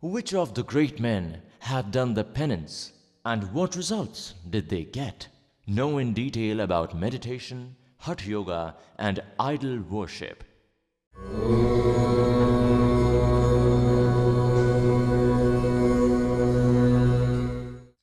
Which 0.00 0.34
of 0.34 0.54
the 0.54 0.62
great 0.62 1.00
men 1.00 1.42
had 1.60 1.90
done 1.90 2.14
the 2.14 2.24
penance 2.24 2.92
and 3.24 3.52
what 3.52 3.76
results 3.76 4.34
did 4.48 4.68
they 4.68 4.84
get? 4.84 5.28
Know 5.66 5.98
in 5.98 6.14
detail 6.14 6.60
about 6.60 6.98
meditation, 6.98 7.76
Hatha 7.98 8.28
Yoga, 8.28 8.76
and 8.98 9.20
idol 9.38 9.80
worship. 9.80 10.44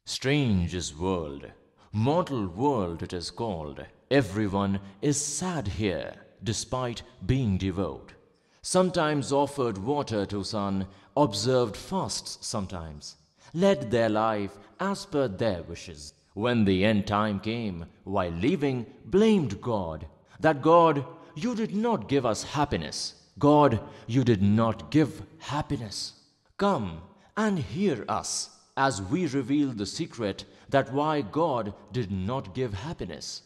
Strange 0.06 0.74
is 0.74 0.96
world, 0.96 1.46
mortal 1.92 2.48
world 2.48 3.04
it 3.04 3.14
is 3.14 3.32
called. 3.32 3.86
Everyone 4.12 4.80
is 5.02 5.20
sad 5.20 5.68
here, 5.68 6.14
despite 6.44 7.02
being 7.26 7.58
devout. 7.58 8.14
Sometimes 8.62 9.32
offered 9.32 9.80
water 9.80 10.26
to 10.28 10.44
sun, 10.44 10.86
observed 11.18 11.76
fasts 11.76 12.38
sometimes, 12.46 13.16
led 13.54 13.90
their 13.90 14.10
life 14.10 14.58
as 14.80 15.06
per 15.06 15.28
their 15.28 15.64
wishes. 15.64 16.14
When 16.34 16.66
the 16.66 16.86
end 16.86 17.08
time 17.08 17.40
came, 17.40 17.86
while 18.04 18.32
leaving, 18.32 18.86
blamed 19.06 19.60
God, 19.62 20.06
that 20.40 20.62
God, 20.62 21.04
you 21.34 21.56
did 21.56 21.76
not 21.76 22.08
give 22.08 22.26
us 22.26 22.44
happiness. 22.44 23.16
God, 23.40 23.80
you 24.06 24.24
did 24.24 24.42
not 24.42 24.92
give 24.92 25.24
happiness. 25.40 26.14
Come 26.58 27.02
and 27.36 27.58
hear 27.58 28.06
us 28.08 28.50
as 28.78 29.02
we 29.02 29.26
reveal 29.28 29.70
the 29.70 29.86
secret 29.86 30.46
that 30.70 30.94
why 30.94 31.22
God 31.22 31.74
did 31.92 32.12
not 32.12 32.54
give 32.54 32.74
happiness. 32.74 33.42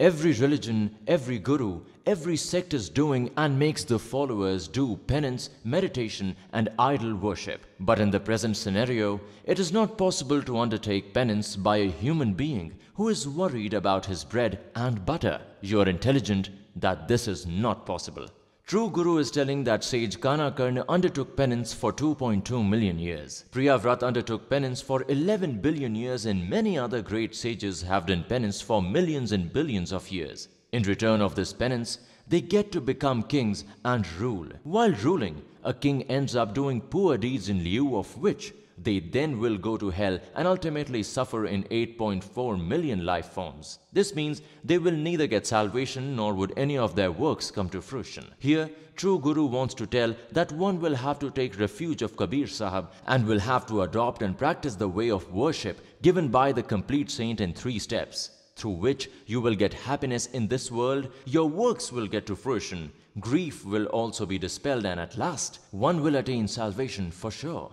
Every 0.00 0.32
religion, 0.32 0.96
every 1.06 1.38
guru, 1.38 1.82
every 2.04 2.36
sect 2.36 2.74
is 2.74 2.88
doing 2.88 3.30
and 3.36 3.56
makes 3.56 3.84
the 3.84 4.00
followers 4.00 4.66
do 4.66 4.96
penance, 5.06 5.50
meditation, 5.62 6.34
and 6.52 6.68
idol 6.80 7.14
worship. 7.14 7.64
But 7.78 8.00
in 8.00 8.10
the 8.10 8.18
present 8.18 8.56
scenario, 8.56 9.20
it 9.44 9.60
is 9.60 9.70
not 9.70 9.96
possible 9.96 10.42
to 10.42 10.58
undertake 10.58 11.14
penance 11.14 11.54
by 11.54 11.76
a 11.76 11.92
human 11.92 12.34
being 12.34 12.74
who 12.94 13.08
is 13.08 13.28
worried 13.28 13.72
about 13.72 14.06
his 14.06 14.24
bread 14.24 14.58
and 14.74 15.06
butter. 15.06 15.40
You 15.60 15.80
are 15.82 15.88
intelligent 15.88 16.50
that 16.74 17.06
this 17.06 17.28
is 17.28 17.46
not 17.46 17.86
possible. 17.86 18.26
True 18.66 18.88
Guru 18.88 19.18
is 19.18 19.30
telling 19.30 19.64
that 19.64 19.84
sage 19.84 20.20
Kanakarna 20.20 20.86
undertook 20.88 21.36
penance 21.36 21.74
for 21.74 21.92
2.2 21.92 22.66
million 22.66 22.98
years. 22.98 23.44
Priyavrat 23.52 24.02
undertook 24.02 24.48
penance 24.48 24.80
for 24.80 25.04
11 25.08 25.60
billion 25.60 25.94
years 25.94 26.24
and 26.24 26.48
many 26.48 26.78
other 26.78 27.02
great 27.02 27.34
sages 27.34 27.82
have 27.82 28.06
done 28.06 28.24
penance 28.26 28.62
for 28.62 28.80
millions 28.80 29.32
and 29.32 29.52
billions 29.52 29.92
of 29.92 30.10
years. 30.10 30.48
In 30.72 30.82
return 30.84 31.20
of 31.20 31.34
this 31.34 31.52
penance, 31.52 31.98
they 32.26 32.40
get 32.40 32.72
to 32.72 32.80
become 32.80 33.24
kings 33.24 33.64
and 33.84 34.10
rule. 34.12 34.48
While 34.62 34.92
ruling, 34.92 35.42
a 35.62 35.74
king 35.74 36.04
ends 36.04 36.34
up 36.34 36.54
doing 36.54 36.80
poor 36.80 37.18
deeds 37.18 37.50
in 37.50 37.62
lieu 37.62 37.98
of 37.98 38.16
which 38.16 38.54
they 38.76 39.00
then 39.00 39.38
will 39.38 39.56
go 39.56 39.76
to 39.76 39.90
hell 39.90 40.18
and 40.34 40.48
ultimately 40.48 41.02
suffer 41.02 41.46
in 41.46 41.64
8.4 41.64 42.66
million 42.66 43.04
life 43.04 43.26
forms. 43.26 43.78
This 43.92 44.14
means 44.14 44.42
they 44.64 44.78
will 44.78 44.92
neither 44.92 45.26
get 45.26 45.46
salvation 45.46 46.16
nor 46.16 46.34
would 46.34 46.52
any 46.56 46.76
of 46.76 46.94
their 46.94 47.12
works 47.12 47.50
come 47.50 47.68
to 47.70 47.80
fruition. 47.80 48.26
Here, 48.38 48.70
true 48.96 49.18
Guru 49.18 49.46
wants 49.46 49.74
to 49.74 49.86
tell 49.86 50.14
that 50.32 50.52
one 50.52 50.80
will 50.80 50.94
have 50.94 51.18
to 51.20 51.30
take 51.30 51.58
refuge 51.58 52.02
of 52.02 52.16
Kabir 52.16 52.46
Sahib 52.46 52.86
and 53.06 53.26
will 53.26 53.40
have 53.40 53.66
to 53.66 53.82
adopt 53.82 54.22
and 54.22 54.36
practice 54.36 54.74
the 54.74 54.88
way 54.88 55.10
of 55.10 55.32
worship 55.32 55.80
given 56.02 56.28
by 56.28 56.52
the 56.52 56.62
complete 56.62 57.10
saint 57.10 57.40
in 57.40 57.52
three 57.52 57.78
steps 57.78 58.30
through 58.56 58.72
which 58.72 59.10
you 59.26 59.40
will 59.40 59.54
get 59.54 59.74
happiness 59.74 60.26
in 60.26 60.46
this 60.48 60.70
world, 60.70 61.08
your 61.24 61.48
works 61.48 61.90
will 61.90 62.06
get 62.06 62.26
to 62.26 62.36
fruition, 62.36 62.92
grief 63.20 63.64
will 63.64 63.86
also 63.86 64.24
be 64.26 64.38
dispelled, 64.38 64.86
and 64.86 65.00
at 65.00 65.18
last 65.18 65.58
one 65.70 66.02
will 66.02 66.16
attain 66.16 66.46
salvation 66.46 67.10
for 67.10 67.30
sure. 67.30 67.72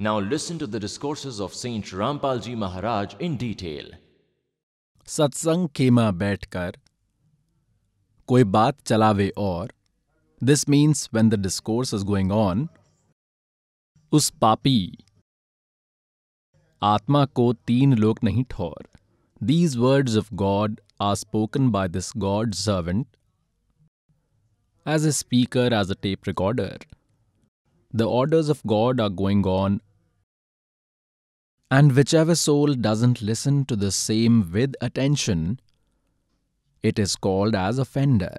Now 0.00 0.20
listen 0.20 0.58
to 0.58 0.66
the 0.66 0.78
discourses 0.78 1.40
of 1.40 1.54
Saint 1.54 1.86
Rampal 1.86 2.42
Ji 2.42 2.54
Maharaj 2.54 3.14
in 3.18 3.38
detail. 3.38 3.86
सत्संग 5.08 5.68
खेमा 5.76 6.10
बैठकर 6.20 6.76
कोई 8.28 8.44
बात 8.44 8.76
चलावे 8.86 9.28
और 9.38 9.72
this 10.42 10.68
means 10.68 11.08
when 11.14 11.28
the 11.28 11.34
discourse 11.42 11.94
is 11.94 12.02
going 12.04 12.32
on 12.32 12.68
उस 14.12 14.28
पापी 14.42 14.78
आत्मा 16.82 17.24
को 17.40 17.52
तीन 17.66 17.94
लोक 17.98 18.22
नहीं 18.24 18.44
ठोर 18.50 18.88
these 19.52 19.76
words 19.76 20.16
of 20.16 20.32
God 20.44 20.80
are 21.00 21.14
spoken 21.14 21.70
by 21.70 21.88
this 21.88 22.12
God 22.16 22.54
servant 22.54 23.06
as 24.86 25.04
a 25.04 25.12
speaker, 25.12 25.68
as 25.72 25.90
a 25.90 25.94
tape 25.96 26.28
recorder. 26.28 26.76
The 27.94 28.06
orders 28.06 28.48
of 28.48 28.62
God 28.64 29.00
are 29.00 29.10
going 29.10 29.44
on 29.44 29.80
and 31.71 31.95
whichever 31.95 32.35
soul 32.35 32.73
doesn't 32.73 33.21
listen 33.21 33.63
to 33.63 33.77
the 33.77 33.91
same 33.91 34.51
with 34.51 34.73
attention, 34.81 35.57
it 36.83 36.99
is 36.99 37.15
called 37.15 37.55
as 37.55 37.79
offender. 37.79 38.35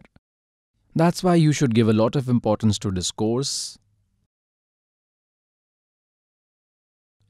That's 0.94 1.24
why 1.24 1.36
you 1.36 1.52
should 1.52 1.74
give 1.74 1.88
a 1.88 1.94
lot 1.94 2.14
of 2.14 2.28
importance 2.28 2.78
to 2.80 2.90
discourse 2.90 3.78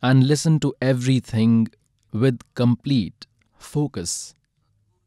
and 0.02 0.26
listen 0.26 0.58
to 0.58 0.74
everything 0.82 1.68
with 2.12 2.40
complete 2.54 3.28
focus. 3.56 4.34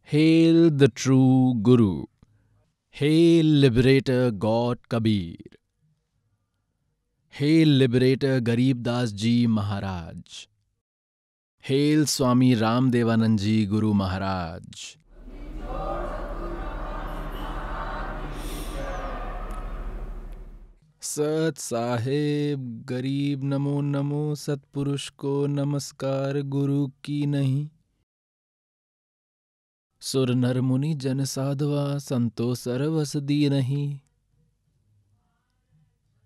Hail 0.04 0.70
the 0.70 0.88
true 0.88 1.56
Guru. 1.62 2.06
Hail 2.92 3.46
Liberator 3.46 4.32
God 4.32 4.88
Kabir. 4.88 5.36
Hail 7.28 7.68
Liberator 7.68 8.40
Garib 8.40 8.84
Das 8.84 9.12
Ji 9.12 9.46
Maharaj. 9.46 10.48
Hello 11.66 12.04
Swami 12.06 12.54
Ram 12.56 12.90
Devanand 12.92 13.40
ji 13.40 13.54
गुरु 13.66 13.92
महाराज 13.94 14.82
सत 21.06 21.58
साहेब 21.60 22.70
गरीब 22.90 23.44
नमो 23.54 23.80
नमो 23.82 24.24
सतपुरुष 24.36 25.10
को 25.24 25.36
नमस्कार 25.56 26.42
गुरु 26.58 26.88
की 27.04 27.26
नहीं 27.26 27.68
सुर 30.02 30.36
नर 30.36 30.62
मुनि 30.70 30.94
जन 31.02 31.24
साधवा 31.36 31.98
संतो 32.10 32.54
सरवस 32.64 33.18
दी 33.30 33.44
नहीं 33.50 33.88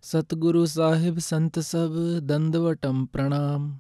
सतगुरु 0.03 0.66
साहिब 0.78 1.19
संत 1.25 1.59
सब 1.66 2.01
दंडवटम 2.28 3.05
प्रणाम 3.13 3.78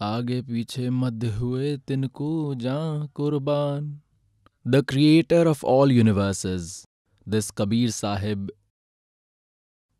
आगे 0.00 0.40
पीछे 0.42 0.88
मध्य 0.90 1.28
हुए 1.34 1.76
तिनको 1.88 2.32
जा 2.64 2.78
कुर्बान 3.16 4.00
the 4.66 4.84
creator 4.88 5.46
of 5.48 5.64
all 5.74 5.92
universes 5.92 6.82
this 7.26 7.50
Kabir 7.58 7.90
Sahib 7.90 8.50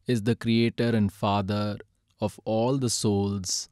is 0.08 0.22
the 0.22 0.34
creator 0.34 0.88
and 0.88 1.12
father 1.12 1.78
of 2.20 2.38
all 2.44 2.78
the 2.78 2.90
souls. 2.90 3.68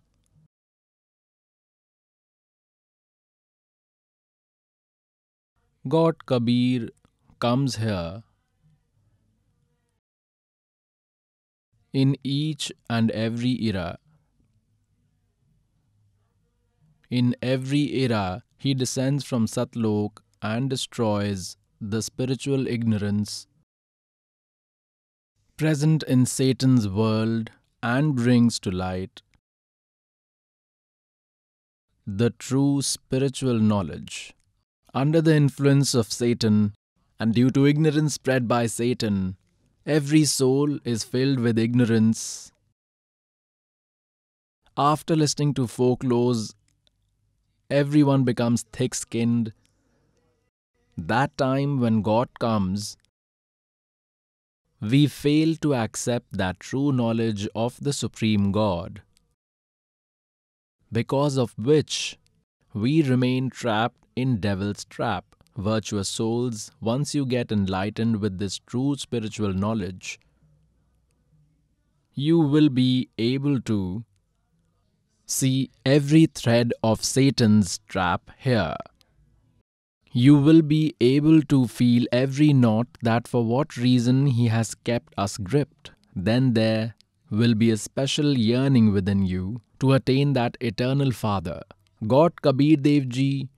God 5.85 6.27
Kabir 6.27 6.91
comes 7.41 7.77
here 7.77 8.23
in 11.95 12.17
each 12.23 12.71
and 12.89 13.11
every 13.11 13.53
era 13.65 13.99
in 17.10 17.36
every 17.42 17.94
era, 18.04 18.44
he 18.58 18.74
descends 18.74 19.24
from 19.24 19.48
Satlok 19.48 20.20
and 20.42 20.70
destroys 20.70 21.58
the 21.80 22.02
spiritual 22.02 22.68
ignorance 22.68 23.48
present 25.58 26.04
in 26.04 26.26
Satan's 26.26 26.88
world 26.88 27.50
and 27.82 28.16
brings 28.16 28.60
to 28.60 28.72
light 28.72 29.22
the 32.06 32.30
true 32.32 32.82
spiritual 32.82 33.60
knowledge. 33.60 34.34
Under 34.94 35.22
the 35.22 35.36
influence 35.36 35.94
of 35.94 36.12
Satan 36.12 36.74
and 37.20 37.34
due 37.34 37.50
to 37.52 37.66
ignorance 37.66 38.16
spread 38.16 38.48
by 38.48 38.66
Satan, 38.68 39.38
every 39.86 40.26
soul 40.26 40.80
is 40.84 41.04
filled 41.04 41.40
with 41.40 41.58
ignorance. 41.58 42.52
After 44.78 45.16
listening 45.16 45.54
to 45.56 45.68
folklores 45.68 46.54
everyone 47.70 48.24
becomes 48.24 48.64
thick 48.72 48.94
skinned. 48.94 49.54
That 50.98 51.38
time 51.38 51.80
when 51.80 52.02
God 52.02 52.30
comes, 52.40 52.98
we 54.82 55.08
fail 55.08 55.56
to 55.58 55.74
accept 55.74 56.34
that 56.34 56.60
true 56.60 56.92
knowledge 56.92 57.48
of 57.56 57.78
the 57.82 57.94
Supreme 57.94 58.52
God, 58.52 59.02
because 60.92 61.38
of 61.38 61.54
which 61.58 62.18
we 62.74 63.02
remain 63.02 63.50
trapped 63.50 64.06
in 64.16 64.40
devil's 64.40 64.86
trap. 64.86 65.26
Virtuous 65.58 66.10
souls, 66.10 66.70
once 66.82 67.16
you 67.16 67.26
get 67.26 67.50
enlightened 67.50 68.18
with 68.18 68.40
this 68.40 68.60
true 68.60 68.96
spiritual 68.98 69.54
knowledge, 69.54 70.20
you 72.14 72.38
will 72.40 72.68
be 72.68 73.08
able 73.18 73.62
to 73.62 74.04
see 75.26 75.72
every 75.86 76.26
thread 76.28 76.74
of 76.84 77.04
Satan's 77.04 77.80
trap 77.88 78.32
here. 78.38 78.76
You 80.12 80.38
will 80.38 80.62
be 80.62 80.96
able 81.02 81.42
to 81.44 81.68
feel 81.68 82.06
every 82.12 82.54
knot 82.54 82.88
that 83.02 83.28
for 83.28 83.44
what 83.44 83.76
reason 83.76 84.28
he 84.28 84.48
has 84.48 84.74
kept 84.74 85.14
us 85.18 85.38
gripped. 85.38 85.92
Then 86.16 86.54
there 86.54 86.96
will 87.30 87.54
be 87.54 87.72
a 87.72 87.78
special 87.78 88.38
yearning 88.38 88.94
within 88.94 89.26
you 89.26 89.62
to 89.80 89.94
attain 89.94 90.34
that 90.34 90.58
eternal 90.62 91.12
Father. 91.12 91.62
God 92.08 92.42
Kabir 92.42 92.78
Dev 92.78 93.10
Ji 93.10 93.50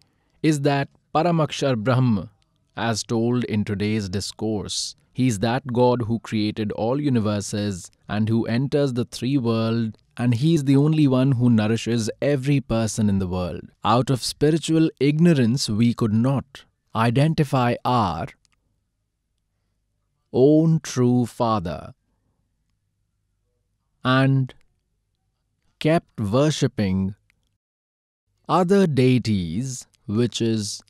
is 0.42 0.62
that 0.62 0.90
Paramakshar 1.14 1.76
Brahm, 1.76 2.30
as 2.76 3.04
told 3.04 3.44
in 3.44 3.64
today's 3.64 4.10
discourse. 4.10 4.96
He 5.14 5.28
is 5.28 5.40
that 5.40 5.74
God 5.74 6.04
who 6.04 6.20
created 6.20 6.72
all 6.72 7.02
universes 7.02 7.92
and 8.08 8.30
who 8.30 8.46
enters 8.46 8.94
the 8.94 9.06
three 9.06 9.38
world 9.38 9.98
and 10.18 10.36
he 10.36 10.56
is 10.56 10.64
the 10.64 10.76
only 10.76 11.08
one 11.08 11.34
who 11.34 11.50
nourishes 11.50 12.10
every 12.22 12.60
person 12.60 13.08
in 13.08 13.20
the 13.20 13.28
world. 13.28 13.62
Out 13.84 14.10
of 14.10 14.24
spiritual 14.24 14.90
ignorance, 15.00 15.70
we 15.70 15.94
could 15.94 16.14
not 16.14 16.66
identify 16.96 17.76
our 17.86 18.28
own 20.34 20.80
true 20.82 21.26
Father 21.28 21.94
and 24.04 24.54
kept 25.80 26.20
worshipping 26.20 27.14
other 28.50 28.88
deities, 28.88 29.86
which 30.08 30.42
is 30.42 30.82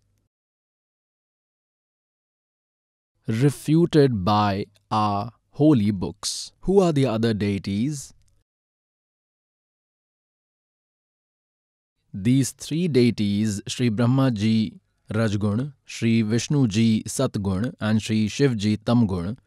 refuted 3.28 4.24
by 4.24 4.66
our 4.90 5.32
holy 5.52 5.92
books. 5.92 6.54
Who 6.62 6.80
are 6.80 6.94
the 6.94 7.08
other 7.08 7.34
deities? 7.34 8.14
These 12.20 12.54
three 12.54 12.88
deities, 12.88 13.62
Sri 13.68 13.90
Brahma 13.90 14.32
Ji 14.32 14.80
Rajgun, 15.14 15.74
Sri 15.86 16.24
Vishnu 16.24 16.68
Ji 16.68 17.04
Satgun, 17.04 17.76
and 17.80 18.02
Sri 18.02 18.28
Shiv 18.28 18.58
Ji 18.58 18.78
Tamgun, 18.78 19.38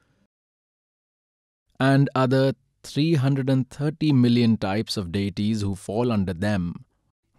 and 1.81 2.09
other 2.15 2.55
330 2.85 4.13
million 4.13 4.57
types 4.57 4.97
of 4.97 5.11
deities 5.11 5.63
who 5.63 5.75
fall 5.75 6.13
under 6.13 6.33
them. 6.33 6.85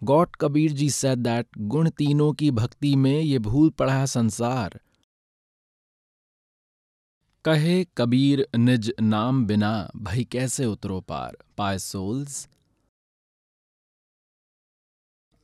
God 0.04 0.36
Kabir 0.36 0.68
Ji 0.68 0.90
said 0.90 1.24
that 1.24 1.46
गुण 1.56 1.90
तीनों 1.90 2.32
की 2.32 2.50
भक्ति 2.50 2.94
में 2.96 3.20
ये 3.20 3.38
भूल 3.38 3.70
पड़ा 3.70 3.94
है 3.94 4.06
संसार 4.06 4.80
कहे 7.44 7.84
कबीर 7.96 8.46
निज 8.56 8.92
नाम 9.00 9.44
बिना 9.46 9.90
भई 9.96 10.24
कैसे 10.32 10.66
उतरो 10.66 11.00
पार 11.00 11.36
पाय 11.56 11.78
souls 11.78 12.48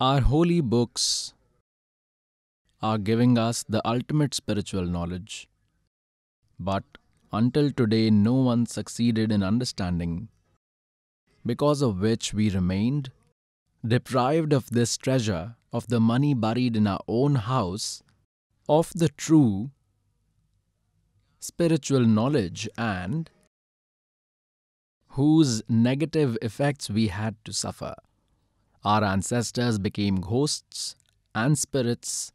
Our 0.00 0.20
holy 0.20 0.60
books 0.60 1.34
are 2.80 2.98
giving 2.98 3.36
us 3.36 3.64
the 3.68 3.84
ultimate 3.84 4.32
spiritual 4.32 4.86
knowledge. 4.86 5.48
But 6.56 6.84
until 7.32 7.72
today, 7.72 8.08
no 8.08 8.34
one 8.34 8.66
succeeded 8.66 9.32
in 9.32 9.42
understanding, 9.42 10.28
because 11.44 11.82
of 11.82 11.98
which 11.98 12.32
we 12.32 12.48
remained 12.48 13.10
deprived 13.84 14.52
of 14.52 14.70
this 14.70 14.96
treasure, 14.96 15.56
of 15.72 15.88
the 15.88 15.98
money 15.98 16.32
buried 16.32 16.76
in 16.76 16.86
our 16.86 17.00
own 17.08 17.34
house, 17.34 18.04
of 18.68 18.92
the 18.94 19.08
true 19.08 19.72
spiritual 21.40 22.06
knowledge, 22.06 22.68
and 22.78 23.30
whose 25.08 25.60
negative 25.68 26.38
effects 26.40 26.88
we 26.88 27.08
had 27.08 27.34
to 27.44 27.52
suffer. 27.52 27.96
Our 28.84 29.02
ancestors 29.04 29.78
became 29.78 30.20
ghosts 30.20 30.96
and 31.34 31.58
spirits. 31.58 32.32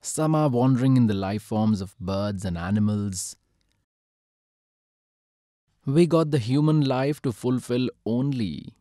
Some 0.00 0.34
are 0.34 0.48
wandering 0.48 0.96
in 0.96 1.06
the 1.06 1.14
life 1.14 1.42
forms 1.42 1.80
of 1.80 1.98
birds 1.98 2.44
and 2.44 2.58
animals. 2.58 3.36
We 5.86 6.06
got 6.06 6.30
the 6.30 6.38
human 6.38 6.82
life 6.82 7.20
to 7.22 7.32
fulfill 7.32 7.88
only 8.04 8.74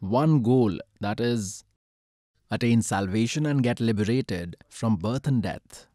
one 0.00 0.42
goal 0.42 0.78
that 1.00 1.20
is, 1.20 1.64
attain 2.50 2.82
salvation 2.82 3.46
and 3.46 3.62
get 3.62 3.80
liberated 3.80 4.56
from 4.70 4.96
birth 4.96 5.26
and 5.26 5.42
death. 5.42 5.86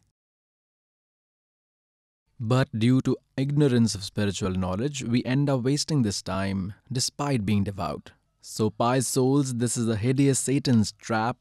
But 2.39 2.77
due 2.77 3.01
to 3.01 3.17
ignorance 3.37 3.95
of 3.95 4.03
spiritual 4.03 4.51
knowledge, 4.51 5.03
we 5.03 5.23
end 5.23 5.49
up 5.49 5.63
wasting 5.63 6.01
this 6.01 6.21
time 6.21 6.73
despite 6.91 7.45
being 7.45 7.63
devout. 7.63 8.11
So, 8.45 8.69
pious 8.69 9.07
souls, 9.07 9.53
this 9.53 9.77
is 9.77 9.87
a 9.87 9.95
hideous 9.95 10.37
Satan's 10.37 10.91
trap. 10.91 11.37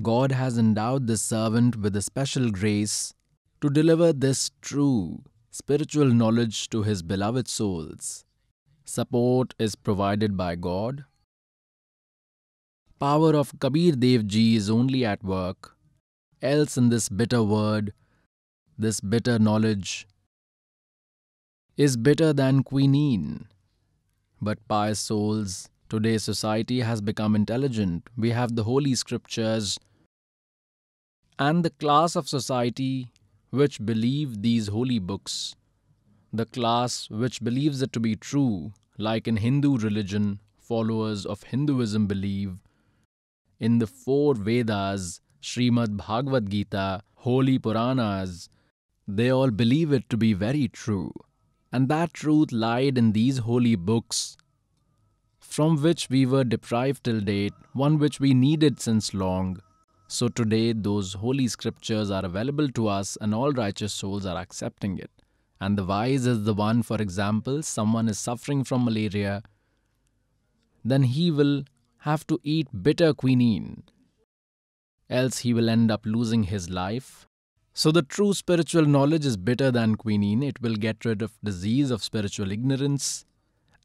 God 0.00 0.32
has 0.32 0.56
endowed 0.56 1.06
this 1.06 1.20
servant 1.20 1.76
with 1.76 1.94
a 1.94 2.00
special 2.00 2.50
grace 2.50 3.12
to 3.60 3.68
deliver 3.68 4.14
this 4.14 4.50
true 4.62 5.22
spiritual 5.50 6.06
knowledge 6.06 6.70
to 6.70 6.82
his 6.84 7.02
beloved 7.02 7.48
souls. 7.48 8.24
Support 8.86 9.54
is 9.58 9.74
provided 9.74 10.38
by 10.38 10.54
God. 10.54 11.04
Power 12.98 13.36
of 13.36 13.52
Kabir 13.60 13.92
Dev 13.92 14.26
Ji 14.26 14.56
is 14.56 14.70
only 14.70 15.04
at 15.04 15.22
work, 15.22 15.76
else 16.40 16.78
in 16.78 16.88
this 16.88 17.10
bitter 17.10 17.42
word, 17.42 17.92
this 18.78 19.02
bitter 19.02 19.38
knowledge 19.38 20.08
is 21.76 21.98
bitter 21.98 22.32
than 22.32 22.62
quinine. 22.62 23.48
But 24.40 24.66
pious 24.68 24.98
souls, 24.98 25.68
today's 25.88 26.22
society 26.22 26.80
has 26.80 27.00
become 27.00 27.34
intelligent. 27.34 28.08
We 28.16 28.30
have 28.30 28.54
the 28.56 28.64
holy 28.64 28.94
scriptures 28.94 29.78
and 31.38 31.64
the 31.64 31.70
class 31.70 32.14
of 32.16 32.28
society 32.28 33.08
which 33.50 33.84
believe 33.84 34.42
these 34.42 34.68
holy 34.68 34.98
books, 34.98 35.54
the 36.32 36.46
class 36.46 37.08
which 37.10 37.42
believes 37.42 37.82
it 37.82 37.92
to 37.92 38.00
be 38.00 38.16
true, 38.16 38.72
like 38.98 39.26
in 39.26 39.36
Hindu 39.36 39.78
religion, 39.78 40.40
followers 40.58 41.24
of 41.26 41.42
Hinduism 41.44 42.06
believe 42.06 42.58
in 43.60 43.78
the 43.78 43.86
four 43.86 44.34
Vedas, 44.34 45.20
Srimad 45.40 45.96
Bhagavad 45.96 46.50
Gita, 46.50 47.02
holy 47.14 47.58
Puranas, 47.58 48.48
they 49.06 49.30
all 49.30 49.50
believe 49.50 49.92
it 49.92 50.08
to 50.10 50.16
be 50.16 50.32
very 50.32 50.68
true 50.68 51.12
and 51.74 51.88
that 51.88 52.14
truth 52.14 52.52
lied 52.52 52.96
in 52.96 53.10
these 53.10 53.38
holy 53.38 53.74
books, 53.74 54.36
from 55.40 55.82
which 55.82 56.08
we 56.08 56.24
were 56.24 56.44
deprived 56.44 57.02
till 57.02 57.20
date, 57.20 57.52
one 57.72 57.98
which 57.98 58.20
we 58.20 58.32
needed 58.32 58.78
since 58.78 59.12
long. 59.12 59.60
So 60.06 60.28
today, 60.28 60.72
those 60.72 61.14
holy 61.14 61.48
scriptures 61.48 62.12
are 62.12 62.24
available 62.24 62.68
to 62.68 62.86
us, 62.86 63.18
and 63.20 63.34
all 63.34 63.50
righteous 63.50 63.92
souls 63.92 64.24
are 64.24 64.36
accepting 64.36 64.98
it. 64.98 65.10
And 65.60 65.76
the 65.76 65.84
wise 65.84 66.26
is 66.26 66.44
the 66.44 66.54
one, 66.54 66.84
for 66.84 67.02
example, 67.02 67.60
someone 67.64 68.08
is 68.08 68.20
suffering 68.20 68.62
from 68.62 68.84
malaria, 68.84 69.42
then 70.84 71.02
he 71.02 71.32
will 71.32 71.64
have 72.02 72.24
to 72.28 72.38
eat 72.44 72.68
bitter 72.84 73.12
quinine, 73.12 73.82
else 75.10 75.38
he 75.38 75.52
will 75.52 75.68
end 75.68 75.90
up 75.90 76.06
losing 76.06 76.44
his 76.44 76.70
life 76.70 77.26
so 77.76 77.90
the 77.90 78.02
true 78.02 78.32
spiritual 78.32 78.86
knowledge 78.86 79.26
is 79.26 79.36
better 79.36 79.72
than 79.72 79.96
quinine. 79.96 80.44
It 80.44 80.62
will 80.62 80.76
get 80.76 81.04
rid 81.04 81.22
of 81.22 81.32
disease 81.42 81.90
of 81.90 82.04
spiritual 82.04 82.52
ignorance 82.52 83.24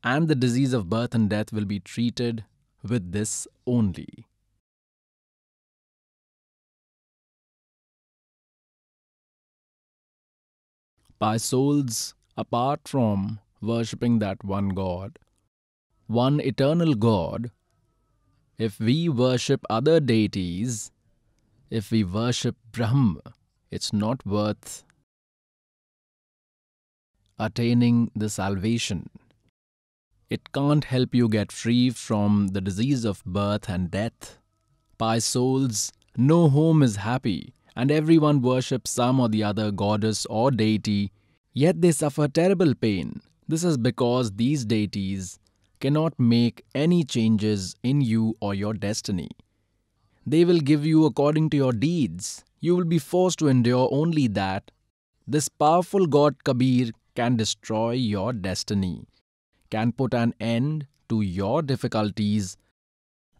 and 0.03 0.27
the 0.27 0.36
disease 0.36 0.74
of 0.74 0.89
birth 0.89 1.15
and 1.15 1.27
death 1.27 1.51
will 1.51 1.65
be 1.65 1.79
treated 1.79 2.46
with 2.88 3.12
this 3.12 3.48
only. 3.65 4.25
By 11.17 11.38
souls, 11.38 12.13
apart 12.38 12.88
from 12.88 13.39
worshipping 13.60 14.19
that 14.19 14.43
one 14.43 14.69
God, 14.69 15.17
one 16.05 16.39
eternal 16.39 16.93
God, 16.93 17.51
if 18.58 18.79
we 18.79 19.10
worship 19.10 19.65
other 19.69 20.00
deities, 20.00 20.91
if 21.69 21.91
we 21.91 22.03
worship 22.03 22.55
Brahma, 22.72 23.34
it's 23.71 23.93
not 23.93 24.25
worth 24.25 24.83
attaining 27.38 28.11
the 28.15 28.29
salvation. 28.29 29.09
It 30.29 30.51
can't 30.51 30.83
help 30.83 31.15
you 31.15 31.27
get 31.29 31.51
free 31.51 31.89
from 31.89 32.49
the 32.49 32.61
disease 32.61 33.05
of 33.05 33.23
birth 33.25 33.69
and 33.69 33.89
death. 33.89 34.38
By 34.97 35.19
souls, 35.19 35.91
no 36.17 36.49
home 36.49 36.83
is 36.83 36.97
happy, 36.97 37.53
and 37.75 37.89
everyone 37.89 38.41
worships 38.41 38.91
some 38.91 39.19
or 39.19 39.29
the 39.29 39.43
other 39.43 39.71
goddess 39.71 40.25
or 40.25 40.51
deity, 40.51 41.11
yet 41.53 41.81
they 41.81 41.91
suffer 41.91 42.27
terrible 42.27 42.75
pain. 42.75 43.21
This 43.47 43.63
is 43.63 43.77
because 43.77 44.33
these 44.33 44.65
deities 44.65 45.39
cannot 45.79 46.19
make 46.19 46.65
any 46.75 47.03
changes 47.03 47.75
in 47.81 48.01
you 48.01 48.35
or 48.41 48.53
your 48.53 48.73
destiny. 48.73 49.29
They 50.27 50.45
will 50.45 50.59
give 50.59 50.85
you 50.85 51.05
according 51.05 51.49
to 51.51 51.57
your 51.57 51.71
deeds 51.71 52.43
You 52.61 52.76
will 52.76 52.90
be 52.97 52.99
forced 52.99 53.38
to 53.40 53.49
endure 53.49 53.88
only 54.00 54.26
that. 54.28 54.71
This 55.26 55.49
powerful 55.49 56.06
God 56.06 56.42
Kabir 56.44 56.90
can 57.14 57.37
destroy 57.37 57.92
your 57.92 58.33
destiny, 58.33 59.06
can 59.71 59.92
put 59.92 60.14
an 60.14 60.35
end 60.40 60.87
to 61.09 61.21
your 61.21 61.62
difficulties, 61.62 62.56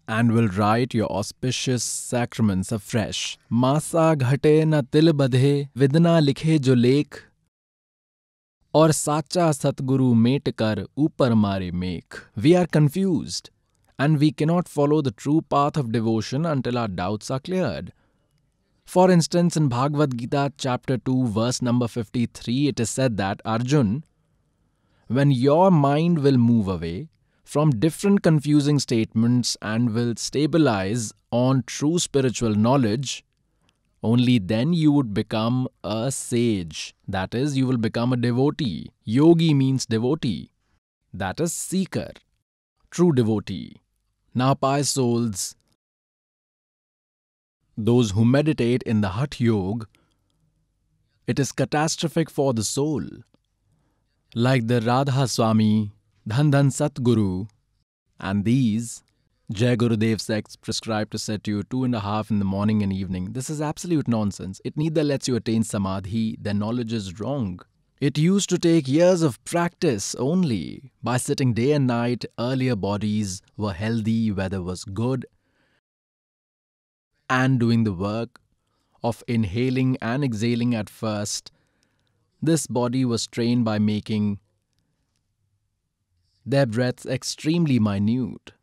and 0.07 0.33
will 0.33 0.49
write 0.49 0.95
your 0.95 1.11
auspicious 1.11 1.83
sacraments 1.83 2.73
afresh. 2.73 3.39
Masa 3.51 4.17
ghate 4.25 4.67
na 4.67 4.83
til 4.97 5.13
badhe, 5.13 5.69
vidna 5.75 6.19
likhe 6.31 6.61
jo 6.61 6.75
lekh, 6.75 7.23
और 8.75 8.93
साचा 8.93 9.51
सतगुरु 9.53 10.13
met 10.15 10.49
कर 10.61 10.87
ऊपर 10.99 11.35
मारे 11.35 11.71
मेख. 11.83 12.17
We 12.45 12.55
are 12.61 12.67
confused 12.67 13.51
and 13.99 14.19
we 14.19 14.31
cannot 14.33 14.69
follow 14.69 15.01
the 15.01 15.13
true 15.13 15.43
path 15.43 15.77
of 15.77 15.93
devotion 15.93 16.45
until 16.45 16.79
our 16.79 16.89
doubts 16.89 17.31
are 17.31 17.39
cleared. 17.39 17.93
For 18.90 19.12
instance, 19.12 19.56
in 19.56 19.68
Bhagavad 19.68 20.18
Gita, 20.18 20.52
chapter 20.58 20.98
2, 20.98 21.28
verse 21.28 21.62
number 21.62 21.88
53, 21.88 22.70
it 22.70 22.80
is 22.80 22.90
said 22.90 23.18
that 23.18 23.40
Arjun, 23.46 24.04
when 25.06 25.30
your 25.30 25.70
mind 25.70 26.24
will 26.24 26.40
move 26.40 26.68
away 26.68 27.10
from 27.44 27.70
different 27.70 28.24
confusing 28.24 28.80
statements 28.80 29.56
and 29.62 29.94
will 29.94 30.16
stabilize 30.18 31.14
on 31.30 31.62
true 31.68 32.00
spiritual 32.00 32.56
knowledge, 32.56 33.24
only 34.02 34.40
then 34.40 34.74
you 34.74 34.92
would 34.92 35.14
become 35.14 35.68
a 35.84 36.12
sage. 36.12 36.96
That 37.08 37.36
is, 37.36 37.56
you 37.56 37.68
will 37.68 37.78
become 37.78 38.12
a 38.12 38.18
devotee. 38.18 38.90
Yogi 39.04 39.54
means 39.54 39.86
devotee. 39.86 40.50
That 41.14 41.40
is, 41.40 41.54
seeker, 41.54 42.14
true 42.90 43.12
devotee. 43.12 43.82
Now, 44.34 44.56
pious 44.56 44.90
souls, 44.90 45.56
those 47.86 48.12
who 48.12 48.26
meditate 48.26 48.84
in 48.84 49.02
the 49.02 49.10
Hatha 49.10 49.44
Yoga, 49.44 49.88
it 51.26 51.40
is 51.40 51.52
catastrophic 51.52 52.30
for 52.30 52.54
the 52.54 52.64
soul. 52.64 53.04
Like 54.36 54.68
the 54.68 54.82
Radha 54.82 55.28
Swami, 55.28 55.92
Dhan 56.28 56.52
Dhan 56.52 56.72
Satguru, 56.72 57.48
and 58.20 58.44
these 58.44 59.02
Jai 59.52 59.76
Gurudev 59.76 60.20
sects 60.22 60.56
prescribe 60.56 61.10
to 61.10 61.18
set 61.18 61.48
you 61.48 61.64
two 61.64 61.84
and 61.84 61.96
a 61.96 62.02
half 62.02 62.30
in 62.30 62.38
the 62.38 62.46
morning 62.46 62.84
and 62.84 62.94
evening. 62.94 63.32
This 63.32 63.50
is 63.50 63.62
absolute 63.62 64.08
nonsense. 64.08 64.62
It 64.64 64.78
neither 64.78 65.04
lets 65.04 65.28
you 65.28 65.36
attain 65.36 65.64
samadhi, 65.64 66.38
their 66.40 66.54
knowledge 66.54 66.94
is 66.94 67.20
wrong. 67.20 67.60
It 68.00 68.18
used 68.18 68.50
to 68.50 68.60
take 68.60 68.88
years 68.88 69.24
of 69.24 69.44
practice 69.46 70.14
only. 70.16 70.92
By 71.02 71.18
sitting 71.18 71.54
day 71.54 71.72
and 71.72 71.88
night, 71.88 72.26
earlier 72.38 72.76
bodies 72.76 73.42
were 73.58 73.74
healthy, 73.74 74.32
weather 74.32 74.62
was 74.62 74.84
good, 74.84 75.26
and 77.30 77.60
doing 77.60 77.84
the 77.84 77.94
work 77.94 78.40
of 79.04 79.24
inhaling 79.28 79.98
and 80.02 80.24
exhaling 80.24 80.74
at 80.76 80.90
first. 80.90 81.52
This 82.42 82.68
body 82.68 83.06
was 83.06 83.28
trained 83.28 83.66
by 83.66 83.80
making 83.80 84.40
their 86.46 86.66
breaths 86.66 87.06
extremely 87.06 87.80
minute 87.80 88.54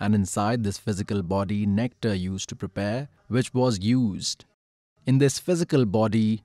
and 0.00 0.14
inside 0.14 0.64
this 0.64 0.78
physical 0.78 1.22
body, 1.22 1.66
nectar 1.66 2.14
used 2.14 2.48
to 2.48 2.56
prepare, 2.56 3.08
which 3.28 3.52
was 3.52 3.78
used 3.80 4.46
in 5.04 5.18
this 5.18 5.38
physical 5.38 5.84
body 5.84 6.42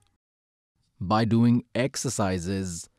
by 1.00 1.24
doing 1.26 1.64
exercises. 1.74 2.90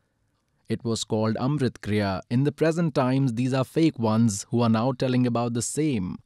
It 0.67 0.83
was 0.83 1.03
called 1.03 1.35
Amrit 1.35 1.79
Kriya. 1.79 2.21
In 2.29 2.43
the 2.43 2.51
present 2.51 2.95
times, 2.95 3.33
these 3.33 3.53
are 3.53 3.63
fake 3.63 3.99
ones 3.99 4.45
who 4.49 4.61
are 4.61 4.69
now 4.69 4.91
telling 4.91 5.25
about 5.25 5.53
the 5.53 5.61
same. 5.61 6.17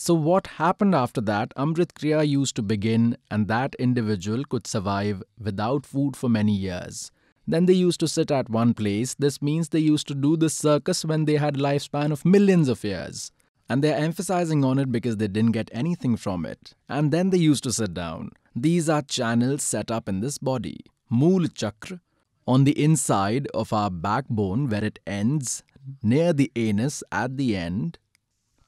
So, 0.00 0.14
what 0.14 0.46
happened 0.46 0.94
after 0.94 1.20
that? 1.22 1.52
Amrit 1.56 1.92
Kriya 1.94 2.26
used 2.26 2.54
to 2.54 2.62
begin, 2.62 3.16
and 3.32 3.48
that 3.48 3.74
individual 3.80 4.44
could 4.44 4.64
survive 4.64 5.24
without 5.40 5.84
food 5.84 6.14
for 6.14 6.28
many 6.28 6.54
years. 6.54 7.10
Then 7.48 7.66
they 7.66 7.72
used 7.72 7.98
to 7.98 8.06
sit 8.06 8.30
at 8.30 8.48
one 8.48 8.74
place. 8.74 9.14
This 9.14 9.42
means 9.42 9.68
they 9.68 9.80
used 9.80 10.06
to 10.06 10.14
do 10.14 10.36
the 10.36 10.50
circus 10.50 11.04
when 11.04 11.24
they 11.24 11.34
had 11.34 11.56
lifespan 11.56 12.12
of 12.12 12.24
millions 12.24 12.68
of 12.68 12.84
years. 12.84 13.32
And 13.68 13.82
they're 13.82 13.98
emphasizing 13.98 14.64
on 14.64 14.78
it 14.78 14.92
because 14.92 15.16
they 15.16 15.26
didn't 15.26 15.50
get 15.50 15.68
anything 15.72 16.16
from 16.16 16.46
it. 16.46 16.74
And 16.88 17.10
then 17.10 17.30
they 17.30 17.38
used 17.38 17.64
to 17.64 17.72
sit 17.72 17.92
down. 17.92 18.30
These 18.54 18.88
are 18.88 19.02
channels 19.02 19.64
set 19.64 19.90
up 19.90 20.08
in 20.08 20.20
this 20.20 20.38
body. 20.38 20.78
Mool 21.10 21.48
chakra 21.48 22.00
on 22.46 22.62
the 22.62 22.80
inside 22.80 23.48
of 23.52 23.72
our 23.72 23.90
backbone 23.90 24.68
where 24.68 24.84
it 24.84 25.00
ends 25.08 25.64
near 26.04 26.32
the 26.32 26.52
anus 26.54 27.02
at 27.10 27.36
the 27.36 27.56
end, 27.56 27.98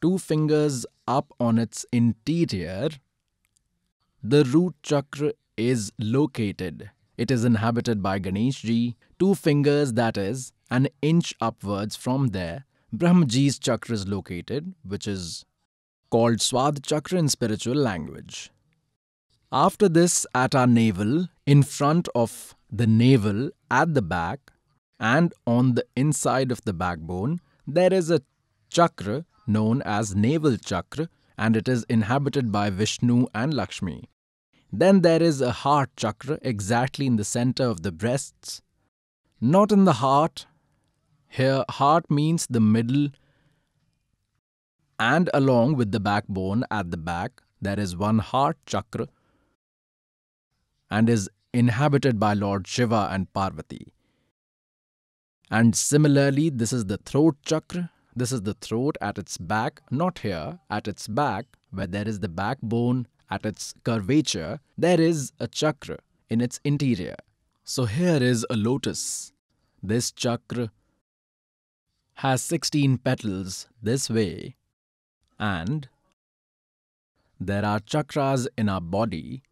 two 0.00 0.18
fingers 0.18 0.86
up 1.06 1.32
on 1.38 1.58
its 1.58 1.84
interior, 1.92 2.88
the 4.22 4.44
root 4.44 4.74
chakra 4.82 5.32
is 5.56 5.92
located. 5.98 6.90
It 7.16 7.30
is 7.30 7.44
inhabited 7.44 8.02
by 8.02 8.18
Ganeshji, 8.18 8.94
two 9.18 9.34
fingers 9.34 9.92
that 9.94 10.16
is, 10.16 10.52
an 10.70 10.88
inch 11.02 11.34
upwards 11.40 11.96
from 11.96 12.28
there. 12.28 12.64
Brahmaji's 12.92 13.58
chakra 13.58 13.94
is 13.94 14.08
located, 14.08 14.74
which 14.84 15.06
is 15.06 15.44
called 16.10 16.40
Swad 16.40 16.82
chakra 16.82 17.18
in 17.18 17.28
spiritual 17.28 17.76
language. 17.76 18.50
After 19.52 19.88
this, 19.88 20.26
at 20.34 20.54
our 20.54 20.66
navel, 20.66 21.28
in 21.44 21.62
front 21.62 22.08
of 22.14 22.54
the 22.70 22.86
navel, 22.86 23.50
at 23.70 23.94
the 23.94 24.02
back, 24.02 24.52
and 24.98 25.32
on 25.46 25.74
the 25.74 25.84
inside 25.96 26.52
of 26.52 26.62
the 26.62 26.72
backbone, 26.72 27.40
there 27.66 27.92
is 27.92 28.10
a 28.10 28.22
chakra 28.70 29.24
known 29.52 29.82
as 29.82 30.14
navel 30.14 30.56
chakra, 30.56 31.08
and 31.36 31.56
it 31.56 31.68
is 31.68 31.84
inhabited 31.88 32.50
by 32.52 32.70
Vishnu 32.70 33.26
and 33.34 33.54
Lakshmi. 33.54 34.08
Then 34.72 35.00
there 35.02 35.22
is 35.22 35.40
a 35.40 35.52
heart 35.52 35.90
chakra 35.96 36.38
exactly 36.42 37.06
in 37.06 37.16
the 37.16 37.24
center 37.24 37.64
of 37.64 37.82
the 37.82 37.92
breasts. 37.92 38.62
Not 39.40 39.72
in 39.72 39.84
the 39.84 39.94
heart. 39.94 40.46
Here, 41.28 41.64
heart 41.68 42.10
means 42.10 42.46
the 42.48 42.60
middle 42.60 43.08
and 45.00 45.30
along 45.32 45.76
with 45.76 45.92
the 45.92 45.98
backbone 45.98 46.64
at 46.70 46.90
the 46.90 46.98
back, 46.98 47.40
there 47.58 47.80
is 47.80 47.96
one 47.96 48.18
heart 48.18 48.58
chakra 48.66 49.08
and 50.90 51.08
is 51.08 51.30
inhabited 51.54 52.20
by 52.20 52.34
Lord 52.34 52.66
Shiva 52.66 53.08
and 53.10 53.32
Parvati. 53.32 53.94
And 55.50 55.74
similarly, 55.74 56.50
this 56.50 56.74
is 56.74 56.84
the 56.84 56.98
throat 56.98 57.36
chakra. 57.46 57.90
This 58.14 58.32
is 58.32 58.42
the 58.42 58.54
throat 58.54 58.96
at 59.00 59.18
its 59.18 59.38
back, 59.38 59.80
not 59.90 60.20
here, 60.20 60.58
at 60.68 60.88
its 60.88 61.06
back, 61.06 61.46
where 61.70 61.86
there 61.86 62.08
is 62.08 62.20
the 62.20 62.28
backbone 62.28 63.06
at 63.30 63.46
its 63.46 63.74
curvature, 63.84 64.58
there 64.76 65.00
is 65.00 65.32
a 65.38 65.46
chakra 65.46 65.98
in 66.28 66.40
its 66.40 66.60
interior. 66.64 67.16
So 67.64 67.84
here 67.84 68.20
is 68.22 68.44
a 68.50 68.56
lotus. 68.56 69.32
This 69.82 70.10
chakra 70.10 70.72
has 72.14 72.42
16 72.42 72.98
petals 72.98 73.68
this 73.80 74.10
way, 74.10 74.56
and 75.38 75.88
there 77.38 77.64
are 77.64 77.80
chakras 77.80 78.48
in 78.58 78.68
our 78.68 78.80
body 78.80 79.42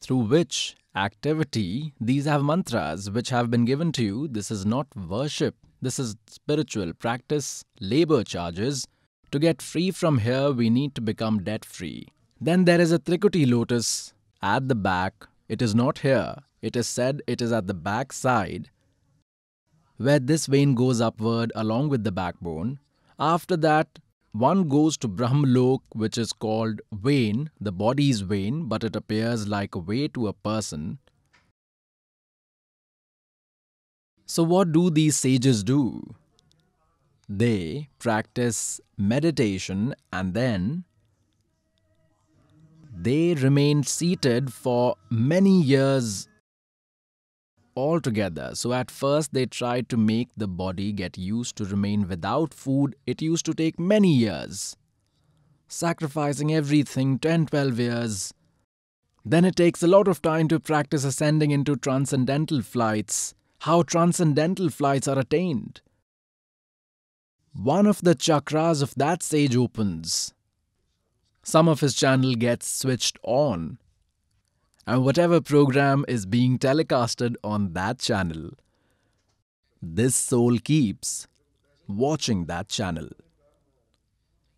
through 0.00 0.24
which 0.24 0.76
activity, 0.94 1.94
these 2.00 2.26
have 2.26 2.42
mantras 2.42 3.10
which 3.10 3.30
have 3.30 3.50
been 3.50 3.64
given 3.64 3.92
to 3.92 4.02
you. 4.02 4.28
This 4.28 4.50
is 4.50 4.66
not 4.66 4.88
worship, 4.94 5.54
this 5.82 5.98
is 5.98 6.16
spiritual 6.28 6.94
practice, 6.94 7.64
labor 7.80 8.22
charges. 8.24 8.86
To 9.32 9.38
get 9.38 9.60
free 9.60 9.90
from 9.90 10.18
here, 10.18 10.52
we 10.52 10.70
need 10.70 10.94
to 10.94 11.00
become 11.00 11.42
debt 11.42 11.64
free. 11.64 12.06
Then 12.40 12.64
there 12.64 12.80
is 12.80 12.92
a 12.92 12.98
Trikuti 12.98 13.50
lotus 13.50 14.14
at 14.40 14.68
the 14.68 14.74
back. 14.74 15.26
It 15.48 15.60
is 15.60 15.74
not 15.74 15.98
here. 15.98 16.36
It 16.62 16.76
is 16.76 16.86
said 16.86 17.20
it 17.26 17.42
is 17.42 17.52
at 17.52 17.66
the 17.66 17.74
back 17.74 18.12
side, 18.12 18.70
where 19.96 20.20
this 20.20 20.46
vein 20.46 20.74
goes 20.76 21.00
upward 21.00 21.52
along 21.56 21.88
with 21.88 22.04
the 22.04 22.12
backbone. 22.12 22.78
After 23.18 23.56
that, 23.56 23.98
one 24.30 24.68
goes 24.68 24.96
to 24.98 25.08
Brahmlok, 25.08 25.80
which 25.92 26.16
is 26.16 26.32
called 26.32 26.80
vein, 26.92 27.50
the 27.60 27.72
body's 27.72 28.20
vein, 28.20 28.68
but 28.68 28.84
it 28.84 28.96
appears 28.96 29.48
like 29.48 29.74
a 29.74 29.80
way 29.80 30.08
to 30.08 30.28
a 30.28 30.32
person. 30.32 30.98
So, 34.32 34.42
what 34.44 34.72
do 34.72 34.88
these 34.88 35.16
sages 35.18 35.62
do? 35.62 36.14
They 37.28 37.90
practice 37.98 38.80
meditation 38.96 39.94
and 40.10 40.32
then 40.32 40.84
they 42.96 43.34
remained 43.34 43.86
seated 43.86 44.50
for 44.50 44.96
many 45.10 45.60
years 45.60 46.28
altogether. 47.76 48.52
So 48.54 48.72
at 48.72 48.90
first 48.90 49.34
they 49.34 49.44
tried 49.44 49.90
to 49.90 49.98
make 49.98 50.30
the 50.34 50.48
body 50.48 50.92
get 50.92 51.18
used 51.18 51.56
to 51.56 51.66
remain 51.66 52.08
without 52.08 52.54
food. 52.54 52.96
It 53.06 53.20
used 53.20 53.44
to 53.44 53.52
take 53.52 53.78
many 53.78 54.14
years. 54.14 54.78
Sacrificing 55.68 56.54
everything 56.54 57.18
10 57.18 57.48
12 57.48 57.78
years. 57.78 58.32
Then 59.26 59.44
it 59.44 59.56
takes 59.56 59.82
a 59.82 59.88
lot 59.88 60.08
of 60.08 60.22
time 60.22 60.48
to 60.48 60.58
practice 60.58 61.04
ascending 61.04 61.50
into 61.50 61.76
transcendental 61.76 62.62
flights. 62.62 63.34
How 63.62 63.82
transcendental 63.82 64.70
flights 64.70 65.06
are 65.06 65.18
attained. 65.20 65.82
one 67.54 67.86
of 67.86 68.00
the 68.02 68.14
chakras 68.16 68.82
of 68.82 68.92
that 68.96 69.22
sage 69.22 69.54
opens. 69.54 70.34
Some 71.44 71.68
of 71.68 71.78
his 71.78 71.94
channel 71.94 72.34
gets 72.34 72.66
switched 72.66 73.18
on. 73.22 73.78
And 74.84 75.04
whatever 75.04 75.40
program 75.40 76.04
is 76.08 76.26
being 76.26 76.58
telecasted 76.58 77.36
on 77.44 77.72
that 77.74 78.00
channel, 78.00 78.50
this 79.80 80.16
soul 80.16 80.58
keeps 80.58 81.28
watching 81.86 82.46
that 82.46 82.68
channel. 82.68 83.10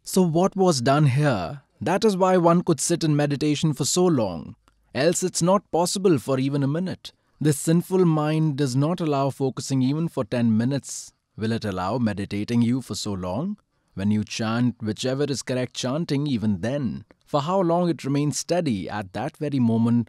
So, 0.02 0.22
what 0.22 0.56
was 0.56 0.80
done 0.80 1.06
here? 1.06 1.60
That 1.78 2.06
is 2.06 2.16
why 2.16 2.38
one 2.38 2.62
could 2.62 2.80
sit 2.80 3.04
in 3.04 3.14
meditation 3.14 3.74
for 3.74 3.84
so 3.84 4.06
long, 4.06 4.56
else, 4.94 5.22
it's 5.22 5.42
not 5.42 5.70
possible 5.70 6.18
for 6.18 6.38
even 6.38 6.62
a 6.62 6.68
minute. 6.78 7.12
This 7.44 7.58
sinful 7.58 8.06
mind 8.06 8.56
does 8.56 8.74
not 8.74 9.02
allow 9.02 9.28
focusing 9.28 9.82
even 9.82 10.08
for 10.08 10.24
10 10.24 10.56
minutes. 10.56 11.12
Will 11.36 11.52
it 11.52 11.66
allow 11.66 11.98
meditating 11.98 12.62
you 12.62 12.80
for 12.80 12.94
so 12.94 13.12
long? 13.12 13.58
When 13.92 14.10
you 14.10 14.24
chant 14.24 14.76
whichever 14.80 15.24
is 15.24 15.42
correct 15.42 15.74
chanting, 15.74 16.26
even 16.26 16.62
then, 16.62 17.04
for 17.26 17.42
how 17.42 17.60
long 17.60 17.90
it 17.90 18.02
remains 18.02 18.38
steady 18.38 18.88
at 18.88 19.12
that 19.12 19.36
very 19.36 19.58
moment, 19.58 20.08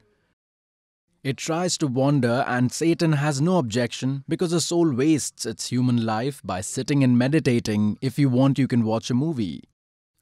it 1.26 1.36
tries 1.36 1.78
to 1.80 1.88
wander, 1.88 2.46
and 2.48 2.72
Satan 2.72 3.12
has 3.12 3.42
no 3.42 3.58
objection 3.58 4.24
because 4.30 4.52
the 4.52 4.62
soul 4.62 4.94
wastes 4.94 5.46
its 5.46 5.68
human 5.68 6.06
life 6.06 6.42
by 6.42 6.62
sitting 6.62 7.04
and 7.04 7.18
meditating. 7.18 7.98
If 8.02 8.18
you 8.18 8.30
want, 8.30 8.58
you 8.58 8.70
can 8.70 8.86
watch 8.86 9.10
a 9.10 9.14
movie 9.14 9.66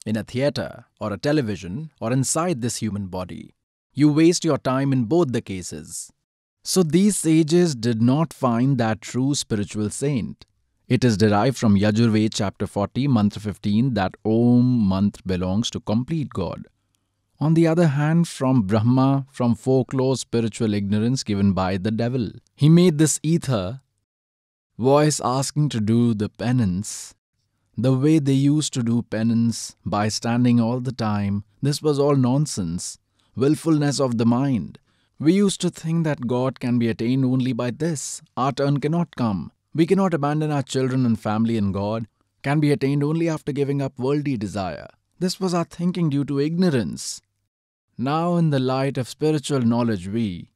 in 0.03 0.17
a 0.17 0.24
theater 0.24 0.86
or 1.00 1.13
a 1.13 1.20
television 1.20 1.91
or 2.01 2.12
inside 2.12 2.63
this 2.63 2.77
human 2.77 3.05
body. 3.05 3.53
You 3.93 4.12
waste 4.12 4.43
your 4.43 4.58
time 4.58 4.91
in 4.91 5.03
both 5.03 5.32
the 5.32 5.41
cases. 5.41 6.12
So 6.65 6.82
these 6.82 7.17
sages 7.17 7.75
did 7.75 8.01
not 8.01 8.32
find 8.32 8.77
that 8.77 9.01
true 9.01 9.36
spiritual 9.36 9.89
saint. 9.89 10.46
It 10.88 11.03
is 11.03 11.17
derived 11.17 11.58
from 11.58 11.75
Yajurved 11.75 12.34
chapter 12.34 12.65
40, 12.65 13.08
mantra 13.10 13.41
15 13.41 13.93
that 13.96 14.15
Om 14.24 14.88
mantra 14.88 15.22
belongs 15.25 15.70
to 15.72 15.82
complete 15.82 16.29
God. 16.29 16.67
On 17.39 17.53
the 17.53 17.67
other 17.67 17.88
hand, 17.88 18.29
from 18.29 18.62
Brahma, 18.62 19.25
from 19.29 19.55
folklore 19.55 20.15
spiritual 20.15 20.74
ignorance 20.74 21.24
given 21.24 21.51
by 21.51 21.75
the 21.75 21.91
devil. 21.91 22.29
He 22.55 22.70
made 22.70 22.98
this 22.98 23.20
ether 23.24 23.82
voice 24.77 25.20
asking 25.22 25.70
to 25.70 25.82
do 25.82 26.13
the 26.13 26.29
penance. 26.29 27.13
The 27.77 27.93
way 27.93 28.20
they 28.20 28.34
used 28.34 28.74
to 28.75 28.84
do 28.84 29.01
penance 29.01 29.75
by 29.86 30.08
standing 30.08 30.62
all 30.62 30.79
the 30.79 30.93
time, 30.93 31.43
this 31.62 31.82
was 31.82 32.00
all 32.00 32.15
nonsense, 32.15 33.00
willfulness 33.36 34.00
of 34.00 34.17
the 34.17 34.25
mind. 34.25 34.79
We 35.23 35.35
used 35.35 35.61
to 35.61 35.69
think 35.69 36.03
that 36.03 36.27
God 36.27 36.59
can 36.59 36.77
be 36.79 36.89
attained 36.89 37.23
only 37.23 37.53
by 37.53 37.71
this. 37.71 38.21
Our 38.35 38.51
turn 38.51 38.81
cannot 38.81 39.15
come. 39.15 39.53
We 39.73 39.85
cannot 39.85 40.13
abandon 40.13 40.51
our 40.51 40.63
children 40.63 41.05
and 41.05 41.17
family 41.17 41.57
and 41.57 41.73
God 41.73 42.07
can 42.41 42.59
be 42.59 42.73
attained 42.73 43.05
only 43.05 43.29
after 43.29 43.53
giving 43.53 43.81
up 43.81 43.97
worldly 43.97 44.35
desire. 44.35 44.89
This 45.19 45.39
was 45.39 45.53
our 45.53 45.63
thinking 45.63 46.09
due 46.09 46.25
to 46.25 46.41
ignorance. 46.41 47.21
Now, 47.97 48.35
in 48.35 48.49
the 48.49 48.59
light 48.59 48.97
of 48.97 49.07
spiritual 49.07 49.61
knowledge, 49.61 50.09
we 50.09 50.51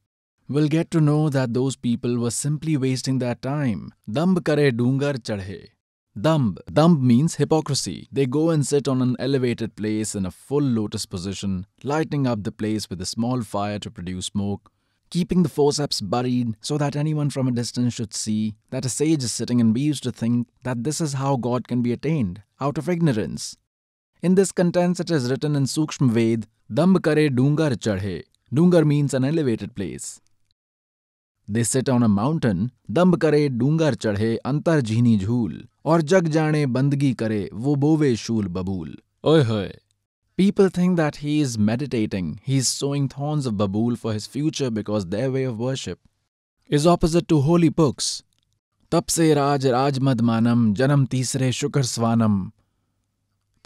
will 0.50 0.68
get 0.68 0.92
to 0.92 1.00
know 1.00 1.30
that 1.30 1.54
those 1.54 1.78
people 1.78 2.18
were 2.18 2.32
simply 2.32 2.76
wasting 2.76 3.20
their 3.20 3.36
time. 3.36 3.94
Damb 4.12 4.36
dungar 4.36 5.14
chadhe. 5.30 5.70
Damb. 6.20 6.58
Damb 6.72 7.00
means 7.00 7.36
hypocrisy. 7.36 8.08
They 8.12 8.26
go 8.26 8.50
and 8.50 8.66
sit 8.66 8.88
on 8.88 9.04
an 9.04 9.16
elevated 9.20 9.76
place 9.76 10.16
in 10.16 10.26
a 10.26 10.32
full 10.32 10.64
lotus 10.64 11.06
position, 11.06 11.68
lighting 11.84 12.26
up 12.26 12.44
the 12.44 12.52
place 12.52 12.90
with 12.90 13.00
a 13.02 13.06
small 13.06 13.44
fire 13.44 13.78
to 13.78 13.92
produce 13.92 14.26
smoke, 14.26 14.72
keeping 15.12 15.44
the 15.44 15.50
forceps 15.50 16.02
buried 16.02 16.56
so 16.60 16.76
that 16.80 16.96
anyone 16.96 17.30
from 17.30 17.48
a 17.48 17.52
distance 17.52 17.94
should 17.94 18.16
see 18.16 18.56
that 18.72 18.84
a 18.84 18.90
sage 18.90 19.24
is 19.24 19.32
sitting 19.32 19.62
and 19.62 19.76
we 19.76 19.82
used 19.82 20.02
to 20.04 20.12
think 20.12 20.48
that 20.64 20.84
this 20.84 21.00
is 21.00 21.14
how 21.14 21.36
God 21.36 21.68
can 21.68 21.84
be 21.84 21.94
attained, 21.94 22.42
out 22.60 22.80
of 22.80 22.90
ignorance. 22.90 23.56
In 24.24 24.34
this 24.34 24.52
contents 24.52 25.00
it 25.00 25.12
is 25.12 25.30
written 25.30 25.56
in 25.56 25.66
Sukshma 25.66 26.10
Ved, 26.10 26.48
Damb 26.74 27.04
kare 27.04 27.30
dungar 27.30 27.76
chadhe. 27.76 28.24
Dungar 28.52 28.88
means 28.88 29.14
an 29.14 29.24
elevated 29.24 29.76
place. 29.76 30.20
They 31.50 31.64
sat 31.64 31.90
on 31.90 32.04
a 32.04 32.08
mountain 32.14 32.70
दम्ब 32.92 33.16
करे 33.18 33.48
डूंगर 33.58 33.96
चढ़े 33.96 34.36
अंतर 34.46 34.82
झीनी 34.82 35.18
झूल 35.18 35.64
और 35.86 36.02
जग 36.12 36.28
जाने 36.30 36.66
बंदगी 36.78 37.14
करे 37.14 37.50
वो 37.56 37.76
बोवे 37.84 38.16
शूल 38.16 38.48
बबूल 38.58 38.98
ओए 39.24 39.44
होए 39.44 39.70
people 40.38 40.70
think 40.70 40.98
that 40.98 41.18
he 41.22 41.40
is 41.42 41.58
meditating 41.60 42.36
he 42.48 42.58
is 42.58 42.68
sowing 42.68 43.10
thorns 43.10 43.48
of 43.48 43.56
babul 43.56 43.96
for 43.96 44.14
his 44.14 44.28
future 44.30 44.70
because 44.72 45.06
their 45.08 45.30
way 45.30 45.46
of 45.46 45.56
worship 45.60 45.98
is 46.70 46.88
opposite 46.88 47.28
to 47.30 47.40
holy 47.42 47.70
books 47.78 48.12
तप 48.92 49.08
से 49.10 49.34
राज 49.34 49.66
राज 49.68 50.00
मदमानम 50.00 50.74
जन्म 50.74 51.06
तीसरे 51.12 51.52
शुक्र 51.54 51.84
स्वानम 51.86 52.40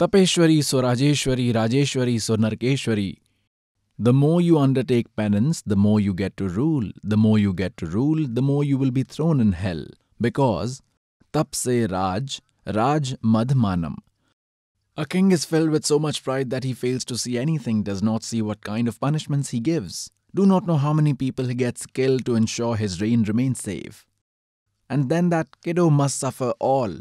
Tapeshwari 0.00 0.62
स्वराजेश्वरी 0.62 1.50
Rajeshwari 1.52 2.18
स्वनरकेश्वरी 2.20 3.10
The 4.04 4.12
more 4.12 4.40
you 4.40 4.58
undertake 4.58 5.14
penance, 5.14 5.62
the 5.62 5.76
more 5.76 6.00
you 6.00 6.12
get 6.12 6.36
to 6.38 6.48
rule. 6.48 6.90
The 7.04 7.16
more 7.16 7.38
you 7.38 7.52
get 7.54 7.76
to 7.76 7.86
rule, 7.86 8.26
the 8.26 8.42
more 8.42 8.64
you 8.64 8.76
will 8.76 8.90
be 8.90 9.04
thrown 9.04 9.38
in 9.38 9.52
hell. 9.52 9.84
Because 10.20 10.82
tap 11.32 11.54
se 11.54 11.86
raj, 11.86 12.40
raj 12.66 13.12
madhmanam. 13.34 13.98
A 14.96 15.06
king 15.06 15.30
is 15.30 15.44
filled 15.44 15.70
with 15.70 15.86
so 15.86 16.00
much 16.00 16.24
pride 16.24 16.50
that 16.50 16.64
he 16.64 16.72
fails 16.72 17.04
to 17.04 17.16
see 17.16 17.38
anything, 17.38 17.84
does 17.84 18.02
not 18.02 18.24
see 18.24 18.42
what 18.42 18.62
kind 18.62 18.88
of 18.88 18.98
punishments 18.98 19.50
he 19.50 19.60
gives, 19.60 20.10
do 20.34 20.46
not 20.46 20.66
know 20.66 20.78
how 20.78 20.92
many 20.92 21.14
people 21.14 21.44
he 21.44 21.54
gets 21.54 21.86
killed 21.86 22.26
to 22.26 22.34
ensure 22.34 22.74
his 22.74 23.00
reign 23.00 23.22
remains 23.22 23.60
safe. 23.60 24.04
And 24.90 25.10
then 25.10 25.28
that 25.28 25.46
kiddo 25.62 25.90
must 25.90 26.18
suffer 26.18 26.52
all. 26.58 26.92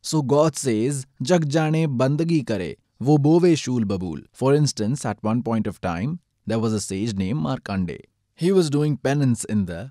So 0.00 0.22
God 0.22 0.56
says, 0.56 1.06
Jag 1.20 1.48
jane 1.48 1.88
bandagi 1.98 2.46
kare, 2.46 2.76
wo 3.00 3.16
bove 3.18 3.58
shul 3.58 3.80
babul. 3.80 4.22
For 4.32 4.54
instance, 4.54 5.04
at 5.04 5.22
one 5.22 5.42
point 5.42 5.66
of 5.66 5.80
time, 5.80 6.20
there 6.46 6.58
was 6.58 6.72
a 6.72 6.80
sage 6.80 7.14
named 7.14 7.40
Markande. 7.40 7.98
He 8.34 8.52
was 8.52 8.70
doing 8.70 8.96
penance 8.96 9.44
in 9.44 9.66
the 9.66 9.90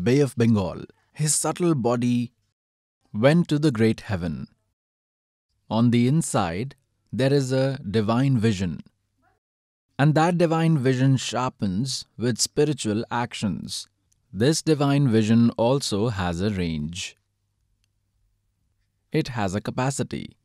Bay 0.00 0.20
of 0.20 0.36
Bengal. 0.36 0.84
His 1.12 1.34
subtle 1.34 1.74
body 1.74 2.32
went 3.12 3.48
to 3.48 3.58
the 3.58 3.70
great 3.70 4.00
heaven. 4.00 4.48
On 5.70 5.90
the 5.90 6.08
inside, 6.08 6.74
there 7.12 7.32
is 7.32 7.52
a 7.52 7.78
divine 7.78 8.38
vision. 8.38 8.80
And 9.98 10.14
that 10.14 10.38
divine 10.38 10.78
vision 10.78 11.16
sharpens 11.16 12.06
with 12.16 12.40
spiritual 12.40 13.04
actions. 13.10 13.86
This 14.32 14.62
divine 14.62 15.08
vision 15.08 15.50
also 15.50 16.08
has 16.08 16.40
a 16.40 16.50
range. 16.50 17.16
It 19.12 19.28
has 19.28 19.54
a 19.54 19.60
capacity. 19.60 20.36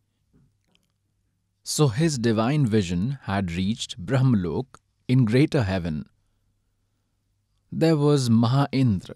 So 1.70 1.90
his 1.90 2.18
divine 2.18 2.66
vision 2.66 3.20
had 3.24 3.52
reached 3.52 4.00
Brahmalok 4.00 4.80
in 5.10 5.26
greater 5.26 5.64
heaven. 5.64 6.06
There 7.70 7.98
was 7.98 8.30
Maha 8.30 8.70
Indra, 8.72 9.16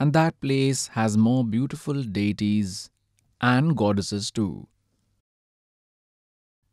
and 0.00 0.14
that 0.14 0.40
place 0.40 0.86
has 0.94 1.18
more 1.18 1.44
beautiful 1.44 2.02
deities 2.02 2.88
and 3.42 3.76
goddesses 3.76 4.30
too. 4.30 4.68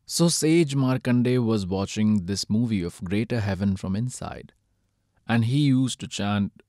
So 0.06 0.30
sage 0.30 0.74
Markande 0.74 1.38
was 1.46 1.68
watching 1.68 2.26
this 2.26 2.50
movie 2.50 2.82
of 2.82 3.04
greater 3.04 3.42
heaven 3.42 3.76
from 3.76 3.94
inside, 3.94 4.54
and 5.28 5.44
he 5.44 5.66
used 5.66 6.00
to 6.00 6.08
chant 6.08 6.64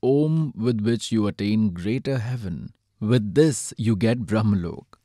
Om 0.00 0.52
with 0.54 0.80
which 0.80 1.10
you 1.10 1.26
attain 1.26 1.70
greater 1.70 2.18
heaven. 2.18 2.72
With 3.00 3.34
this 3.34 3.74
you 3.76 3.96
get 3.96 4.26
Brahmalok. 4.26 5.00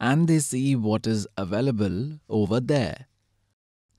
And 0.00 0.26
they 0.26 0.38
see 0.38 0.74
what 0.74 1.06
is 1.06 1.28
available 1.36 2.18
over 2.28 2.58
there. 2.58 3.06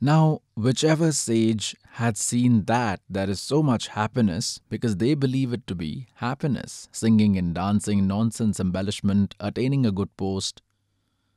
Now, 0.04 0.42
whichever 0.56 1.12
sage 1.12 1.76
had 1.92 2.18
seen 2.18 2.66
that 2.66 3.02
there 3.08 3.30
is 3.30 3.40
so 3.40 3.62
much 3.62 3.90
happiness 3.90 4.60
because 4.68 4.98
they 4.98 5.14
believe 5.14 5.54
it 5.54 5.68
to 5.68 5.76
be 5.76 6.08
happiness, 6.16 6.90
singing 6.92 7.38
and 7.38 7.54
dancing, 7.54 8.08
nonsense 8.08 8.60
embellishment, 8.60 9.36
attaining 9.40 9.86
a 9.86 9.92
good 9.92 10.18
post. 10.18 10.64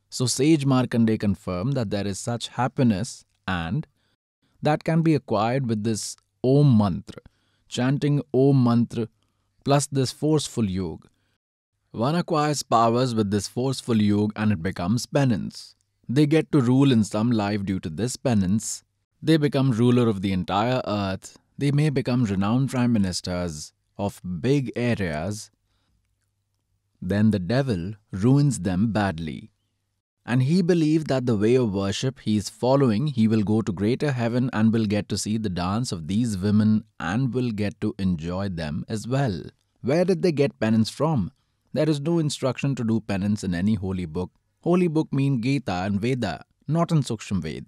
So 0.09 0.25
sage 0.25 0.65
Markande 0.65 1.19
confirmed 1.19 1.73
that 1.73 1.91
there 1.91 2.07
is 2.07 2.17
such 2.17 2.47
happiness 2.47 3.23
and 3.47 3.85
that 4.63 4.83
can 4.83 5.03
be 5.03 5.13
acquired 5.13 5.67
with 5.67 5.83
this 5.83 6.15
Om 6.43 6.75
mantra, 6.75 7.21
chanting 7.67 8.23
Om 8.33 8.63
mantra 8.63 9.09
plus 9.63 9.85
this 9.85 10.11
forceful 10.11 10.67
yoga. 10.67 11.07
One 11.95 12.15
acquires 12.15 12.61
powers 12.61 13.15
with 13.15 13.31
this 13.31 13.47
forceful 13.47 14.01
yoga 14.01 14.33
and 14.35 14.51
it 14.51 14.61
becomes 14.61 15.05
penance. 15.05 15.75
They 16.09 16.25
get 16.25 16.51
to 16.51 16.59
rule 16.59 16.91
in 16.91 17.05
some 17.05 17.31
life 17.31 17.63
due 17.63 17.79
to 17.79 17.89
this 17.89 18.17
penance. 18.17 18.83
They 19.23 19.37
become 19.37 19.71
ruler 19.71 20.09
of 20.09 20.21
the 20.21 20.33
entire 20.33 20.81
earth. 20.85 21.39
They 21.57 21.71
may 21.71 21.89
become 21.89 22.25
renowned 22.25 22.69
prime 22.69 22.91
ministers 22.91 23.71
of 23.97 24.21
big 24.41 24.73
areas. 24.75 25.51
Then 27.01 27.31
the 27.31 27.39
devil 27.39 27.93
ruins 28.11 28.59
them 28.59 28.91
badly. 28.91 29.51
And 30.25 30.43
he 30.43 30.61
believed 30.61 31.07
that 31.07 31.25
the 31.25 31.37
way 31.37 31.55
of 31.55 31.73
worship 31.73 32.19
he 32.19 32.35
is 32.35 32.49
following, 32.49 33.07
he 33.07 33.29
will 33.29 33.43
go 33.43 33.61
to 33.61 33.71
greater 33.71 34.11
heaven 34.11 34.49
and 34.51 34.73
will 34.73 34.85
get 34.85 35.07
to 35.07 35.17
see 35.17 35.37
the 35.37 35.49
dance 35.49 35.93
of 35.93 36.09
these 36.09 36.37
women 36.37 36.83
and 36.99 37.33
will 37.33 37.51
get 37.51 37.79
to 37.79 37.95
enjoy 37.97 38.49
them 38.49 38.83
as 38.89 39.07
well. 39.07 39.43
Where 39.81 40.03
did 40.03 40.23
they 40.23 40.33
get 40.33 40.59
penance 40.59 40.89
from? 40.89 41.31
There 41.75 41.89
is 41.89 41.99
no 41.99 42.19
instruction 42.19 42.73
to 42.75 42.85
do 42.85 43.01
penance 43.01 43.43
in 43.43 43.53
any 43.53 43.73
holy 43.73 44.05
book. 44.05 44.31
Holy 44.61 44.87
book 44.87 45.11
mean 45.11 45.41
Gita 45.41 45.73
and 45.73 45.99
Veda, 45.99 46.45
not 46.69 46.89
in 46.89 46.99
Sukshma 46.99 47.41
Ved. 47.41 47.65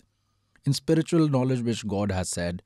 In 0.65 0.71
spiritual 0.71 1.27
knowledge 1.27 1.61
which 1.61 1.85
God 1.85 2.13
has 2.13 2.29
said, 2.29 2.63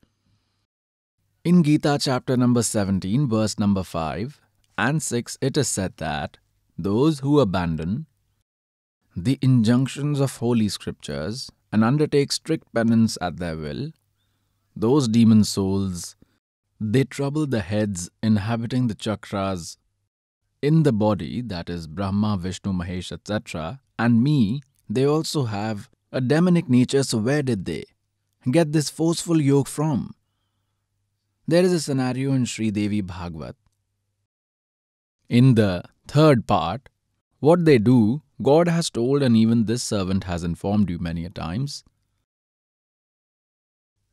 in 1.42 1.64
Gita 1.64 1.98
chapter 2.00 2.36
number 2.36 2.62
17, 2.62 3.28
verse 3.28 3.58
number 3.58 3.82
5 3.82 4.40
and 4.78 5.02
6, 5.02 5.38
it 5.40 5.56
is 5.56 5.66
said 5.66 5.96
that 5.96 6.38
those 6.78 7.18
who 7.18 7.40
abandon 7.40 8.06
the 9.16 9.40
injunctions 9.42 10.20
of 10.20 10.36
holy 10.36 10.68
scriptures 10.68 11.50
and 11.72 11.82
undertake 11.82 12.30
strict 12.30 12.72
penance 12.72 13.18
at 13.20 13.38
their 13.38 13.56
will, 13.56 13.90
those 14.76 15.08
demon 15.08 15.42
souls, 15.42 16.14
they 16.80 17.02
trouble 17.02 17.48
the 17.48 17.62
heads 17.62 18.10
inhabiting 18.22 18.86
the 18.86 18.94
chakras 18.94 19.76
in 20.62 20.84
the 20.84 20.92
body, 20.92 21.42
that 21.42 21.68
is 21.68 21.86
Brahma, 21.86 22.36
Vishnu, 22.38 22.72
Mahesh, 22.72 23.10
etc., 23.12 23.80
and 23.98 24.22
me, 24.22 24.62
they 24.88 25.04
also 25.04 25.44
have 25.44 25.90
a 26.12 26.20
demonic 26.20 26.68
nature. 26.68 27.02
So, 27.02 27.18
where 27.18 27.42
did 27.42 27.64
they 27.64 27.84
get 28.50 28.72
this 28.72 28.88
forceful 28.88 29.40
yoke 29.40 29.68
from? 29.68 30.14
There 31.46 31.64
is 31.64 31.72
a 31.72 31.80
scenario 31.80 32.32
in 32.32 32.44
Sri 32.44 32.70
Devi 32.70 33.00
Bhagavat. 33.00 33.56
In 35.28 35.54
the 35.54 35.82
third 36.06 36.46
part, 36.46 36.88
what 37.40 37.64
they 37.64 37.78
do, 37.78 38.22
God 38.40 38.68
has 38.68 38.90
told, 38.90 39.22
and 39.22 39.36
even 39.36 39.64
this 39.64 39.82
servant 39.82 40.24
has 40.24 40.44
informed 40.44 40.90
you 40.90 40.98
many 40.98 41.24
a 41.24 41.30
times, 41.30 41.84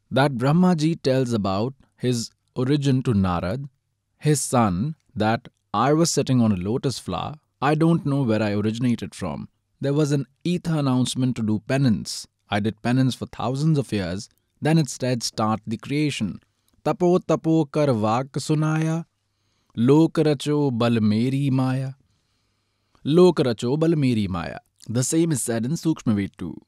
that 0.10 0.34
Brahmaji 0.34 1.02
tells 1.04 1.34
about 1.34 1.74
his 1.96 2.32
origin 2.56 3.04
to 3.04 3.14
Narad, 3.14 3.70
his 4.18 4.42
son, 4.42 4.96
that 5.16 5.48
I 5.74 5.94
was 5.94 6.10
sitting 6.10 6.42
on 6.42 6.52
a 6.52 6.56
lotus 6.56 6.98
flower. 6.98 7.36
I 7.62 7.76
don't 7.76 8.04
know 8.04 8.24
where 8.24 8.42
I 8.42 8.54
originated 8.54 9.14
from. 9.14 9.50
There 9.80 9.94
was 9.94 10.12
an 10.12 10.26
ether 10.44 10.80
announcement 10.80 11.36
to 11.36 11.44
do 11.44 11.60
penance. 11.68 12.26
I 12.50 12.60
did 12.60 12.82
penance 12.82 13.14
for 13.14 13.28
thousands 13.28 13.78
of 13.78 13.92
years. 13.92 14.30
Then 14.60 14.80
instead 14.80 15.22
start 15.22 15.62
the 15.68 15.78
creation. 15.78 16.40
Tapo 16.84 17.20
tapo 17.20 17.66
kar 17.66 17.88
vak 17.88 18.32
sunaya. 18.32 19.06
Lok 19.76 20.16
bal 20.16 21.00
meri 21.02 21.52
maya. 21.52 21.92
Lok 23.04 23.38
racho 23.38 23.78
bal 23.80 23.96
meri 23.96 24.28
maya. 24.28 24.58
The 24.88 25.04
same 25.04 25.32
is 25.32 25.44
said 25.44 25.66
in 25.66 25.74
Sukshmaved 25.74 26.36
too. 26.38 26.60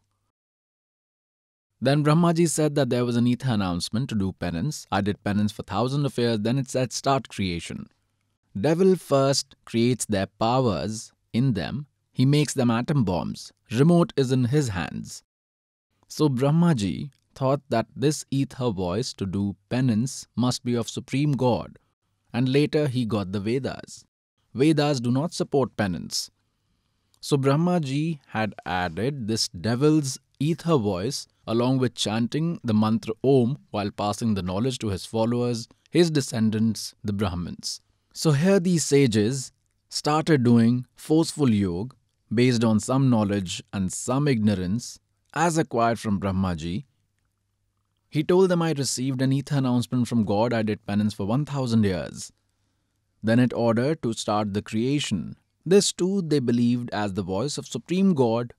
Then 1.81 2.03
Brahmaji 2.03 2.47
said 2.47 2.75
that 2.75 2.91
there 2.91 3.03
was 3.03 3.15
an 3.15 3.25
ether 3.25 3.53
announcement 3.53 4.09
to 4.09 4.15
do 4.15 4.33
penance. 4.33 4.85
I 4.91 5.01
did 5.01 5.23
penance 5.23 5.51
for 5.51 5.63
thousands 5.63 6.05
of 6.05 6.17
years. 6.19 6.39
Then 6.41 6.59
it 6.59 6.69
said 6.69 6.93
start 6.93 7.29
creation. 7.29 7.87
Devil 8.59 8.97
first 8.97 9.55
creates 9.63 10.05
their 10.05 10.25
powers 10.27 11.13
in 11.31 11.53
them. 11.53 11.87
He 12.11 12.25
makes 12.25 12.53
them 12.53 12.69
atom 12.69 13.05
bombs. 13.05 13.53
Remote 13.71 14.11
is 14.17 14.31
in 14.31 14.45
his 14.45 14.69
hands. 14.69 15.23
So 16.09 16.27
Brahmaji 16.27 17.11
thought 17.33 17.61
that 17.69 17.87
this 17.95 18.25
ether 18.29 18.69
voice 18.69 19.13
to 19.13 19.25
do 19.25 19.55
penance 19.69 20.27
must 20.35 20.65
be 20.65 20.75
of 20.75 20.89
Supreme 20.89 21.31
God, 21.31 21.79
and 22.33 22.49
later 22.49 22.87
he 22.87 23.05
got 23.05 23.31
the 23.31 23.39
Vedas. 23.39 24.03
Vedas 24.53 24.99
do 24.99 25.11
not 25.11 25.33
support 25.33 25.77
penance. 25.77 26.29
So 27.21 27.37
Brahmaji 27.37 28.19
had 28.27 28.53
added 28.65 29.29
this 29.29 29.47
devil's 29.47 30.19
ether 30.39 30.75
voice 30.75 31.27
along 31.47 31.77
with 31.77 31.95
chanting 31.95 32.59
the 32.63 32.73
mantra 32.73 33.13
Om 33.23 33.59
while 33.69 33.91
passing 33.91 34.33
the 34.33 34.41
knowledge 34.41 34.79
to 34.79 34.89
his 34.89 35.05
followers, 35.05 35.69
his 35.89 36.11
descendants, 36.11 36.93
the 37.01 37.13
Brahmins. 37.13 37.79
So 38.13 38.32
here 38.32 38.60
these 38.60 38.86
sages 38.86 39.52
started 39.89 40.43
doing 40.43 40.86
forceful 40.95 41.50
yoga 41.50 41.95
based 42.34 42.63
on 42.63 42.80
some 42.80 43.10
knowledge 43.10 43.63
and 43.74 43.91
some 43.91 44.28
ignorance 44.28 45.00
as 45.34 45.58
acquired 45.58 46.00
from 46.00 46.19
Brahmaji 46.19 46.86
he 48.12 48.26
told 48.26 48.50
them 48.50 48.62
I 48.62 48.74
received 48.74 49.21
an 49.21 49.32
ether 49.32 49.56
announcement 49.56 50.06
from 50.06 50.26
God 50.26 50.52
I 50.52 50.63
did 50.63 50.86
penance 50.86 51.13
for 51.13 51.26
1000 51.26 51.86
years. 51.86 52.34
Then 53.24 53.39
it 53.39 53.54
ordered 53.54 54.04
to 54.04 54.12
start 54.12 54.54
the 54.54 54.62
creation. 54.62 55.38
This 55.65 55.93
too 55.93 56.21
they 56.21 56.39
believed 56.39 56.89
as 56.89 57.13
the 57.13 57.24
voice 57.24 57.58
of 57.58 57.67
Supreme 57.67 58.13
God, 58.13 58.54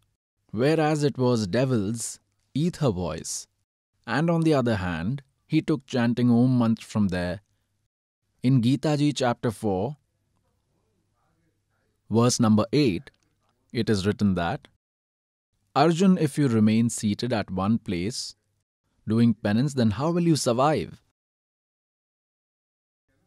whereas 0.53 1.05
it 1.05 1.19
was 1.19 1.47
devil's 1.47 2.19
ether 2.55 2.89
voice. 2.89 3.47
And 4.07 4.31
on 4.31 4.41
the 4.41 4.55
other 4.55 4.77
hand, 4.77 5.21
he 5.47 5.61
took 5.61 5.85
chanting 5.85 6.31
Om 6.31 6.59
mantra 6.59 6.87
from 6.87 7.09
there. 7.09 7.43
In 8.45 8.61
Gita 8.61 8.97
Ji 8.97 9.13
chapter 9.13 9.53
4, 9.53 9.97
verse 12.11 12.41
number 12.41 12.67
8, 12.73 13.09
it 13.73 13.89
is 13.89 14.05
written 14.05 14.35
that 14.35 14.67
Arjun, 15.77 16.19
if 16.19 16.37
you 16.37 16.49
remain 16.49 16.91
seated 16.91 17.33
at 17.33 17.53
one 17.53 17.79
place, 17.79 18.35
doing 19.07 19.35
penance, 19.35 19.75
then 19.75 19.93
how 19.93 20.11
will 20.11 20.25
you 20.25 20.35
survive? 20.35 21.01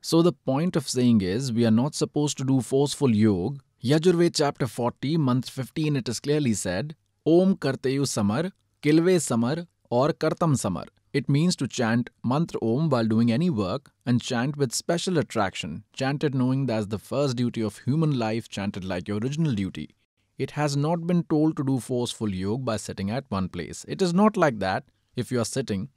So, 0.01 0.21
the 0.21 0.33
point 0.33 0.75
of 0.75 0.89
saying 0.89 1.21
is, 1.21 1.53
we 1.53 1.65
are 1.65 1.71
not 1.71 1.95
supposed 1.95 2.37
to 2.39 2.43
do 2.43 2.59
forceful 2.59 3.15
yoga. 3.15 3.59
Yajurved 3.81 4.35
chapter 4.35 4.67
40, 4.67 5.15
month 5.15 5.49
15, 5.49 5.95
it 5.95 6.09
is 6.09 6.19
clearly 6.19 6.53
said, 6.53 6.93
Om 7.25 7.55
Karteyu 7.55 8.05
Samar, 8.05 8.51
Kilve 8.83 9.21
Samar, 9.21 9.65
or 9.89 10.09
Kartam 10.09 10.57
Samar. 10.57 10.87
It 11.17 11.29
means 11.29 11.55
to 11.55 11.67
chant 11.69 12.09
mantra 12.25 12.59
Om 12.61 12.89
while 12.89 13.07
doing 13.07 13.31
any 13.31 13.49
work 13.49 13.89
and 14.05 14.21
chant 14.21 14.57
with 14.57 14.73
special 14.73 15.17
attraction, 15.17 15.85
chanted 15.93 16.35
knowing 16.35 16.65
that's 16.65 16.87
the 16.87 16.99
first 16.99 17.37
duty 17.37 17.61
of 17.61 17.77
human 17.77 18.19
life, 18.19 18.49
chanted 18.49 18.83
like 18.83 19.07
your 19.07 19.19
original 19.19 19.53
duty. 19.53 19.95
It 20.37 20.51
has 20.51 20.75
not 20.75 21.07
been 21.07 21.23
told 21.23 21.55
to 21.55 21.63
do 21.63 21.79
forceful 21.79 22.35
yoga 22.35 22.63
by 22.63 22.75
sitting 22.75 23.11
at 23.11 23.23
one 23.29 23.47
place. 23.47 23.85
It 23.87 24.01
is 24.01 24.13
not 24.13 24.35
like 24.35 24.59
that 24.59 24.83
if 25.15 25.31
you 25.31 25.39
are 25.39 25.45
sitting, 25.45 25.87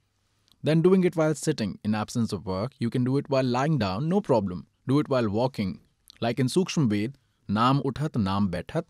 then 0.63 0.81
doing 0.81 1.03
it 1.03 1.17
while 1.17 1.35
sitting 1.35 1.79
in 1.83 1.95
absence 1.95 2.31
of 2.31 2.45
work, 2.45 2.71
you 2.79 2.89
can 2.89 3.03
do 3.03 3.17
it 3.17 3.29
while 3.29 3.43
lying 3.43 3.77
down, 3.77 4.07
no 4.07 4.21
problem. 4.21 4.67
Do 4.87 4.99
it 4.99 5.09
while 5.09 5.27
walking. 5.27 5.81
Like 6.21 6.39
in 6.39 6.47
Sukshma 6.47 6.89
Ved, 6.89 7.17
Naam 7.49 7.83
uthat, 7.83 8.11
Naam 8.11 8.49
bethat, 8.49 8.85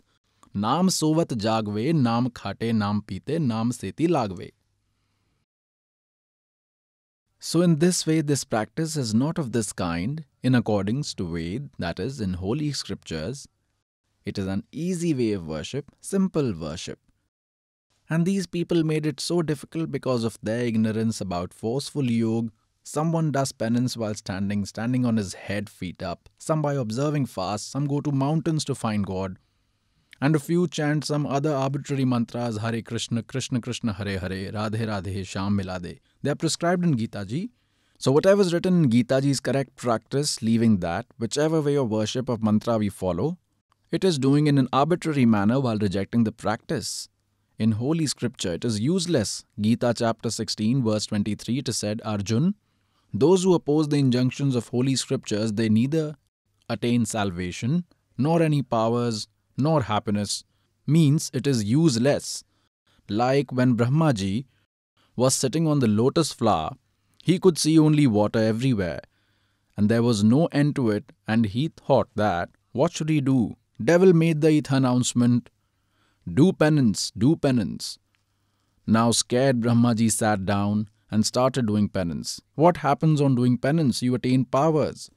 Naam 0.56 0.92
sovat 0.92 1.36
jagve, 1.48 1.92
Naam 1.92 2.32
khate, 2.32 2.72
Naam 2.72 3.02
pite, 3.08 3.42
Naam 3.42 3.74
seti 3.74 4.08
lagve. 4.08 4.52
So, 7.42 7.62
in 7.62 7.78
this 7.78 8.06
way, 8.06 8.20
this 8.20 8.44
practice 8.44 8.98
is 8.98 9.14
not 9.14 9.38
of 9.38 9.54
this 9.54 9.72
kind 9.72 10.26
in 10.44 10.54
accordance 10.54 11.14
to 11.14 11.26
Ved, 11.26 11.70
that 11.80 11.98
is, 11.98 12.20
in 12.20 12.34
holy 12.34 12.74
scriptures. 12.74 13.48
It 14.26 14.38
is 14.38 14.46
an 14.46 14.66
easy 14.74 15.14
way 15.14 15.32
of 15.32 15.48
worship, 15.48 15.90
simple 16.02 16.54
worship. 16.54 17.00
And 18.10 18.26
these 18.26 18.46
people 18.46 18.84
made 18.84 19.06
it 19.06 19.22
so 19.22 19.42
difficult 19.42 19.90
because 19.90 20.26
of 20.26 20.38
their 20.44 20.66
ignorance 20.66 21.22
about 21.22 21.54
forceful 21.54 22.12
yoga. 22.12 22.52
Someone 22.84 23.32
does 23.32 23.54
penance 23.54 23.96
while 23.96 24.16
standing, 24.16 24.66
standing 24.66 25.06
on 25.06 25.16
his 25.16 25.36
head, 25.36 25.70
feet 25.70 26.04
up. 26.04 26.28
Some 26.40 26.62
by 26.62 26.74
observing 26.74 27.28
fast. 27.28 27.72
Some 27.72 27.86
go 27.86 28.02
to 28.02 28.12
mountains 28.12 28.66
to 28.66 28.76
find 28.76 29.06
God. 29.06 29.38
And 30.22 30.36
a 30.36 30.40
few 30.40 30.68
chant 30.68 31.06
some 31.06 31.26
other 31.26 31.54
arbitrary 31.54 32.04
mantras 32.04 32.58
Hare 32.58 32.82
Krishna, 32.82 33.24
Krishna 33.24 33.62
Krishna, 33.62 33.94
Hare 33.94 34.20
Hare, 34.20 34.52
Radhe 34.52 34.86
Radhe, 34.86 35.26
Sham 35.26 35.58
Milade. 35.58 36.00
They 36.22 36.32
are 36.32 36.36
prescribed 36.36 36.84
in 36.84 36.98
Gita 36.98 37.26
Ji. 37.26 37.52
So, 37.98 38.12
whatever 38.12 38.42
is 38.42 38.54
written 38.54 38.84
in 38.84 38.90
Gita 38.90 39.22
Ji 39.22 39.30
is 39.30 39.40
correct 39.40 39.76
practice, 39.78 40.42
leaving 40.42 40.80
that, 40.80 41.06
whichever 41.18 41.62
way 41.62 41.76
of 41.76 41.90
worship 41.90 42.28
of 42.28 42.44
mantra 42.44 42.78
we 42.78 42.90
follow, 42.90 43.38
it 43.92 44.04
is 44.04 44.20
doing 44.20 44.48
in 44.48 44.58
an 44.58 44.68
arbitrary 44.74 45.26
manner 45.26 45.60
while 45.60 45.78
rejecting 45.78 46.24
the 46.24 46.32
practice. 46.32 47.10
In 47.58 47.74
Holy 47.74 48.06
Scripture, 48.06 48.54
it 48.54 48.64
is 48.64 48.80
useless. 48.80 49.46
Gita 49.60 49.94
chapter 49.96 50.30
16, 50.30 50.84
verse 50.84 51.06
23, 51.08 51.60
it 51.60 51.70
is 51.70 51.78
said, 51.78 52.02
Arjun, 52.06 52.56
those 53.14 53.44
who 53.44 53.54
oppose 53.54 53.88
the 53.88 53.98
injunctions 53.98 54.56
of 54.56 54.68
Holy 54.68 54.96
Scriptures, 54.96 55.54
they 55.54 55.70
neither 55.70 56.16
attain 56.70 57.06
salvation, 57.06 57.86
nor 58.18 58.42
any 58.42 58.62
powers, 58.62 59.28
nor 59.60 59.84
happiness, 59.84 60.44
means 60.88 61.30
it 61.34 61.46
is 61.46 61.64
useless. 61.64 62.44
Like 63.08 63.52
when 63.52 63.76
Brahmaji 63.76 64.46
was 65.16 65.36
sitting 65.36 65.68
on 65.68 65.80
the 65.80 65.88
lotus 65.88 66.32
flower, 66.34 66.76
he 67.24 67.40
could 67.40 67.58
see 67.58 67.78
only 67.78 68.08
water 68.08 68.40
everywhere, 68.40 69.02
and 69.76 69.90
there 69.90 70.04
was 70.04 70.24
no 70.24 70.46
end 70.48 70.76
to 70.78 70.90
it, 70.90 71.12
and 71.28 71.46
he 71.46 71.68
thought 71.70 72.10
that, 72.16 72.50
what 72.72 72.94
should 72.94 73.10
he 73.10 73.22
do? 73.22 73.56
Devil 73.84 74.14
made 74.14 74.42
the 74.42 74.62
announcement, 74.70 75.50
do 76.32 76.52
penance, 76.54 77.12
do 77.18 77.36
penance. 77.36 77.98
Now 78.86 79.12
scared 79.12 79.62
Brahmaji 79.62 80.12
sat 80.12 80.46
down 80.46 80.90
and 81.12 81.26
started 81.26 81.66
doing 81.66 81.90
penance. 81.90 82.42
What 82.56 82.78
happens 82.78 83.22
on 83.22 83.36
doing 83.36 83.58
penance? 83.58 84.02
You 84.02 84.16
attain 84.16 84.46
powers. 84.46 85.10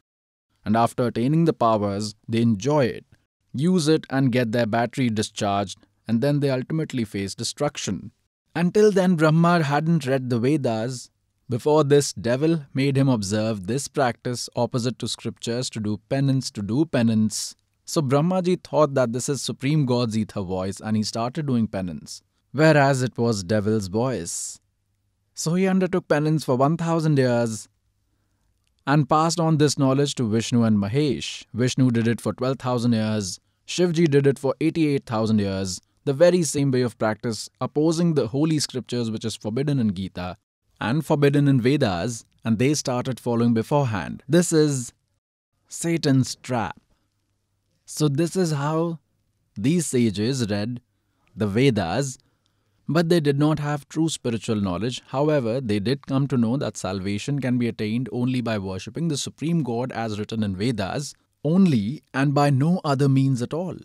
And 0.65 0.77
after 0.77 1.07
attaining 1.07 1.45
the 1.45 1.53
powers, 1.53 2.15
they 2.29 2.41
enjoy 2.41 2.87
it, 2.87 3.05
use 3.53 3.89
it, 3.89 4.07
and 4.11 4.33
get 4.33 4.53
their 4.53 4.67
battery 4.67 5.11
discharged, 5.11 5.79
and 6.07 6.21
then 6.21 6.41
they 6.41 6.51
ultimately 6.51 7.05
face 7.05 7.35
destruction. 7.35 8.13
Until 8.55 8.93
then, 8.93 9.17
Brahma 9.17 9.63
hadn't 9.63 10.07
read 10.07 10.29
the 10.29 10.39
Vedas. 10.39 11.11
Before 11.49 11.85
this, 11.85 12.13
devil 12.13 12.67
made 12.75 12.97
him 12.97 13.09
observe 13.09 13.67
this 13.67 13.89
practice 13.89 14.49
opposite 14.57 14.99
to 14.99 15.09
scriptures 15.09 15.71
to 15.71 15.81
do 15.81 16.01
penance, 16.09 16.51
to 16.53 16.63
do 16.63 16.85
penance. 16.85 17.57
So 17.85 18.01
Brahmaji 18.01 18.63
thought 18.63 18.95
that 18.95 19.13
this 19.13 19.29
is 19.29 19.43
Supreme 19.43 19.87
God's 19.87 20.17
ether 20.17 20.43
voice 20.43 20.81
and 20.81 20.97
he 20.97 21.03
started 21.03 21.47
doing 21.47 21.67
penance, 21.67 22.23
whereas 22.53 23.03
it 23.03 23.19
was 23.19 23.43
devil's 23.43 23.89
voice. 23.89 24.61
So 25.35 25.55
he 25.55 25.67
undertook 25.67 26.09
penance 26.09 26.45
for 26.45 26.57
1000 26.57 27.19
years 27.19 27.69
and 28.87 29.09
passed 29.09 29.39
on 29.39 29.59
this 29.59 29.79
knowledge 29.79 30.15
to 30.17 30.29
Vishnu 30.29 30.63
and 30.65 30.77
Mahesh. 30.79 31.45
Vishnu 31.55 31.91
did 31.91 32.09
it 32.09 32.21
for 32.21 32.33
12,000 32.33 32.93
years, 32.93 33.41
Shivji 33.67 34.11
did 34.11 34.27
it 34.27 34.39
for 34.39 34.55
88,000 34.61 35.39
years, 35.39 35.81
the 36.05 36.13
very 36.13 36.43
same 36.43 36.71
way 36.71 36.83
of 36.83 36.99
practice, 36.99 37.49
opposing 37.61 38.15
the 38.15 38.29
holy 38.29 38.59
scriptures 38.59 39.11
which 39.11 39.25
is 39.25 39.37
forbidden 39.37 39.79
in 39.79 39.95
Gita 39.95 40.37
and 40.81 41.07
forbidden 41.07 41.47
in 41.47 41.61
Vedas, 41.61 42.25
and 42.45 42.59
they 42.59 42.75
started 42.75 43.21
following 43.21 43.55
beforehand. 43.55 44.25
This 44.29 44.53
is 44.53 44.93
Satan's 45.69 46.35
trap. 46.37 46.81
So, 47.85 48.09
this 48.09 48.37
is 48.37 48.53
how 48.53 48.99
these 49.57 49.87
sages 49.87 50.51
read 50.51 50.81
the 51.37 51.47
Vedas, 51.47 52.19
but 52.89 53.09
they 53.09 53.21
did 53.21 53.39
not 53.39 53.59
have 53.59 53.89
true 53.89 54.09
spiritual 54.09 54.57
knowledge. 54.57 55.03
However, 55.09 55.61
they 55.61 55.79
did 55.79 56.07
come 56.07 56.27
to 56.29 56.37
know 56.37 56.57
that 56.57 56.77
salvation 56.77 57.41
can 57.41 57.59
be 57.59 57.69
attained 57.69 58.09
only 58.13 58.41
by 58.41 58.59
worshipping 58.59 59.09
the 59.09 59.17
Supreme 59.17 59.63
God 59.63 59.93
as 59.93 60.19
written 60.19 60.43
in 60.43 60.57
Vedas, 60.57 61.15
only 61.45 62.03
and 62.13 62.35
by 62.35 62.51
no 62.51 62.81
other 62.85 63.09
means 63.09 63.43
at 63.43 63.55
all. 63.55 63.77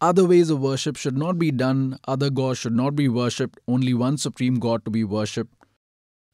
Other 0.00 0.26
ways 0.26 0.50
of 0.50 0.60
worship 0.60 0.96
should 0.96 1.16
not 1.16 1.38
be 1.38 1.50
done, 1.50 1.98
other 2.06 2.30
gods 2.30 2.58
should 2.58 2.74
not 2.74 2.94
be 2.94 3.08
worshipped, 3.08 3.58
only 3.66 3.94
one 3.94 4.18
Supreme 4.18 4.56
God 4.56 4.84
to 4.84 4.90
be 4.90 5.04
worshipped. 5.04 5.54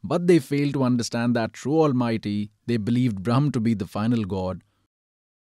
But 0.03 0.27
they 0.27 0.39
failed 0.39 0.73
to 0.75 0.83
understand 0.83 1.37
that 1.37 1.53
true 1.53 1.81
Almighty, 1.81 2.51
they 2.67 2.79
believed 2.79 3.23
Brahm 3.23 3.53
to 3.53 3.61
be 3.61 3.75
the 3.75 3.87
final 3.87 4.25
God, 4.25 4.63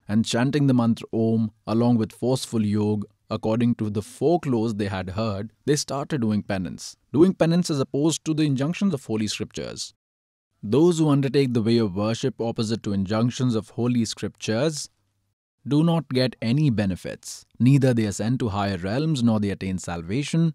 and 0.09 0.25
chanting 0.25 0.67
the 0.67 0.75
mantra 0.75 1.07
Om 1.13 1.53
along 1.67 1.97
with 1.97 2.13
forceful 2.13 2.65
yoga, 2.65 3.07
according 3.33 3.75
to 3.77 3.89
the 3.89 4.03
folklore 4.03 4.73
they 4.73 4.87
had 4.87 5.11
heard, 5.11 5.53
they 5.65 5.75
started 5.75 6.21
doing 6.21 6.43
penance. 6.43 6.97
Doing 7.13 7.33
penance 7.33 7.71
is 7.71 7.81
opposed 7.81 8.25
to 8.27 8.35
the 8.35 8.43
injunctions 8.43 8.93
of 8.93 9.07
Holy 9.07 9.27
Scriptures. 9.27 9.95
Those 10.63 10.99
who 10.99 11.09
undertake 11.09 11.55
the 11.55 11.63
way 11.63 11.79
of 11.79 11.97
worship 11.97 12.41
opposite 12.41 12.83
to 12.83 12.93
injunctions 12.93 13.55
of 13.55 13.71
Holy 13.71 14.05
Scriptures 14.05 14.91
do 15.67 15.83
not 15.83 16.09
get 16.11 16.37
any 16.43 16.69
benefits. 16.71 17.47
Neither 17.59 17.95
they 17.95 18.05
ascend 18.05 18.39
to 18.41 18.51
higher 18.51 18.77
realms, 18.77 19.23
nor 19.23 19.41
they 19.41 19.51
attain 19.51 19.79
salvation, 19.79 20.55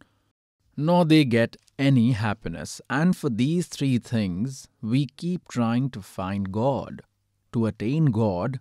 nor 0.75 1.03
they 1.05 1.25
get 1.25 1.57
any 1.79 2.11
happiness. 2.11 2.79
And 2.89 3.17
for 3.17 3.29
these 3.29 3.67
three 3.67 3.97
things, 3.97 4.67
we 4.81 5.07
keep 5.07 5.47
trying 5.47 5.89
to 5.91 6.01
find 6.01 6.51
God. 6.51 7.01
To 7.53 7.65
attain 7.65 8.05
God, 8.05 8.59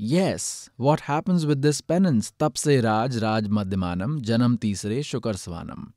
Yes, 0.00 0.70
what 0.76 1.00
happens 1.00 1.44
with 1.44 1.60
this 1.60 1.80
penance? 1.80 2.30
Tapse 2.38 2.84
Raj 2.84 3.16
Raj 3.20 3.46
Madhyamanam 3.46 4.20
Janam 4.20 4.56
Tisre 4.56 5.00
Shukar 5.00 5.34
Swanam. 5.34 5.92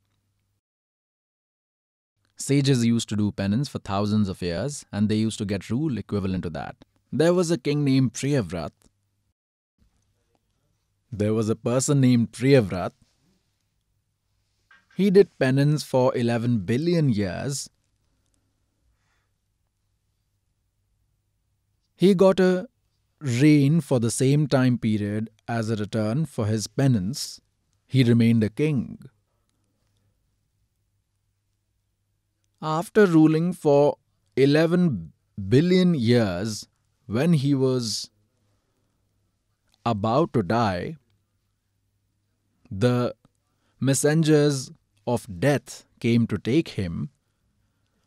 Sages 2.36 2.84
used 2.84 3.08
to 3.10 3.14
do 3.14 3.30
penance 3.30 3.68
for 3.68 3.78
thousands 3.78 4.28
of 4.28 4.42
years 4.42 4.84
and 4.90 5.08
they 5.08 5.14
used 5.14 5.38
to 5.38 5.44
get 5.44 5.70
rule 5.70 5.98
equivalent 5.98 6.42
to 6.42 6.50
that. 6.50 6.74
There 7.12 7.32
was 7.32 7.52
a 7.52 7.56
king 7.56 7.84
named 7.84 8.12
Priyavrat. 8.12 8.72
There 11.12 11.32
was 11.32 11.48
a 11.48 11.54
person 11.54 12.00
named 12.00 12.32
Priyavrat. 12.32 12.90
He 14.96 15.10
did 15.10 15.38
penance 15.38 15.84
for 15.84 16.12
11 16.16 16.58
billion 16.60 17.08
years. 17.08 17.70
He 21.94 22.14
got 22.14 22.40
a 22.40 22.66
reign 23.22 23.80
for 23.80 24.00
the 24.00 24.10
same 24.10 24.46
time 24.46 24.78
period 24.78 25.30
as 25.48 25.70
a 25.70 25.76
return 25.76 26.26
for 26.26 26.46
his 26.46 26.66
penance, 26.66 27.40
he 27.86 28.02
remained 28.02 28.42
a 28.42 28.48
king. 28.48 28.98
After 32.60 33.06
ruling 33.06 33.52
for 33.52 33.96
11 34.36 35.12
billion 35.48 35.94
years, 35.94 36.68
when 37.06 37.32
he 37.34 37.54
was 37.54 38.10
about 39.84 40.32
to 40.32 40.42
die, 40.42 40.96
the 42.70 43.14
messengers 43.80 44.70
of 45.06 45.26
death 45.40 45.84
came 46.00 46.26
to 46.28 46.38
take 46.38 46.70
him. 46.70 47.10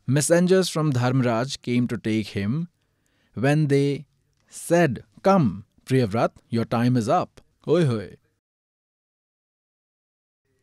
Messengers 0.06 0.68
from 0.68 0.92
Dharmraj 0.92 1.60
came 1.62 1.86
to 1.88 1.98
take 1.98 2.28
him 2.28 2.68
when 3.34 3.66
they 3.66 4.06
said, 4.48 5.04
Come, 5.22 5.64
Priyavrat, 5.84 6.30
your 6.48 6.64
time 6.64 6.96
is 6.96 7.08
up. 7.08 7.40
Hoi 7.64 7.84
hoi. 7.84 8.16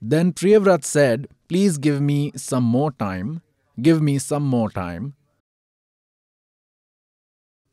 Then 0.02 0.34
Priyavrat 0.34 0.84
said, 0.84 1.28
Please 1.48 1.78
give 1.78 2.02
me 2.02 2.32
some 2.36 2.64
more 2.64 2.92
time. 2.92 3.42
Give 3.82 4.02
me 4.02 4.20
some 4.20 4.44
more 4.44 4.70
time. 4.70 5.16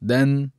Then 0.01 0.53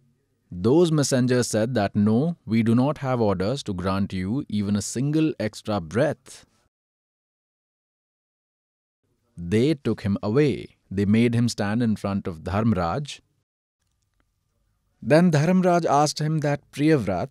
those 0.52 0.92
messengers 0.92 1.48
said 1.48 1.74
that 1.76 1.96
no, 1.96 2.36
we 2.46 2.62
do 2.62 2.76
not 2.76 2.98
have 3.00 3.22
orders 3.22 3.64
to 3.64 3.74
grant 3.74 4.12
you 4.12 4.46
even 4.50 4.76
a 4.76 4.82
single 4.82 5.34
extra 5.40 5.80
breath. 5.80 6.46
They 9.38 9.76
took 9.76 10.02
him 10.02 10.18
away. 10.22 10.76
They 10.92 11.06
made 11.06 11.34
him 11.34 11.48
stand 11.48 11.82
in 11.82 11.96
front 11.96 12.28
of 12.28 12.40
Dharmraj 12.40 13.22
then 15.02 15.32
Dharamraj 15.32 15.86
asked 15.86 16.20
him 16.20 16.40
that 16.40 16.70
Priyavrat, 16.72 17.30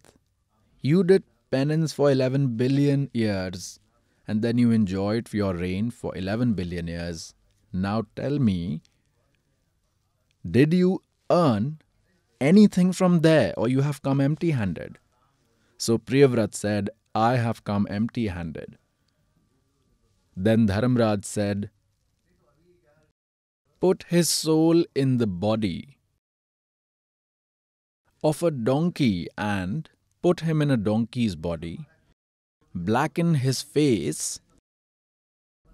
you 0.80 1.04
did 1.04 1.22
penance 1.50 1.92
for 1.92 2.10
11 2.10 2.56
billion 2.56 3.10
years 3.12 3.78
and 4.26 4.42
then 4.42 4.58
you 4.58 4.70
enjoyed 4.70 5.32
your 5.32 5.54
reign 5.54 5.90
for 5.90 6.16
11 6.16 6.54
billion 6.54 6.88
years. 6.88 7.34
Now 7.72 8.06
tell 8.16 8.38
me, 8.38 8.82
did 10.48 10.74
you 10.74 11.02
earn 11.30 11.78
anything 12.40 12.92
from 12.92 13.20
there 13.20 13.54
or 13.56 13.68
you 13.68 13.82
have 13.82 14.02
come 14.02 14.20
empty 14.20 14.50
handed? 14.50 14.98
So 15.78 15.96
Priyavrat 15.98 16.54
said, 16.54 16.90
I 17.14 17.36
have 17.36 17.64
come 17.64 17.86
empty 17.88 18.28
handed. 18.28 18.78
Then 20.36 20.66
Dharamraj 20.66 21.24
said, 21.24 21.70
Put 23.80 24.04
his 24.08 24.28
soul 24.28 24.84
in 24.94 25.18
the 25.18 25.26
body 25.26 25.99
of 28.22 28.42
a 28.42 28.50
donkey 28.50 29.28
and 29.38 29.88
put 30.22 30.40
him 30.40 30.60
in 30.60 30.70
a 30.70 30.76
donkey's 30.76 31.34
body, 31.34 31.86
blacken 32.74 33.34
his 33.34 33.62
face. 33.62 34.40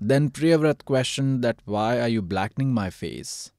Then 0.01 0.31
Priyavrat 0.31 0.85
questioned 0.85 1.43
that 1.43 1.61
why 1.65 2.01
are 2.01 2.09
you 2.09 2.23
blackening 2.23 2.73
my 2.73 2.91
face? 2.91 3.51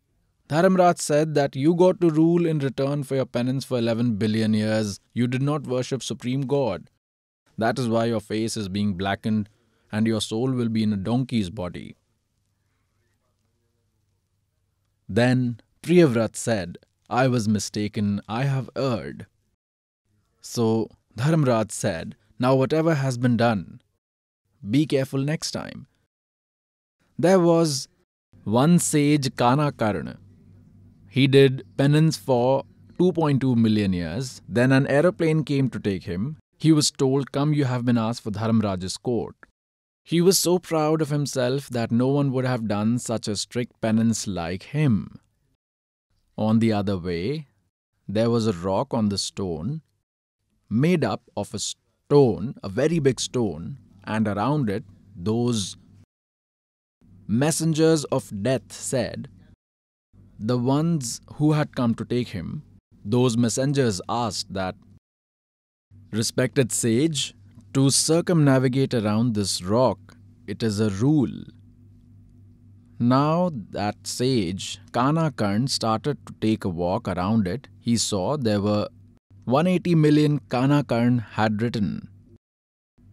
Dharamraj 0.50 1.00
said 1.00 1.36
that 1.36 1.56
you 1.56 1.76
got 1.76 2.00
to 2.00 2.10
rule 2.10 2.46
in 2.46 2.60
return 2.60 3.04
for 3.04 3.16
your 3.16 3.26
penance 3.26 3.66
for 3.66 3.78
11 3.78 4.16
billion 4.16 4.54
years. 4.54 5.02
You 5.14 5.28
did 5.28 5.42
not 5.42 5.68
worship 5.68 6.02
Supreme 6.02 6.42
God. 6.42 6.90
That 7.58 7.78
is 7.78 7.90
why 7.90 8.06
your 8.06 8.22
face 8.22 8.56
is 8.56 8.70
being 8.70 8.94
blackened 8.94 9.50
and 9.92 10.08
your 10.08 10.22
soul 10.22 10.52
will 10.52 10.70
be 10.70 10.84
in 10.84 10.94
a 10.94 10.98
donkey's 10.98 11.50
body. 11.50 11.96
Then 15.10 15.60
Priyavrat 15.82 16.36
said, 16.36 16.78
I 17.10 17.28
was 17.28 17.48
mistaken, 17.48 18.22
I 18.28 18.44
have 18.44 18.70
erred. 18.76 19.28
So 20.42 20.90
Dharmraj 21.18 21.72
said, 21.72 22.16
Now 22.38 22.56
whatever 22.56 22.96
has 22.96 23.18
been 23.18 23.38
done, 23.38 23.82
be 24.70 24.86
careful 24.86 25.20
next 25.20 25.52
time. 25.52 25.88
There 27.18 27.40
was 27.40 27.88
one 28.44 28.80
sage 28.80 29.30
Kanakarna. 29.36 30.18
He 31.10 31.28
did 31.28 31.66
penance 31.78 32.18
for 32.18 32.64
2.2 33.00 33.56
million 33.56 33.94
years. 33.94 34.42
Then 34.48 34.72
an 34.72 34.88
aeroplane 34.88 35.44
came 35.44 35.70
to 35.70 35.80
take 35.80 36.04
him. 36.04 36.38
He 36.58 36.72
was 36.72 36.92
told, 36.92 37.32
Come, 37.32 37.54
you 37.54 37.66
have 37.66 37.86
been 37.86 37.98
asked 37.98 38.24
for 38.24 38.32
Dharmraj's 38.32 38.98
court. 38.98 39.36
He 40.04 40.22
was 40.22 40.40
so 40.40 40.60
proud 40.60 41.02
of 41.02 41.10
himself 41.10 41.70
that 41.70 41.92
no 41.92 42.08
one 42.08 42.32
would 42.32 42.46
have 42.46 42.68
done 42.68 42.98
such 43.00 43.28
a 43.28 43.36
strict 43.36 43.80
penance 43.82 44.26
like 44.28 44.64
him. 44.64 45.20
On 46.38 46.60
the 46.60 46.72
other 46.72 46.98
way, 46.98 47.48
there 48.08 48.30
was 48.30 48.46
a 48.46 48.54
rock 48.54 48.94
on 48.94 49.10
the 49.10 49.18
stone 49.18 49.82
made 50.70 51.04
up 51.04 51.24
of 51.36 51.54
a 51.54 51.60
stone, 51.60 52.56
a 52.64 52.70
very 52.70 53.00
big 53.00 53.20
stone, 53.20 53.78
and 54.04 54.28
around 54.28 54.70
it, 54.70 54.84
those 55.16 55.78
messengers 57.28 58.04
of 58.06 58.32
death 58.44 58.72
said, 58.72 59.30
The 60.40 60.58
ones 60.58 61.22
who 61.36 61.54
had 61.54 61.76
come 61.76 61.96
to 61.96 62.06
take 62.06 62.30
him, 62.30 62.64
those 63.04 63.36
messengers 63.38 64.02
asked 64.08 64.54
that, 64.54 64.76
Respected 66.12 66.72
sage, 66.72 67.34
to 67.74 67.90
circumnavigate 67.90 68.94
around 68.94 69.34
this 69.34 69.62
rock, 69.62 70.18
it 70.46 70.64
is 70.64 70.80
a 70.80 70.90
rule 70.90 71.34
now 73.00 73.52
that 73.72 73.96
sage, 74.06 74.80
Kana 74.92 75.32
Kanakarn, 75.32 75.70
started 75.70 76.18
to 76.26 76.34
take 76.42 76.66
a 76.66 76.70
walk 76.70 77.08
around 77.08 77.48
it, 77.48 77.68
he 77.80 77.98
saw 77.98 78.38
there 78.38 78.62
were 78.62 78.88
180 79.46 79.96
million 79.96 80.40
Kana 80.50 80.84
Kanakarn 80.84 81.24
had 81.32 81.62
written 81.62 82.10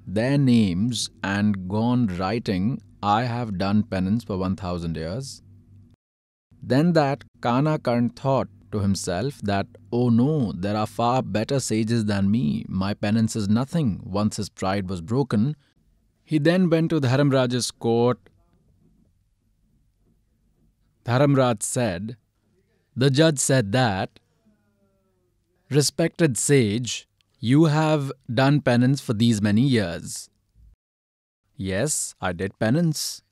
their 0.06 0.36
names 0.36 1.10
and 1.22 1.68
gone 1.68 2.06
writing, 2.18 2.82
I 3.02 3.24
have 3.24 3.58
done 3.58 3.82
penance 3.84 4.24
for 4.24 4.36
1000 4.36 4.96
years. 4.96 5.42
Then 6.62 6.92
that 6.92 7.24
Kana 7.40 7.78
Kanakarn 7.78 8.14
thought 8.16 8.48
to 8.72 8.80
himself 8.80 9.40
that, 9.42 9.66
oh 9.92 10.08
no, 10.08 10.52
there 10.52 10.76
are 10.76 10.86
far 10.86 11.22
better 11.22 11.60
sages 11.60 12.06
than 12.06 12.30
me. 12.30 12.64
My 12.68 12.94
penance 12.94 13.36
is 13.36 13.48
nothing. 13.48 14.00
Once 14.04 14.36
his 14.36 14.48
pride 14.48 14.88
was 14.88 15.00
broken, 15.00 15.56
he 16.24 16.38
then 16.38 16.70
went 16.70 16.90
to 16.90 17.00
Dharamraj's 17.00 17.70
court. 17.70 18.18
Dharamraj 21.04 21.62
said, 21.62 22.16
The 22.96 23.10
judge 23.10 23.38
said 23.38 23.72
that 23.72 24.18
Respected 25.70 26.36
sage, 26.38 27.08
you 27.40 27.64
have 27.64 28.12
done 28.32 28.60
penance 28.60 29.00
for 29.00 29.12
these 29.12 29.42
many 29.42 29.62
years. 29.62 30.28
Yes, 31.56 32.14
I 32.20 32.32
did 32.32 32.58
penance. 32.58 33.22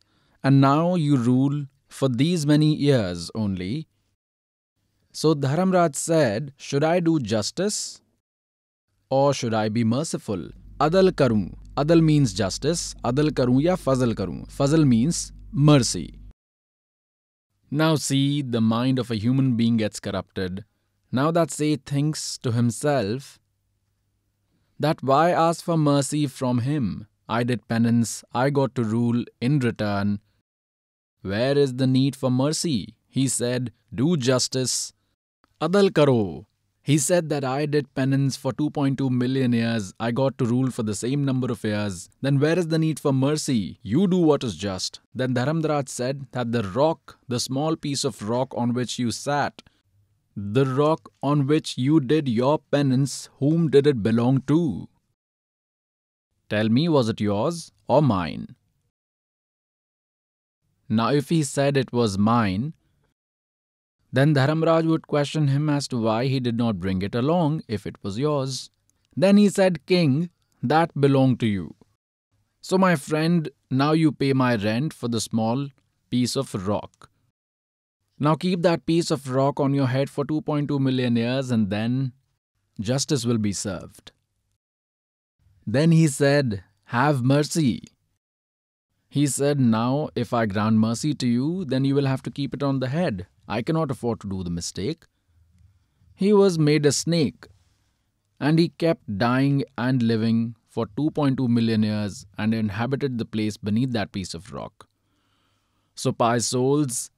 And 0.42 0.60
now 0.60 0.94
you 0.96 1.16
rule 1.16 1.66
for 1.88 2.08
these 2.08 2.46
many 2.46 2.74
years 2.74 3.30
only. 3.34 3.86
So 5.12 5.34
Dharamraj 5.34 5.94
said, 5.94 6.52
Should 6.56 6.82
I 6.82 7.00
do 7.00 7.20
justice? 7.20 8.00
Or 9.10 9.34
should 9.34 9.54
I 9.54 9.68
be 9.68 9.84
merciful? 9.84 10.48
Adal 10.80 11.12
karu. 11.12 11.54
Adal 11.76 12.02
means 12.02 12.32
justice. 12.32 12.94
Adal 13.04 13.30
karu 13.30 13.62
ya 13.62 13.76
fazal 13.76 14.14
karu. 14.14 14.46
Fazal 14.50 14.86
means 14.86 15.32
mercy. 15.52 16.18
Now 17.74 17.96
see, 17.96 18.42
the 18.42 18.60
mind 18.60 18.98
of 18.98 19.10
a 19.10 19.16
human 19.16 19.56
being 19.56 19.78
gets 19.78 19.98
corrupted 19.98 20.64
now 21.14 21.30
that 21.30 21.50
sage 21.50 21.82
thinks 21.84 22.38
to 22.38 22.52
himself 22.52 23.38
that 24.80 25.02
why 25.02 25.30
ask 25.30 25.62
for 25.64 25.76
mercy 25.76 26.26
from 26.26 26.60
him? 26.60 27.06
I 27.28 27.44
did 27.44 27.68
penance, 27.68 28.24
I 28.32 28.50
got 28.50 28.74
to 28.74 28.82
rule 28.82 29.24
in 29.40 29.58
return. 29.60 30.20
Where 31.20 31.56
is 31.56 31.74
the 31.76 31.86
need 31.86 32.16
for 32.16 32.30
mercy? 32.30 32.96
He 33.08 33.28
said, 33.28 33.72
Do 33.94 34.16
justice. 34.16 34.92
Adal 35.60 35.94
karo. 35.94 36.46
He 36.84 36.98
said 36.98 37.28
that 37.28 37.44
I 37.44 37.66
did 37.66 37.94
penance 37.94 38.36
for 38.36 38.52
2.2 38.52 39.08
million 39.08 39.52
years, 39.52 39.94
I 40.00 40.10
got 40.10 40.36
to 40.38 40.44
rule 40.44 40.70
for 40.72 40.82
the 40.82 40.96
same 40.96 41.24
number 41.24 41.52
of 41.52 41.62
years. 41.62 42.08
Then 42.20 42.40
where 42.40 42.58
is 42.58 42.68
the 42.68 42.78
need 42.78 42.98
for 42.98 43.12
mercy? 43.12 43.78
You 43.82 44.08
do 44.08 44.16
what 44.16 44.42
is 44.42 44.56
just. 44.56 44.98
Then 45.14 45.32
Dharamraj 45.32 45.88
said 45.88 46.26
that 46.32 46.50
the 46.50 46.64
rock, 46.64 47.18
the 47.28 47.38
small 47.38 47.76
piece 47.76 48.02
of 48.02 48.28
rock 48.28 48.52
on 48.56 48.74
which 48.74 48.98
you 48.98 49.12
sat, 49.12 49.62
the 50.34 50.66
rock 50.66 51.08
on 51.22 51.46
which 51.46 51.78
you 51.78 52.00
did 52.00 52.28
your 52.28 52.58
penance, 52.58 53.28
whom 53.38 53.70
did 53.70 53.86
it 53.86 54.02
belong 54.02 54.42
to? 54.48 54.88
Tell 56.50 56.68
me, 56.68 56.88
was 56.88 57.08
it 57.08 57.20
yours 57.20 57.70
or 57.86 58.02
mine? 58.02 58.56
Now, 60.88 61.10
if 61.10 61.28
he 61.28 61.44
said 61.44 61.76
it 61.76 61.92
was 61.92 62.18
mine, 62.18 62.74
then 64.12 64.34
Dharamraj 64.34 64.86
would 64.86 65.06
question 65.06 65.48
him 65.48 65.70
as 65.70 65.88
to 65.88 65.98
why 65.98 66.26
he 66.26 66.38
did 66.38 66.56
not 66.56 66.80
bring 66.80 67.00
it 67.00 67.14
along 67.14 67.62
if 67.66 67.86
it 67.86 67.96
was 68.02 68.18
yours. 68.18 68.70
Then 69.16 69.38
he 69.38 69.48
said, 69.48 69.86
King, 69.86 70.28
that 70.62 70.98
belonged 71.00 71.40
to 71.40 71.46
you. 71.46 71.74
So, 72.60 72.78
my 72.78 72.94
friend, 72.94 73.48
now 73.70 73.92
you 73.92 74.12
pay 74.12 74.32
my 74.32 74.54
rent 74.54 74.92
for 74.92 75.08
the 75.08 75.20
small 75.20 75.68
piece 76.10 76.36
of 76.36 76.68
rock. 76.68 77.10
Now 78.18 78.34
keep 78.36 78.62
that 78.62 78.86
piece 78.86 79.10
of 79.10 79.30
rock 79.30 79.58
on 79.58 79.74
your 79.74 79.88
head 79.88 80.08
for 80.08 80.24
2.2 80.24 80.78
million 80.78 81.16
years 81.16 81.50
and 81.50 81.70
then 81.70 82.12
justice 82.78 83.24
will 83.24 83.38
be 83.38 83.52
served. 83.52 84.12
Then 85.66 85.90
he 85.90 86.06
said, 86.06 86.62
Have 86.84 87.22
mercy. 87.24 87.82
He 89.08 89.26
said, 89.26 89.58
Now, 89.58 90.10
if 90.14 90.32
I 90.32 90.46
grant 90.46 90.76
mercy 90.76 91.14
to 91.14 91.26
you, 91.26 91.64
then 91.64 91.84
you 91.84 91.94
will 91.94 92.06
have 92.06 92.22
to 92.22 92.30
keep 92.30 92.54
it 92.54 92.62
on 92.62 92.78
the 92.78 92.88
head. 92.88 93.26
I 93.48 93.62
cannot 93.62 93.90
afford 93.90 94.20
to 94.20 94.28
do 94.28 94.42
the 94.42 94.50
mistake. 94.50 95.04
He 96.14 96.32
was 96.32 96.58
made 96.58 96.86
a 96.86 96.92
snake, 96.92 97.46
and 98.40 98.58
he 98.58 98.68
kept 98.68 99.18
dying 99.18 99.64
and 99.76 100.02
living 100.02 100.56
for 100.68 100.86
2.2 100.86 101.48
million 101.48 101.82
years 101.82 102.26
and 102.38 102.54
inhabited 102.54 103.18
the 103.18 103.24
place 103.24 103.56
beneath 103.56 103.92
that 103.92 104.12
piece 104.12 104.34
of 104.34 104.52
rock. 104.52 104.88
So, 105.94 106.12
pious 106.12 106.46
souls, 106.46 107.10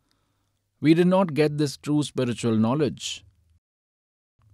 we 0.81 0.95
did 0.95 1.07
not 1.07 1.35
get 1.35 1.57
this 1.59 1.77
true 1.77 2.03
spiritual 2.03 2.57
knowledge. 2.57 3.25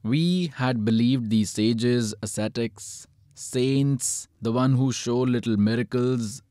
We 0.02 0.48
had 0.54 0.84
believed 0.84 1.30
these 1.30 1.50
sages, 1.50 2.14
ascetics, 2.22 3.06
saints, 3.34 4.28
the 4.40 4.52
one 4.52 4.74
who 4.74 4.92
show 4.92 5.20
little 5.20 5.56
miracles, 5.56 6.42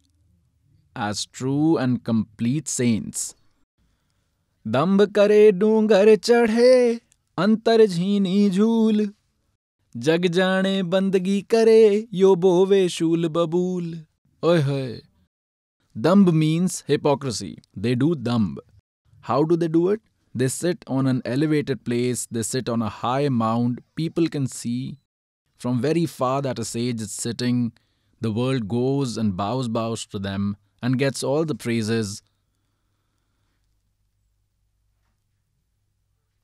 as 0.96 1.26
true 1.26 1.78
and 1.78 2.04
complete 2.04 2.68
saints. 2.68 3.36
दम्ब 4.66 5.04
करे 5.12 5.52
डूंगर 5.52 6.16
चढ़े, 6.16 7.00
अंतर 7.38 7.86
झीनी 7.86 8.50
झूल। 8.50 9.08
जग 9.96 10.26
जाने 10.28 10.82
बंदगी 10.84 11.42
करे, 11.52 12.08
यो 12.14 12.36
बोवे 12.36 12.88
शूल 12.90 13.28
बबूल। 13.28 13.88
ओए 14.44 15.02
dambh 15.96 16.30
means 16.34 16.84
hypocrisy 16.90 17.56
they 17.78 17.94
do 17.96 18.14
dambh. 18.16 18.62
How 19.24 19.44
do 19.44 19.56
they 19.56 19.68
do 19.68 19.92
it 19.92 20.02
they 20.36 20.50
sit 20.50 20.86
on 20.90 21.08
an 21.08 21.22
elevated 21.28 21.80
place 21.86 22.28
they 22.34 22.44
sit 22.44 22.70
on 22.70 22.82
a 22.82 22.90
high 22.94 23.30
mount 23.38 23.82
people 23.96 24.28
can 24.28 24.46
see 24.48 24.78
from 25.62 25.80
very 25.82 26.06
far 26.06 26.40
that 26.42 26.60
us 26.60 26.76
as 26.76 27.02
is 27.02 27.10
sitting 27.10 27.70
the 28.22 28.34
world 28.38 28.66
goes 28.74 29.18
and 29.20 29.34
bows 29.34 29.68
bows 29.80 30.08
to 30.12 30.20
them 30.20 30.56
and 30.84 30.96
gets 30.96 31.24
all 31.24 31.46
the 31.46 31.58
praises 31.64 32.22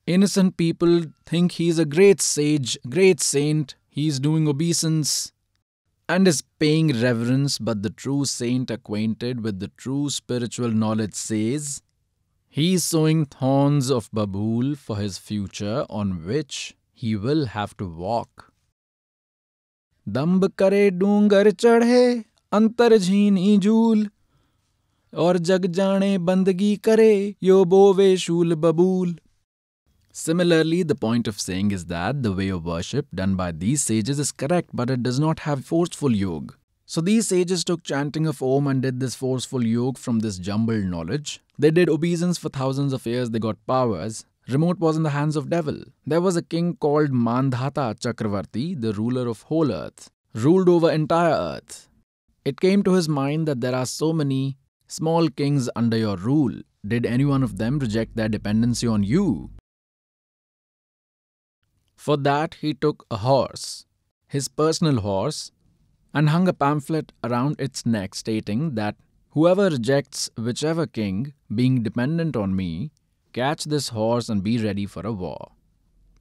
Innocent 0.06 0.56
people 0.56 1.04
think 1.24 1.52
he's 1.52 1.78
a 1.78 1.84
great 1.84 2.20
sage, 2.20 2.78
great 2.88 3.20
saint, 3.20 3.76
he's 3.88 4.18
doing 4.18 4.48
obeisance 4.48 5.32
and 6.08 6.26
is 6.26 6.42
paying 6.58 6.88
reverence, 7.00 7.58
but 7.58 7.82
the 7.82 7.90
true 7.90 8.24
saint 8.24 8.70
acquainted 8.70 9.44
with 9.44 9.60
the 9.60 9.68
true 9.76 10.10
spiritual 10.10 10.70
knowledge 10.70 11.14
says, 11.14 11.82
he 12.48 12.74
is 12.74 12.82
sowing 12.82 13.24
thorns 13.24 13.90
of 13.90 14.10
babool 14.10 14.76
for 14.76 14.96
his 14.96 15.18
future 15.18 15.86
on 15.88 16.26
which 16.26 16.76
he 16.92 17.14
will 17.14 17.46
have 17.46 17.76
to 17.76 17.86
walk. 17.86 18.46
दम्ब 20.08 20.46
करे 20.58 20.90
डूंगर 20.90 21.50
चढ़े 21.50 22.24
अंतर 22.52 22.96
झीनी 22.96 23.56
झूल 23.58 24.08
और 25.24 25.38
जग 25.48 25.66
जाने 25.78 26.16
बंदगी 26.28 26.76
करे 26.76 27.14
यो 27.42 27.64
बोवे 27.72 28.16
शूल 28.16 28.54
बबूल 28.64 29.14
Similarly, 30.17 30.81
the 30.83 30.95
point 30.95 31.27
of 31.27 31.41
saying 31.41 31.71
is 31.71 31.87
that 31.87 32.23
the 32.23 32.31
way 32.31 32.47
of 32.47 32.63
worship 32.63 33.05
done 33.13 33.35
by 33.35 33.51
these 33.51 33.83
sages 33.83 34.17
is 34.17 34.31
correct, 34.31 34.69
but 34.71 34.89
it 34.89 35.03
does 35.03 35.19
not 35.19 35.39
have 35.39 35.65
forceful 35.65 36.15
yoga. 36.15 36.53
So 36.85 37.01
these 37.01 37.27
sages 37.27 37.65
took 37.65 37.83
chanting 37.83 38.25
of 38.25 38.41
Om 38.41 38.67
and 38.67 38.81
did 38.81 39.01
this 39.01 39.13
forceful 39.13 39.65
yoga 39.65 39.99
from 39.99 40.19
this 40.19 40.37
jumbled 40.37 40.85
knowledge. 40.85 41.41
They 41.59 41.69
did 41.69 41.89
obeisance 41.89 42.37
for 42.37 42.47
thousands 42.47 42.93
of 42.93 43.05
years, 43.05 43.31
they 43.31 43.39
got 43.39 43.57
powers. 43.67 44.23
Remote 44.47 44.79
was 44.79 44.95
in 44.95 45.03
the 45.03 45.09
hands 45.09 45.35
of 45.35 45.49
devil. 45.49 45.83
There 46.07 46.21
was 46.21 46.37
a 46.37 46.41
king 46.41 46.77
called 46.77 47.09
Mandhata 47.09 47.99
Chakravarti, 47.99 48.79
the 48.79 48.93
ruler 48.93 49.27
of 49.27 49.41
whole 49.41 49.69
earth, 49.69 50.11
ruled 50.33 50.69
over 50.69 50.89
entire 50.89 51.33
earth. 51.33 51.89
It 52.45 52.61
came 52.61 52.83
to 52.83 52.93
his 52.93 53.09
mind 53.09 53.49
that 53.49 53.59
there 53.59 53.75
are 53.75 53.85
so 53.85 54.13
many 54.13 54.55
small 54.87 55.27
kings 55.27 55.69
under 55.75 55.97
your 55.97 56.15
rule. 56.15 56.61
Did 56.87 57.05
any 57.05 57.25
one 57.25 57.43
of 57.43 57.57
them 57.57 57.79
reject 57.79 58.15
their 58.15 58.29
dependency 58.29 58.87
on 58.87 59.03
you? 59.03 59.49
For 62.05 62.17
that, 62.17 62.57
he 62.61 62.75
took 62.75 63.03
a 63.09 63.17
horse, 63.17 63.87
his 64.27 64.47
personal 64.47 64.99
horse, 65.01 65.51
and 66.13 66.29
hung 66.29 66.47
a 66.47 66.53
pamphlet 66.53 67.11
around 67.23 67.55
its 67.59 67.83
neck 67.83 68.13
stating 68.13 68.75
that 68.75 68.95
whoever 69.31 69.71
rejects 69.71 70.29
whichever 70.37 70.85
king, 70.85 71.33
being 71.55 71.81
dependent 71.81 72.35
on 72.35 72.55
me, 72.55 72.91
catch 73.33 73.63
this 73.63 73.89
horse 73.89 74.29
and 74.29 74.43
be 74.43 74.63
ready 74.63 74.85
for 74.85 75.01
a 75.03 75.11
war. 75.11 75.53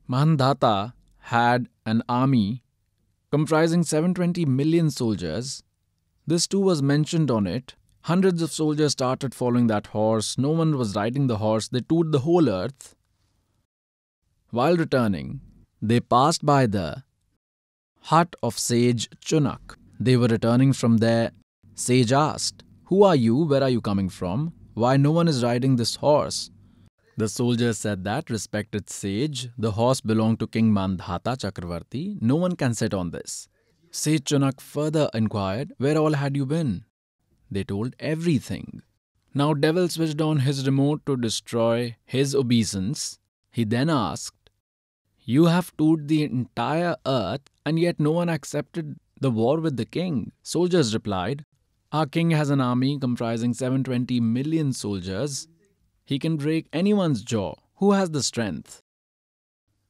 Mandhata 0.08 0.94
had 1.18 1.68
an 1.84 2.02
army 2.08 2.62
comprising 3.30 3.82
720 3.82 4.46
million 4.46 4.90
soldiers. 4.90 5.62
This 6.26 6.46
too 6.46 6.60
was 6.60 6.80
mentioned 6.80 7.30
on 7.30 7.46
it. 7.46 7.74
Hundreds 8.04 8.40
of 8.40 8.50
soldiers 8.50 8.92
started 8.92 9.34
following 9.34 9.66
that 9.66 9.88
horse. 9.88 10.38
No 10.38 10.48
one 10.48 10.78
was 10.78 10.96
riding 10.96 11.26
the 11.26 11.36
horse. 11.36 11.68
They 11.68 11.82
toured 11.82 12.10
the 12.10 12.20
whole 12.20 12.48
earth. 12.48 12.96
While 14.48 14.78
returning, 14.78 15.42
they 15.80 16.00
passed 16.00 16.44
by 16.44 16.66
the 16.66 17.02
hut 18.00 18.34
of 18.42 18.58
sage 18.58 19.08
Chunak. 19.20 19.76
They 19.98 20.16
were 20.16 20.26
returning 20.26 20.72
from 20.72 20.98
there. 20.98 21.32
Sage 21.74 22.12
asked, 22.12 22.62
Who 22.84 23.02
are 23.02 23.16
you? 23.16 23.36
Where 23.44 23.62
are 23.62 23.70
you 23.70 23.80
coming 23.80 24.08
from? 24.08 24.52
Why 24.74 24.96
no 24.96 25.10
one 25.10 25.28
is 25.28 25.42
riding 25.42 25.76
this 25.76 25.96
horse? 25.96 26.50
The 27.16 27.28
soldier 27.28 27.72
said 27.72 28.02
that, 28.04 28.28
respected 28.28 28.90
sage, 28.90 29.48
the 29.56 29.72
horse 29.72 30.00
belonged 30.00 30.40
to 30.40 30.48
King 30.48 30.72
Mandhata 30.72 31.36
Chakravarti. 31.36 32.20
No 32.20 32.34
one 32.34 32.56
can 32.56 32.74
sit 32.74 32.92
on 32.92 33.10
this. 33.10 33.48
Sage 33.90 34.24
Chunak 34.24 34.60
further 34.60 35.08
inquired, 35.14 35.72
Where 35.78 35.96
all 35.96 36.14
had 36.14 36.36
you 36.36 36.44
been? 36.44 36.84
They 37.50 37.62
told 37.62 37.94
everything. 38.00 38.82
Now 39.32 39.54
Devil 39.54 39.88
switched 39.88 40.20
on 40.20 40.40
his 40.40 40.66
remote 40.66 41.06
to 41.06 41.16
destroy 41.16 41.96
his 42.04 42.34
obeisance. 42.34 43.18
He 43.52 43.64
then 43.64 43.88
asked, 43.88 44.43
You 45.26 45.46
have 45.46 45.74
toured 45.78 46.08
the 46.08 46.22
entire 46.22 46.96
earth, 47.06 47.48
and 47.64 47.78
yet 47.78 47.98
no 47.98 48.10
one 48.10 48.28
accepted 48.28 48.98
the 49.18 49.30
war 49.30 49.58
with 49.58 49.78
the 49.78 49.86
king. 49.86 50.32
Soldiers 50.42 50.92
replied, 50.92 51.46
Our 51.92 52.04
king 52.04 52.32
has 52.32 52.50
an 52.50 52.60
army 52.60 52.98
comprising 52.98 53.54
720 53.54 54.20
million 54.20 54.74
soldiers. 54.74 55.48
He 56.04 56.18
can 56.18 56.36
break 56.36 56.68
anyone's 56.74 57.22
jaw. 57.22 57.54
Who 57.76 57.92
has 57.92 58.10
the 58.10 58.22
strength? 58.22 58.82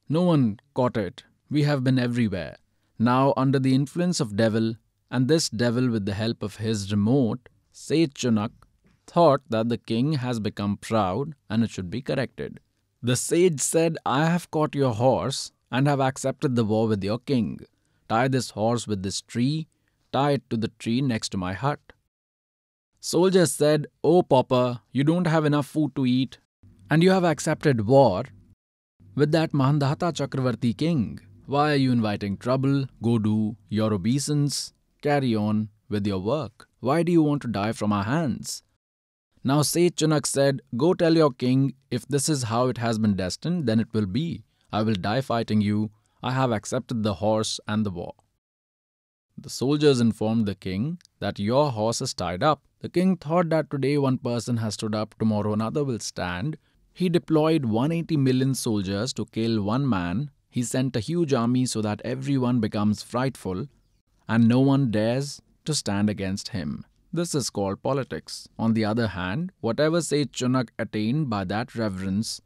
No 0.07 0.21
one 0.21 0.61
caught 0.73 0.95
it. 0.95 1.23
We 1.49 1.63
have 1.63 1.83
been 1.83 1.99
everywhere. 1.99 2.55
Now, 2.97 3.33
under 3.35 3.59
the 3.59 3.75
influence 3.75 4.21
of 4.21 4.37
devil, 4.37 4.75
and 5.11 5.27
this 5.27 5.49
devil 5.49 5.89
with 5.89 6.05
the 6.05 6.13
help 6.13 6.43
of 6.43 6.57
his 6.57 6.91
remote, 6.91 7.49
Sage 7.73 8.13
Chunak 8.13 8.51
thought 9.05 9.41
that 9.49 9.67
the 9.67 9.77
king 9.77 10.13
has 10.13 10.39
become 10.39 10.77
proud 10.77 11.35
and 11.49 11.61
it 11.61 11.71
should 11.71 11.89
be 11.89 12.01
corrected. 12.01 12.61
The 13.05 13.15
sage 13.15 13.59
said, 13.59 13.99
I 14.03 14.25
have 14.25 14.49
caught 14.49 14.73
your 14.73 14.95
horse 14.95 15.51
and 15.71 15.87
have 15.87 15.99
accepted 15.99 16.55
the 16.55 16.63
war 16.65 16.87
with 16.87 17.03
your 17.03 17.19
king. 17.19 17.59
Tie 18.09 18.27
this 18.27 18.49
horse 18.49 18.87
with 18.87 19.03
this 19.03 19.21
tree, 19.21 19.67
tie 20.11 20.31
it 20.31 20.49
to 20.49 20.57
the 20.57 20.69
tree 20.79 21.01
next 21.03 21.29
to 21.29 21.37
my 21.37 21.53
hut. 21.53 21.93
Soldier 22.99 23.45
said, 23.45 23.85
Oh, 24.03 24.23
Pauper, 24.23 24.79
you 24.91 25.03
don't 25.03 25.27
have 25.27 25.45
enough 25.45 25.67
food 25.67 25.95
to 25.95 26.07
eat, 26.07 26.39
and 26.89 27.03
you 27.03 27.11
have 27.11 27.23
accepted 27.23 27.85
war 27.85 28.23
with 29.13 29.31
that 29.33 29.51
Mandhata 29.51 30.11
Chakravarti 30.11 30.75
king. 30.75 31.19
Why 31.45 31.73
are 31.73 31.83
you 31.85 31.91
inviting 31.91 32.37
trouble? 32.37 32.87
Go 33.03 33.19
do 33.19 33.55
your 33.69 33.93
obeisance, 33.93 34.73
carry 35.03 35.35
on 35.35 35.69
with 35.89 36.07
your 36.07 36.17
work. 36.17 36.67
Why 36.79 37.03
do 37.03 37.11
you 37.11 37.21
want 37.21 37.43
to 37.43 37.49
die 37.49 37.73
from 37.73 37.93
our 37.93 38.05
hands? 38.05 38.63
Now 39.47 39.61
Sage 39.61 39.97
Chunak 39.97 40.25
said, 40.25 40.63
Go 40.75 40.95
tell 40.95 41.15
your 41.15 41.31
king, 41.31 41.75
if 41.91 42.07
this 42.07 42.29
is 42.29 42.43
how 42.43 42.67
it 42.67 42.79
has 42.79 42.97
been 42.97 43.15
destined, 43.15 43.67
then 43.67 43.79
it 43.79 43.93
will 43.93 44.07
be. 44.07 44.43
I 44.73 44.81
will 44.81 44.95
die 44.95 45.21
fighting 45.21 45.61
you. 45.61 45.91
I 46.23 46.31
have 46.31 46.51
accepted 46.51 47.03
the 47.03 47.13
horse 47.13 47.59
and 47.67 47.85
the 47.85 47.91
war. 47.91 48.15
The 49.37 49.51
soldiers 49.51 49.99
informed 49.99 50.47
the 50.47 50.55
king 50.55 50.97
that 51.19 51.37
your 51.37 51.71
horse 51.71 52.01
is 52.01 52.15
tied 52.15 52.41
up. 52.41 52.63
The 52.79 52.89
king 52.89 53.17
thought 53.17 53.49
that 53.49 53.69
today 53.69 53.99
one 53.99 54.17
person 54.17 54.57
has 54.57 54.73
stood 54.73 54.95
up, 54.95 55.13
tomorrow 55.19 55.53
another 55.53 55.83
will 55.83 55.99
stand. 55.99 56.57
He 56.91 57.07
deployed 57.07 57.65
180 57.65 58.17
million 58.17 58.55
soldiers 58.55 59.13
to 59.13 59.27
kill 59.27 59.61
one 59.61 59.87
man. 59.87 60.31
He 60.49 60.63
sent 60.63 60.95
a 60.95 60.99
huge 60.99 61.33
army 61.33 61.67
so 61.67 61.83
that 61.83 62.01
everyone 62.03 62.61
becomes 62.61 63.03
frightful 63.03 63.67
and 64.27 64.47
no 64.47 64.59
one 64.61 64.89
dares 64.89 65.39
to 65.65 65.75
stand 65.75 66.09
against 66.09 66.47
him. 66.47 66.83
This 67.11 67.33
is 67.33 67.49
called 67.49 67.81
politics. 67.81 68.47
On 68.59 68.73
the 68.73 68.85
other 68.85 69.07
hand, 69.07 69.51
whatever 69.61 70.01
Sage 70.01 70.31
Chunak 70.31 70.69
attained 70.77 71.29
by 71.29 71.43
that 71.45 71.75
reverence, 71.75 72.41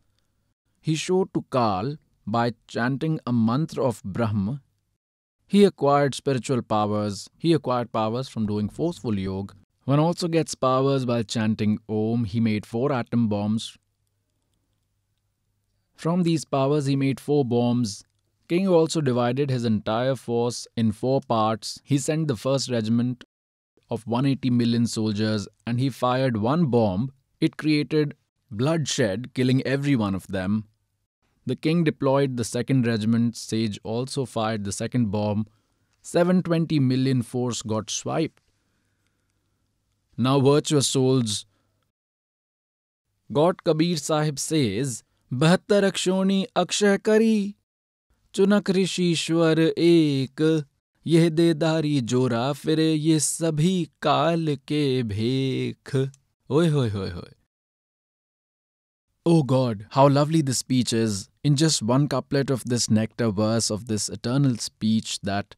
he 0.80 0.96
showed 0.96 1.34
to 1.34 1.46
Kal 1.52 1.98
by 2.26 2.54
chanting 2.68 3.20
a 3.26 3.34
mantra 3.34 3.84
of 3.84 4.04
Brahma 4.04 4.62
he 5.50 5.64
acquired 5.64 6.14
spiritual 6.14 6.62
powers. 6.62 7.28
He 7.40 7.54
acquired 7.54 7.92
powers 7.92 8.30
from 8.30 8.46
doing 8.46 8.70
forceful 8.70 9.18
yoga. 9.18 9.56
One 9.86 9.98
also 9.98 10.28
gets 10.28 10.54
powers 10.54 11.06
by 11.06 11.24
chanting 11.24 11.80
Om. 11.90 12.26
He 12.26 12.40
made 12.40 12.68
four 12.68 12.92
atom 12.92 13.28
bombs. 13.30 13.76
From 15.96 16.22
these 16.22 16.46
powers, 16.46 16.86
he 16.86 16.96
made 16.96 17.20
four 17.20 17.44
bombs. 17.44 18.04
King 18.48 18.68
also 18.68 19.02
divided 19.02 19.50
his 19.50 19.66
entire 19.66 20.16
force 20.16 20.68
in 20.78 20.92
four 20.92 21.20
parts. 21.20 21.82
He 21.84 21.98
sent 21.98 22.28
the 22.28 22.36
first 22.36 22.70
regiment 22.70 23.24
of 23.90 24.06
180 24.08 24.50
million 24.50 24.86
soldiers 24.88 25.48
and 25.66 25.80
he 25.80 25.90
fired 25.90 26.38
one 26.38 26.66
bomb, 26.68 27.12
it 27.42 27.58
created 27.58 28.16
bloodshed, 28.52 29.34
killing 29.34 29.66
every 29.66 29.96
one 29.96 30.16
of 30.16 30.28
them. 30.28 30.66
The 31.46 31.56
king 31.56 31.84
deployed 31.84 32.38
the 32.38 32.44
2nd 32.44 32.86
Regiment, 32.86 33.36
Sage 33.36 33.80
also 33.84 34.26
fired 34.26 34.64
the 34.64 34.72
second 34.72 35.12
bomb. 35.12 35.48
720 36.02 36.80
million 36.80 37.22
force 37.22 37.62
got 37.62 37.90
swiped. 37.90 38.42
Now 40.18 40.40
virtuous 40.40 40.88
souls. 40.88 41.46
God 43.32 43.64
Kabir 43.64 43.98
Sahib 43.98 44.40
says, 44.40 45.04
Bhattar 45.32 45.84
Akshoni 45.84 46.46
Akshay 46.56 46.98
Kari, 46.98 47.56
Chunak 48.34 48.64
Rishishwar 48.64 49.72
Ek. 49.78 50.66
यह 51.07 51.29
देदारी 51.29 52.01
जोरा 52.01 52.53
फिरे 52.53 52.93
ये 52.93 53.19
सभी 53.21 53.77
काल 54.03 54.57
के 54.69 55.03
भेख 55.03 55.97
ओए 55.97 56.69
होए 56.69 56.91
होए 56.91 57.11
होए 57.11 57.33
Oh 59.27 59.43
God, 59.43 59.87
how 59.93 60.07
lovely 60.07 60.43
this 60.43 60.59
speech 60.59 60.93
is. 60.93 61.31
In 61.43 61.55
just 61.57 61.83
one 61.83 62.09
couplet 62.09 62.51
of 62.51 62.65
this 62.73 62.91
nectar 62.91 63.31
verse 63.31 63.71
of 63.71 63.87
this 63.87 64.11
eternal 64.11 64.59
speech, 64.59 65.19
that 65.23 65.55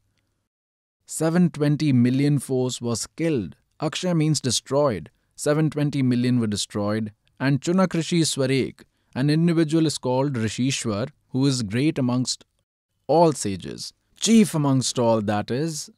720 1.05 1.91
million 1.91 2.39
force 2.39 2.79
was 2.79 3.07
killed. 3.07 3.57
Akshay 3.81 4.13
means 4.13 4.39
destroyed. 4.39 5.09
720 5.35 6.01
million 6.01 6.39
were 6.39 6.47
destroyed. 6.47 7.11
And 7.41 7.59
Chunak 7.59 7.93
Rishi 7.93 8.21
Swarek, 8.21 8.83
an 9.13 9.29
individual 9.29 9.85
is 9.85 9.97
called 9.97 10.33
Rishishwar, 10.33 11.09
who 11.31 11.45
is 11.45 11.61
great 11.61 11.97
amongst 11.97 12.45
all 13.07 13.33
sages. 13.33 13.91
Chief 14.21 14.53
amongst 14.53 14.99
all, 14.99 15.21
that 15.21 15.51
is, 15.51 15.89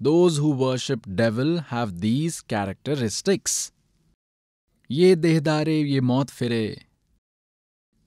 those 0.00 0.38
who 0.38 0.50
worship 0.50 1.06
devil 1.14 1.60
have 1.60 2.00
these 2.00 2.40
characteristics. 2.40 3.70
ये 4.90 5.14
देहदारे 5.16 5.80
ये 5.80 6.00
मौत 6.00 6.30
फिरे 6.30 6.64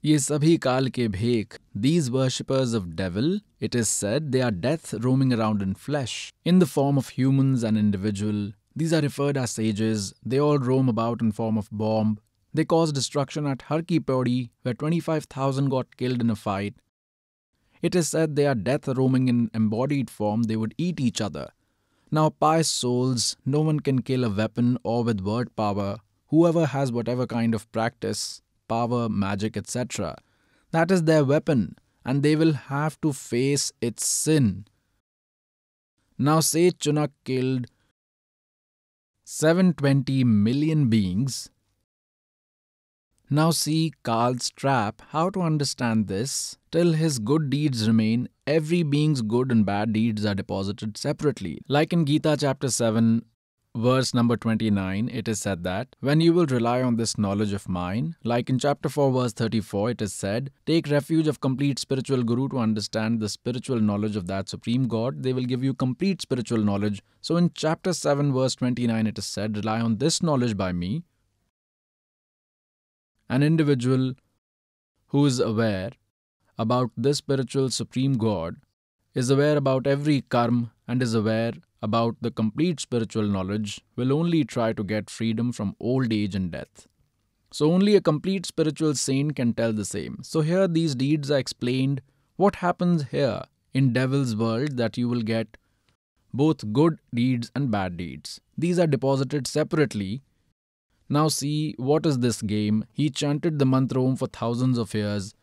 ये 0.04 0.18
सभी 0.18 0.56
काल 0.64 0.88
के 0.96 1.06
भेख 1.08 1.56
these 1.84 2.10
worshippers 2.16 2.74
of 2.78 2.90
devil 2.98 3.30
it 3.68 3.78
is 3.82 3.88
said 3.88 4.26
they 4.32 4.42
are 4.48 4.50
death 4.50 4.92
roaming 5.06 5.32
around 5.36 5.62
in 5.66 5.72
flesh 5.86 6.16
in 6.52 6.58
the 6.58 6.68
form 6.72 6.98
of 7.02 7.08
humans 7.20 7.64
and 7.70 7.82
individual 7.84 8.42
these 8.82 8.92
are 8.98 9.00
referred 9.06 9.40
as 9.44 9.56
sages 9.60 10.12
they 10.34 10.42
all 10.48 10.58
roam 10.58 10.92
about 10.94 11.24
in 11.26 11.32
form 11.40 11.62
of 11.62 11.70
bomb 11.84 12.12
they 12.52 12.66
cause 12.74 12.92
destruction 12.92 13.46
at 13.46 13.62
Har 13.70 13.82
Ki 13.82 13.98
Pauri 13.98 14.50
where 14.62 14.74
25000 14.74 15.70
got 15.70 15.96
killed 15.96 16.20
in 16.20 16.36
a 16.36 16.36
fight 16.36 16.74
it 17.81 17.95
is 17.95 18.07
said 18.07 18.35
they 18.35 18.47
are 18.47 18.55
death 18.55 18.87
roaming 18.87 19.27
in 19.27 19.49
embodied 19.53 20.09
form 20.09 20.43
they 20.43 20.55
would 20.55 20.75
eat 20.77 20.99
each 20.99 21.21
other 21.21 21.47
now 22.11 22.29
pious 22.29 22.67
souls 22.67 23.35
no 23.45 23.61
one 23.61 23.79
can 23.79 24.01
kill 24.01 24.23
a 24.23 24.29
weapon 24.29 24.77
or 24.83 25.03
with 25.03 25.21
word 25.21 25.55
power 25.55 25.97
whoever 26.27 26.65
has 26.65 26.91
whatever 26.91 27.25
kind 27.25 27.53
of 27.53 27.71
practice 27.71 28.41
power, 28.69 29.09
magic, 29.09 29.57
etc. 29.57 30.15
That 30.71 30.91
is 30.91 31.03
their 31.03 31.25
weapon, 31.25 31.75
and 32.05 32.23
they 32.23 32.37
will 32.37 32.53
have 32.53 33.01
to 33.01 33.11
face 33.11 33.73
its 33.81 34.07
sin. 34.07 34.65
Now, 36.17 36.39
say 36.39 36.71
Chunak 36.71 37.11
killed 37.25 37.67
720 39.25 40.23
million 40.23 40.87
beings. 40.89 41.49
Now, 43.31 43.51
see 43.51 43.93
Kal's 44.03 44.49
trap. 44.49 45.03
How 45.09 45.29
to 45.29 45.41
understand 45.41 46.07
this? 46.07 46.57
Till 46.71 46.93
his 46.93 47.19
good 47.19 47.51
deeds 47.51 47.87
remain, 47.87 48.27
every 48.47 48.81
being's 48.81 49.21
good 49.21 49.51
and 49.51 49.63
bad 49.63 49.93
deeds 49.93 50.25
are 50.25 50.33
deposited 50.33 50.97
separately. 50.97 51.61
Like 51.67 51.93
in 51.93 52.05
Gita 52.05 52.37
chapter 52.39 52.69
7, 52.71 53.23
verse 53.75 54.15
number 54.15 54.35
29, 54.35 55.09
it 55.13 55.27
is 55.27 55.39
said 55.39 55.63
that, 55.63 55.95
When 55.99 56.21
you 56.21 56.33
will 56.33 56.47
rely 56.47 56.81
on 56.81 56.95
this 56.95 57.19
knowledge 57.19 57.53
of 57.53 57.69
mine, 57.69 58.15
like 58.23 58.49
in 58.49 58.57
chapter 58.57 58.89
4, 58.89 59.11
verse 59.11 59.33
34, 59.33 59.91
it 59.91 60.01
is 60.01 60.11
said, 60.11 60.49
Take 60.65 60.89
refuge 60.89 61.27
of 61.27 61.39
complete 61.39 61.77
spiritual 61.77 62.23
guru 62.23 62.49
to 62.49 62.57
understand 62.57 63.19
the 63.19 63.29
spiritual 63.29 63.79
knowledge 63.79 64.15
of 64.15 64.25
that 64.25 64.49
supreme 64.49 64.87
God. 64.87 65.21
They 65.21 65.33
will 65.33 65.45
give 65.45 65.63
you 65.63 65.75
complete 65.75 66.23
spiritual 66.23 66.63
knowledge. 66.63 67.03
So 67.21 67.37
in 67.37 67.51
chapter 67.53 67.93
7, 67.93 68.33
verse 68.33 68.55
29, 68.55 69.05
it 69.05 69.19
is 69.19 69.25
said, 69.25 69.55
Rely 69.55 69.81
on 69.81 69.97
this 69.97 70.23
knowledge 70.23 70.57
by 70.57 70.71
me. 70.71 71.03
An 73.29 73.43
individual 73.43 74.13
who 75.07 75.25
is 75.25 75.39
aware 75.39 75.91
about 76.57 76.91
this 76.97 77.17
spiritual 77.17 77.69
supreme 77.69 78.17
God 78.17 78.55
is 79.13 79.29
aware 79.29 79.55
about 79.55 79.85
every 79.85 80.21
karma 80.21 80.71
and 80.87 81.01
is 81.01 81.13
aware 81.13 81.53
about 81.81 82.15
the 82.21 82.31
complete 82.31 82.79
spiritual 82.79 83.27
knowledge 83.27 83.81
will 83.95 84.11
only 84.11 84.43
try 84.43 84.73
to 84.73 84.83
get 84.83 85.09
freedom 85.09 85.51
from 85.51 85.75
old 85.79 86.11
age 86.11 86.35
and 86.35 86.51
death. 86.51 86.87
So, 87.51 87.71
only 87.71 87.95
a 87.95 88.01
complete 88.01 88.45
spiritual 88.45 88.95
saint 88.95 89.35
can 89.35 89.53
tell 89.53 89.73
the 89.73 89.85
same. 89.85 90.19
So, 90.21 90.41
here 90.41 90.67
these 90.67 90.95
deeds 90.95 91.31
are 91.31 91.37
explained. 91.37 92.01
What 92.35 92.57
happens 92.57 93.05
here 93.09 93.43
in 93.73 93.93
Devil's 93.93 94.35
world 94.35 94.77
that 94.77 94.97
you 94.97 95.07
will 95.07 95.21
get 95.21 95.57
both 96.33 96.73
good 96.73 96.99
deeds 97.13 97.51
and 97.55 97.71
bad 97.71 97.97
deeds. 97.97 98.39
These 98.57 98.79
are 98.79 98.87
deposited 98.87 99.47
separately. 99.47 100.21
Now, 101.09 101.27
see, 101.27 101.73
what 101.77 102.05
is 102.05 102.19
this 102.19 102.41
game? 102.41 102.85
He 102.93 103.09
chanted 103.09 103.57
the 103.57 103.65
mantra 103.65 104.03
Om 104.03 104.15
for 104.15 104.27
thousands 104.27 104.77
of 104.77 104.93
years, 104.93 105.33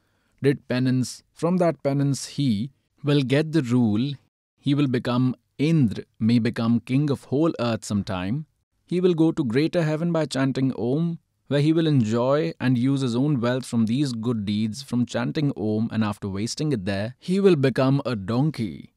did 0.41 0.69
penance. 0.69 1.25
From 1.33 1.57
that 1.57 1.83
penance, 1.83 2.27
he 2.27 2.71
will 3.03 3.23
get 3.23 3.51
the 3.51 3.62
rule. 3.62 4.12
He 4.59 4.75
will 4.75 4.87
become 4.87 5.35
Indra, 5.59 6.05
may 6.21 6.39
become 6.39 6.81
king 6.81 7.11
of 7.11 7.25
whole 7.25 7.53
earth 7.59 7.85
sometime. 7.85 8.47
He 8.87 9.01
will 9.01 9.14
go 9.14 9.33
to 9.33 9.45
greater 9.45 9.83
heaven 9.83 10.12
by 10.12 10.27
chanting 10.27 10.73
Om, 10.75 11.19
where 11.49 11.61
he 11.61 11.73
will 11.73 11.87
enjoy 11.87 12.53
and 12.61 12.79
use 12.79 13.01
his 13.01 13.17
own 13.17 13.41
wealth 13.41 13.67
from 13.67 13.87
these 13.87 14.12
good 14.12 14.45
deeds 14.45 14.83
from 14.83 15.07
chanting 15.07 15.53
Om, 15.57 15.89
and 15.91 16.05
after 16.05 16.29
wasting 16.29 16.73
it 16.73 16.85
there, 16.85 17.17
he 17.19 17.41
will 17.41 17.57
become 17.57 18.01
a 18.05 18.14
donkey. 18.14 18.93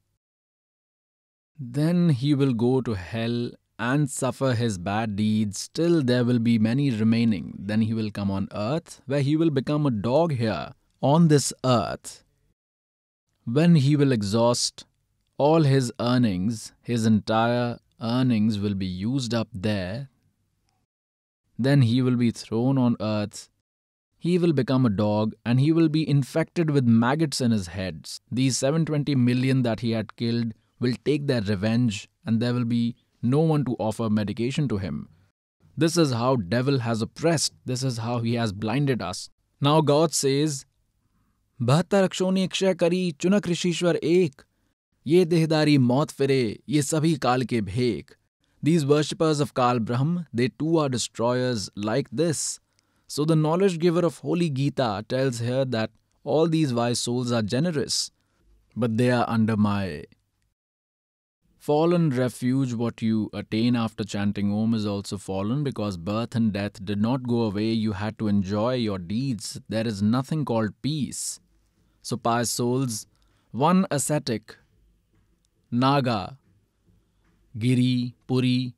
Then 1.59 2.09
he 2.09 2.35
will 2.35 2.53
go 2.53 2.81
to 2.81 2.93
hell 2.93 3.51
and 3.79 4.09
suffer 4.09 4.53
his 4.53 4.77
bad 4.77 5.15
deeds, 5.15 5.57
still 5.57 6.03
there 6.03 6.25
will 6.25 6.39
be 6.39 6.59
many 6.59 6.91
remaining. 6.91 7.55
Then 7.57 7.81
he 7.81 7.93
will 7.93 8.11
come 8.11 8.29
on 8.29 8.49
earth, 8.51 9.01
where 9.05 9.21
he 9.21 9.37
will 9.37 9.49
become 9.49 9.85
a 9.85 9.91
dog 9.91 10.33
here, 10.33 10.73
on 11.01 11.29
this 11.29 11.53
earth. 11.63 12.25
When 13.45 13.75
he 13.75 13.95
will 13.95 14.11
exhaust 14.11 14.85
all 15.37 15.63
his 15.63 15.93
earnings, 15.97 16.73
his 16.81 17.05
entire 17.05 17.79
earnings 18.01 18.59
will 18.59 18.75
be 18.75 18.85
used 18.85 19.33
up 19.33 19.47
there. 19.53 20.09
Then 21.57 21.83
he 21.83 22.01
will 22.01 22.17
be 22.17 22.31
thrown 22.31 22.77
on 22.77 22.97
earth. 22.99 23.49
He 24.17 24.37
will 24.37 24.51
become 24.51 24.85
a 24.85 24.89
dog 24.89 25.33
and 25.45 25.61
he 25.61 25.71
will 25.71 25.87
be 25.87 26.07
infected 26.07 26.69
with 26.69 26.85
maggots 26.85 27.39
in 27.39 27.51
his 27.51 27.67
heads. 27.67 28.19
These 28.29 28.57
720 28.57 29.15
million 29.15 29.61
that 29.61 29.79
he 29.79 29.91
had 29.91 30.17
killed 30.17 30.53
will 30.81 30.95
take 31.05 31.27
their 31.27 31.41
revenge 31.41 32.09
and 32.25 32.41
there 32.41 32.53
will 32.53 32.65
be 32.65 32.95
no 33.22 33.40
one 33.40 33.64
to 33.64 33.76
offer 33.78 34.08
medication 34.10 34.68
to 34.68 34.78
him. 34.78 35.08
This 35.76 35.96
is 35.96 36.12
how 36.12 36.36
devil 36.36 36.78
has 36.80 37.02
oppressed. 37.02 37.54
This 37.64 37.82
is 37.82 37.98
how 37.98 38.18
he 38.20 38.34
has 38.34 38.52
blinded 38.52 39.02
us. 39.02 39.28
Now 39.60 39.80
God 39.80 40.12
says, 40.12 40.64
बहत्तर 41.62 42.02
अक्षों 42.04 42.30
ने 42.32 42.46
क्षय 42.46 42.74
करी 42.74 43.10
चुनक 43.20 43.48
ऋषिश्वर 43.48 43.96
एक 43.96 44.42
ये 45.06 45.24
देहदारी 45.24 45.76
मौत 45.78 46.10
फिरे 46.10 46.58
ये 46.68 46.82
सभी 46.82 47.14
काल 47.24 47.42
के 47.52 47.60
भेक 47.60 48.10
These 48.66 48.86
worshippers 48.86 49.40
of 49.40 49.52
Kal 49.52 49.78
Brahm, 49.78 50.26
they 50.32 50.48
too 50.48 50.78
are 50.78 50.88
destroyers 50.88 51.68
like 51.76 52.08
this. 52.10 52.60
So 53.06 53.26
the 53.26 53.36
knowledge 53.36 53.78
giver 53.78 54.04
of 54.06 54.18
Holy 54.18 54.48
Gita 54.48 55.04
tells 55.06 55.40
here 55.40 55.66
that 55.66 55.90
all 56.24 56.48
these 56.48 56.72
wise 56.72 56.98
souls 56.98 57.30
are 57.30 57.42
generous, 57.42 58.10
but 58.74 58.96
they 58.96 59.10
are 59.10 59.26
under 59.28 59.58
my 59.58 60.04
Fallen 61.69 62.09
refuge, 62.09 62.73
what 62.73 62.99
you 62.99 63.29
attain 63.31 63.75
after 63.75 64.03
chanting 64.03 64.51
Om, 64.51 64.73
is 64.73 64.87
also 64.87 65.19
fallen 65.19 65.63
because 65.63 65.97
birth 65.97 66.33
and 66.33 66.51
death 66.51 66.83
did 66.83 66.99
not 66.99 67.27
go 67.27 67.43
away. 67.43 67.65
You 67.65 67.91
had 67.91 68.17
to 68.17 68.27
enjoy 68.27 68.73
your 68.73 68.97
deeds. 68.97 69.61
There 69.69 69.85
is 69.85 70.01
nothing 70.01 70.45
called 70.45 70.71
peace. 70.81 71.39
So, 72.01 72.17
pious 72.17 72.49
souls, 72.49 73.05
one 73.51 73.85
ascetic, 73.91 74.57
Naga, 75.69 76.39
Giri, 77.55 78.15
Puri, 78.25 78.73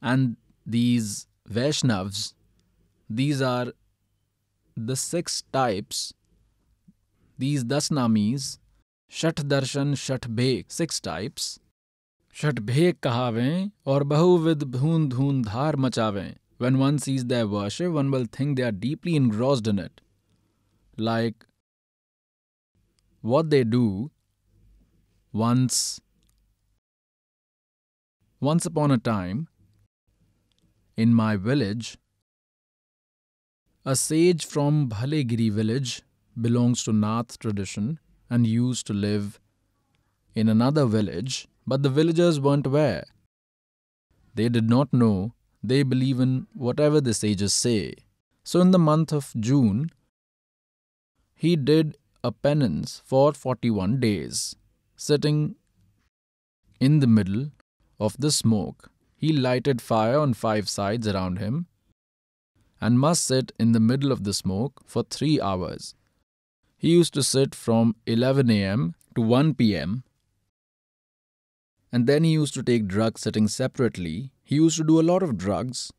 and 0.00 0.36
these 0.64 1.26
Vaishnavs, 1.50 2.34
these 3.08 3.42
are 3.42 3.72
the 4.76 4.94
six 4.94 5.42
types, 5.52 6.14
these 7.36 7.64
Dasnamis, 7.64 8.60
Shat 9.08 9.34
Darshan, 9.34 9.98
Shat 9.98 10.28
six 10.68 11.00
types 11.00 11.58
Shut 12.30 12.56
bhek 12.66 13.00
kahavein 13.00 13.72
or 13.84 14.00
bahu 14.00 14.44
with 14.44 14.70
bhoon 14.70 15.08
dhoon 15.10 15.44
dhar 15.44 15.72
machavein. 15.74 16.36
When 16.58 16.78
one 16.78 16.98
sees 16.98 17.24
their 17.24 17.46
worship, 17.46 17.92
one 17.92 18.10
will 18.10 18.26
think 18.30 18.56
they 18.56 18.62
are 18.62 18.72
deeply 18.72 19.16
engrossed 19.16 19.66
in 19.66 19.78
it. 19.78 20.00
Like 20.96 21.46
what 23.22 23.50
they 23.50 23.64
do 23.64 24.10
once 25.32 26.00
once 28.40 28.64
upon 28.64 28.90
a 28.90 28.98
time 28.98 29.48
in 30.96 31.14
my 31.14 31.36
village 31.36 31.98
a 33.84 33.96
sage 33.96 34.44
from 34.44 34.88
Bhalegiri 34.88 35.50
village 35.50 36.02
belongs 36.38 36.84
to 36.84 36.92
Nath 36.92 37.38
tradition 37.38 37.98
and 38.28 38.46
used 38.46 38.86
to 38.86 38.92
live 38.92 39.40
in 40.34 40.48
another 40.48 40.84
village 40.84 41.48
but 41.70 41.84
the 41.84 41.96
villagers 41.96 42.40
weren't 42.40 42.66
aware. 42.66 43.04
They 44.34 44.48
did 44.48 44.68
not 44.68 44.92
know, 44.92 45.34
they 45.62 45.84
believe 45.84 46.18
in 46.18 46.48
whatever 46.52 47.00
the 47.00 47.14
sages 47.14 47.54
say. 47.54 47.94
So 48.42 48.60
in 48.60 48.72
the 48.72 48.84
month 48.86 49.12
of 49.12 49.32
June, 49.38 49.90
he 51.36 51.54
did 51.54 51.96
a 52.24 52.32
penance 52.32 53.00
for 53.04 53.32
41 53.32 54.00
days, 54.00 54.56
sitting 54.96 55.54
in 56.80 56.98
the 56.98 57.06
middle 57.06 57.52
of 58.00 58.16
the 58.18 58.32
smoke. 58.32 58.90
He 59.14 59.32
lighted 59.32 59.80
fire 59.80 60.18
on 60.18 60.34
five 60.34 60.68
sides 60.68 61.06
around 61.06 61.38
him 61.38 61.66
and 62.80 62.98
must 62.98 63.24
sit 63.24 63.52
in 63.60 63.72
the 63.72 63.86
middle 63.92 64.10
of 64.10 64.24
the 64.24 64.34
smoke 64.34 64.82
for 64.86 65.04
three 65.04 65.40
hours. 65.40 65.94
He 66.76 66.90
used 66.90 67.14
to 67.14 67.22
sit 67.22 67.54
from 67.54 67.94
11 68.06 68.50
am 68.50 68.94
to 69.14 69.20
1 69.22 69.54
pm 69.54 70.02
and 71.92 72.06
then 72.06 72.24
he 72.24 72.32
used 72.32 72.54
to 72.54 72.62
take 72.62 72.86
drugs 72.86 73.22
sitting 73.22 73.48
separately. 73.48 74.32
He 74.42 74.56
used 74.56 74.76
to 74.78 74.84
do 74.84 75.00
a 75.00 75.08
lot 75.10 75.22
of 75.22 75.36
drugs. 75.36 75.92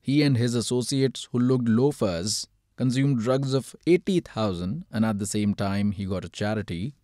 He 0.00 0.22
and 0.22 0.36
his 0.36 0.54
associates, 0.54 1.28
who 1.32 1.38
looked 1.38 1.68
loafers, 1.68 2.46
consumed 2.76 3.20
drugs 3.20 3.54
of 3.54 3.74
80,000 3.86 4.84
and 4.90 5.04
at 5.04 5.18
the 5.18 5.26
same 5.26 5.54
time 5.54 5.92
he 5.92 6.04
got 6.04 6.24
a 6.24 6.28
charity 6.28 6.94